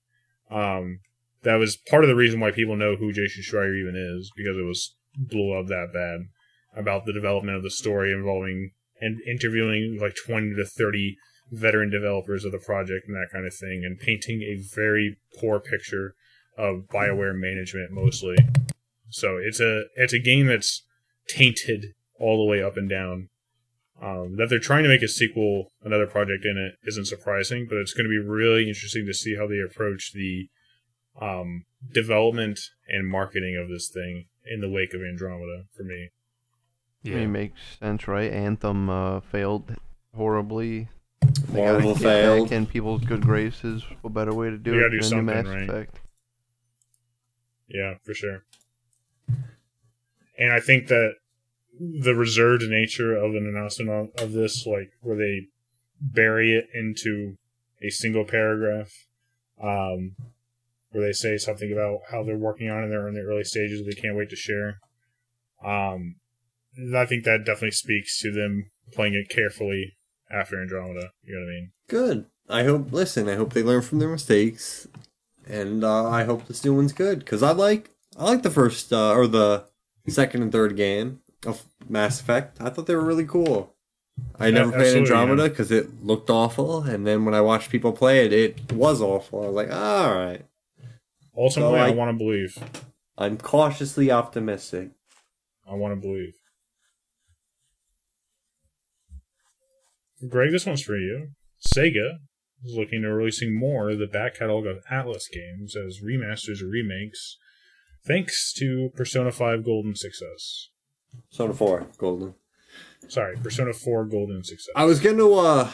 Um, 0.50 1.00
that 1.42 1.56
was 1.56 1.76
part 1.76 2.06
of 2.06 2.08
the 2.08 2.16
reason 2.16 2.40
why 2.40 2.52
people 2.52 2.78
know 2.78 2.96
who 2.96 3.12
Jason 3.12 3.44
Schreier 3.44 3.78
even 3.78 3.96
is 3.98 4.32
because 4.36 4.56
it 4.58 4.62
was 4.66 4.96
blew 5.18 5.54
up 5.60 5.68
that 5.68 5.90
bad 5.94 6.28
about 6.76 7.06
the 7.06 7.14
development 7.14 7.58
of 7.58 7.64
the 7.64 7.70
story 7.70 8.14
involving 8.14 8.72
and 9.02 9.20
interviewing 9.28 9.98
like 10.02 10.16
20 10.26 10.56
to 10.56 10.66
30 10.66 11.18
veteran 11.52 11.90
developers 11.90 12.46
of 12.46 12.52
the 12.54 12.60
project 12.60 13.08
and 13.08 13.16
that 13.16 13.28
kind 13.32 13.46
of 13.46 13.54
thing 13.54 13.84
and 13.86 14.00
painting 14.00 14.42
a 14.42 14.56
very 14.74 15.18
poor 15.40 15.60
picture 15.60 16.16
of 16.58 16.88
BioWare 16.92 17.36
management 17.38 17.92
mostly. 17.92 18.36
So 19.10 19.38
it's 19.38 19.60
a 19.60 19.84
it's 19.96 20.14
a 20.14 20.20
game 20.20 20.48
that's 20.48 20.84
tainted 21.28 21.94
all 22.20 22.38
the 22.44 22.50
way 22.50 22.62
up 22.64 22.78
and 22.78 22.90
down. 22.90 23.30
Um, 24.02 24.36
that 24.38 24.50
they're 24.50 24.60
trying 24.60 24.84
to 24.84 24.90
make 24.90 25.02
a 25.04 25.08
sequel, 25.08 25.72
another 25.84 26.08
project 26.08 26.44
in 26.46 26.58
it, 26.58 26.76
isn't 26.88 27.06
surprising, 27.06 27.68
but 27.70 27.78
it's 27.78 27.94
going 27.94 28.06
to 28.06 28.10
be 28.10 28.18
really 28.18 28.68
interesting 28.68 29.06
to 29.06 29.14
see 29.14 29.36
how 29.38 29.48
they 29.48 29.60
approach 29.60 30.12
the 30.14 30.50
um, 31.22 31.64
development 31.94 32.60
and 32.90 33.08
marketing 33.08 33.56
of 33.56 33.70
this 33.70 33.90
thing 33.94 34.26
in 34.46 34.60
the 34.62 34.70
wake 34.70 34.94
of 34.94 35.02
Andromeda. 35.02 35.66
For 35.78 35.84
me, 35.84 36.10
I 37.06 37.10
Yeah. 37.10 37.16
mean, 37.18 37.32
makes 37.32 37.62
sense, 37.80 38.08
right? 38.08 38.32
Anthem 38.32 38.90
uh, 38.90 39.20
failed 39.22 39.76
horribly. 40.16 40.90
They 41.22 41.60
gotta 41.60 41.72
Marvel 41.72 41.94
get 41.94 42.04
failed. 42.04 42.50
back 42.50 42.58
in 42.58 42.66
people's 42.66 43.06
good 43.06 43.22
graces. 43.22 43.84
What 44.02 44.14
better 44.14 44.34
way 44.34 44.50
to 44.50 44.58
do 44.58 44.72
They 44.72 44.78
it 44.78 44.82
gotta 44.82 44.90
do 44.92 44.98
than 45.02 45.10
something, 45.10 45.26
Mass 45.28 45.46
right? 45.46 45.70
Effect? 45.70 46.00
Yeah, 47.68 47.96
for 48.04 48.14
sure. 48.14 48.44
And 50.38 50.52
I 50.52 50.60
think 50.60 50.88
that 50.88 51.14
the 51.80 52.16
reserved 52.16 52.64
nature 52.64 53.16
of 53.16 53.36
an 53.36 53.48
announcement 53.48 54.12
of, 54.20 54.32
this, 54.32 54.66
like 54.66 54.92
where 55.02 55.18
they 55.18 55.48
bury 56.00 56.56
it 56.56 56.68
into 56.74 57.38
a 57.82 57.90
single 57.90 58.26
paragraph, 58.26 58.92
um, 59.62 60.16
where 60.92 61.06
they 61.06 61.14
say 61.14 61.38
something 61.38 61.72
about 61.72 62.00
how 62.12 62.24
they're 62.24 62.38
working 62.38 62.70
on 62.70 62.84
it, 62.84 62.90
they're 62.90 63.08
in 63.08 63.16
the 63.16 63.22
early 63.22 63.44
stages, 63.44 63.86
they 63.86 64.00
can't 64.00 64.16
wait 64.16 64.30
to 64.30 64.36
share. 64.36 64.80
Um, 65.64 66.16
I 66.96 67.06
think 67.06 67.24
that 67.24 67.46
definitely 67.46 67.72
speaks 67.72 68.20
to 68.22 68.32
them 68.32 68.72
playing 68.92 69.14
it 69.14 69.30
carefully 69.30 69.96
after 70.32 70.62
Andromeda. 70.62 71.12
You 71.24 71.36
know 71.36 71.42
what 71.42 71.52
I 71.52 71.56
mean? 71.56 71.72
Good. 71.88 72.26
I 72.50 72.64
hope. 72.64 72.92
Listen, 72.92 73.30
I 73.30 73.36
hope 73.36 73.54
they 73.54 73.64
learn 73.64 73.82
from 73.82 74.00
their 74.00 74.10
mistakes, 74.10 74.88
and 75.48 75.84
uh, 75.84 76.08
I 76.10 76.24
hope 76.24 76.48
this 76.48 76.64
new 76.64 76.74
one's 76.74 76.94
good 76.94 77.20
because 77.20 77.44
I 77.44 77.52
like 77.52 77.90
I 78.18 78.24
like 78.26 78.44
the 78.44 78.50
first 78.52 78.92
uh, 78.94 79.12
or 79.14 79.28
the 79.28 79.66
second 80.08 80.42
and 80.44 80.52
third 80.52 80.76
game 80.76 81.20
of 81.46 81.64
Mass 81.90 82.20
Effect. 82.22 82.58
I 82.62 82.70
thought 82.70 82.88
they 82.88 82.96
were 82.96 83.04
really 83.06 83.26
cool. 83.26 83.74
I 84.40 84.48
Yeah, 84.48 84.60
never 84.60 84.72
played 84.74 84.96
Andromeda 84.98 85.44
yeah. 85.44 85.48
because 85.50 85.72
it 85.72 86.04
looked 86.04 86.30
awful, 86.30 86.84
and 86.84 87.06
then 87.08 87.26
when 87.26 87.34
I 87.34 87.42
watched 87.42 87.70
people 87.72 87.92
play 87.94 88.26
it, 88.26 88.32
it 88.34 88.72
was 88.74 89.02
awful. 89.02 89.44
I 89.44 89.48
was 89.48 89.56
like, 89.56 89.72
all 89.72 90.14
right. 90.16 90.46
Ultimately, 91.36 91.80
So 91.80 91.84
I 91.84 91.88
I- 91.88 91.92
want 91.92 92.12
to 92.18 92.24
believe. 92.24 92.58
I'm 93.18 93.38
cautiously 93.38 94.12
optimistic. 94.12 94.90
I 95.70 95.74
want 95.76 95.94
to 95.94 96.00
believe. 96.00 96.34
Greg, 100.30 100.52
this 100.52 100.66
one's 100.66 100.82
for 100.82 100.96
you. 100.98 101.30
Sega 101.66 102.18
looking 102.66 103.02
to 103.02 103.10
releasing 103.10 103.58
more 103.58 103.90
of 103.90 104.00
the 104.00 104.08
back 104.08 104.36
catalog 104.40 104.66
of 104.66 104.84
Atlus 104.92 105.30
games 105.32 105.76
as 105.76 106.02
remasters 106.02 106.62
or 106.62 106.68
remakes, 106.68 107.38
thanks 108.06 108.54
to 108.54 108.90
Persona 108.96 109.32
5 109.32 109.64
Golden 109.64 109.96
success. 109.96 110.70
Persona 111.30 111.54
Four 111.54 111.88
Golden. 111.98 112.36
Sorry, 113.08 113.36
Persona 113.38 113.74
4 113.74 114.06
Golden 114.06 114.44
success. 114.44 114.74
I 114.76 114.86
was 114.86 115.00
gonna 115.00 115.30
uh 115.30 115.72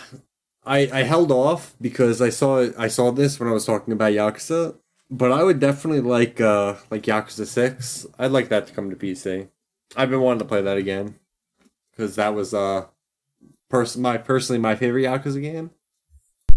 I 0.65 0.89
I 0.91 1.03
held 1.03 1.31
off 1.31 1.75
because 1.79 2.21
I 2.21 2.29
saw 2.29 2.67
I 2.77 2.87
saw 2.87 3.11
this 3.11 3.39
when 3.39 3.49
I 3.49 3.53
was 3.53 3.65
talking 3.65 3.93
about 3.93 4.13
Yakuza, 4.13 4.75
but 5.09 5.31
I 5.31 5.43
would 5.43 5.59
definitely 5.59 6.01
like 6.01 6.41
uh 6.41 6.75
like 6.89 7.03
Yakuza 7.03 7.45
6. 7.45 8.07
I'd 8.17 8.31
like 8.31 8.49
that 8.49 8.67
to 8.67 8.73
come 8.73 8.89
to 8.89 8.95
PC. 8.95 9.47
I've 9.95 10.09
been 10.09 10.21
wanting 10.21 10.39
to 10.39 10.45
play 10.45 10.61
that 10.61 10.77
again 10.77 11.15
cuz 11.95 12.15
that 12.15 12.33
was 12.33 12.53
uh 12.53 12.87
pers- 13.69 13.97
my 13.97 14.17
personally 14.17 14.59
my 14.59 14.75
favorite 14.75 15.03
Yakuza 15.03 15.41
game. 15.41 15.71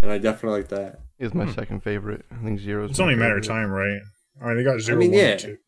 And 0.03 0.11
I 0.11 0.19
definitely 0.19 0.59
like 0.61 0.69
that. 0.71 0.99
Is 1.19 1.33
my 1.33 1.45
Hmm. 1.47 1.53
second 1.53 1.83
favorite. 1.83 2.25
I 2.31 2.43
think 2.43 2.59
zero. 2.61 2.85
it's 2.87 2.99
only 3.01 3.15
a 3.15 3.17
matter 3.17 3.39
of 3.39 3.47
time, 3.47 3.71
right? 3.71 4.01
I 4.41 4.49
mean, 4.49 4.57
they 4.57 4.65
got 4.65 4.81
zero, 4.81 4.99
mean, 4.99 5.11
one, 5.13 5.19
yeah. 5.21 5.37
two. 5.37 5.59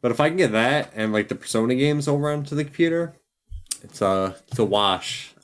But 0.00 0.12
if 0.12 0.20
I 0.20 0.28
can 0.28 0.36
get 0.38 0.52
that 0.52 0.92
and 0.94 1.12
like 1.12 1.28
the 1.28 1.34
Persona 1.34 1.74
games 1.74 2.06
over 2.08 2.30
onto 2.30 2.54
the 2.54 2.64
computer, 2.64 3.14
it's 3.82 4.00
uh 4.00 4.34
it's 4.48 4.58
a 4.58 4.64
wash. 4.64 5.34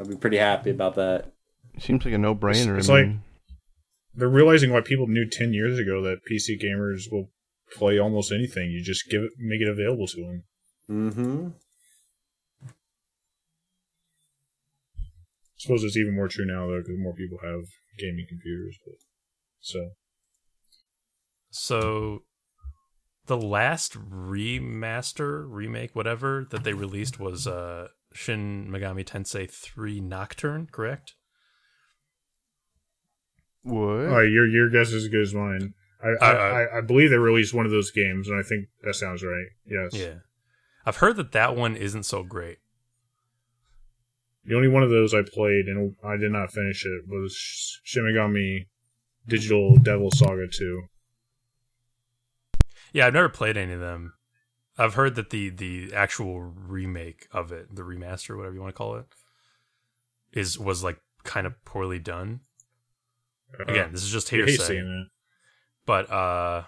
I'd 0.00 0.08
be 0.08 0.16
pretty 0.16 0.36
happy 0.38 0.70
about 0.70 0.94
that. 0.94 1.32
Seems 1.78 2.04
like 2.04 2.14
a 2.14 2.18
no-brainer. 2.18 2.78
It's 2.78 2.88
I 2.88 2.92
like- 2.94 3.06
mean, 3.06 3.22
They're 4.14 4.28
realizing 4.28 4.72
why 4.72 4.80
people 4.80 5.06
knew 5.06 5.28
ten 5.30 5.52
years 5.52 5.78
ago 5.78 6.02
that 6.02 6.18
PC 6.30 6.58
gamers 6.60 7.10
will 7.10 7.30
play 7.72 7.98
almost 7.98 8.32
anything. 8.32 8.70
You 8.70 8.82
just 8.82 9.08
give 9.10 9.22
it, 9.22 9.30
make 9.38 9.60
it 9.60 9.68
available 9.68 10.06
to 10.08 10.16
them. 10.16 10.44
Mm-hmm. 10.90 11.48
I 15.58 15.60
suppose 15.60 15.82
it's 15.82 15.96
even 15.96 16.14
more 16.14 16.28
true 16.28 16.46
now 16.46 16.68
though, 16.68 16.78
because 16.78 16.98
more 16.98 17.14
people 17.14 17.38
have 17.42 17.64
gaming 17.98 18.26
computers. 18.28 18.78
But 18.84 18.94
so 19.60 19.90
So 21.50 22.22
the 23.26 23.36
last 23.36 23.94
remaster, 23.94 25.44
remake, 25.48 25.96
whatever 25.96 26.46
that 26.50 26.64
they 26.64 26.74
released 26.74 27.18
was 27.18 27.46
uh 27.46 27.88
Shin 28.14 28.68
Megami 28.70 29.04
Tensei 29.04 29.50
3 29.50 30.00
Nocturne, 30.00 30.68
correct? 30.70 31.14
what? 33.62 34.06
uh, 34.06 34.20
your 34.20 34.46
your 34.48 34.70
guess 34.70 34.88
is 34.88 35.04
as 35.04 35.08
good 35.08 35.22
as 35.22 35.34
mine. 35.34 35.74
I, 36.02 36.24
I, 36.24 36.30
Uh, 36.30 36.36
I, 36.72 36.78
I 36.78 36.80
believe 36.80 37.10
they 37.10 37.18
released 37.18 37.52
one 37.52 37.66
of 37.66 37.72
those 37.72 37.90
games, 37.90 38.28
and 38.28 38.38
I 38.38 38.42
think 38.42 38.68
that 38.82 38.94
sounds 38.94 39.22
right. 39.24 39.48
Yes. 39.66 39.92
Yeah. 39.92 40.20
I've 40.86 40.96
heard 40.96 41.16
that 41.16 41.32
that 41.32 41.56
one 41.56 41.76
isn't 41.76 42.04
so 42.04 42.22
great. 42.22 42.58
The 44.44 44.54
only 44.54 44.68
one 44.68 44.82
of 44.82 44.90
those 44.90 45.12
I 45.14 45.22
played 45.22 45.66
and 45.66 45.94
I 46.04 46.16
did 46.16 46.32
not 46.32 46.50
finish 46.52 46.84
it 46.86 47.04
was 47.08 47.80
Shin 47.84 48.04
Megami 48.04 48.66
Digital 49.26 49.76
Devil 49.76 50.10
Saga 50.10 50.46
2. 50.48 50.82
Yeah, 52.92 53.06
I've 53.06 53.12
never 53.12 53.28
played 53.28 53.56
any 53.56 53.74
of 53.74 53.80
them. 53.80 54.14
I've 54.78 54.94
heard 54.94 55.16
that 55.16 55.30
the 55.30 55.50
the 55.50 55.92
actual 55.94 56.40
remake 56.40 57.26
of 57.32 57.50
it, 57.52 57.74
the 57.74 57.82
remaster, 57.82 58.36
whatever 58.36 58.54
you 58.54 58.60
want 58.60 58.72
to 58.74 58.78
call 58.78 58.96
it, 58.96 59.06
is 60.32 60.58
was 60.58 60.82
like 60.84 60.98
kind 61.24 61.46
of 61.46 61.62
poorly 61.64 61.98
done. 61.98 62.40
Uh, 63.58 63.64
Again, 63.64 63.92
this 63.92 64.02
is 64.02 64.10
just 64.10 64.30
hate 64.30 64.48
hearsay. 64.48 65.04
but 65.84 66.10
uh 66.10 66.62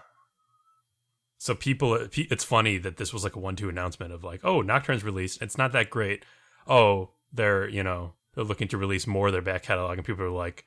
so 1.39 1.55
people 1.55 1.95
it's 2.13 2.45
funny 2.45 2.77
that 2.79 2.97
this 2.97 3.13
was 3.13 3.23
like 3.25 3.37
a 3.37 3.39
one-two 3.39 3.69
announcement 3.69 4.13
of 4.13 4.23
like 4.25 4.41
oh 4.45 4.61
nocturne's 4.61 5.05
released 5.05 5.41
it's 5.41 5.57
not 5.57 5.73
that 5.73 5.89
great 5.89 6.25
oh 6.67 7.11
they're 7.32 7.69
you 7.69 7.82
know 7.82 8.12
they're 8.35 8.44
looking 8.44 8.69
to 8.69 8.77
release 8.78 9.07
more 9.07 9.27
of 9.28 9.32
their 9.32 9.43
back 9.43 9.62
catalog 9.62 9.97
and 9.98 10.07
people 10.07 10.24
are 10.24 10.31
like 10.31 10.65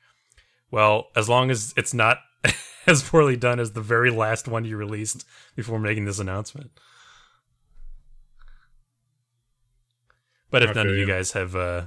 well 0.70 1.08
as 1.16 1.28
long 1.28 1.50
as 1.50 1.72
it's 1.76 1.94
not 1.94 2.18
as 2.86 3.02
poorly 3.02 3.36
done 3.36 3.60
as 3.60 3.72
the 3.72 3.80
very 3.80 4.10
last 4.10 4.48
one 4.48 4.64
you 4.64 4.76
released 4.76 5.24
before 5.56 5.78
making 5.78 6.04
this 6.04 6.18
announcement 6.18 6.70
but 10.50 10.62
if 10.62 10.70
I 10.70 10.72
none 10.74 10.86
of 10.86 10.92
feel 10.92 11.00
you 11.00 11.06
you. 11.06 11.12
guys 11.12 11.32
have 11.32 11.54
uh 11.56 11.84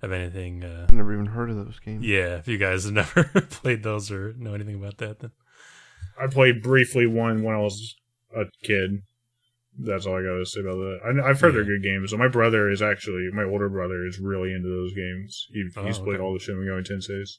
have 0.00 0.12
anything 0.12 0.64
uh 0.64 0.86
I've 0.88 0.94
never 0.94 1.12
even 1.12 1.26
heard 1.26 1.50
of 1.50 1.56
those 1.56 1.78
games. 1.78 2.04
yeah 2.04 2.36
if 2.36 2.48
you 2.48 2.58
guys 2.58 2.84
have 2.84 2.92
never 2.94 3.24
played 3.24 3.82
those 3.82 4.10
or 4.10 4.32
know 4.34 4.54
anything 4.54 4.76
about 4.76 4.98
that 4.98 5.20
then 5.20 5.32
I 6.20 6.26
played 6.26 6.62
briefly 6.62 7.06
one 7.06 7.42
when 7.42 7.54
I 7.54 7.58
was 7.60 7.96
a 8.36 8.44
kid. 8.62 9.02
That's 9.78 10.04
all 10.06 10.18
I 10.18 10.22
got 10.22 10.36
to 10.38 10.44
say 10.46 10.60
about 10.60 10.76
that. 10.76 10.98
I, 11.22 11.30
I've 11.30 11.40
heard 11.40 11.54
they're 11.54 11.64
good 11.64 11.82
games. 11.82 12.10
So 12.10 12.16
my 12.16 12.28
brother 12.28 12.68
is 12.70 12.82
actually 12.82 13.28
my 13.32 13.44
older 13.44 13.68
brother 13.68 14.04
is 14.06 14.18
really 14.18 14.52
into 14.52 14.68
those 14.68 14.92
games. 14.94 15.46
He, 15.52 15.64
Oh, 15.76 15.84
he's 15.86 15.98
played 15.98 16.16
okay. 16.16 16.22
all 16.22 16.32
the 16.32 16.38
Shin 16.40 16.56
Megami 16.56 16.86
Tenseis. 16.86 17.38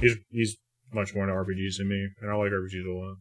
He's 0.00 0.16
he's 0.30 0.56
much 0.92 1.14
more 1.14 1.24
into 1.28 1.34
RPGs 1.34 1.78
than 1.78 1.88
me, 1.88 2.08
and 2.20 2.30
I 2.30 2.34
like 2.34 2.50
RPGs 2.50 2.86
a 2.86 2.92
lot. 2.92 3.16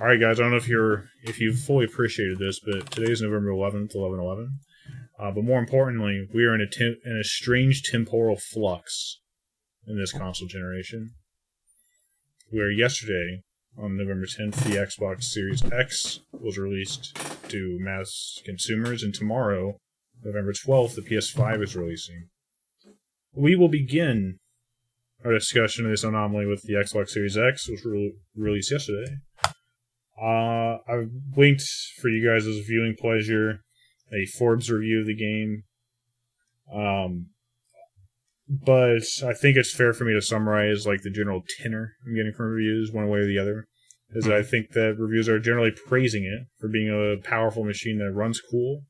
All 0.00 0.06
right, 0.06 0.18
guys. 0.20 0.40
I 0.40 0.44
don't 0.44 0.52
know 0.52 0.56
if 0.56 0.68
you're 0.68 1.04
if 1.24 1.38
you 1.40 1.54
fully 1.54 1.84
appreciated 1.84 2.38
this, 2.38 2.58
but 2.60 2.90
today 2.90 3.12
is 3.12 3.20
November 3.20 3.50
11th, 3.50 3.94
11/11. 3.94 4.46
Uh, 5.18 5.30
but 5.30 5.44
more 5.44 5.58
importantly, 5.58 6.26
we 6.32 6.44
are 6.44 6.54
in 6.54 6.62
a 6.62 6.66
tem- 6.66 6.96
in 7.04 7.18
a 7.18 7.24
strange 7.24 7.82
temporal 7.82 8.36
flux 8.36 9.20
in 9.86 9.98
this 9.98 10.12
console 10.12 10.48
generation. 10.48 11.10
Where 12.50 12.70
yesterday, 12.70 13.42
on 13.80 13.96
November 13.96 14.26
10th, 14.26 14.56
the 14.64 14.76
Xbox 14.76 15.24
Series 15.24 15.64
X 15.72 16.20
was 16.32 16.58
released 16.58 17.16
to 17.48 17.78
mass 17.80 18.40
consumers, 18.44 19.02
and 19.02 19.14
tomorrow, 19.14 19.78
November 20.22 20.52
12th, 20.52 20.94
the 20.94 21.02
PS5 21.02 21.62
is 21.62 21.76
releasing. 21.76 22.28
We 23.34 23.56
will 23.56 23.68
begin 23.68 24.38
our 25.24 25.32
discussion 25.32 25.84
of 25.84 25.90
this 25.90 26.04
anomaly 26.04 26.46
with 26.46 26.62
the 26.62 26.74
Xbox 26.74 27.10
Series 27.10 27.36
X, 27.36 27.68
which 27.68 27.80
was 27.84 27.92
re- 27.92 28.14
released 28.36 28.72
yesterday. 28.72 29.16
Uh, 30.20 30.78
I've 30.88 31.10
linked 31.36 31.62
for 32.00 32.08
you 32.08 32.26
guys 32.26 32.46
as 32.46 32.66
viewing 32.66 32.96
pleasure 32.98 33.60
a 34.12 34.26
Forbes 34.26 34.70
review 34.70 35.00
of 35.00 35.06
the 35.06 35.16
game. 35.16 35.62
Um, 36.74 37.26
but 38.48 39.02
I 39.24 39.32
think 39.32 39.56
it's 39.56 39.74
fair 39.74 39.92
for 39.92 40.04
me 40.04 40.12
to 40.12 40.20
summarize 40.20 40.86
like 40.86 41.02
the 41.02 41.10
general 41.10 41.42
tenor 41.60 41.92
I'm 42.04 42.14
getting 42.14 42.32
from 42.32 42.46
reviews, 42.46 42.90
one 42.92 43.08
way 43.08 43.20
or 43.20 43.26
the 43.26 43.38
other. 43.38 43.66
Is 44.12 44.24
that 44.24 44.34
I 44.34 44.42
think 44.42 44.70
that 44.72 44.96
reviews 44.98 45.28
are 45.28 45.38
generally 45.38 45.70
praising 45.70 46.24
it 46.24 46.48
for 46.60 46.68
being 46.68 46.88
a 46.88 47.22
powerful 47.22 47.64
machine 47.64 47.98
that 47.98 48.12
runs 48.12 48.40
cool 48.40 48.82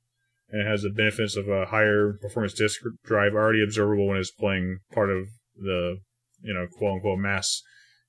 and 0.48 0.66
has 0.66 0.82
the 0.82 0.90
benefits 0.90 1.36
of 1.36 1.48
a 1.48 1.66
higher 1.66 2.18
performance 2.20 2.54
disk 2.54 2.80
drive 3.04 3.34
already 3.34 3.62
observable 3.62 4.08
when 4.08 4.16
it's 4.16 4.30
playing 4.30 4.78
part 4.92 5.10
of 5.10 5.26
the 5.56 5.98
you 6.42 6.54
know 6.54 6.66
quote 6.78 6.94
unquote 6.94 7.18
mass 7.18 7.62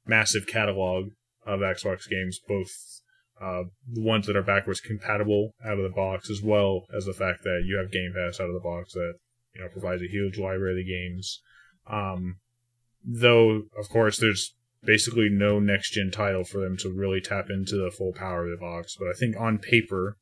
massive 0.05 0.47
catalog 0.47 1.09
of 1.45 1.59
Xbox 1.59 2.09
games, 2.09 2.39
both 2.47 2.69
uh, 3.41 3.63
the 3.91 4.01
ones 4.01 4.27
that 4.27 4.35
are 4.35 4.43
backwards 4.43 4.79
compatible 4.79 5.53
out 5.65 5.77
of 5.77 5.83
the 5.83 5.95
box, 5.95 6.29
as 6.29 6.41
well 6.41 6.85
as 6.95 7.05
the 7.05 7.13
fact 7.13 7.43
that 7.43 7.63
you 7.65 7.77
have 7.77 7.91
Game 7.91 8.13
Pass 8.15 8.39
out 8.39 8.47
of 8.47 8.53
the 8.53 8.59
box 8.59 8.93
that 8.93 9.13
you 9.55 9.61
know 9.61 9.67
provides 9.67 10.01
a 10.01 10.07
huge 10.07 10.37
library 10.37 10.81
of 10.81 10.87
games. 10.87 11.41
Um, 11.89 12.37
though, 13.03 13.63
of 13.77 13.89
course, 13.89 14.19
there's 14.19 14.55
basically 14.83 15.29
no 15.29 15.59
next 15.59 15.91
gen 15.91 16.11
title 16.11 16.43
for 16.43 16.59
them 16.59 16.75
to 16.77 16.89
really 16.89 17.21
tap 17.21 17.45
into 17.49 17.75
the 17.75 17.91
full 17.91 18.13
power 18.13 18.45
of 18.45 18.51
the 18.51 18.57
box. 18.57 18.95
But 18.97 19.09
I 19.09 19.13
think 19.13 19.35
on 19.39 19.57
paper, 19.59 20.17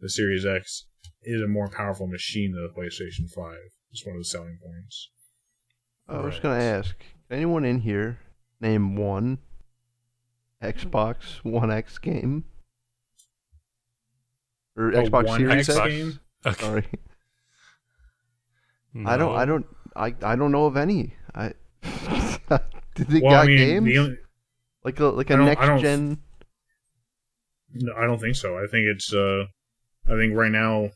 the 0.00 0.08
Series 0.08 0.44
X 0.46 0.86
is 1.22 1.42
a 1.42 1.48
more 1.48 1.68
powerful 1.68 2.06
machine 2.06 2.52
than 2.52 2.62
the 2.62 2.68
PlayStation 2.80 3.28
5. 3.34 3.56
It's 3.90 4.04
one 4.06 4.16
of 4.16 4.20
the 4.20 4.24
selling 4.24 4.58
points. 4.62 5.10
I 6.08 6.18
was 6.20 6.34
Right. 6.34 6.42
gonna 6.42 6.62
ask, 6.62 6.96
anyone 7.30 7.64
in 7.64 7.80
here 7.80 8.18
name 8.60 8.96
one 8.96 9.38
Xbox 10.62 11.42
One 11.44 11.70
X 11.70 11.98
game? 11.98 12.44
Or 14.76 14.94
Oh, 14.94 15.02
Xbox 15.02 15.24
one 15.26 15.36
Series 15.38 15.68
X 15.68 15.78
X? 15.78 15.88
game? 15.94 16.20
okay 16.46 16.60
Sorry. 16.60 16.86
I 19.06 19.16
don't 19.16 19.34
I 19.36 19.44
don't 19.44 19.66
I 19.96 20.14
I 20.22 20.36
don't 20.36 20.52
know 20.52 20.66
of 20.66 20.76
any. 20.76 21.14
I 21.34 21.52
Did 22.94 23.08
they 23.08 23.20
Well, 23.20 23.32
got 23.32 23.44
I 23.44 23.46
mean, 23.46 23.56
games? 23.58 23.84
the 23.86 23.98
only, 23.98 24.16
like 24.84 25.00
a 25.00 25.06
like 25.06 25.30
I 25.30 25.34
a 25.34 25.36
next 25.38 25.82
gen. 25.82 26.18
No, 27.72 27.92
I 27.96 28.06
don't 28.06 28.20
think 28.20 28.36
so. 28.36 28.56
I 28.56 28.66
think 28.66 28.86
it's. 28.86 29.12
uh 29.12 29.44
I 30.06 30.16
think 30.16 30.36
right 30.36 30.50
now, 30.52 30.90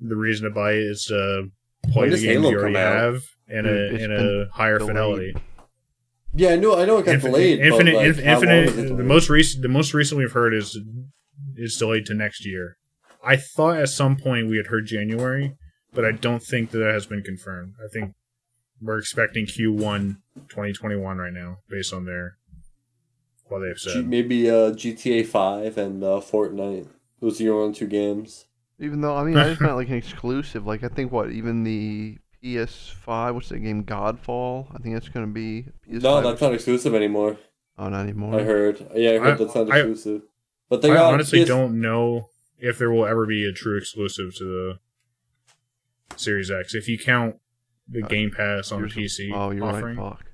the 0.00 0.16
reason 0.16 0.44
to 0.44 0.50
buy 0.50 0.72
it 0.72 0.78
is 0.78 1.04
to 1.04 1.48
play 1.90 2.02
When 2.02 2.10
the 2.10 2.16
does 2.16 2.22
games 2.24 2.34
Halo 2.42 2.50
you 2.50 2.58
already 2.58 2.74
have 2.76 3.22
in 3.48 3.66
a 3.66 3.70
it's 3.70 4.02
in 4.04 4.12
a 4.12 4.46
higher 4.52 4.78
delayed. 4.78 4.90
fidelity. 4.94 5.34
Yeah, 6.34 6.50
I 6.50 6.56
know. 6.56 6.78
I 6.78 6.84
know 6.84 6.98
it 6.98 7.06
got 7.06 7.14
Infinite, 7.14 7.32
delayed. 7.32 7.60
infinite, 7.60 7.92
but, 7.92 7.98
like, 7.98 8.06
inf- 8.08 8.24
how 8.24 8.40
long 8.40 8.48
infinite. 8.48 8.96
The 8.96 9.04
most 9.04 9.30
recent, 9.30 9.62
the 9.62 9.68
most 9.68 9.94
recent 9.94 10.18
we've 10.18 10.32
heard 10.32 10.52
is 10.52 10.78
is 11.56 11.76
delayed 11.76 12.04
to 12.06 12.14
next 12.14 12.44
year. 12.44 12.76
I 13.24 13.36
thought 13.36 13.78
at 13.78 13.88
some 13.88 14.16
point 14.16 14.48
we 14.48 14.56
had 14.58 14.66
heard 14.66 14.86
January, 14.86 15.54
but 15.94 16.04
I 16.04 16.12
don't 16.12 16.42
think 16.42 16.72
that, 16.72 16.78
that 16.78 16.92
has 16.92 17.06
been 17.06 17.22
confirmed. 17.22 17.74
I 17.82 17.88
think 17.90 18.14
we're 18.80 18.98
expecting 18.98 19.46
Q1 19.46 20.16
2021 20.48 21.18
right 21.18 21.32
now, 21.32 21.58
based 21.68 21.92
on 21.92 22.04
their 22.04 22.36
what 23.48 23.60
they've 23.60 23.76
G- 23.76 23.90
said. 23.90 24.06
maybe 24.08 24.50
uh, 24.50 24.72
GTA 24.72 25.26
Five 25.26 25.78
and 25.78 26.02
uh, 26.02 26.20
Fortnite. 26.20 26.88
Those 27.20 27.40
are 27.40 27.44
your 27.44 27.62
only 27.62 27.74
two 27.74 27.86
games. 27.86 28.46
even 28.78 29.00
though 29.00 29.16
I 29.16 29.24
mean 29.24 29.36
I 29.38 29.48
just 29.48 29.60
meant 29.60 29.76
like 29.76 29.88
an 29.88 29.94
exclusive. 29.94 30.66
Like 30.66 30.84
I 30.84 30.88
think 30.88 31.10
what 31.12 31.30
even 31.30 31.64
the 31.64 32.18
PS5 32.44 33.34
what's 33.34 33.48
that 33.48 33.60
game 33.60 33.84
Godfall? 33.84 34.66
I 34.74 34.78
think 34.78 34.94
that's 34.94 35.08
gonna 35.08 35.26
be 35.26 35.66
PS5 35.88 36.02
No, 36.02 36.20
that's 36.20 36.40
not 36.40 36.52
exclusive 36.54 36.94
anymore. 36.94 37.36
Oh 37.78 37.88
not 37.88 38.00
anymore. 38.02 38.38
I 38.38 38.42
heard. 38.44 38.84
Yeah, 38.94 39.12
I 39.12 39.18
heard 39.18 39.34
I- 39.40 39.44
that's 39.44 39.54
not 39.54 39.70
I- 39.70 39.78
exclusive. 39.78 40.22
But 40.68 40.82
they 40.82 40.90
I 40.90 40.94
got 40.94 41.14
honestly 41.14 41.42
PS- 41.42 41.48
don't 41.48 41.80
know 41.80 42.28
if 42.58 42.76
there 42.78 42.90
will 42.90 43.06
ever 43.06 43.24
be 43.26 43.46
a 43.48 43.52
true 43.52 43.78
exclusive 43.78 44.34
to 44.36 44.44
the 44.44 46.16
Series 46.16 46.50
X. 46.50 46.74
If 46.74 46.88
you 46.88 46.98
count 46.98 47.36
the 47.88 48.02
Uh, 48.02 48.08
Game 48.08 48.30
Pass 48.30 48.72
on 48.72 48.82
the 48.82 48.88
Yours- 48.88 49.16
PC 49.18 49.32
Oh, 49.34 49.50
you're 49.50 49.64
offering, 49.64 49.96
right. 49.96 50.10
Fuck. 50.18 50.24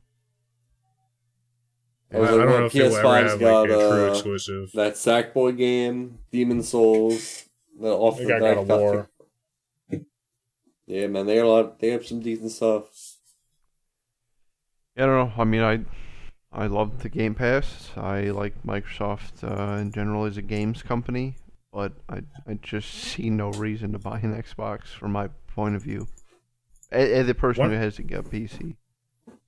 I 2.12 2.16
I, 2.16 2.20
was 2.20 2.28
I 2.28 2.32
don't 2.32 2.46
well, 2.46 2.60
know 2.60 2.66
if 2.66 2.74
you'll 2.74 2.86
ever 2.96 3.02
PS5's 3.08 3.30
have 3.32 3.40
got, 3.40 3.60
like 3.62 3.70
a 3.70 3.72
true 3.72 4.08
uh, 4.08 4.12
exclusive. 4.12 4.72
that 4.72 4.94
Sackboy 4.94 5.56
game, 5.56 6.18
Demon 6.30 6.62
Souls. 6.62 7.44
The 7.80 7.88
off 7.88 8.18
They 8.18 8.26
got 8.26 8.40
God 8.40 8.58
of 8.58 8.68
War. 8.68 9.08
Yeah, 10.86 11.06
man, 11.06 11.26
they 11.26 11.36
got 11.36 11.46
a 11.46 11.48
lot. 11.48 11.78
They 11.78 11.88
have 11.88 12.06
some 12.06 12.20
decent 12.20 12.50
stuff. 12.50 12.84
Yeah, 14.96 15.04
I 15.04 15.06
don't 15.06 15.28
know. 15.28 15.32
I 15.42 15.44
mean, 15.44 15.62
I 15.62 15.80
I 16.52 16.66
love 16.66 17.02
the 17.02 17.08
Game 17.08 17.34
Pass. 17.34 17.90
I 17.96 18.24
like 18.24 18.62
Microsoft 18.62 19.42
uh, 19.42 19.78
in 19.80 19.90
general 19.90 20.26
as 20.26 20.36
a 20.36 20.42
games 20.42 20.82
company, 20.82 21.36
but 21.72 21.92
I 22.10 22.22
I 22.46 22.54
just 22.60 22.90
see 22.92 23.30
no 23.30 23.50
reason 23.52 23.92
to 23.92 23.98
buy 23.98 24.18
an 24.20 24.34
Xbox 24.34 24.88
from 24.88 25.12
my 25.12 25.28
point 25.54 25.76
of 25.76 25.82
view. 25.82 26.08
As 26.92 27.28
a 27.28 27.34
person 27.34 27.62
One- 27.62 27.70
who 27.70 27.76
has 27.76 27.98
a 27.98 28.02
PC, 28.02 28.76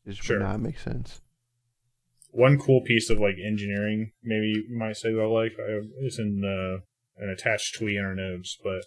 is 0.06 0.16
Sure. 0.16 0.38
would 0.38 0.44
not 0.44 0.60
make 0.60 0.78
sense. 0.78 1.20
one 2.30 2.58
cool 2.58 2.80
piece 2.82 3.10
of 3.10 3.18
like 3.20 3.36
engineering, 3.38 4.10
maybe 4.22 4.48
you 4.68 4.76
might 4.76 4.96
say 4.96 5.12
that 5.12 5.20
I 5.20 5.26
like 5.26 5.52
uh, 5.58 5.82
is 6.04 6.18
in 6.18 6.42
uh, 6.44 6.80
an 7.22 7.30
attached 7.30 7.76
tweet 7.78 7.96
in 7.96 8.04
our 8.04 8.14
notes, 8.14 8.58
but 8.62 8.82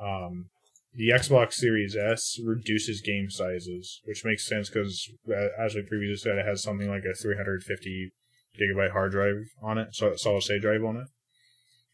um, 0.00 0.50
the 0.94 1.08
Xbox 1.08 1.54
Series 1.54 1.96
S 1.96 2.38
reduces 2.44 3.00
game 3.00 3.28
sizes, 3.28 4.00
which 4.04 4.24
makes 4.24 4.46
sense 4.46 4.70
because 4.70 5.10
as 5.58 5.74
we 5.74 5.82
previously 5.82 6.16
said, 6.16 6.38
it 6.38 6.46
has 6.46 6.62
something 6.62 6.88
like 6.88 7.02
a 7.04 7.14
350 7.20 8.12
gigabyte 8.58 8.92
hard 8.92 9.10
drive 9.12 9.42
on 9.60 9.78
it, 9.78 9.88
so 9.94 10.14
solid 10.14 10.42
state 10.44 10.62
drive 10.62 10.84
on 10.84 10.96
it. 10.96 11.08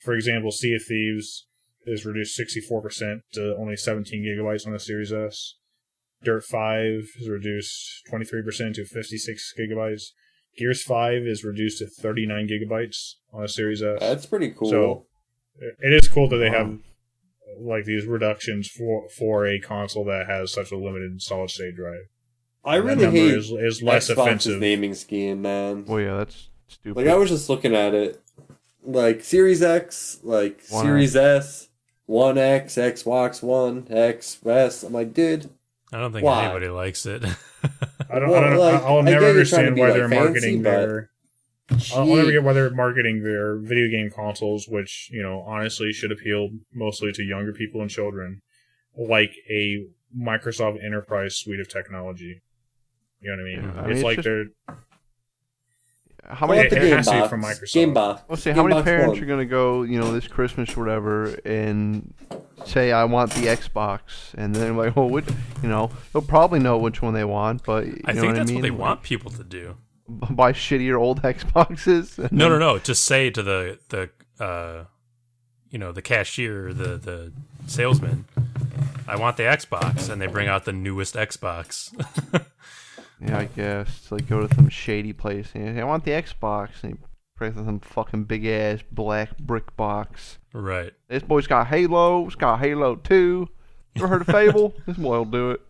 For 0.01 0.13
example, 0.15 0.51
Sea 0.53 0.75
of 0.75 0.83
Thieves 0.87 1.47
is 1.87 2.05
reduced 2.05 2.39
64% 2.39 3.21
to 3.33 3.57
only 3.59 3.77
17 3.77 4.23
gigabytes 4.25 4.67
on 4.67 4.73
the 4.75 4.79
Series 4.79 5.13
S. 5.13 5.55
Dirt 6.25 6.45
5 6.45 6.83
is 7.21 7.29
reduced 7.29 8.03
23% 8.11 8.75
to 8.75 8.85
56 8.85 9.55
gigabytes. 9.59 10.03
Gears 10.57 10.83
5 10.83 11.23
is 11.27 11.45
reduced 11.45 11.79
to 11.79 11.87
39 11.87 12.49
gigabytes 12.49 13.15
on 13.33 13.43
a 13.45 13.49
Series 13.49 13.83
S. 13.83 13.99
That's 14.01 14.27
pretty 14.27 14.51
cool. 14.51 14.71
So- 14.71 15.07
it 15.61 15.93
is 15.93 16.09
cool 16.09 16.29
that 16.29 16.39
they 16.39 16.49
Wow. 16.51 16.59
have 16.59 16.79
like 17.61 17.85
these 17.85 18.07
reductions 18.07 18.67
for 18.69 19.09
for 19.11 19.47
a 19.47 19.61
console 19.61 20.05
that 20.07 20.27
has 20.27 20.51
such 20.53 20.73
a 20.73 20.77
limited 20.77 21.21
solid 21.21 21.51
state 21.51 21.77
drive. 21.77 22.07
I 22.65 22.79
That 22.79 22.85
really 22.85 23.11
hate 23.11 23.35
is, 23.37 23.51
is 23.51 23.83
less 23.83 24.09
Xbox's 24.09 24.19
offensive. 24.19 24.61
naming 24.61 24.95
scheme, 24.95 25.43
man. 25.43 25.85
Well, 25.85 26.01
yeah, 26.01 26.17
that's 26.17 26.49
stupid. 26.69 26.97
Like 26.97 27.09
I 27.13 27.17
was 27.17 27.29
just 27.29 27.51
looking 27.51 27.75
at 27.75 27.93
it, 27.95 28.19
like 28.83 29.23
Series 29.23 29.63
X, 29.63 30.21
like 30.23 30.63
One 30.71 30.85
Series 30.87 31.15
S, 31.15 31.69
One 32.07 32.39
X, 32.39 32.77
Xbox 32.77 33.43
One, 33.43 33.87
X, 33.91 34.39
S. 34.47 34.83
I'm 34.83 34.93
like, 34.95 35.13
dude, 35.13 35.51
I 35.93 35.99
don't 36.01 36.13
think 36.13 36.25
Why? 36.25 36.45
anybody 36.45 36.69
likes 36.69 37.05
it. 37.07 37.23
I 38.11 38.19
don't. 38.19 38.31
Well, 38.31 38.45
I 38.45 38.51
don't 38.51 38.59
like, 38.59 38.83
I'll 38.83 39.03
never 39.03 39.27
get 39.27 39.35
you're 39.37 39.45
trying 39.45 39.65
to 39.65 39.69
understand 39.73 39.79
why 39.79 39.87
like, 39.89 39.95
they're 39.95 40.09
fancy, 40.09 40.25
marketing 40.25 40.63
their. 40.63 41.11
I'll, 41.95 42.01
I'll 42.01 42.17
never 42.17 42.33
get 42.33 42.43
why 42.43 42.53
they're 42.53 42.71
marketing 42.71 43.23
their 43.23 43.57
video 43.59 43.89
game 43.89 44.11
consoles, 44.11 44.67
which 44.69 45.11
you 45.13 45.23
know 45.23 45.41
honestly 45.47 45.93
should 45.93 46.13
appeal 46.13 46.51
mostly 46.73 47.13
to 47.13 47.23
younger 47.23 47.53
people 47.53 47.81
and 47.81 47.91
children, 47.91 48.43
like 48.97 49.33
a 49.51 49.87
Microsoft 50.19 50.83
Enterprise 50.85 51.37
suite 51.37 51.61
of 51.61 51.69
technology. 51.69 52.43
You 53.21 53.31
know 53.31 53.43
what 53.43 53.51
I 53.53 53.55
mean? 53.55 53.63
Yeah, 53.75 53.81
I 53.81 53.83
mean, 53.83 53.91
it's 53.91 53.99
it's 54.01 54.05
like 54.05 54.17
just- 54.17 54.25
they're 54.25 54.77
how 56.25 56.47
many? 56.47 56.61
up 56.61 56.71
the 56.71 56.77
it 56.77 56.81
game 56.81 56.97
has 56.97 57.07
to 57.07 57.13
be 57.13 57.19
box. 57.19 57.31
from 57.31 57.43
Microsoft. 57.43 57.73
Game 57.73 57.95
box. 57.95 58.23
Let's 58.29 58.43
see. 58.43 58.51
How 58.51 58.63
many 58.63 58.75
Game 58.75 58.79
Box 58.81 58.85
parents 58.85 59.15
One. 59.15 59.23
are 59.23 59.27
gonna 59.27 59.45
go, 59.45 59.83
you 59.83 59.99
know, 60.01 60.13
this 60.13 60.27
Christmas 60.29 60.77
or 60.77 60.81
whatever, 60.81 61.27
and 61.45 62.15
say 62.65 62.93
I 62.93 63.05
want 63.05 63.33
the 63.33 63.47
Xbox, 63.47 64.01
and 64.37 64.55
then 64.55 64.77
like, 64.77 64.97
oh, 64.97 65.07
which, 65.07 65.27
you 65.63 65.69
know, 65.69 65.91
they'll 66.13 66.23
probably 66.23 66.61
know 66.61 66.79
which 66.79 67.03
one 67.03 67.13
they 67.15 67.25
want, 67.25 67.65
but 67.65 67.87
you 67.87 68.01
I 68.05 68.13
know 68.13 68.21
think 68.21 68.33
what 68.33 68.37
that's 68.39 68.51
I 68.51 68.55
mean? 68.55 68.57
what 68.57 68.63
they 68.63 68.71
Like, 68.71 68.79
want 68.79 69.03
people 69.03 69.31
to 69.33 69.45
do. 69.45 69.77
Buy 70.09 70.53
shittier 70.53 70.99
old 71.01 71.23
Xboxes. 71.23 72.19
No, 72.33 72.49
no, 72.49 72.51
then- 72.51 72.61
no. 72.61 72.79
Just 72.79 73.05
say 73.05 73.31
to 73.31 73.43
the 73.43 73.79
the 73.89 74.11
uh, 74.45 74.85
you 75.71 75.79
know 75.79 75.91
the 75.93 76.03
cashier, 76.03 76.73
the 76.73 76.97
the 76.99 77.33
salesman, 77.67 78.27
I 79.09 79.17
want 79.17 79.37
the 79.37 79.45
Xbox, 79.45 80.09
and 80.09 80.21
they 80.23 80.27
bring 80.27 80.47
out 80.49 80.65
the 80.65 80.73
newest 80.73 81.15
Xbox. 81.15 81.93
Yeah, 83.25 83.39
I 83.39 83.45
guess 83.45 84.11
like 84.11 84.29
go 84.29 84.47
to 84.47 84.55
some 84.55 84.69
shady 84.69 85.13
place 85.13 85.51
and 85.55 85.67
you 85.67 85.75
say, 85.75 85.81
I 85.81 85.85
want 85.85 86.05
the 86.05 86.11
Xbox, 86.11 86.83
and 86.83 86.93
you 86.93 86.99
press 87.37 87.55
some 87.55 87.81
fucking 87.81 88.25
big 88.25 88.45
ass 88.47 88.81
black 88.91 89.37
brick 89.39 89.77
box. 89.77 90.39
right. 90.53 90.93
This 91.09 91.23
boy's 91.23 91.47
got 91.47 91.69
Halo. 91.69 92.27
It's 92.27 92.35
got 92.35 92.61
Halo 92.61 92.97
Two. 92.97 93.49
Ever 93.97 94.09
heard 94.09 94.21
of 94.23 94.27
Fable? 94.29 94.75
this 94.87 94.97
boy 94.97 95.19
will 95.19 95.25
do 95.25 95.51
it. 95.53 95.61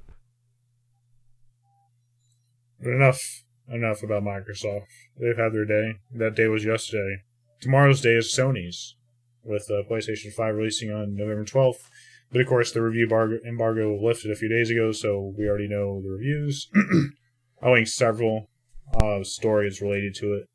But 2.80 2.90
enough, 2.90 3.44
enough 3.68 4.02
about 4.02 4.22
Microsoft. 4.22 4.86
They've 5.18 5.36
had 5.36 5.52
their 5.52 5.64
day. 5.64 5.96
That 6.14 6.34
day 6.34 6.48
was 6.48 6.64
yesterday. 6.64 7.22
Tomorrow's 7.60 8.00
day 8.00 8.14
is 8.14 8.26
Sony's, 8.26 8.96
with 9.44 9.70
uh, 9.70 9.88
PlayStation 9.88 10.32
5 10.32 10.54
releasing 10.56 10.90
on 10.90 11.14
November 11.14 11.44
12th. 11.44 11.88
But 12.32 12.40
of 12.40 12.48
course, 12.48 12.72
the 12.72 12.82
review 12.82 13.06
bar- 13.08 13.38
embargo 13.46 13.96
lifted 14.02 14.32
a 14.32 14.36
few 14.36 14.48
days 14.48 14.70
ago, 14.70 14.90
so 14.90 15.32
we 15.36 15.48
already 15.48 15.68
know 15.68 16.00
the 16.02 16.10
reviews. 16.10 16.68
I 17.62 17.70
linked 17.70 17.90
several 17.90 18.48
uh, 18.94 19.22
stories 19.22 19.80
related 19.80 20.14
to 20.16 20.34
it. 20.34 20.48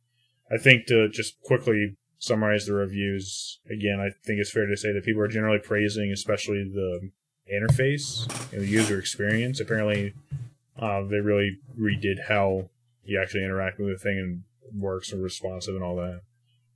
I 0.52 0.58
think 0.58 0.88
to 0.88 1.10
just 1.10 1.42
quickly 1.42 1.98
summarize 2.20 2.66
the 2.66 2.74
reviews 2.74 3.60
again, 3.70 4.00
I 4.00 4.10
think 4.26 4.40
it's 4.40 4.52
fair 4.52 4.66
to 4.66 4.78
say 4.78 4.92
that 4.92 5.06
people 5.06 5.22
are 5.22 5.28
generally 5.28 5.60
praising, 5.60 6.12
especially 6.12 6.64
the 6.64 7.10
interface 7.52 8.28
and 8.52 8.62
the 8.62 8.68
user 8.68 9.00
experience. 9.00 9.60
Apparently, 9.60 10.14
uh, 10.80 11.04
they 11.04 11.20
really 11.20 11.58
redid 11.80 12.28
how 12.28 12.70
you 13.04 13.20
actually 13.22 13.44
interact 13.44 13.80
with 13.80 13.90
the 13.90 13.98
thing 13.98 14.18
and 14.18 14.82
works 14.82 15.12
and 15.12 15.24
responsive 15.24 15.76
and 15.76 15.84
all 15.84 15.96
that. 15.96 16.22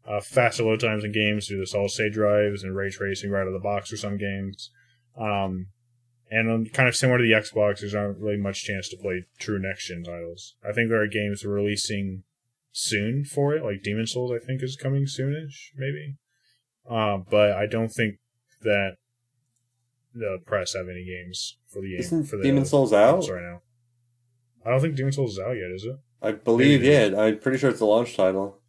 Uh, 0.08 0.20
faster 0.20 0.64
load 0.64 0.80
times 0.80 1.04
in 1.04 1.12
games 1.12 1.48
through 1.48 1.60
the 1.60 1.68
solid 1.68 1.92
state 1.92 2.14
drives 2.14 2.64
and 2.64 2.76
ray 2.76 2.90
tracing 2.90 3.30
right 3.30 3.42
out 3.42 3.48
of 3.48 3.54
the 3.54 3.60
box 3.60 3.90
for 3.90 3.98
some 3.98 4.18
games. 4.18 4.72
Um, 5.18 5.68
and 6.32 6.72
kind 6.72 6.88
of 6.88 6.96
similar 6.96 7.20
to 7.20 7.24
the 7.24 7.34
Xbox, 7.34 7.82
there's 7.82 7.94
not 7.94 8.18
really 8.20 8.38
much 8.38 8.64
chance 8.64 8.88
to 8.90 8.98
play 8.98 9.26
true 9.38 9.60
next 9.60 9.88
gen 9.88 10.04
titles. 10.04 10.56
I 10.68 10.72
think 10.72 10.90
there 10.90 11.02
are 11.02 11.08
games 11.08 11.44
releasing 11.46 12.24
soon 12.72 13.26
for 13.26 13.54
it, 13.54 13.64
like 13.64 13.84
Demon 13.84 14.08
Souls. 14.08 14.32
I 14.32 14.44
think 14.44 14.64
is 14.64 14.78
coming 14.78 15.04
soonish, 15.04 15.72
maybe. 15.76 16.16
Uh, 16.90 17.18
but 17.30 17.52
I 17.52 17.68
don't 17.68 17.90
think 17.90 18.16
that 18.62 18.96
the 20.14 20.40
press 20.46 20.74
have 20.74 20.88
any 20.90 21.06
games 21.06 21.58
for 21.68 21.82
the 21.82 21.90
game 21.90 22.00
Isn't 22.00 22.24
for 22.24 22.38
the 22.38 22.44
Demon 22.44 22.66
Souls 22.66 22.94
out? 22.94 23.28
right 23.30 23.44
now. 23.44 23.62
I 24.66 24.72
don't 24.72 24.80
think 24.80 24.96
Demon 24.96 25.12
Souls 25.12 25.34
is 25.34 25.40
out 25.40 25.52
yet, 25.52 25.72
is 25.72 25.86
it? 25.86 25.98
I 26.22 26.32
believe, 26.32 26.82
Maybe 26.82 26.94
it 26.94 27.14
yeah. 27.14 27.22
I'm 27.22 27.40
pretty 27.40 27.58
sure 27.58 27.70
it's 27.70 27.82
a 27.82 27.86
launch 27.86 28.16
title. 28.16 28.60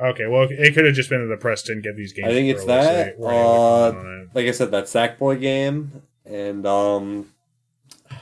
Okay, 0.00 0.26
well, 0.26 0.46
it 0.50 0.74
could 0.74 0.84
have 0.84 0.94
just 0.94 1.10
been 1.10 1.26
that 1.26 1.34
the 1.34 1.40
press 1.40 1.62
didn't 1.62 1.82
get 1.82 1.96
these 1.96 2.12
games. 2.12 2.28
I 2.28 2.32
think 2.32 2.48
it's 2.48 2.64
that, 2.66 3.16
they 3.16 3.22
weren't 3.22 3.34
able 3.34 3.90
to 3.90 3.96
comment 3.96 4.06
uh, 4.06 4.22
it. 4.22 4.28
Like 4.34 4.46
I 4.46 4.50
said, 4.52 4.70
that 4.70 4.84
Sackboy 4.84 5.40
game 5.40 6.02
and 6.28 6.66
um, 6.66 7.28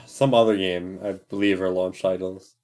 some 0.07 0.35
other 0.35 0.57
game, 0.57 0.99
I 1.03 1.13
believe, 1.13 1.61
are 1.61 1.71
launch 1.71 2.03
titles. 2.03 2.55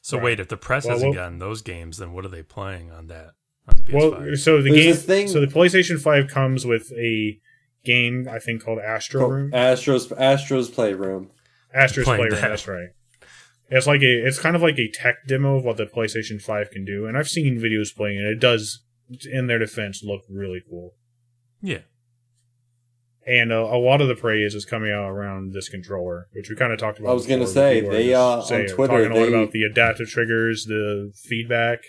So 0.00 0.16
Right. 0.16 0.24
wait, 0.24 0.40
if 0.40 0.48
the 0.48 0.56
press 0.56 0.84
Well, 0.84 0.94
hasn't 0.94 1.10
well- 1.14 1.24
gotten 1.24 1.38
those 1.38 1.62
games, 1.62 1.98
then 1.98 2.12
what 2.12 2.24
are 2.24 2.28
they 2.28 2.42
playing 2.42 2.90
on 2.90 3.08
that 3.08 3.32
on 3.66 3.74
the 3.76 3.82
PS5? 3.84 3.92
Well, 4.26 4.36
so 4.36 4.62
the 4.62 4.70
There's 4.70 4.84
game, 4.98 5.06
thing- 5.06 5.28
so 5.28 5.40
the 5.40 5.46
PlayStation 5.46 6.00
Five 6.00 6.28
comes 6.28 6.64
with 6.64 6.90
a 6.92 7.38
game 7.84 8.28
I 8.30 8.38
think 8.38 8.64
called 8.64 8.78
Astro 8.80 9.28
Room. 9.28 9.54
Astro's 9.54 10.10
Astro's 10.12 10.68
Playroom. 10.70 11.30
Astro's 11.74 12.04
Playing 12.04 12.20
Playroom. 12.22 12.40
that. 12.40 12.48
That's 12.48 12.68
right. 12.68 12.88
It's 13.70 13.86
like 13.86 14.00
a, 14.00 14.26
it's 14.26 14.38
kind 14.38 14.56
of 14.56 14.62
like 14.62 14.78
a 14.78 14.90
tech 14.90 15.26
demo 15.26 15.56
of 15.58 15.64
what 15.64 15.76
the 15.76 15.84
PlayStation 15.84 16.40
Five 16.40 16.70
can 16.70 16.86
do, 16.86 17.06
and 17.06 17.18
I've 17.18 17.28
seen 17.28 17.58
videos 17.60 17.94
playing 17.94 18.18
it. 18.18 18.24
It 18.24 18.40
does, 18.40 18.80
in 19.30 19.46
their 19.46 19.58
defense, 19.58 20.02
look 20.02 20.22
really 20.30 20.62
cool. 20.68 20.94
yeah, 21.60 21.80
And 23.28 23.52
uh, 23.52 23.56
a 23.56 23.76
lot 23.76 24.00
of 24.00 24.08
the 24.08 24.14
praise 24.14 24.54
is 24.54 24.64
coming 24.64 24.90
out 24.90 25.06
around 25.08 25.52
this 25.52 25.68
controller, 25.68 26.28
which 26.32 26.48
we 26.48 26.56
kind 26.56 26.72
of 26.72 26.78
talked 26.78 26.98
about. 26.98 27.10
I 27.10 27.12
was 27.14 27.26
gonna 27.26 27.46
say, 27.46 27.82
but 27.82 27.90
people 27.90 27.94
are 27.94 27.98
they, 27.98 28.08
just 28.10 28.52
uh, 28.52 28.54
on 28.54 28.66
Twitter, 28.66 29.04
talking 29.04 29.12
a 29.12 29.14
lot 29.20 29.26
they- 29.26 29.34
about 29.34 29.50
the 29.52 29.62
adaptive 29.64 30.08
triggers, 30.08 30.64
the 30.64 31.12
feedback, 31.14 31.80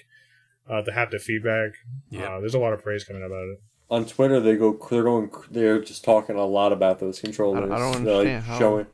uh, 0.70 0.82
the 0.82 0.92
haptic 0.92 1.22
feedback. 1.22 1.72
yeah. 2.10 2.24
Uh, 2.36 2.40
there's 2.42 2.56
a 2.56 2.60
lot 2.60 2.74
of 2.74 2.84
praise 2.84 3.06
coming 3.06 3.24
out 3.24 3.28
about 3.28 3.44
it. 3.48 3.62
On 3.90 4.06
Twitter, 4.06 4.40
they 4.42 4.56
go. 4.58 4.78
They're 4.90 5.04
going. 5.04 5.32
They're 5.50 5.82
just 5.82 6.04
talking 6.04 6.36
a 6.36 6.46
lot 6.46 6.74
about 6.74 7.00
those 7.00 7.20
controllers. 7.22 7.72
I 7.72 7.78
don't 7.80 8.04
They're, 8.04 8.16
like, 8.18 8.28
understand 8.28 8.44
how. 8.44 8.60
Showing. 8.60 8.88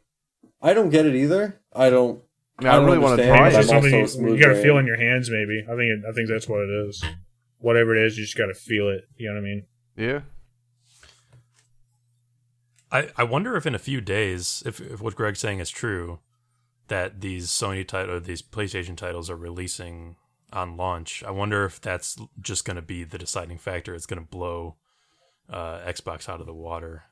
I 0.61 0.73
don't 0.73 0.89
get 0.89 1.05
it 1.05 1.15
either. 1.15 1.59
I 1.73 1.89
don't. 1.89 2.21
I, 2.59 2.63
mean, 2.63 2.69
I, 2.71 2.73
I 2.73 2.75
don't 2.77 2.85
really 2.85 2.97
want 2.99 3.19
to 3.19 3.27
try 3.27 3.47
It's 3.47 3.55
just 3.57 3.69
it. 3.71 3.75
I'm 3.75 3.81
something 3.81 4.01
also 4.01 4.19
you, 4.21 4.35
you 4.35 4.41
got 4.41 4.49
to 4.53 4.61
feel 4.61 4.77
in 4.77 4.85
your 4.85 4.97
hands. 4.97 5.29
Maybe 5.29 5.63
I 5.65 5.75
think 5.75 5.89
it, 5.91 6.03
I 6.07 6.13
think 6.13 6.29
that's 6.29 6.47
what 6.47 6.61
it 6.61 6.69
is. 6.87 7.03
Whatever 7.57 7.95
it 7.95 8.05
is, 8.05 8.17
you 8.17 8.23
just 8.23 8.37
got 8.37 8.45
to 8.45 8.53
feel 8.53 8.87
it. 8.87 9.01
You 9.17 9.27
know 9.29 9.33
what 9.33 9.39
I 9.41 9.43
mean? 9.43 9.65
Yeah. 9.97 10.19
I, 12.91 13.09
I 13.17 13.23
wonder 13.23 13.55
if 13.55 13.65
in 13.65 13.75
a 13.75 13.79
few 13.79 14.01
days, 14.01 14.63
if, 14.65 14.79
if 14.79 15.01
what 15.01 15.15
Greg's 15.15 15.39
saying 15.39 15.59
is 15.59 15.69
true, 15.69 16.19
that 16.87 17.21
these 17.21 17.47
Sony 17.47 17.87
title 17.87 18.19
these 18.19 18.41
PlayStation 18.41 18.95
titles 18.95 19.29
are 19.29 19.35
releasing 19.35 20.15
on 20.53 20.77
launch. 20.77 21.23
I 21.23 21.31
wonder 21.31 21.65
if 21.65 21.81
that's 21.81 22.17
just 22.39 22.65
going 22.65 22.75
to 22.75 22.81
be 22.81 23.03
the 23.03 23.17
deciding 23.17 23.57
factor. 23.57 23.95
It's 23.95 24.05
going 24.05 24.21
to 24.21 24.27
blow 24.27 24.75
uh, 25.49 25.79
Xbox 25.79 26.29
out 26.29 26.39
of 26.39 26.45
the 26.45 26.53
water. 26.53 27.03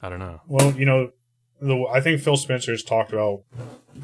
I 0.00 0.08
don't 0.08 0.18
know. 0.18 0.40
Well, 0.46 0.72
you 0.72 0.84
know, 0.84 1.12
the, 1.60 1.86
I 1.92 2.00
think 2.00 2.20
Phil 2.20 2.36
Spencer's 2.36 2.82
talked 2.82 3.12
about, 3.12 3.42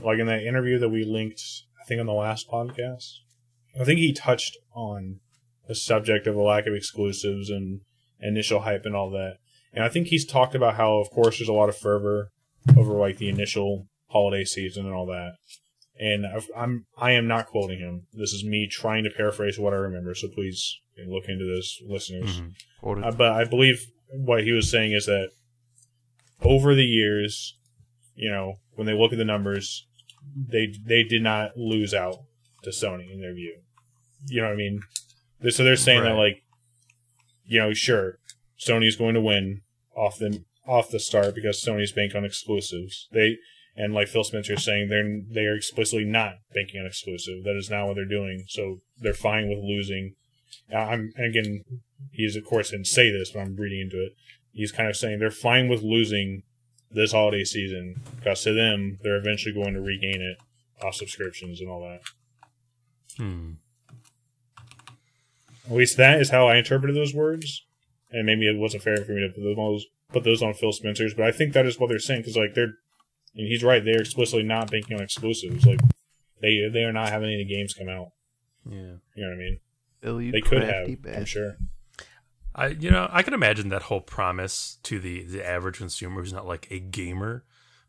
like 0.01 0.19
in 0.19 0.27
that 0.27 0.43
interview 0.43 0.79
that 0.79 0.89
we 0.89 1.05
linked, 1.05 1.43
I 1.81 1.85
think 1.85 2.01
on 2.01 2.07
the 2.07 2.13
last 2.13 2.49
podcast. 2.49 3.19
I 3.79 3.85
think 3.85 3.99
he 3.99 4.13
touched 4.13 4.57
on 4.73 5.21
the 5.67 5.75
subject 5.75 6.27
of 6.27 6.37
a 6.37 6.43
lack 6.43 6.67
of 6.67 6.75
exclusives 6.75 7.51
and 7.51 7.83
initial 8.21 8.61
hype 8.61 8.87
and 8.87 8.97
all 8.97 9.11
that. 9.11 9.39
And 9.73 9.85
I 9.85 9.89
think 9.89 10.07
he's 10.09 10.27
talked 10.27 10.55
about 10.55 10.77
how, 10.77 10.99
of 10.99 11.11
course, 11.11 11.39
there's 11.39 11.49
a 11.49 11.53
lot 11.53 11.69
of 11.69 11.77
fervor 11.77 12.31
over 12.77 12.93
like 12.95 13.19
the 13.19 13.29
initial 13.29 13.87
holiday 14.09 14.45
season 14.45 14.87
and 14.87 14.95
all 14.95 15.07
that. 15.07 15.35
And 16.01 16.27
I've, 16.27 16.47
I'm 16.57 16.87
I 16.97 17.13
am 17.13 17.27
not 17.27 17.47
quoting 17.47 17.81
him. 17.81 18.07
This 18.13 18.33
is 18.33 18.45
me 18.45 18.69
trying 18.71 19.05
to 19.05 19.11
paraphrase 19.11 19.59
what 19.59 19.73
I 19.73 19.77
remember. 19.77 20.15
So 20.15 20.29
please 20.29 20.79
look 21.07 21.25
into 21.29 21.45
this, 21.45 21.81
listeners. 21.87 22.41
Mhm. 22.41 23.05
Uh, 23.05 23.11
but 23.13 23.33
I 23.33 23.45
believe 23.45 23.85
what 24.13 24.45
he 24.45 24.53
was 24.53 24.71
saying 24.71 24.93
is 24.93 25.07
that 25.07 25.31
over 26.43 26.75
the 26.75 26.85
years, 26.85 27.57
you 28.15 28.31
know, 28.31 28.55
when 28.75 28.87
they 28.87 28.95
look 28.95 29.13
at 29.13 29.19
the 29.19 29.25
numbers, 29.25 29.87
they 30.37 30.73
they 30.87 31.03
did 31.03 31.23
not 31.23 31.57
lose 31.57 31.93
out 31.95 32.17
to 32.63 32.71
Sony 32.71 33.13
in 33.13 33.21
their 33.21 33.35
view. 33.35 33.59
You 34.27 34.41
know 34.43 34.49
what 34.49 34.55
I 34.55 34.57
mean? 34.57 34.81
So 35.51 35.63
they're 35.65 35.77
saying 35.77 36.03
that 36.03 36.15
like, 36.15 36.43
you 37.45 37.61
know, 37.61 37.73
sure, 37.73 38.19
Sony's 38.59 38.97
going 38.97 39.15
to 39.15 39.21
win 39.21 39.63
off 39.95 40.19
the 40.19 40.45
off 40.67 40.91
the 40.91 41.01
start 41.01 41.35
because 41.35 41.65
Sony's 41.65 41.93
bank 41.93 42.15
on 42.15 42.25
exclusives. 42.25 43.09
They 43.13 43.39
and 43.77 43.95
like 43.95 44.09
Phil 44.09 44.25
Spencer 44.25 44.55
is 44.55 44.65
saying, 44.65 44.89
they're 44.89 45.21
they 45.31 45.47
are 45.47 45.57
explicitly 45.57 46.05
not 46.05 46.35
banking 46.53 46.81
on 46.81 46.87
exclusive. 46.87 47.45
That 47.45 47.57
is 47.57 47.71
not 47.71 47.87
what 47.87 47.95
they're 47.95 48.05
doing. 48.05 48.45
So 48.49 48.81
they're 48.99 49.15
fine 49.15 49.49
with 49.49 49.59
losing. 49.59 50.15
I'm 50.75 51.13
again, 51.17 51.65
he's 52.11 52.37
of 52.37 52.45
course 52.45 52.71
didn't 52.71 52.87
say 52.87 53.11
this, 53.11 53.31
but 53.31 53.41
I'm 53.41 53.57
reading 53.57 53.81
into 53.81 54.05
it. 54.05 54.13
He's 54.53 54.73
kind 54.73 54.89
of 54.89 54.97
saying 54.97 55.19
they're 55.19 55.31
fine 55.31 55.69
with 55.69 55.83
losing 55.83 56.43
this 56.91 57.13
holiday 57.13 57.45
season 57.45 58.03
because 58.17 58.43
to 58.43 58.53
them, 58.53 58.99
they're 59.03 59.17
eventually 59.17 59.55
going 59.55 59.75
to 59.75 59.81
regain 59.81 60.21
it 60.21 60.39
off 60.85 60.95
subscriptions 60.95 61.61
and 61.61 61.71
all 61.71 61.81
that. 61.81 62.01
Hmm. 63.17 63.53
At 65.67 65.77
least 65.77 65.97
that 65.99 66.21
is 66.21 66.31
how 66.31 66.49
I 66.49 66.57
interpreted 66.57 66.97
those 66.97 67.15
words. 67.15 67.65
And 68.11 68.25
maybe 68.25 68.49
it 68.49 68.59
wasn't 68.59 68.83
fair 68.83 68.97
for 68.97 69.13
me 69.13 69.21
to 69.21 69.29
put 69.29 69.55
those, 69.55 69.87
put 70.13 70.25
those 70.25 70.43
on 70.43 70.55
Phil 70.55 70.73
Spencer's, 70.73 71.13
but 71.15 71.27
I 71.27 71.33
think 71.33 71.53
that 71.53 71.67
is 71.67 71.79
what 71.79 71.89
they're 71.89 71.99
saying 71.99 72.23
because 72.23 72.37
like 72.37 72.55
they're, 72.55 72.75
and 73.35 73.47
he's 73.47 73.63
right. 73.63 73.85
They're 73.85 74.01
explicitly 74.01 74.45
not 74.45 74.71
banking 74.71 74.97
on 74.97 75.03
exclusives. 75.03 75.67
Like 75.67 75.81
they 76.41 76.69
they 76.73 76.85
are 76.85 76.93
not 76.93 77.11
having 77.11 77.31
any 77.33 77.45
games 77.45 77.75
come 77.75 77.89
out. 77.89 78.13
Yeah. 78.69 78.97
You 79.15 79.25
know 79.25 79.29
what 79.29 79.35
I 79.35 79.37
mean? 79.37 79.61
Bill, 80.01 80.23
you 80.23 80.33
They 80.33 80.41
could 80.41 80.63
have. 80.63 80.87
crafty 80.87 80.99
I'm 81.15 81.25
sure. 81.25 81.57
I 82.55 82.69
you 82.69 82.91
know 82.91 83.09
I 83.13 83.23
can 83.23 83.35
imagine 83.35 83.69
that 83.69 83.83
whole 83.83 84.01
promise 84.01 84.79
to 84.85 84.99
the 84.99 85.25
the 85.25 85.47
average 85.47 85.79
consumer 85.79 86.21
who's 86.21 86.33
not 86.33 86.47
like 86.47 86.67
a 86.71 86.79
gamer 86.81 87.45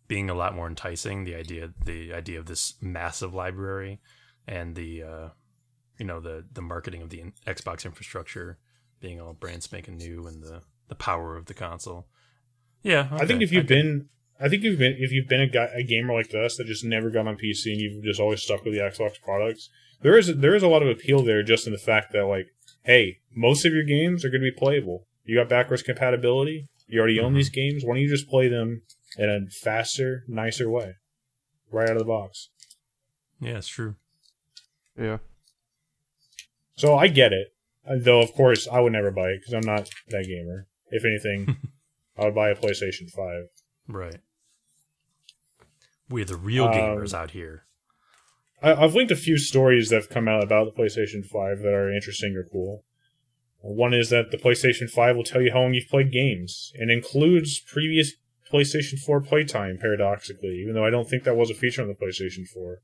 being 0.08 0.30
a 0.30 0.34
lot 0.34 0.54
more 0.56 0.68
enticing. 0.68 1.24
The 1.24 1.36
idea 1.36 1.72
the 1.84 2.14
idea 2.14 2.40
of 2.40 2.46
this 2.46 2.74
massive 2.82 3.34
library 3.34 4.00
and 4.48 4.76
the 4.76 5.04
uh, 5.04 5.30
you 5.98 6.06
know 6.06 6.20
the 6.20 6.46
the 6.52 6.62
marketing 6.62 7.02
of 7.02 7.10
the 7.10 7.22
in- 7.22 7.34
Xbox 7.48 7.86
infrastructure 7.86 8.58
being 9.00 9.20
all 9.22 9.34
brand 9.34 9.64
spanking 9.64 9.98
new 9.98 10.28
and 10.28 10.42
the 10.44 10.62
the 10.88 10.96
power 10.96 11.36
of 11.38 11.46
the 11.46 11.54
console. 11.54 12.08
Yeah, 12.84 13.08
I 13.12 13.26
think 13.26 13.42
if 13.44 13.52
you've 13.52 13.62
could- 13.62 13.68
been, 13.68 14.10
I 14.40 14.48
think 14.50 14.64
you've 14.64 14.80
been, 14.80 14.96
if 14.98 15.12
you've 15.12 15.28
been 15.28 15.42
a 15.42 15.48
guy, 15.48 15.70
a 15.74 15.84
gamer 15.84 16.14
like 16.14 16.34
us 16.34 16.58
that 16.58 16.66
just 16.66 16.84
never 16.84 17.10
got 17.10 17.28
on 17.28 17.36
PC 17.38 17.72
and 17.74 17.82
you've 17.82 18.04
just 18.04 18.20
always 18.20 18.42
stuck 18.42 18.64
with 18.64 18.74
the 18.74 18.80
Xbox 18.80 19.22
products, 19.22 19.70
there 20.02 20.18
is 20.18 20.36
there 20.38 20.56
is 20.56 20.64
a 20.64 20.68
lot 20.68 20.82
of 20.82 20.88
appeal 20.90 21.22
there 21.22 21.44
just 21.44 21.68
in 21.68 21.74
the 21.74 21.78
fact 21.80 22.14
that 22.14 22.26
like, 22.26 22.48
hey, 22.84 23.20
most 23.36 23.66
of 23.66 23.74
your 23.74 23.84
games 23.84 24.24
are 24.26 24.30
going 24.30 24.42
to 24.42 24.52
be 24.52 24.58
playable. 24.58 25.06
You 25.26 25.36
got 25.36 25.50
backwards 25.50 25.84
compatibility. 25.84 26.68
You 26.88 27.00
already 27.00 27.20
own 27.20 27.34
Mhm. 27.34 27.36
these 27.36 27.50
games. 27.50 27.84
Why 27.84 27.94
don't 27.96 28.02
you 28.02 28.10
just 28.10 28.28
play 28.30 28.48
them 28.48 28.82
in 29.18 29.30
a 29.30 29.48
faster, 29.52 30.24
nicer 30.28 30.70
way, 30.70 30.96
right 31.72 31.88
out 31.90 31.98
of 31.98 32.00
the 32.00 32.06
box? 32.06 32.50
yeah, 33.42 33.58
it's 33.58 33.68
true. 33.68 33.96
Yeah. 34.98 35.20
So 36.76 36.96
I 36.98 37.08
get 37.08 37.32
it. 37.34 37.54
Though 37.90 38.22
of 38.22 38.34
course 38.34 38.68
I 38.68 38.80
would 38.80 38.94
never 38.94 39.12
buy 39.12 39.30
it 39.30 39.40
because 39.42 39.54
I'm 39.54 39.66
not 39.66 39.90
that 40.10 40.26
gamer. 40.26 40.68
If 40.92 41.04
anything, 41.06 41.58
I 42.18 42.26
would 42.26 42.36
buy 42.36 42.50
a 42.50 42.56
PlayStation 42.56 43.10
Five. 43.10 43.46
Right. 43.88 44.18
We're 46.10 46.26
the 46.26 46.36
real 46.38 46.66
Um, 46.66 46.74
gamers 46.74 47.14
out 47.14 47.32
here. 47.32 47.66
I, 48.62 48.74
I've 48.74 48.96
linked 48.96 49.12
a 49.12 49.16
few 49.16 49.38
stories 49.38 49.90
that 49.90 49.96
have 49.96 50.10
come 50.10 50.28
out 50.28 50.44
about 50.44 50.66
the 50.66 50.82
PlayStation 50.82 51.26
5 51.26 51.60
that 51.60 51.74
are 51.74 51.94
interesting 51.94 52.36
or 52.36 52.44
cool. 52.52 52.84
One 53.62 53.94
is 53.94 54.10
that 54.10 54.32
the 54.32 54.38
PlayStation 54.38 54.90
5 54.90 55.16
will 55.16 55.24
tell 55.24 55.42
you 55.42 55.52
how 55.52 55.62
long 55.62 55.74
you've 55.74 55.90
played 55.90 56.12
games 56.12 56.72
and 56.76 56.90
includes 56.90 57.60
previous 57.60 58.14
PlayStation 58.52 58.98
4 59.00 59.22
playtime, 59.22 59.78
paradoxically, 59.80 60.60
even 60.62 60.74
though 60.74 60.86
I 60.86 60.90
don't 60.90 61.10
think 61.10 61.24
that 61.24 61.36
was 61.36 61.50
a 61.52 61.54
feature 61.54 61.82
on 61.82 61.88
the 61.88 61.94
PlayStation 61.94 62.48
4. 62.48 62.82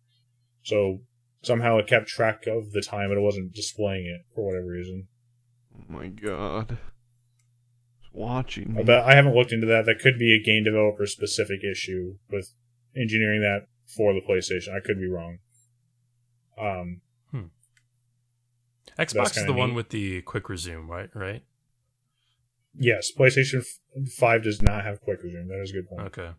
So 0.63 0.99
somehow 1.45 1.77
it 1.77 1.87
kept 1.87 2.07
track 2.07 2.47
of 2.47 2.71
the 2.71 2.81
time, 2.81 3.09
but 3.09 3.17
it 3.17 3.21
wasn't 3.21 3.53
displaying 3.53 4.05
it 4.05 4.25
for 4.33 4.45
whatever 4.45 4.67
reason. 4.67 5.07
Oh 5.77 5.85
my 5.87 6.07
god. 6.07 6.77
It's 7.99 8.09
watching 8.13 8.73
me. 8.73 8.81
I 8.81 8.83
bet 8.83 9.03
I 9.03 9.15
haven't 9.15 9.35
looked 9.35 9.51
into 9.51 9.67
that. 9.67 9.85
That 9.85 9.99
could 9.99 10.17
be 10.17 10.33
a 10.33 10.43
game 10.43 10.63
developer 10.63 11.05
specific 11.05 11.63
issue 11.63 12.15
with 12.29 12.53
engineering 12.95 13.41
that 13.41 13.67
for 13.95 14.13
the 14.13 14.21
PlayStation. 14.21 14.75
I 14.75 14.79
could 14.79 14.99
be 14.99 15.07
wrong. 15.07 15.39
Um, 16.57 17.01
Xbox 18.97 19.25
is 19.25 19.31
kinda 19.33 19.51
the 19.51 19.57
one 19.57 19.73
with 19.73 19.89
the 19.89 20.21
quick 20.21 20.49
resume, 20.49 20.87
right? 20.87 21.09
Right. 21.13 21.43
Yes, 22.77 23.11
PlayStation 23.11 23.65
5 24.17 24.43
does 24.43 24.61
not 24.61 24.83
have 24.83 25.01
quick 25.01 25.21
resume. 25.23 25.47
That 25.47 25.61
is 25.61 25.71
a 25.71 25.73
good 25.73 25.89
point. 25.89 26.01
Okay. 26.07 26.31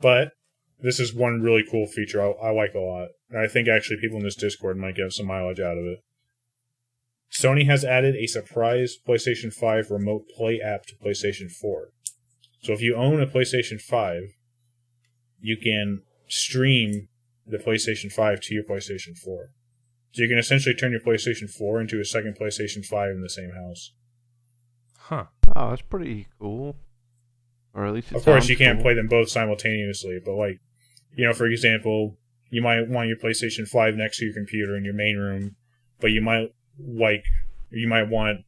But 0.00 0.32
this 0.80 1.00
is 1.00 1.14
one 1.14 1.40
really 1.40 1.64
cool 1.68 1.86
feature 1.86 2.22
I, 2.22 2.30
I 2.48 2.50
like 2.50 2.74
a 2.74 2.78
lot. 2.78 3.08
And 3.30 3.40
I 3.40 3.46
think 3.46 3.68
actually 3.68 4.00
people 4.00 4.18
in 4.18 4.24
this 4.24 4.36
Discord 4.36 4.76
might 4.76 4.96
get 4.96 5.12
some 5.12 5.26
mileage 5.26 5.60
out 5.60 5.78
of 5.78 5.84
it. 5.84 5.98
Sony 7.32 7.66
has 7.66 7.84
added 7.84 8.14
a 8.14 8.26
surprise 8.26 8.96
PlayStation 9.06 9.52
5 9.52 9.90
remote 9.90 10.28
play 10.36 10.60
app 10.60 10.86
to 10.86 10.94
PlayStation 10.94 11.50
4. 11.50 11.88
So 12.62 12.72
if 12.72 12.80
you 12.80 12.94
own 12.94 13.20
a 13.20 13.26
PlayStation 13.26 13.80
5, 13.80 14.22
you 15.40 15.56
can 15.56 16.02
stream 16.28 17.08
the 17.46 17.58
PlayStation 17.58 18.10
5 18.10 18.40
to 18.40 18.54
your 18.54 18.64
PlayStation 18.64 19.16
4. 19.18 19.50
So 20.12 20.22
you 20.22 20.28
can 20.28 20.38
essentially 20.38 20.74
turn 20.74 20.92
your 20.92 21.00
PlayStation 21.00 21.50
4 21.50 21.80
into 21.80 22.00
a 22.00 22.04
second 22.04 22.38
PlayStation 22.40 22.84
5 22.84 23.10
in 23.10 23.20
the 23.20 23.28
same 23.28 23.50
house. 23.50 23.92
Huh. 24.96 25.24
Oh, 25.54 25.70
that's 25.70 25.82
pretty 25.82 26.28
cool. 26.38 26.76
Or 27.74 27.86
at 27.86 27.92
least 27.94 28.12
Of 28.12 28.24
course, 28.24 28.48
you 28.48 28.56
can't 28.56 28.78
cool. 28.78 28.84
play 28.84 28.94
them 28.94 29.08
both 29.08 29.28
simultaneously, 29.28 30.20
but 30.24 30.34
like, 30.34 30.60
you 31.16 31.26
know, 31.26 31.32
for 31.32 31.46
example, 31.46 32.16
you 32.50 32.62
might 32.62 32.88
want 32.88 33.08
your 33.08 33.16
PlayStation 33.16 33.66
5 33.66 33.96
next 33.96 34.18
to 34.18 34.26
your 34.26 34.34
computer 34.34 34.76
in 34.76 34.84
your 34.84 34.94
main 34.94 35.16
room, 35.16 35.56
but 36.00 36.12
you 36.12 36.20
might 36.20 36.54
like, 36.78 37.24
you 37.70 37.88
might 37.88 38.08
want 38.08 38.40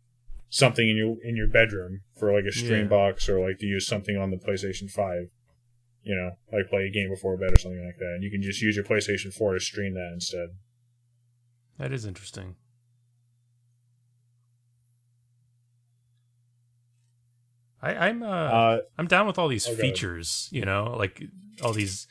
something 0.49 0.89
in 0.89 0.97
your 0.97 1.17
in 1.25 1.35
your 1.37 1.49
bedroom 1.49 2.03
for 2.19 2.33
like 2.33 2.45
a 2.49 2.53
stream 2.53 2.83
Yeah. 2.83 2.89
box 2.89 3.29
or 3.29 3.41
like 3.47 3.59
to 3.59 3.67
use 3.67 3.87
something 3.87 4.17
on 4.17 4.31
the 4.31 4.37
PlayStation 4.37 4.89
5. 4.91 5.29
You 6.05 6.15
know, 6.15 6.31
like 6.57 6.71
play 6.71 6.85
a 6.87 6.91
game 6.91 7.09
before 7.11 7.37
bed 7.37 7.51
or 7.53 7.59
something 7.59 7.85
like 7.85 7.99
that. 7.99 8.13
And 8.15 8.23
you 8.23 8.31
can 8.31 8.41
just 8.43 8.63
use 8.63 8.77
your 8.77 8.85
PlayStation 8.85 9.35
4 9.35 9.55
to 9.55 9.61
stream 9.61 9.95
that 9.95 10.13
instead. 10.15 10.51
That 11.79 11.93
is 11.93 12.07
interesting. 12.07 12.55
I, 17.95 18.09
I'm 18.09 18.23
uh, 18.23 18.27
Uh, 18.27 18.79
I'm 18.99 19.07
down 19.07 19.27
with 19.27 19.39
all 19.39 19.49
these 19.49 19.67
Okay. 19.69 19.81
features, 19.81 20.49
you 20.53 20.65
know, 20.65 20.95
like 20.97 21.23
all 21.63 21.73
these 21.73 22.07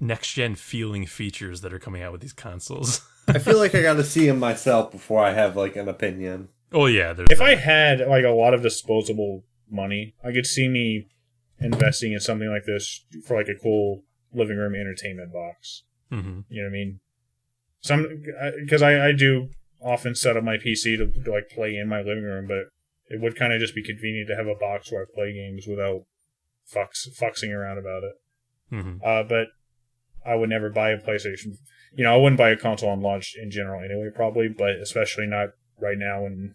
next 0.00 0.32
gen 0.34 0.54
feeling 0.54 1.06
features 1.06 1.60
that 1.62 1.72
are 1.72 1.78
coming 1.78 2.02
out 2.02 2.12
with 2.12 2.20
these 2.20 2.32
consoles. 2.32 3.00
I 3.28 3.38
feel 3.38 3.58
like 3.58 3.74
I 3.74 3.82
got 3.82 3.94
to 3.94 4.04
see 4.04 4.26
them 4.26 4.38
myself 4.38 4.92
before 4.92 5.24
I 5.24 5.32
have 5.32 5.56
like 5.56 5.76
an 5.76 5.88
opinion. 5.88 6.48
oh 6.72 6.86
yeah, 6.86 7.12
there's 7.12 7.30
if 7.30 7.38
that. 7.38 7.44
I 7.44 7.54
had 7.56 8.00
like 8.00 8.24
a 8.24 8.30
lot 8.30 8.54
of 8.54 8.62
disposable 8.62 9.44
money, 9.70 10.14
I 10.24 10.32
could 10.32 10.46
see 10.46 10.68
me 10.68 11.08
investing 11.58 12.12
in 12.12 12.20
something 12.20 12.48
like 12.48 12.64
this 12.66 13.04
for 13.26 13.36
like 13.36 13.48
a 13.48 13.54
cool 13.60 14.02
living 14.32 14.56
room 14.58 14.74
entertainment 14.74 15.32
box. 15.32 15.82
Mhm. 16.12 16.44
You 16.48 16.62
know 16.62 16.68
what 16.68 16.76
I 16.76 16.78
mean? 16.78 17.00
Some 17.80 18.22
because 18.60 18.82
I, 18.82 19.08
I 19.08 19.12
do 19.12 19.48
often 19.80 20.14
set 20.14 20.36
up 20.36 20.44
my 20.44 20.56
PC 20.56 20.96
to, 20.98 21.06
to 21.24 21.30
like 21.30 21.48
play 21.48 21.76
in 21.76 21.88
my 21.88 21.98
living 22.02 22.24
room, 22.24 22.46
but 22.46 22.64
it 23.08 23.20
would 23.20 23.36
kind 23.36 23.52
of 23.52 23.60
just 23.60 23.74
be 23.74 23.82
convenient 23.84 24.28
to 24.28 24.36
have 24.36 24.46
a 24.46 24.54
box 24.54 24.90
where 24.90 25.02
I 25.02 25.04
play 25.14 25.32
games 25.32 25.66
without 25.68 26.00
fucks 26.72 27.06
fuxing 27.20 27.54
around 27.54 27.78
about 27.78 28.02
it. 28.02 28.14
Mhm. 28.72 29.00
Uh, 29.04 29.22
but 29.22 29.48
I 30.24 30.34
would 30.34 30.48
never 30.50 30.70
buy 30.70 30.90
a 30.90 30.98
PlayStation. 30.98 31.52
You 31.94 32.04
know, 32.04 32.12
I 32.14 32.16
wouldn't 32.16 32.38
buy 32.38 32.50
a 32.50 32.56
console 32.56 32.90
on 32.90 33.00
launch 33.00 33.34
in 33.40 33.50
general 33.50 33.80
anyway, 33.84 34.10
probably, 34.14 34.48
but 34.48 34.76
especially 34.80 35.26
not 35.26 35.50
right 35.78 35.96
now. 35.96 36.26
And 36.26 36.54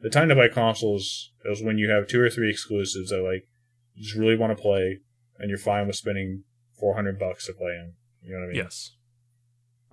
the 0.00 0.10
time 0.10 0.28
to 0.28 0.36
buy 0.36 0.48
consoles 0.48 1.32
is 1.44 1.62
when 1.62 1.78
you 1.78 1.90
have 1.90 2.06
two 2.06 2.20
or 2.20 2.30
three 2.30 2.50
exclusives 2.50 3.10
that 3.10 3.22
like 3.22 3.48
you 3.94 4.04
just 4.04 4.14
really 4.14 4.36
want 4.36 4.56
to 4.56 4.62
play, 4.62 5.00
and 5.38 5.48
you're 5.48 5.58
fine 5.58 5.86
with 5.88 5.96
spending 5.96 6.44
four 6.78 6.94
hundred 6.94 7.18
bucks 7.18 7.46
to 7.46 7.52
play 7.54 7.72
them. 7.72 7.94
You 8.22 8.32
know 8.34 8.38
what 8.40 8.44
I 8.44 8.48
mean? 8.48 8.56
yes. 8.56 8.92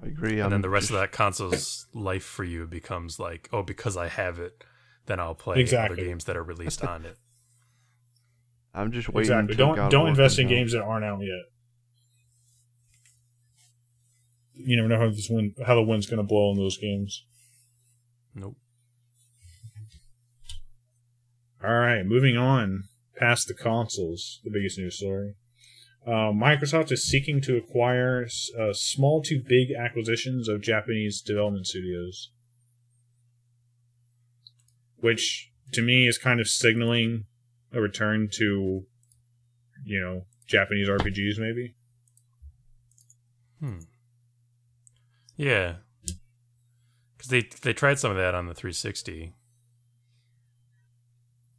I 0.02 0.08
agree. 0.08 0.34
And 0.34 0.44
I'm 0.44 0.50
then 0.52 0.62
the 0.62 0.70
rest 0.70 0.84
just- 0.90 0.91
of 0.94 1.00
that 1.00 1.12
console's 1.12 1.88
life 1.94 2.24
for 2.24 2.44
you 2.44 2.68
becomes 2.68 3.20
like, 3.20 3.50
oh, 3.54 3.64
because 3.64 3.95
I 3.98 4.08
have 4.10 4.38
it, 4.40 4.64
then 5.06 5.20
I'll 5.20 5.36
play 5.36 5.60
Exactly. 5.60 5.98
other 5.98 6.06
games 6.10 6.26
that 6.26 6.38
are 6.38 6.44
released 6.44 6.84
on 6.84 7.06
it. 7.06 7.18
I'm 8.74 8.92
just 8.92 9.08
waiting. 9.10 9.32
Exactly. 9.32 9.52
until 9.54 9.68
Don't 9.68 9.76
God 9.76 9.92
don't 9.92 10.08
invest 10.10 10.40
in 10.40 10.46
comes 10.46 10.52
out. 10.52 10.56
games 10.56 10.72
that 10.74 10.82
aren't 10.82 11.06
out 11.06 11.20
yet. 11.22 11.46
You 14.56 14.76
never 14.78 14.88
know 14.88 15.00
how 15.00 15.10
this 15.10 15.30
wind, 15.30 15.56
how 15.66 15.76
the 15.76 15.82
wind's 15.84 16.06
going 16.08 16.18
to 16.18 16.24
blow 16.24 16.52
in 16.52 16.58
those 16.58 16.78
games. 16.78 17.24
Nope. 18.36 18.56
All 21.64 21.74
right, 21.74 22.04
moving 22.06 22.36
on 22.38 22.84
past 23.16 23.48
the 23.48 23.54
consoles, 23.54 24.42
the 24.44 24.50
biggest 24.52 24.78
news 24.78 24.98
story. 24.98 25.36
Uh, 26.06 26.32
Microsoft 26.34 26.92
is 26.92 27.08
seeking 27.08 27.40
to 27.42 27.56
acquire 27.56 28.28
uh, 28.60 28.74
small 28.74 29.22
to 29.24 29.42
big 29.42 29.70
acquisitions 29.72 30.50
of 30.50 30.62
Japanese 30.62 31.22
development 31.22 31.66
studios, 31.66 32.32
which 35.04 35.52
to 35.74 35.82
me 35.82 36.08
is 36.08 36.18
kind 36.18 36.40
of 36.40 36.48
signaling 36.48 37.26
a 37.74 37.82
return 37.82 38.30
to 38.32 38.86
you 39.86 40.00
know 40.00 40.26
Japanese 40.48 40.88
RPGs 40.88 41.38
maybe. 41.38 41.76
Hmm. 43.60 43.80
Yeah. 45.36 45.76
Because 47.18 47.30
they 47.30 47.50
they 47.62 47.74
tried 47.74 48.00
some 48.00 48.12
of 48.12 48.18
that 48.18 48.34
on 48.34 48.48
the 48.48 48.54
360. 48.54 49.34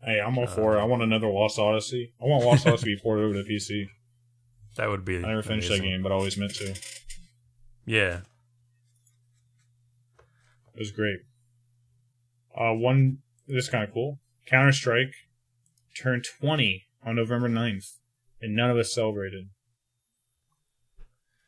Hey, 0.03 0.21
I'm 0.21 0.39
all 0.39 0.47
for 0.47 0.77
it. 0.77 0.81
I 0.81 0.85
want 0.85 1.03
another 1.03 1.29
Lost 1.29 1.59
Odyssey. 1.59 2.13
I 2.23 2.27
want 2.27 2.45
Lost 2.45 2.67
Odyssey 2.67 2.85
to 2.85 2.97
be 2.97 3.03
ported 3.03 3.25
over 3.25 3.43
to 3.43 3.49
PC. 3.49 3.89
That 4.77 4.89
would 4.89 5.05
be. 5.05 5.19
I 5.19 5.21
never 5.21 5.43
finished 5.43 5.69
that 5.69 5.81
game, 5.81 6.03
but 6.03 6.13
I 6.13 6.15
always 6.15 6.37
meant 6.37 6.55
to. 6.57 6.75
Yeah, 7.87 8.21
it 10.75 10.79
was 10.79 10.91
great. 10.91 11.21
Uh, 12.57 12.73
one 12.73 13.19
this 13.47 13.65
is 13.65 13.71
kind 13.71 13.85
of 13.85 13.93
cool. 13.93 14.19
Counter 14.47 14.73
Strike 14.73 15.15
turned 15.97 16.25
20 16.41 16.87
on 17.05 17.17
November 17.17 17.49
9th, 17.49 17.99
and 18.41 18.55
none 18.57 18.71
of 18.71 18.77
us 18.77 18.95
celebrated. 18.95 19.49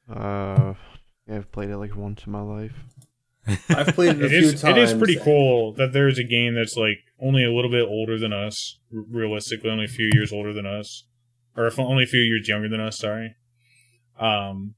Uh, 0.09 0.75
yeah, 1.27 1.37
I've 1.37 1.51
played 1.53 1.71
it 1.71 1.77
like 1.79 1.97
once 1.97 2.25
in 2.27 2.33
my 2.33 2.41
life. 2.41 2.85
I've 3.69 3.89
played 3.95 4.17
it 4.17 4.23
a 4.23 4.27
It 4.27 4.29
few 4.31 4.39
is, 4.39 4.61
times. 4.63 4.77
it 4.77 4.83
is 4.83 4.95
pretty 4.95 5.17
cool 5.19 5.73
that 5.75 5.93
there's 5.93 6.19
a 6.19 6.25
game 6.25 6.55
that's 6.55 6.77
like 6.77 6.99
only 7.21 7.45
a 7.45 7.53
little 7.53 7.71
bit 7.71 7.87
older 7.89 8.19
than 8.19 8.33
us, 8.33 8.79
r- 8.95 9.03
realistically, 9.09 9.71
only 9.71 9.85
a 9.85 9.89
few 9.89 10.11
years 10.13 10.33
older 10.33 10.53
than 10.53 10.67
us, 10.67 11.05
or 11.57 11.67
if 11.67 11.79
only 11.79 12.05
a 12.05 12.09
few 12.09 12.21
years 12.21 12.49
younger 12.49 12.69
than 12.69 12.81
us. 12.81 12.99
Sorry, 12.99 13.35
um, 14.19 14.75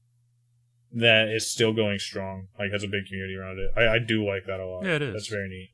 that 0.91 1.29
is 1.29 1.49
still 1.51 1.73
going 1.73 1.97
strong. 1.99 2.47
Like 2.59 2.71
has 2.71 2.83
a 2.83 2.87
big 2.87 3.05
community 3.07 3.35
around 3.35 3.57
it. 3.59 3.71
I, 3.75 3.95
I 3.95 3.99
do 3.99 4.23
like 4.25 4.45
that 4.45 4.59
a 4.59 4.65
lot. 4.67 4.85
Yeah, 4.85 4.95
it 4.95 5.01
is. 5.01 5.13
That's 5.13 5.27
very 5.27 5.49
neat. 5.49 5.69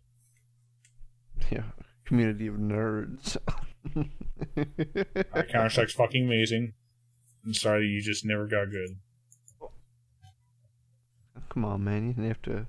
Yeah, 1.52 1.64
community 2.06 2.48
of 2.48 2.56
nerds. 2.56 3.38
Counter 5.52 5.70
Strike's 5.70 5.94
fucking 5.94 6.26
amazing. 6.26 6.74
I'm 7.46 7.54
sorry 7.54 7.86
you 7.88 8.02
just 8.02 8.26
never 8.26 8.48
got 8.48 8.72
good. 8.72 8.98
Come 11.50 11.64
on, 11.66 11.84
man, 11.84 12.08
you 12.08 12.14
didn't 12.14 12.28
have 12.28 12.42
to. 12.44 12.66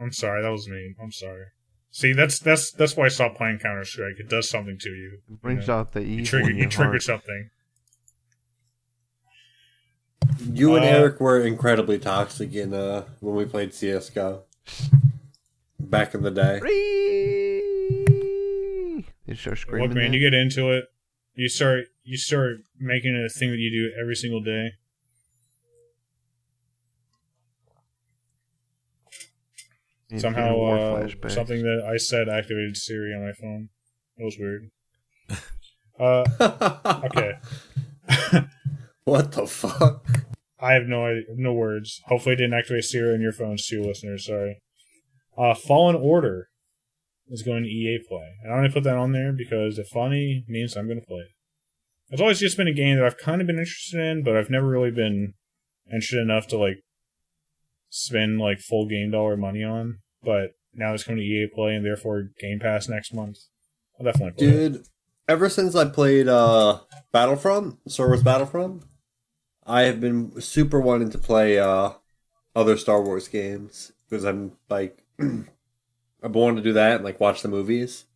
I'm 0.00 0.12
sorry, 0.12 0.42
that 0.42 0.50
was 0.50 0.68
mean. 0.68 0.94
I'm 1.02 1.12
sorry. 1.12 1.46
See, 1.90 2.12
that's 2.12 2.38
that's 2.38 2.70
that's 2.72 2.96
why 2.96 3.04
I 3.06 3.08
stopped 3.08 3.36
playing 3.36 3.58
Counter 3.58 3.84
Strike. 3.84 4.18
It 4.18 4.28
does 4.28 4.48
something 4.48 4.78
to 4.80 4.90
you. 4.90 5.18
It 5.30 5.40
brings 5.42 5.68
Yeah. 5.68 5.74
out 5.76 5.92
the 5.92 6.00
evil 6.00 6.18
You 6.20 6.24
trigger 6.24 6.50
in 6.50 6.56
you 6.56 6.68
trigger 6.68 6.90
heart. 6.90 7.02
something. 7.02 7.50
You 10.52 10.74
and 10.74 10.84
Uh, 10.84 10.88
Eric 10.88 11.20
were 11.20 11.40
incredibly 11.40 11.98
toxic 11.98 12.52
in 12.54 12.74
uh 12.74 13.04
when 13.20 13.34
we 13.36 13.44
played 13.44 13.72
CS:GO 13.74 14.44
back 15.78 16.14
in 16.14 16.22
the 16.22 16.30
day. 16.30 16.58
Free! 16.60 17.43
They 19.26 19.34
start 19.34 19.58
screaming. 19.58 19.88
Look, 19.88 19.96
man, 19.96 20.10
that. 20.10 20.16
you 20.16 20.30
get 20.30 20.34
into 20.34 20.70
it. 20.70 20.84
You 21.34 21.48
start 21.48 21.86
you 22.02 22.16
start 22.16 22.58
making 22.78 23.14
it 23.14 23.24
a 23.24 23.28
thing 23.28 23.50
that 23.50 23.58
you 23.58 23.70
do 23.70 24.00
every 24.00 24.14
single 24.14 24.42
day. 24.42 24.72
You 30.10 30.18
Somehow, 30.20 30.60
uh, 30.60 31.08
something 31.28 31.62
that 31.62 31.88
I 31.90 31.96
said 31.96 32.28
activated 32.28 32.76
Siri 32.76 33.14
on 33.14 33.24
my 33.26 33.32
phone. 33.32 33.70
That 34.16 34.24
was 34.24 34.38
weird. 34.38 34.70
Uh, 35.96 36.24
okay. 37.04 37.34
what 39.04 39.30
the 39.30 39.46
fuck? 39.46 40.04
I 40.58 40.72
have 40.72 40.88
no 40.88 41.06
idea, 41.06 41.22
no 41.36 41.52
words. 41.52 42.00
Hopefully, 42.06 42.32
it 42.32 42.38
didn't 42.38 42.54
activate 42.54 42.82
Siri 42.82 43.14
on 43.14 43.20
your 43.20 43.30
phones 43.30 43.64
too, 43.64 43.80
listeners. 43.80 44.26
Sorry. 44.26 44.60
Uh, 45.38 45.54
Fallen 45.54 45.94
Order 45.94 46.48
is 47.28 47.42
going 47.42 47.62
to 47.62 47.68
EA 47.68 47.98
Play, 48.06 48.36
and 48.42 48.52
going 48.52 48.64
to 48.64 48.72
put 48.72 48.84
that 48.84 48.96
on 48.96 49.12
there 49.12 49.32
because 49.32 49.78
if 49.78 49.88
funny 49.88 50.44
means 50.48 50.76
I'm 50.76 50.86
going 50.86 51.00
to 51.00 51.06
play 51.06 51.20
it. 51.20 51.30
It's 52.10 52.20
always 52.20 52.38
just 52.38 52.56
been 52.56 52.68
a 52.68 52.72
game 52.72 52.96
that 52.96 53.04
I've 53.04 53.18
kind 53.18 53.40
of 53.40 53.46
been 53.46 53.58
interested 53.58 53.98
in, 53.98 54.22
but 54.22 54.36
I've 54.36 54.50
never 54.50 54.68
really 54.68 54.90
been 54.90 55.34
interested 55.90 56.20
enough 56.20 56.46
to 56.48 56.58
like 56.58 56.84
spend 57.88 58.38
like 58.38 58.60
full 58.60 58.86
game 58.86 59.10
dollar 59.10 59.36
money 59.36 59.64
on. 59.64 59.98
But 60.22 60.52
now 60.74 60.92
it's 60.92 61.04
coming 61.04 61.20
to 61.20 61.24
EA 61.24 61.48
Play, 61.52 61.74
and 61.74 61.84
therefore 61.84 62.30
Game 62.38 62.60
Pass 62.60 62.88
next 62.88 63.14
month. 63.14 63.38
I'll 63.98 64.04
definitely 64.04 64.32
play 64.32 64.46
it. 64.46 64.72
Dude, 64.72 64.86
ever 65.28 65.48
since 65.48 65.74
I 65.74 65.86
played 65.86 66.28
uh 66.28 66.80
Battlefront, 67.12 67.78
Star 67.90 68.08
Wars 68.08 68.22
Battlefront, 68.22 68.84
I 69.66 69.82
have 69.82 70.00
been 70.00 70.40
super 70.40 70.80
wanting 70.80 71.10
to 71.10 71.18
play 71.18 71.58
uh 71.58 71.92
other 72.54 72.76
Star 72.76 73.02
Wars 73.02 73.28
games 73.28 73.92
because 74.08 74.24
I'm 74.24 74.52
like 74.68 75.02
I've 76.24 76.34
wanted 76.34 76.56
to 76.56 76.62
do 76.62 76.72
that 76.72 76.96
and 76.96 77.04
like 77.04 77.20
watch 77.20 77.42
the 77.42 77.48
movies. 77.48 78.06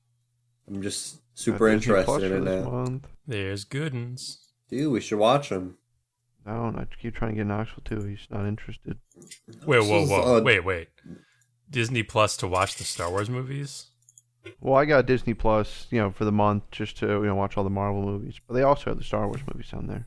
I'm 0.67 0.83
just 0.83 1.19
super 1.35 1.69
Got 1.71 1.81
Disney 1.81 1.93
Plus 2.05 2.23
interested 2.23 2.33
in 2.37 2.45
for 2.45 2.51
it 2.51 2.61
now. 2.63 2.71
month. 2.71 3.07
There's 3.27 3.65
good 3.65 3.93
uns. 3.93 4.49
Dude, 4.71 4.91
we 4.93 5.01
should 5.01 5.19
watch 5.19 5.51
them. 5.51 5.77
No, 6.47 6.75
I 6.77 6.87
keep 7.01 7.15
trying 7.15 7.33
to 7.33 7.37
get 7.37 7.47
Knoxville 7.47 7.85
too. 7.85 8.07
He's 8.07 8.27
not 8.31 8.47
interested. 8.47 8.99
Wait, 9.67 9.81
This 9.81 9.89
whoa, 9.89 10.07
whoa, 10.07 10.37
uh, 10.39 10.41
wait, 10.41 10.65
wait. 10.65 10.89
Disney 11.69 12.03
Plus 12.03 12.37
to 12.39 12.49
watch 12.49 12.77
the 12.77 12.85
Star 12.85 13.11
Wars 13.11 13.29
movies? 13.29 13.91
Well, 14.61 14.77
I 14.77 14.87
got 14.87 15.05
Disney 15.05 15.35
Plus, 15.35 15.87
you 15.91 15.99
know, 15.99 16.11
for 16.11 16.25
the 16.25 16.33
month 16.33 16.71
just 16.71 16.97
to 16.99 17.07
you 17.07 17.27
know 17.27 17.35
watch 17.35 17.59
all 17.59 17.65
the 17.65 17.71
Marvel 17.71 18.03
movies, 18.03 18.41
but 18.47 18.55
they 18.55 18.63
also 18.63 18.91
have 18.91 18.99
the 18.99 19.05
Star 19.05 19.27
Wars 19.27 19.43
movies 19.53 19.73
on 19.75 19.87
there. 19.87 20.07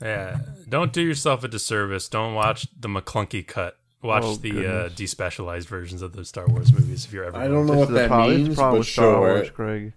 Yeah. 0.00 0.38
Don't 0.68 0.92
do 0.92 1.02
yourself 1.02 1.44
a 1.44 1.48
disservice. 1.48 2.08
Don't 2.08 2.34
watch 2.34 2.66
the 2.78 2.88
McClunky 2.88 3.46
cut. 3.46 3.76
Watch 4.02 4.22
Oh, 4.24 4.34
the 4.34 4.66
uh, 4.66 4.88
despecialized 4.88 5.66
versions 5.66 6.02
of 6.02 6.12
the 6.12 6.24
Star 6.24 6.46
Wars 6.48 6.72
movies 6.72 7.04
if 7.04 7.12
you're 7.12 7.24
ever. 7.24 7.36
I 7.36 7.46
don't 7.46 7.66
know 7.66 7.72
This 7.74 7.76
what 7.76 7.82
is 7.82 7.88
the 7.88 7.94
that 7.94 8.08
problem- 8.08 8.30
this 8.30 8.38
is 8.38 8.42
the 8.42 8.48
means, 8.48 8.56
problem 8.56 8.74
but 8.74 8.78
with 8.80 8.88
Star 8.88 9.04
sure. 9.04 9.18
Wars, 9.20 9.50
Greg. 9.50 9.92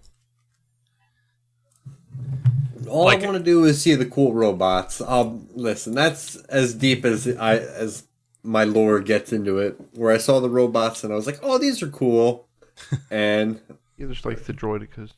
All 2.87 3.05
Like- 3.05 3.23
I 3.23 3.25
want 3.25 3.37
to 3.39 3.43
do 3.43 3.63
is 3.65 3.81
see 3.81 3.95
the 3.95 4.05
cool 4.05 4.33
robots. 4.33 5.01
Um, 5.01 5.47
listen, 5.55 5.95
that's 5.95 6.35
as 6.45 6.73
deep 6.75 7.03
as 7.03 7.27
I 7.27 7.57
as 7.57 8.03
my 8.43 8.63
lore 8.63 8.99
gets 8.99 9.33
into 9.33 9.57
it. 9.57 9.75
Where 9.93 10.13
I 10.13 10.17
saw 10.17 10.39
the 10.39 10.49
robots 10.51 11.03
and 11.03 11.11
I 11.11 11.15
was 11.15 11.25
like, 11.25 11.39
"Oh, 11.41 11.57
these 11.57 11.81
are 11.81 11.87
cool," 11.87 12.47
and 13.09 13.59
You 13.97 14.07
just 14.07 14.23
like 14.25 14.43
the 14.43 14.53
droidekas. 14.53 15.11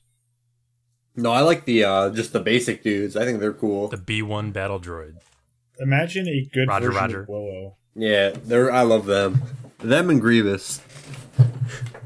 no, 1.15 1.31
I 1.31 1.41
like 1.41 1.65
the 1.65 1.83
uh 1.83 2.09
just 2.11 2.31
the 2.31 2.39
basic 2.39 2.83
dudes. 2.83 3.17
I 3.17 3.25
think 3.25 3.41
they're 3.41 3.51
cool. 3.53 3.89
The 3.89 3.97
B1 3.97 4.53
battle 4.53 4.79
droid. 4.79 5.15
Imagine 5.79 6.27
a 6.27 6.45
good 6.53 6.69
Roger, 6.69 6.87
version 6.87 7.01
Roger. 7.01 7.21
of 7.23 7.27
Willow. 7.27 7.75
Yeah, 7.97 8.29
they're. 8.29 8.71
I 8.71 8.83
love 8.83 9.07
them. 9.07 9.41
Them 9.79 10.11
and 10.11 10.21
Grievous. 10.21 10.81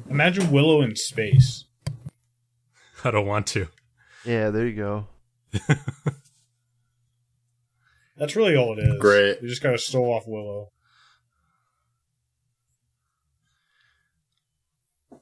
Imagine 0.09 0.49
Willow 0.49 0.81
in 0.81 0.95
space. 0.95 1.65
I 3.03 3.11
don't 3.11 3.27
want 3.27 3.45
to. 3.47 3.67
Yeah, 4.23 4.51
there 4.51 4.67
you 4.67 4.75
go. 4.75 5.07
That's 8.15 8.35
really 8.37 8.55
all 8.55 8.77
it 8.77 8.83
is. 8.83 8.99
Great. 8.99 9.41
You 9.41 9.49
just 9.49 9.61
gotta 9.61 9.77
stole 9.77 10.13
off 10.13 10.23
Willow. 10.27 10.71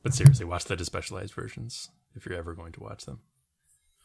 But 0.04 0.14
seriously, 0.14 0.46
watch 0.46 0.66
the 0.66 0.78
despecialized 0.78 1.34
versions 1.34 1.90
if 2.16 2.26
you're 2.26 2.38
ever 2.38 2.54
going 2.54 2.74
to 2.74 2.80
watch 2.80 3.06
them. 3.06 3.22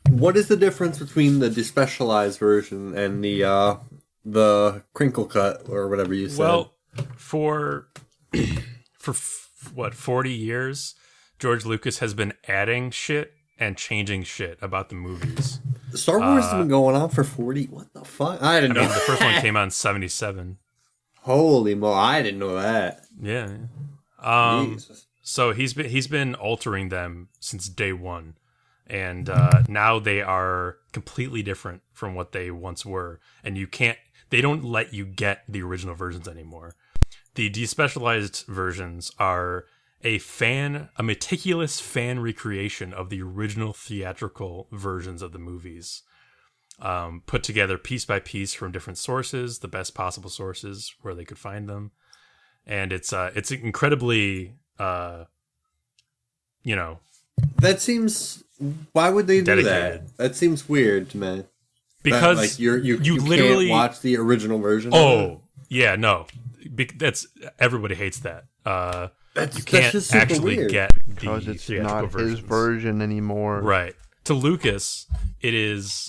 What 0.08 0.36
is 0.36 0.48
the 0.48 0.56
difference 0.56 0.98
between 0.98 1.40
the 1.40 1.50
despecialized 1.50 2.38
version 2.38 2.96
and 2.96 3.22
the 3.22 3.44
uh 3.44 3.76
the 4.24 4.82
crinkle 4.94 5.26
cut 5.26 5.68
or 5.68 5.88
whatever 5.88 6.14
you 6.14 6.28
said? 6.28 6.38
Well, 6.38 6.74
for 7.16 7.88
for 8.98 9.10
f- 9.12 9.50
what 9.74 9.94
40 9.94 10.30
years, 10.30 10.94
George 11.38 11.64
Lucas 11.64 11.98
has 11.98 12.14
been 12.14 12.32
adding 12.48 12.90
shit 12.90 13.32
and 13.58 13.76
changing 13.76 14.22
shit 14.24 14.58
about 14.60 14.88
the 14.88 14.94
movies. 14.94 15.60
Star 15.94 16.18
Wars 16.18 16.44
has 16.44 16.54
uh, 16.54 16.58
been 16.58 16.68
going 16.68 16.96
on 16.96 17.08
for 17.08 17.22
forty. 17.22 17.66
What 17.66 17.92
the 17.92 18.04
fuck? 18.04 18.42
I 18.42 18.56
I 18.56 18.60
didn't 18.60 18.76
mean, 18.76 18.88
know. 18.88 18.92
the 18.94 19.00
first 19.00 19.22
one 19.22 19.40
came 19.40 19.56
out 19.56 19.64
in 19.64 19.70
77. 19.70 20.58
Holy 21.20 21.74
mo! 21.76 21.92
I 21.92 22.20
didn't 22.22 22.40
know 22.40 22.56
that. 22.56 23.04
Yeah. 23.20 23.48
Um 24.20 24.72
Jesus. 24.74 25.06
so 25.22 25.52
he's 25.52 25.72
been 25.72 25.88
he's 25.88 26.08
been 26.08 26.34
altering 26.34 26.88
them 26.88 27.28
since 27.40 27.68
day 27.68 27.92
1. 27.92 28.34
And 28.86 29.30
uh, 29.30 29.62
now 29.66 29.98
they 29.98 30.20
are 30.20 30.76
completely 30.92 31.42
different 31.42 31.82
from 31.92 32.14
what 32.14 32.32
they 32.32 32.50
once 32.50 32.84
were 32.84 33.18
and 33.42 33.56
you 33.56 33.66
can't 33.66 33.96
they 34.34 34.40
don't 34.40 34.64
let 34.64 34.92
you 34.92 35.06
get 35.06 35.44
the 35.48 35.62
original 35.62 35.94
versions 35.94 36.26
anymore. 36.26 36.74
The 37.36 37.48
despecialized 37.48 38.46
versions 38.46 39.12
are 39.16 39.66
a 40.02 40.18
fan, 40.18 40.88
a 40.96 41.04
meticulous 41.04 41.78
fan 41.78 42.18
recreation 42.18 42.92
of 42.92 43.10
the 43.10 43.22
original 43.22 43.72
theatrical 43.72 44.66
versions 44.72 45.22
of 45.22 45.30
the 45.30 45.38
movies, 45.38 46.02
um, 46.80 47.22
put 47.26 47.44
together 47.44 47.78
piece 47.78 48.04
by 48.04 48.18
piece 48.18 48.54
from 48.54 48.72
different 48.72 48.98
sources, 48.98 49.60
the 49.60 49.68
best 49.68 49.94
possible 49.94 50.30
sources 50.30 50.92
where 51.02 51.14
they 51.14 51.24
could 51.24 51.38
find 51.38 51.68
them, 51.68 51.92
and 52.66 52.92
it's 52.92 53.12
uh, 53.12 53.30
it's 53.36 53.52
incredibly, 53.52 54.56
uh, 54.80 55.26
you 56.64 56.74
know, 56.74 56.98
That 57.58 57.80
seems. 57.80 58.42
Why 58.90 59.10
would 59.10 59.28
they 59.28 59.42
do 59.42 59.62
that? 59.62 60.16
That 60.16 60.34
seems 60.34 60.68
weird 60.68 61.08
to 61.10 61.18
me. 61.18 61.44
That, 62.04 62.10
because 62.10 62.38
like 62.38 62.58
you're 62.58 62.78
you, 62.78 62.96
you 62.98 63.14
you 63.14 63.16
literally- 63.20 63.66
can't 63.68 63.70
watch 63.70 64.00
the 64.00 64.16
original 64.18 64.58
version. 64.58 64.92
oh 64.94 65.40
yeah, 65.68 65.96
no, 65.96 66.26
Be- 66.74 66.84
that's 66.96 67.26
everybody 67.58 67.94
hates 67.94 68.20
that. 68.20 68.44
Uh, 68.64 69.08
that's 69.34 69.58
you 69.58 69.64
can't 69.64 69.90
just 69.92 70.10
super 70.10 70.22
actually 70.22 70.56
weird. 70.58 70.70
get 70.70 70.92
the 70.94 71.14
Because 71.14 71.48
it's 71.48 71.64
theatrical 71.66 72.02
not 72.02 72.10
versions. 72.12 72.30
his 72.38 72.40
version 72.40 73.02
anymore. 73.02 73.60
Right. 73.62 73.94
To 74.24 74.34
Lucas, 74.34 75.06
it 75.40 75.54
is 75.54 76.08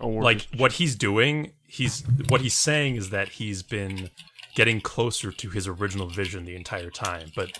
Or 0.00 0.10
we're 0.12 0.22
like 0.22 0.38
just- 0.38 0.58
what 0.58 0.72
he's 0.72 0.96
doing 0.96 1.52
he's 1.66 2.02
what 2.30 2.40
he's 2.40 2.54
saying 2.54 2.96
is 2.96 3.10
that 3.10 3.28
he's 3.28 3.62
been 3.62 4.08
getting 4.54 4.80
closer 4.80 5.30
to 5.30 5.50
his 5.50 5.68
original 5.68 6.08
vision 6.08 6.46
the 6.46 6.56
entire 6.56 6.88
time 6.90 7.30
but 7.36 7.50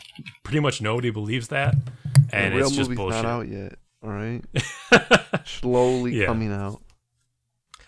pretty 0.45 0.59
much 0.61 0.81
nobody 0.81 1.11
believes 1.11 1.49
that 1.49 1.75
and 2.33 2.53
the 2.55 2.57
real 2.57 2.67
it's 2.69 2.75
just 2.77 2.89
movie's 2.89 2.97
bullshit 2.97 3.23
not 3.23 3.29
out 3.31 3.49
yet. 3.49 3.75
All 4.03 4.11
right, 4.11 4.43
slowly 5.45 6.21
Yeah. 6.21 6.27
coming 6.27 6.53
out. 6.53 6.81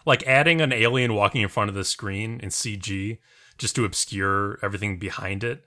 Like 0.06 0.22
adding 0.26 0.60
an 0.60 0.72
alien 0.72 1.14
walking 1.14 1.42
in 1.42 1.48
front 1.48 1.68
of 1.68 1.74
the 1.74 1.84
screen 1.84 2.40
in 2.42 2.48
cg 2.48 3.18
just 3.58 3.76
to 3.76 3.84
obscure 3.84 4.58
everything 4.62 4.98
behind 4.98 5.44
it 5.44 5.64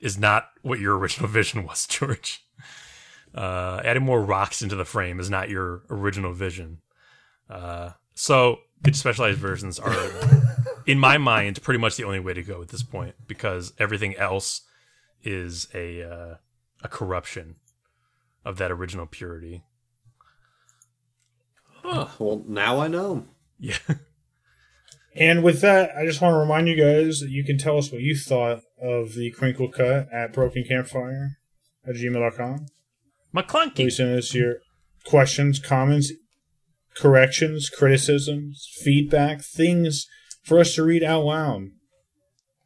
is 0.00 0.18
not 0.18 0.50
what 0.62 0.80
your 0.80 0.96
original 0.98 1.28
vision 1.28 1.64
was 1.64 1.86
george. 1.86 2.44
Uh, 3.34 3.80
adding 3.84 4.02
more 4.02 4.22
rocks 4.22 4.62
into 4.62 4.74
the 4.74 4.84
frame 4.84 5.20
is 5.20 5.28
not 5.28 5.50
your 5.50 5.82
original 5.90 6.32
vision. 6.32 6.78
Uh, 7.48 7.90
so 8.14 8.58
the 8.80 8.92
specialized 8.92 9.38
versions 9.38 9.78
are 9.78 9.94
in 10.86 10.98
my 10.98 11.18
mind 11.18 11.62
pretty 11.62 11.78
much 11.78 11.96
the 11.96 12.04
only 12.04 12.20
way 12.20 12.32
to 12.32 12.42
go 12.42 12.62
at 12.62 12.68
this 12.68 12.82
point 12.82 13.14
because 13.26 13.72
everything 13.78 14.16
else 14.16 14.62
is 15.22 15.68
a 15.74 16.02
uh, 16.02 16.34
a 16.82 16.88
corruption 16.88 17.56
of 18.44 18.56
that 18.56 18.70
original 18.70 19.06
purity. 19.06 19.62
Huh, 21.82 22.08
well, 22.18 22.42
now 22.46 22.80
I 22.80 22.88
know. 22.88 23.26
Yeah 23.58 23.76
And 25.16 25.42
with 25.42 25.60
that, 25.62 25.90
I 25.96 26.04
just 26.06 26.20
want 26.20 26.34
to 26.34 26.38
remind 26.38 26.68
you 26.68 26.76
guys 26.76 27.18
that 27.20 27.30
you 27.30 27.42
can 27.42 27.58
tell 27.58 27.76
us 27.78 27.90
what 27.90 28.02
you 28.02 28.16
thought 28.16 28.60
of 28.80 29.14
the 29.14 29.32
Crinkle 29.32 29.68
Cut 29.68 30.06
at 30.12 30.32
Broken 30.32 30.62
Campfire 30.64 31.38
at 31.84 31.96
gmail.com. 31.96 32.66
mcclunky 33.34 33.74
Please 33.74 33.96
send 33.96 34.16
us 34.16 34.32
your 34.32 34.56
questions, 35.04 35.58
comments, 35.58 36.12
corrections, 36.94 37.68
criticisms, 37.68 38.68
feedback, 38.84 39.42
things 39.42 40.06
for 40.44 40.60
us 40.60 40.74
to 40.76 40.84
read 40.84 41.02
out 41.02 41.24
loud. 41.24 41.62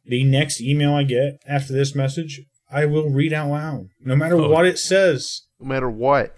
The 0.05 0.23
next 0.23 0.61
email 0.61 0.93
I 0.93 1.03
get 1.03 1.39
after 1.47 1.73
this 1.73 1.95
message, 1.95 2.41
I 2.69 2.85
will 2.85 3.09
read 3.09 3.33
out 3.33 3.49
loud, 3.49 3.87
no 3.99 4.15
matter 4.15 4.35
Oh. 4.35 4.49
what 4.49 4.65
it 4.67 4.77
says. 4.77 5.43
No 5.59 5.65
matter 5.67 5.89
what, 5.89 6.35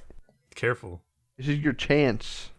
careful 0.55 1.01
this 1.37 1.47
is 1.49 1.59
your 1.59 1.73
chance. 1.73 2.51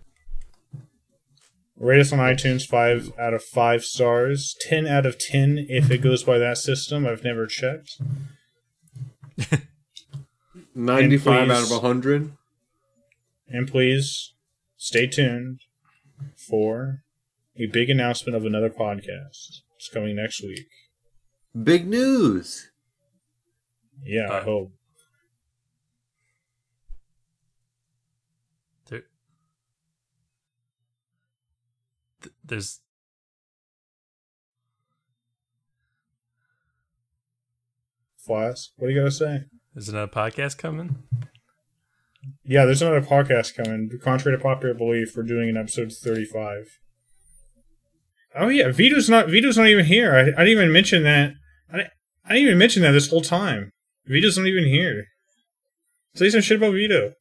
Rate 1.78 2.00
us 2.00 2.12
on 2.12 2.18
iTunes 2.18 2.66
5 2.66 3.12
out 3.18 3.34
of 3.34 3.42
5 3.44 3.84
stars, 3.84 4.56
10 4.62 4.86
out 4.86 5.04
of 5.04 5.18
10 5.18 5.66
if 5.68 5.90
it 5.90 5.98
goes 5.98 6.24
by 6.24 6.38
that 6.38 6.56
system. 6.58 7.06
I've 7.06 7.22
never 7.24 7.46
checked. 7.46 8.00
95 10.74 11.50
out 11.50 11.56
please- 11.56 11.64
of 11.70 11.82
100. 11.82 12.32
And 13.48 13.68
please 13.68 14.34
stay 14.76 15.06
tuned 15.06 15.60
for 16.48 17.02
a 17.56 17.66
big 17.66 17.88
announcement 17.90 18.34
of 18.36 18.44
another 18.44 18.70
podcast. 18.70 19.60
It's 19.76 19.88
coming 19.92 20.16
next 20.16 20.42
week. 20.42 20.66
Big 21.62 21.86
news. 21.86 22.70
Yeah, 24.02 24.30
I 24.32 24.40
hope. 24.40 24.72
Th- 32.22 32.34
there's 32.44 32.80
Flask, 38.18 38.70
what 38.76 38.88
do 38.88 38.94
you 38.94 39.00
got 39.00 39.06
to 39.06 39.12
say? 39.12 39.44
there's 39.76 39.88
another 39.90 40.10
podcast 40.10 40.56
coming. 40.56 41.04
Yeah, 42.44 42.64
there's 42.64 42.82
another 42.82 43.02
podcast 43.02 43.54
coming. 43.54 43.90
Contrary 44.02 44.36
to 44.36 44.42
popular 44.42 44.74
belief, 44.74 45.14
we're 45.14 45.22
doing 45.22 45.48
an 45.50 45.56
episode 45.56 45.92
35. 45.92 46.78
Oh 48.34 48.48
yeah, 48.48 48.70
Vito's 48.72 49.08
not 49.08 49.28
Vito's 49.28 49.56
not 49.56 49.68
even 49.68 49.84
here. 49.84 50.14
I, 50.14 50.20
I 50.20 50.44
didn't 50.44 50.48
even 50.48 50.72
mention 50.72 51.02
that. 51.04 51.32
I 51.72 51.76
didn't, 51.76 51.90
I 52.24 52.28
didn't 52.30 52.46
even 52.46 52.58
mention 52.58 52.82
that 52.82 52.92
this 52.92 53.10
whole 53.10 53.20
time. 53.20 53.70
Vito's 54.06 54.38
not 54.38 54.46
even 54.46 54.64
here. 54.64 55.06
Say 56.14 56.30
some 56.30 56.40
shit 56.40 56.56
about 56.56 56.72
Vito. 56.72 57.12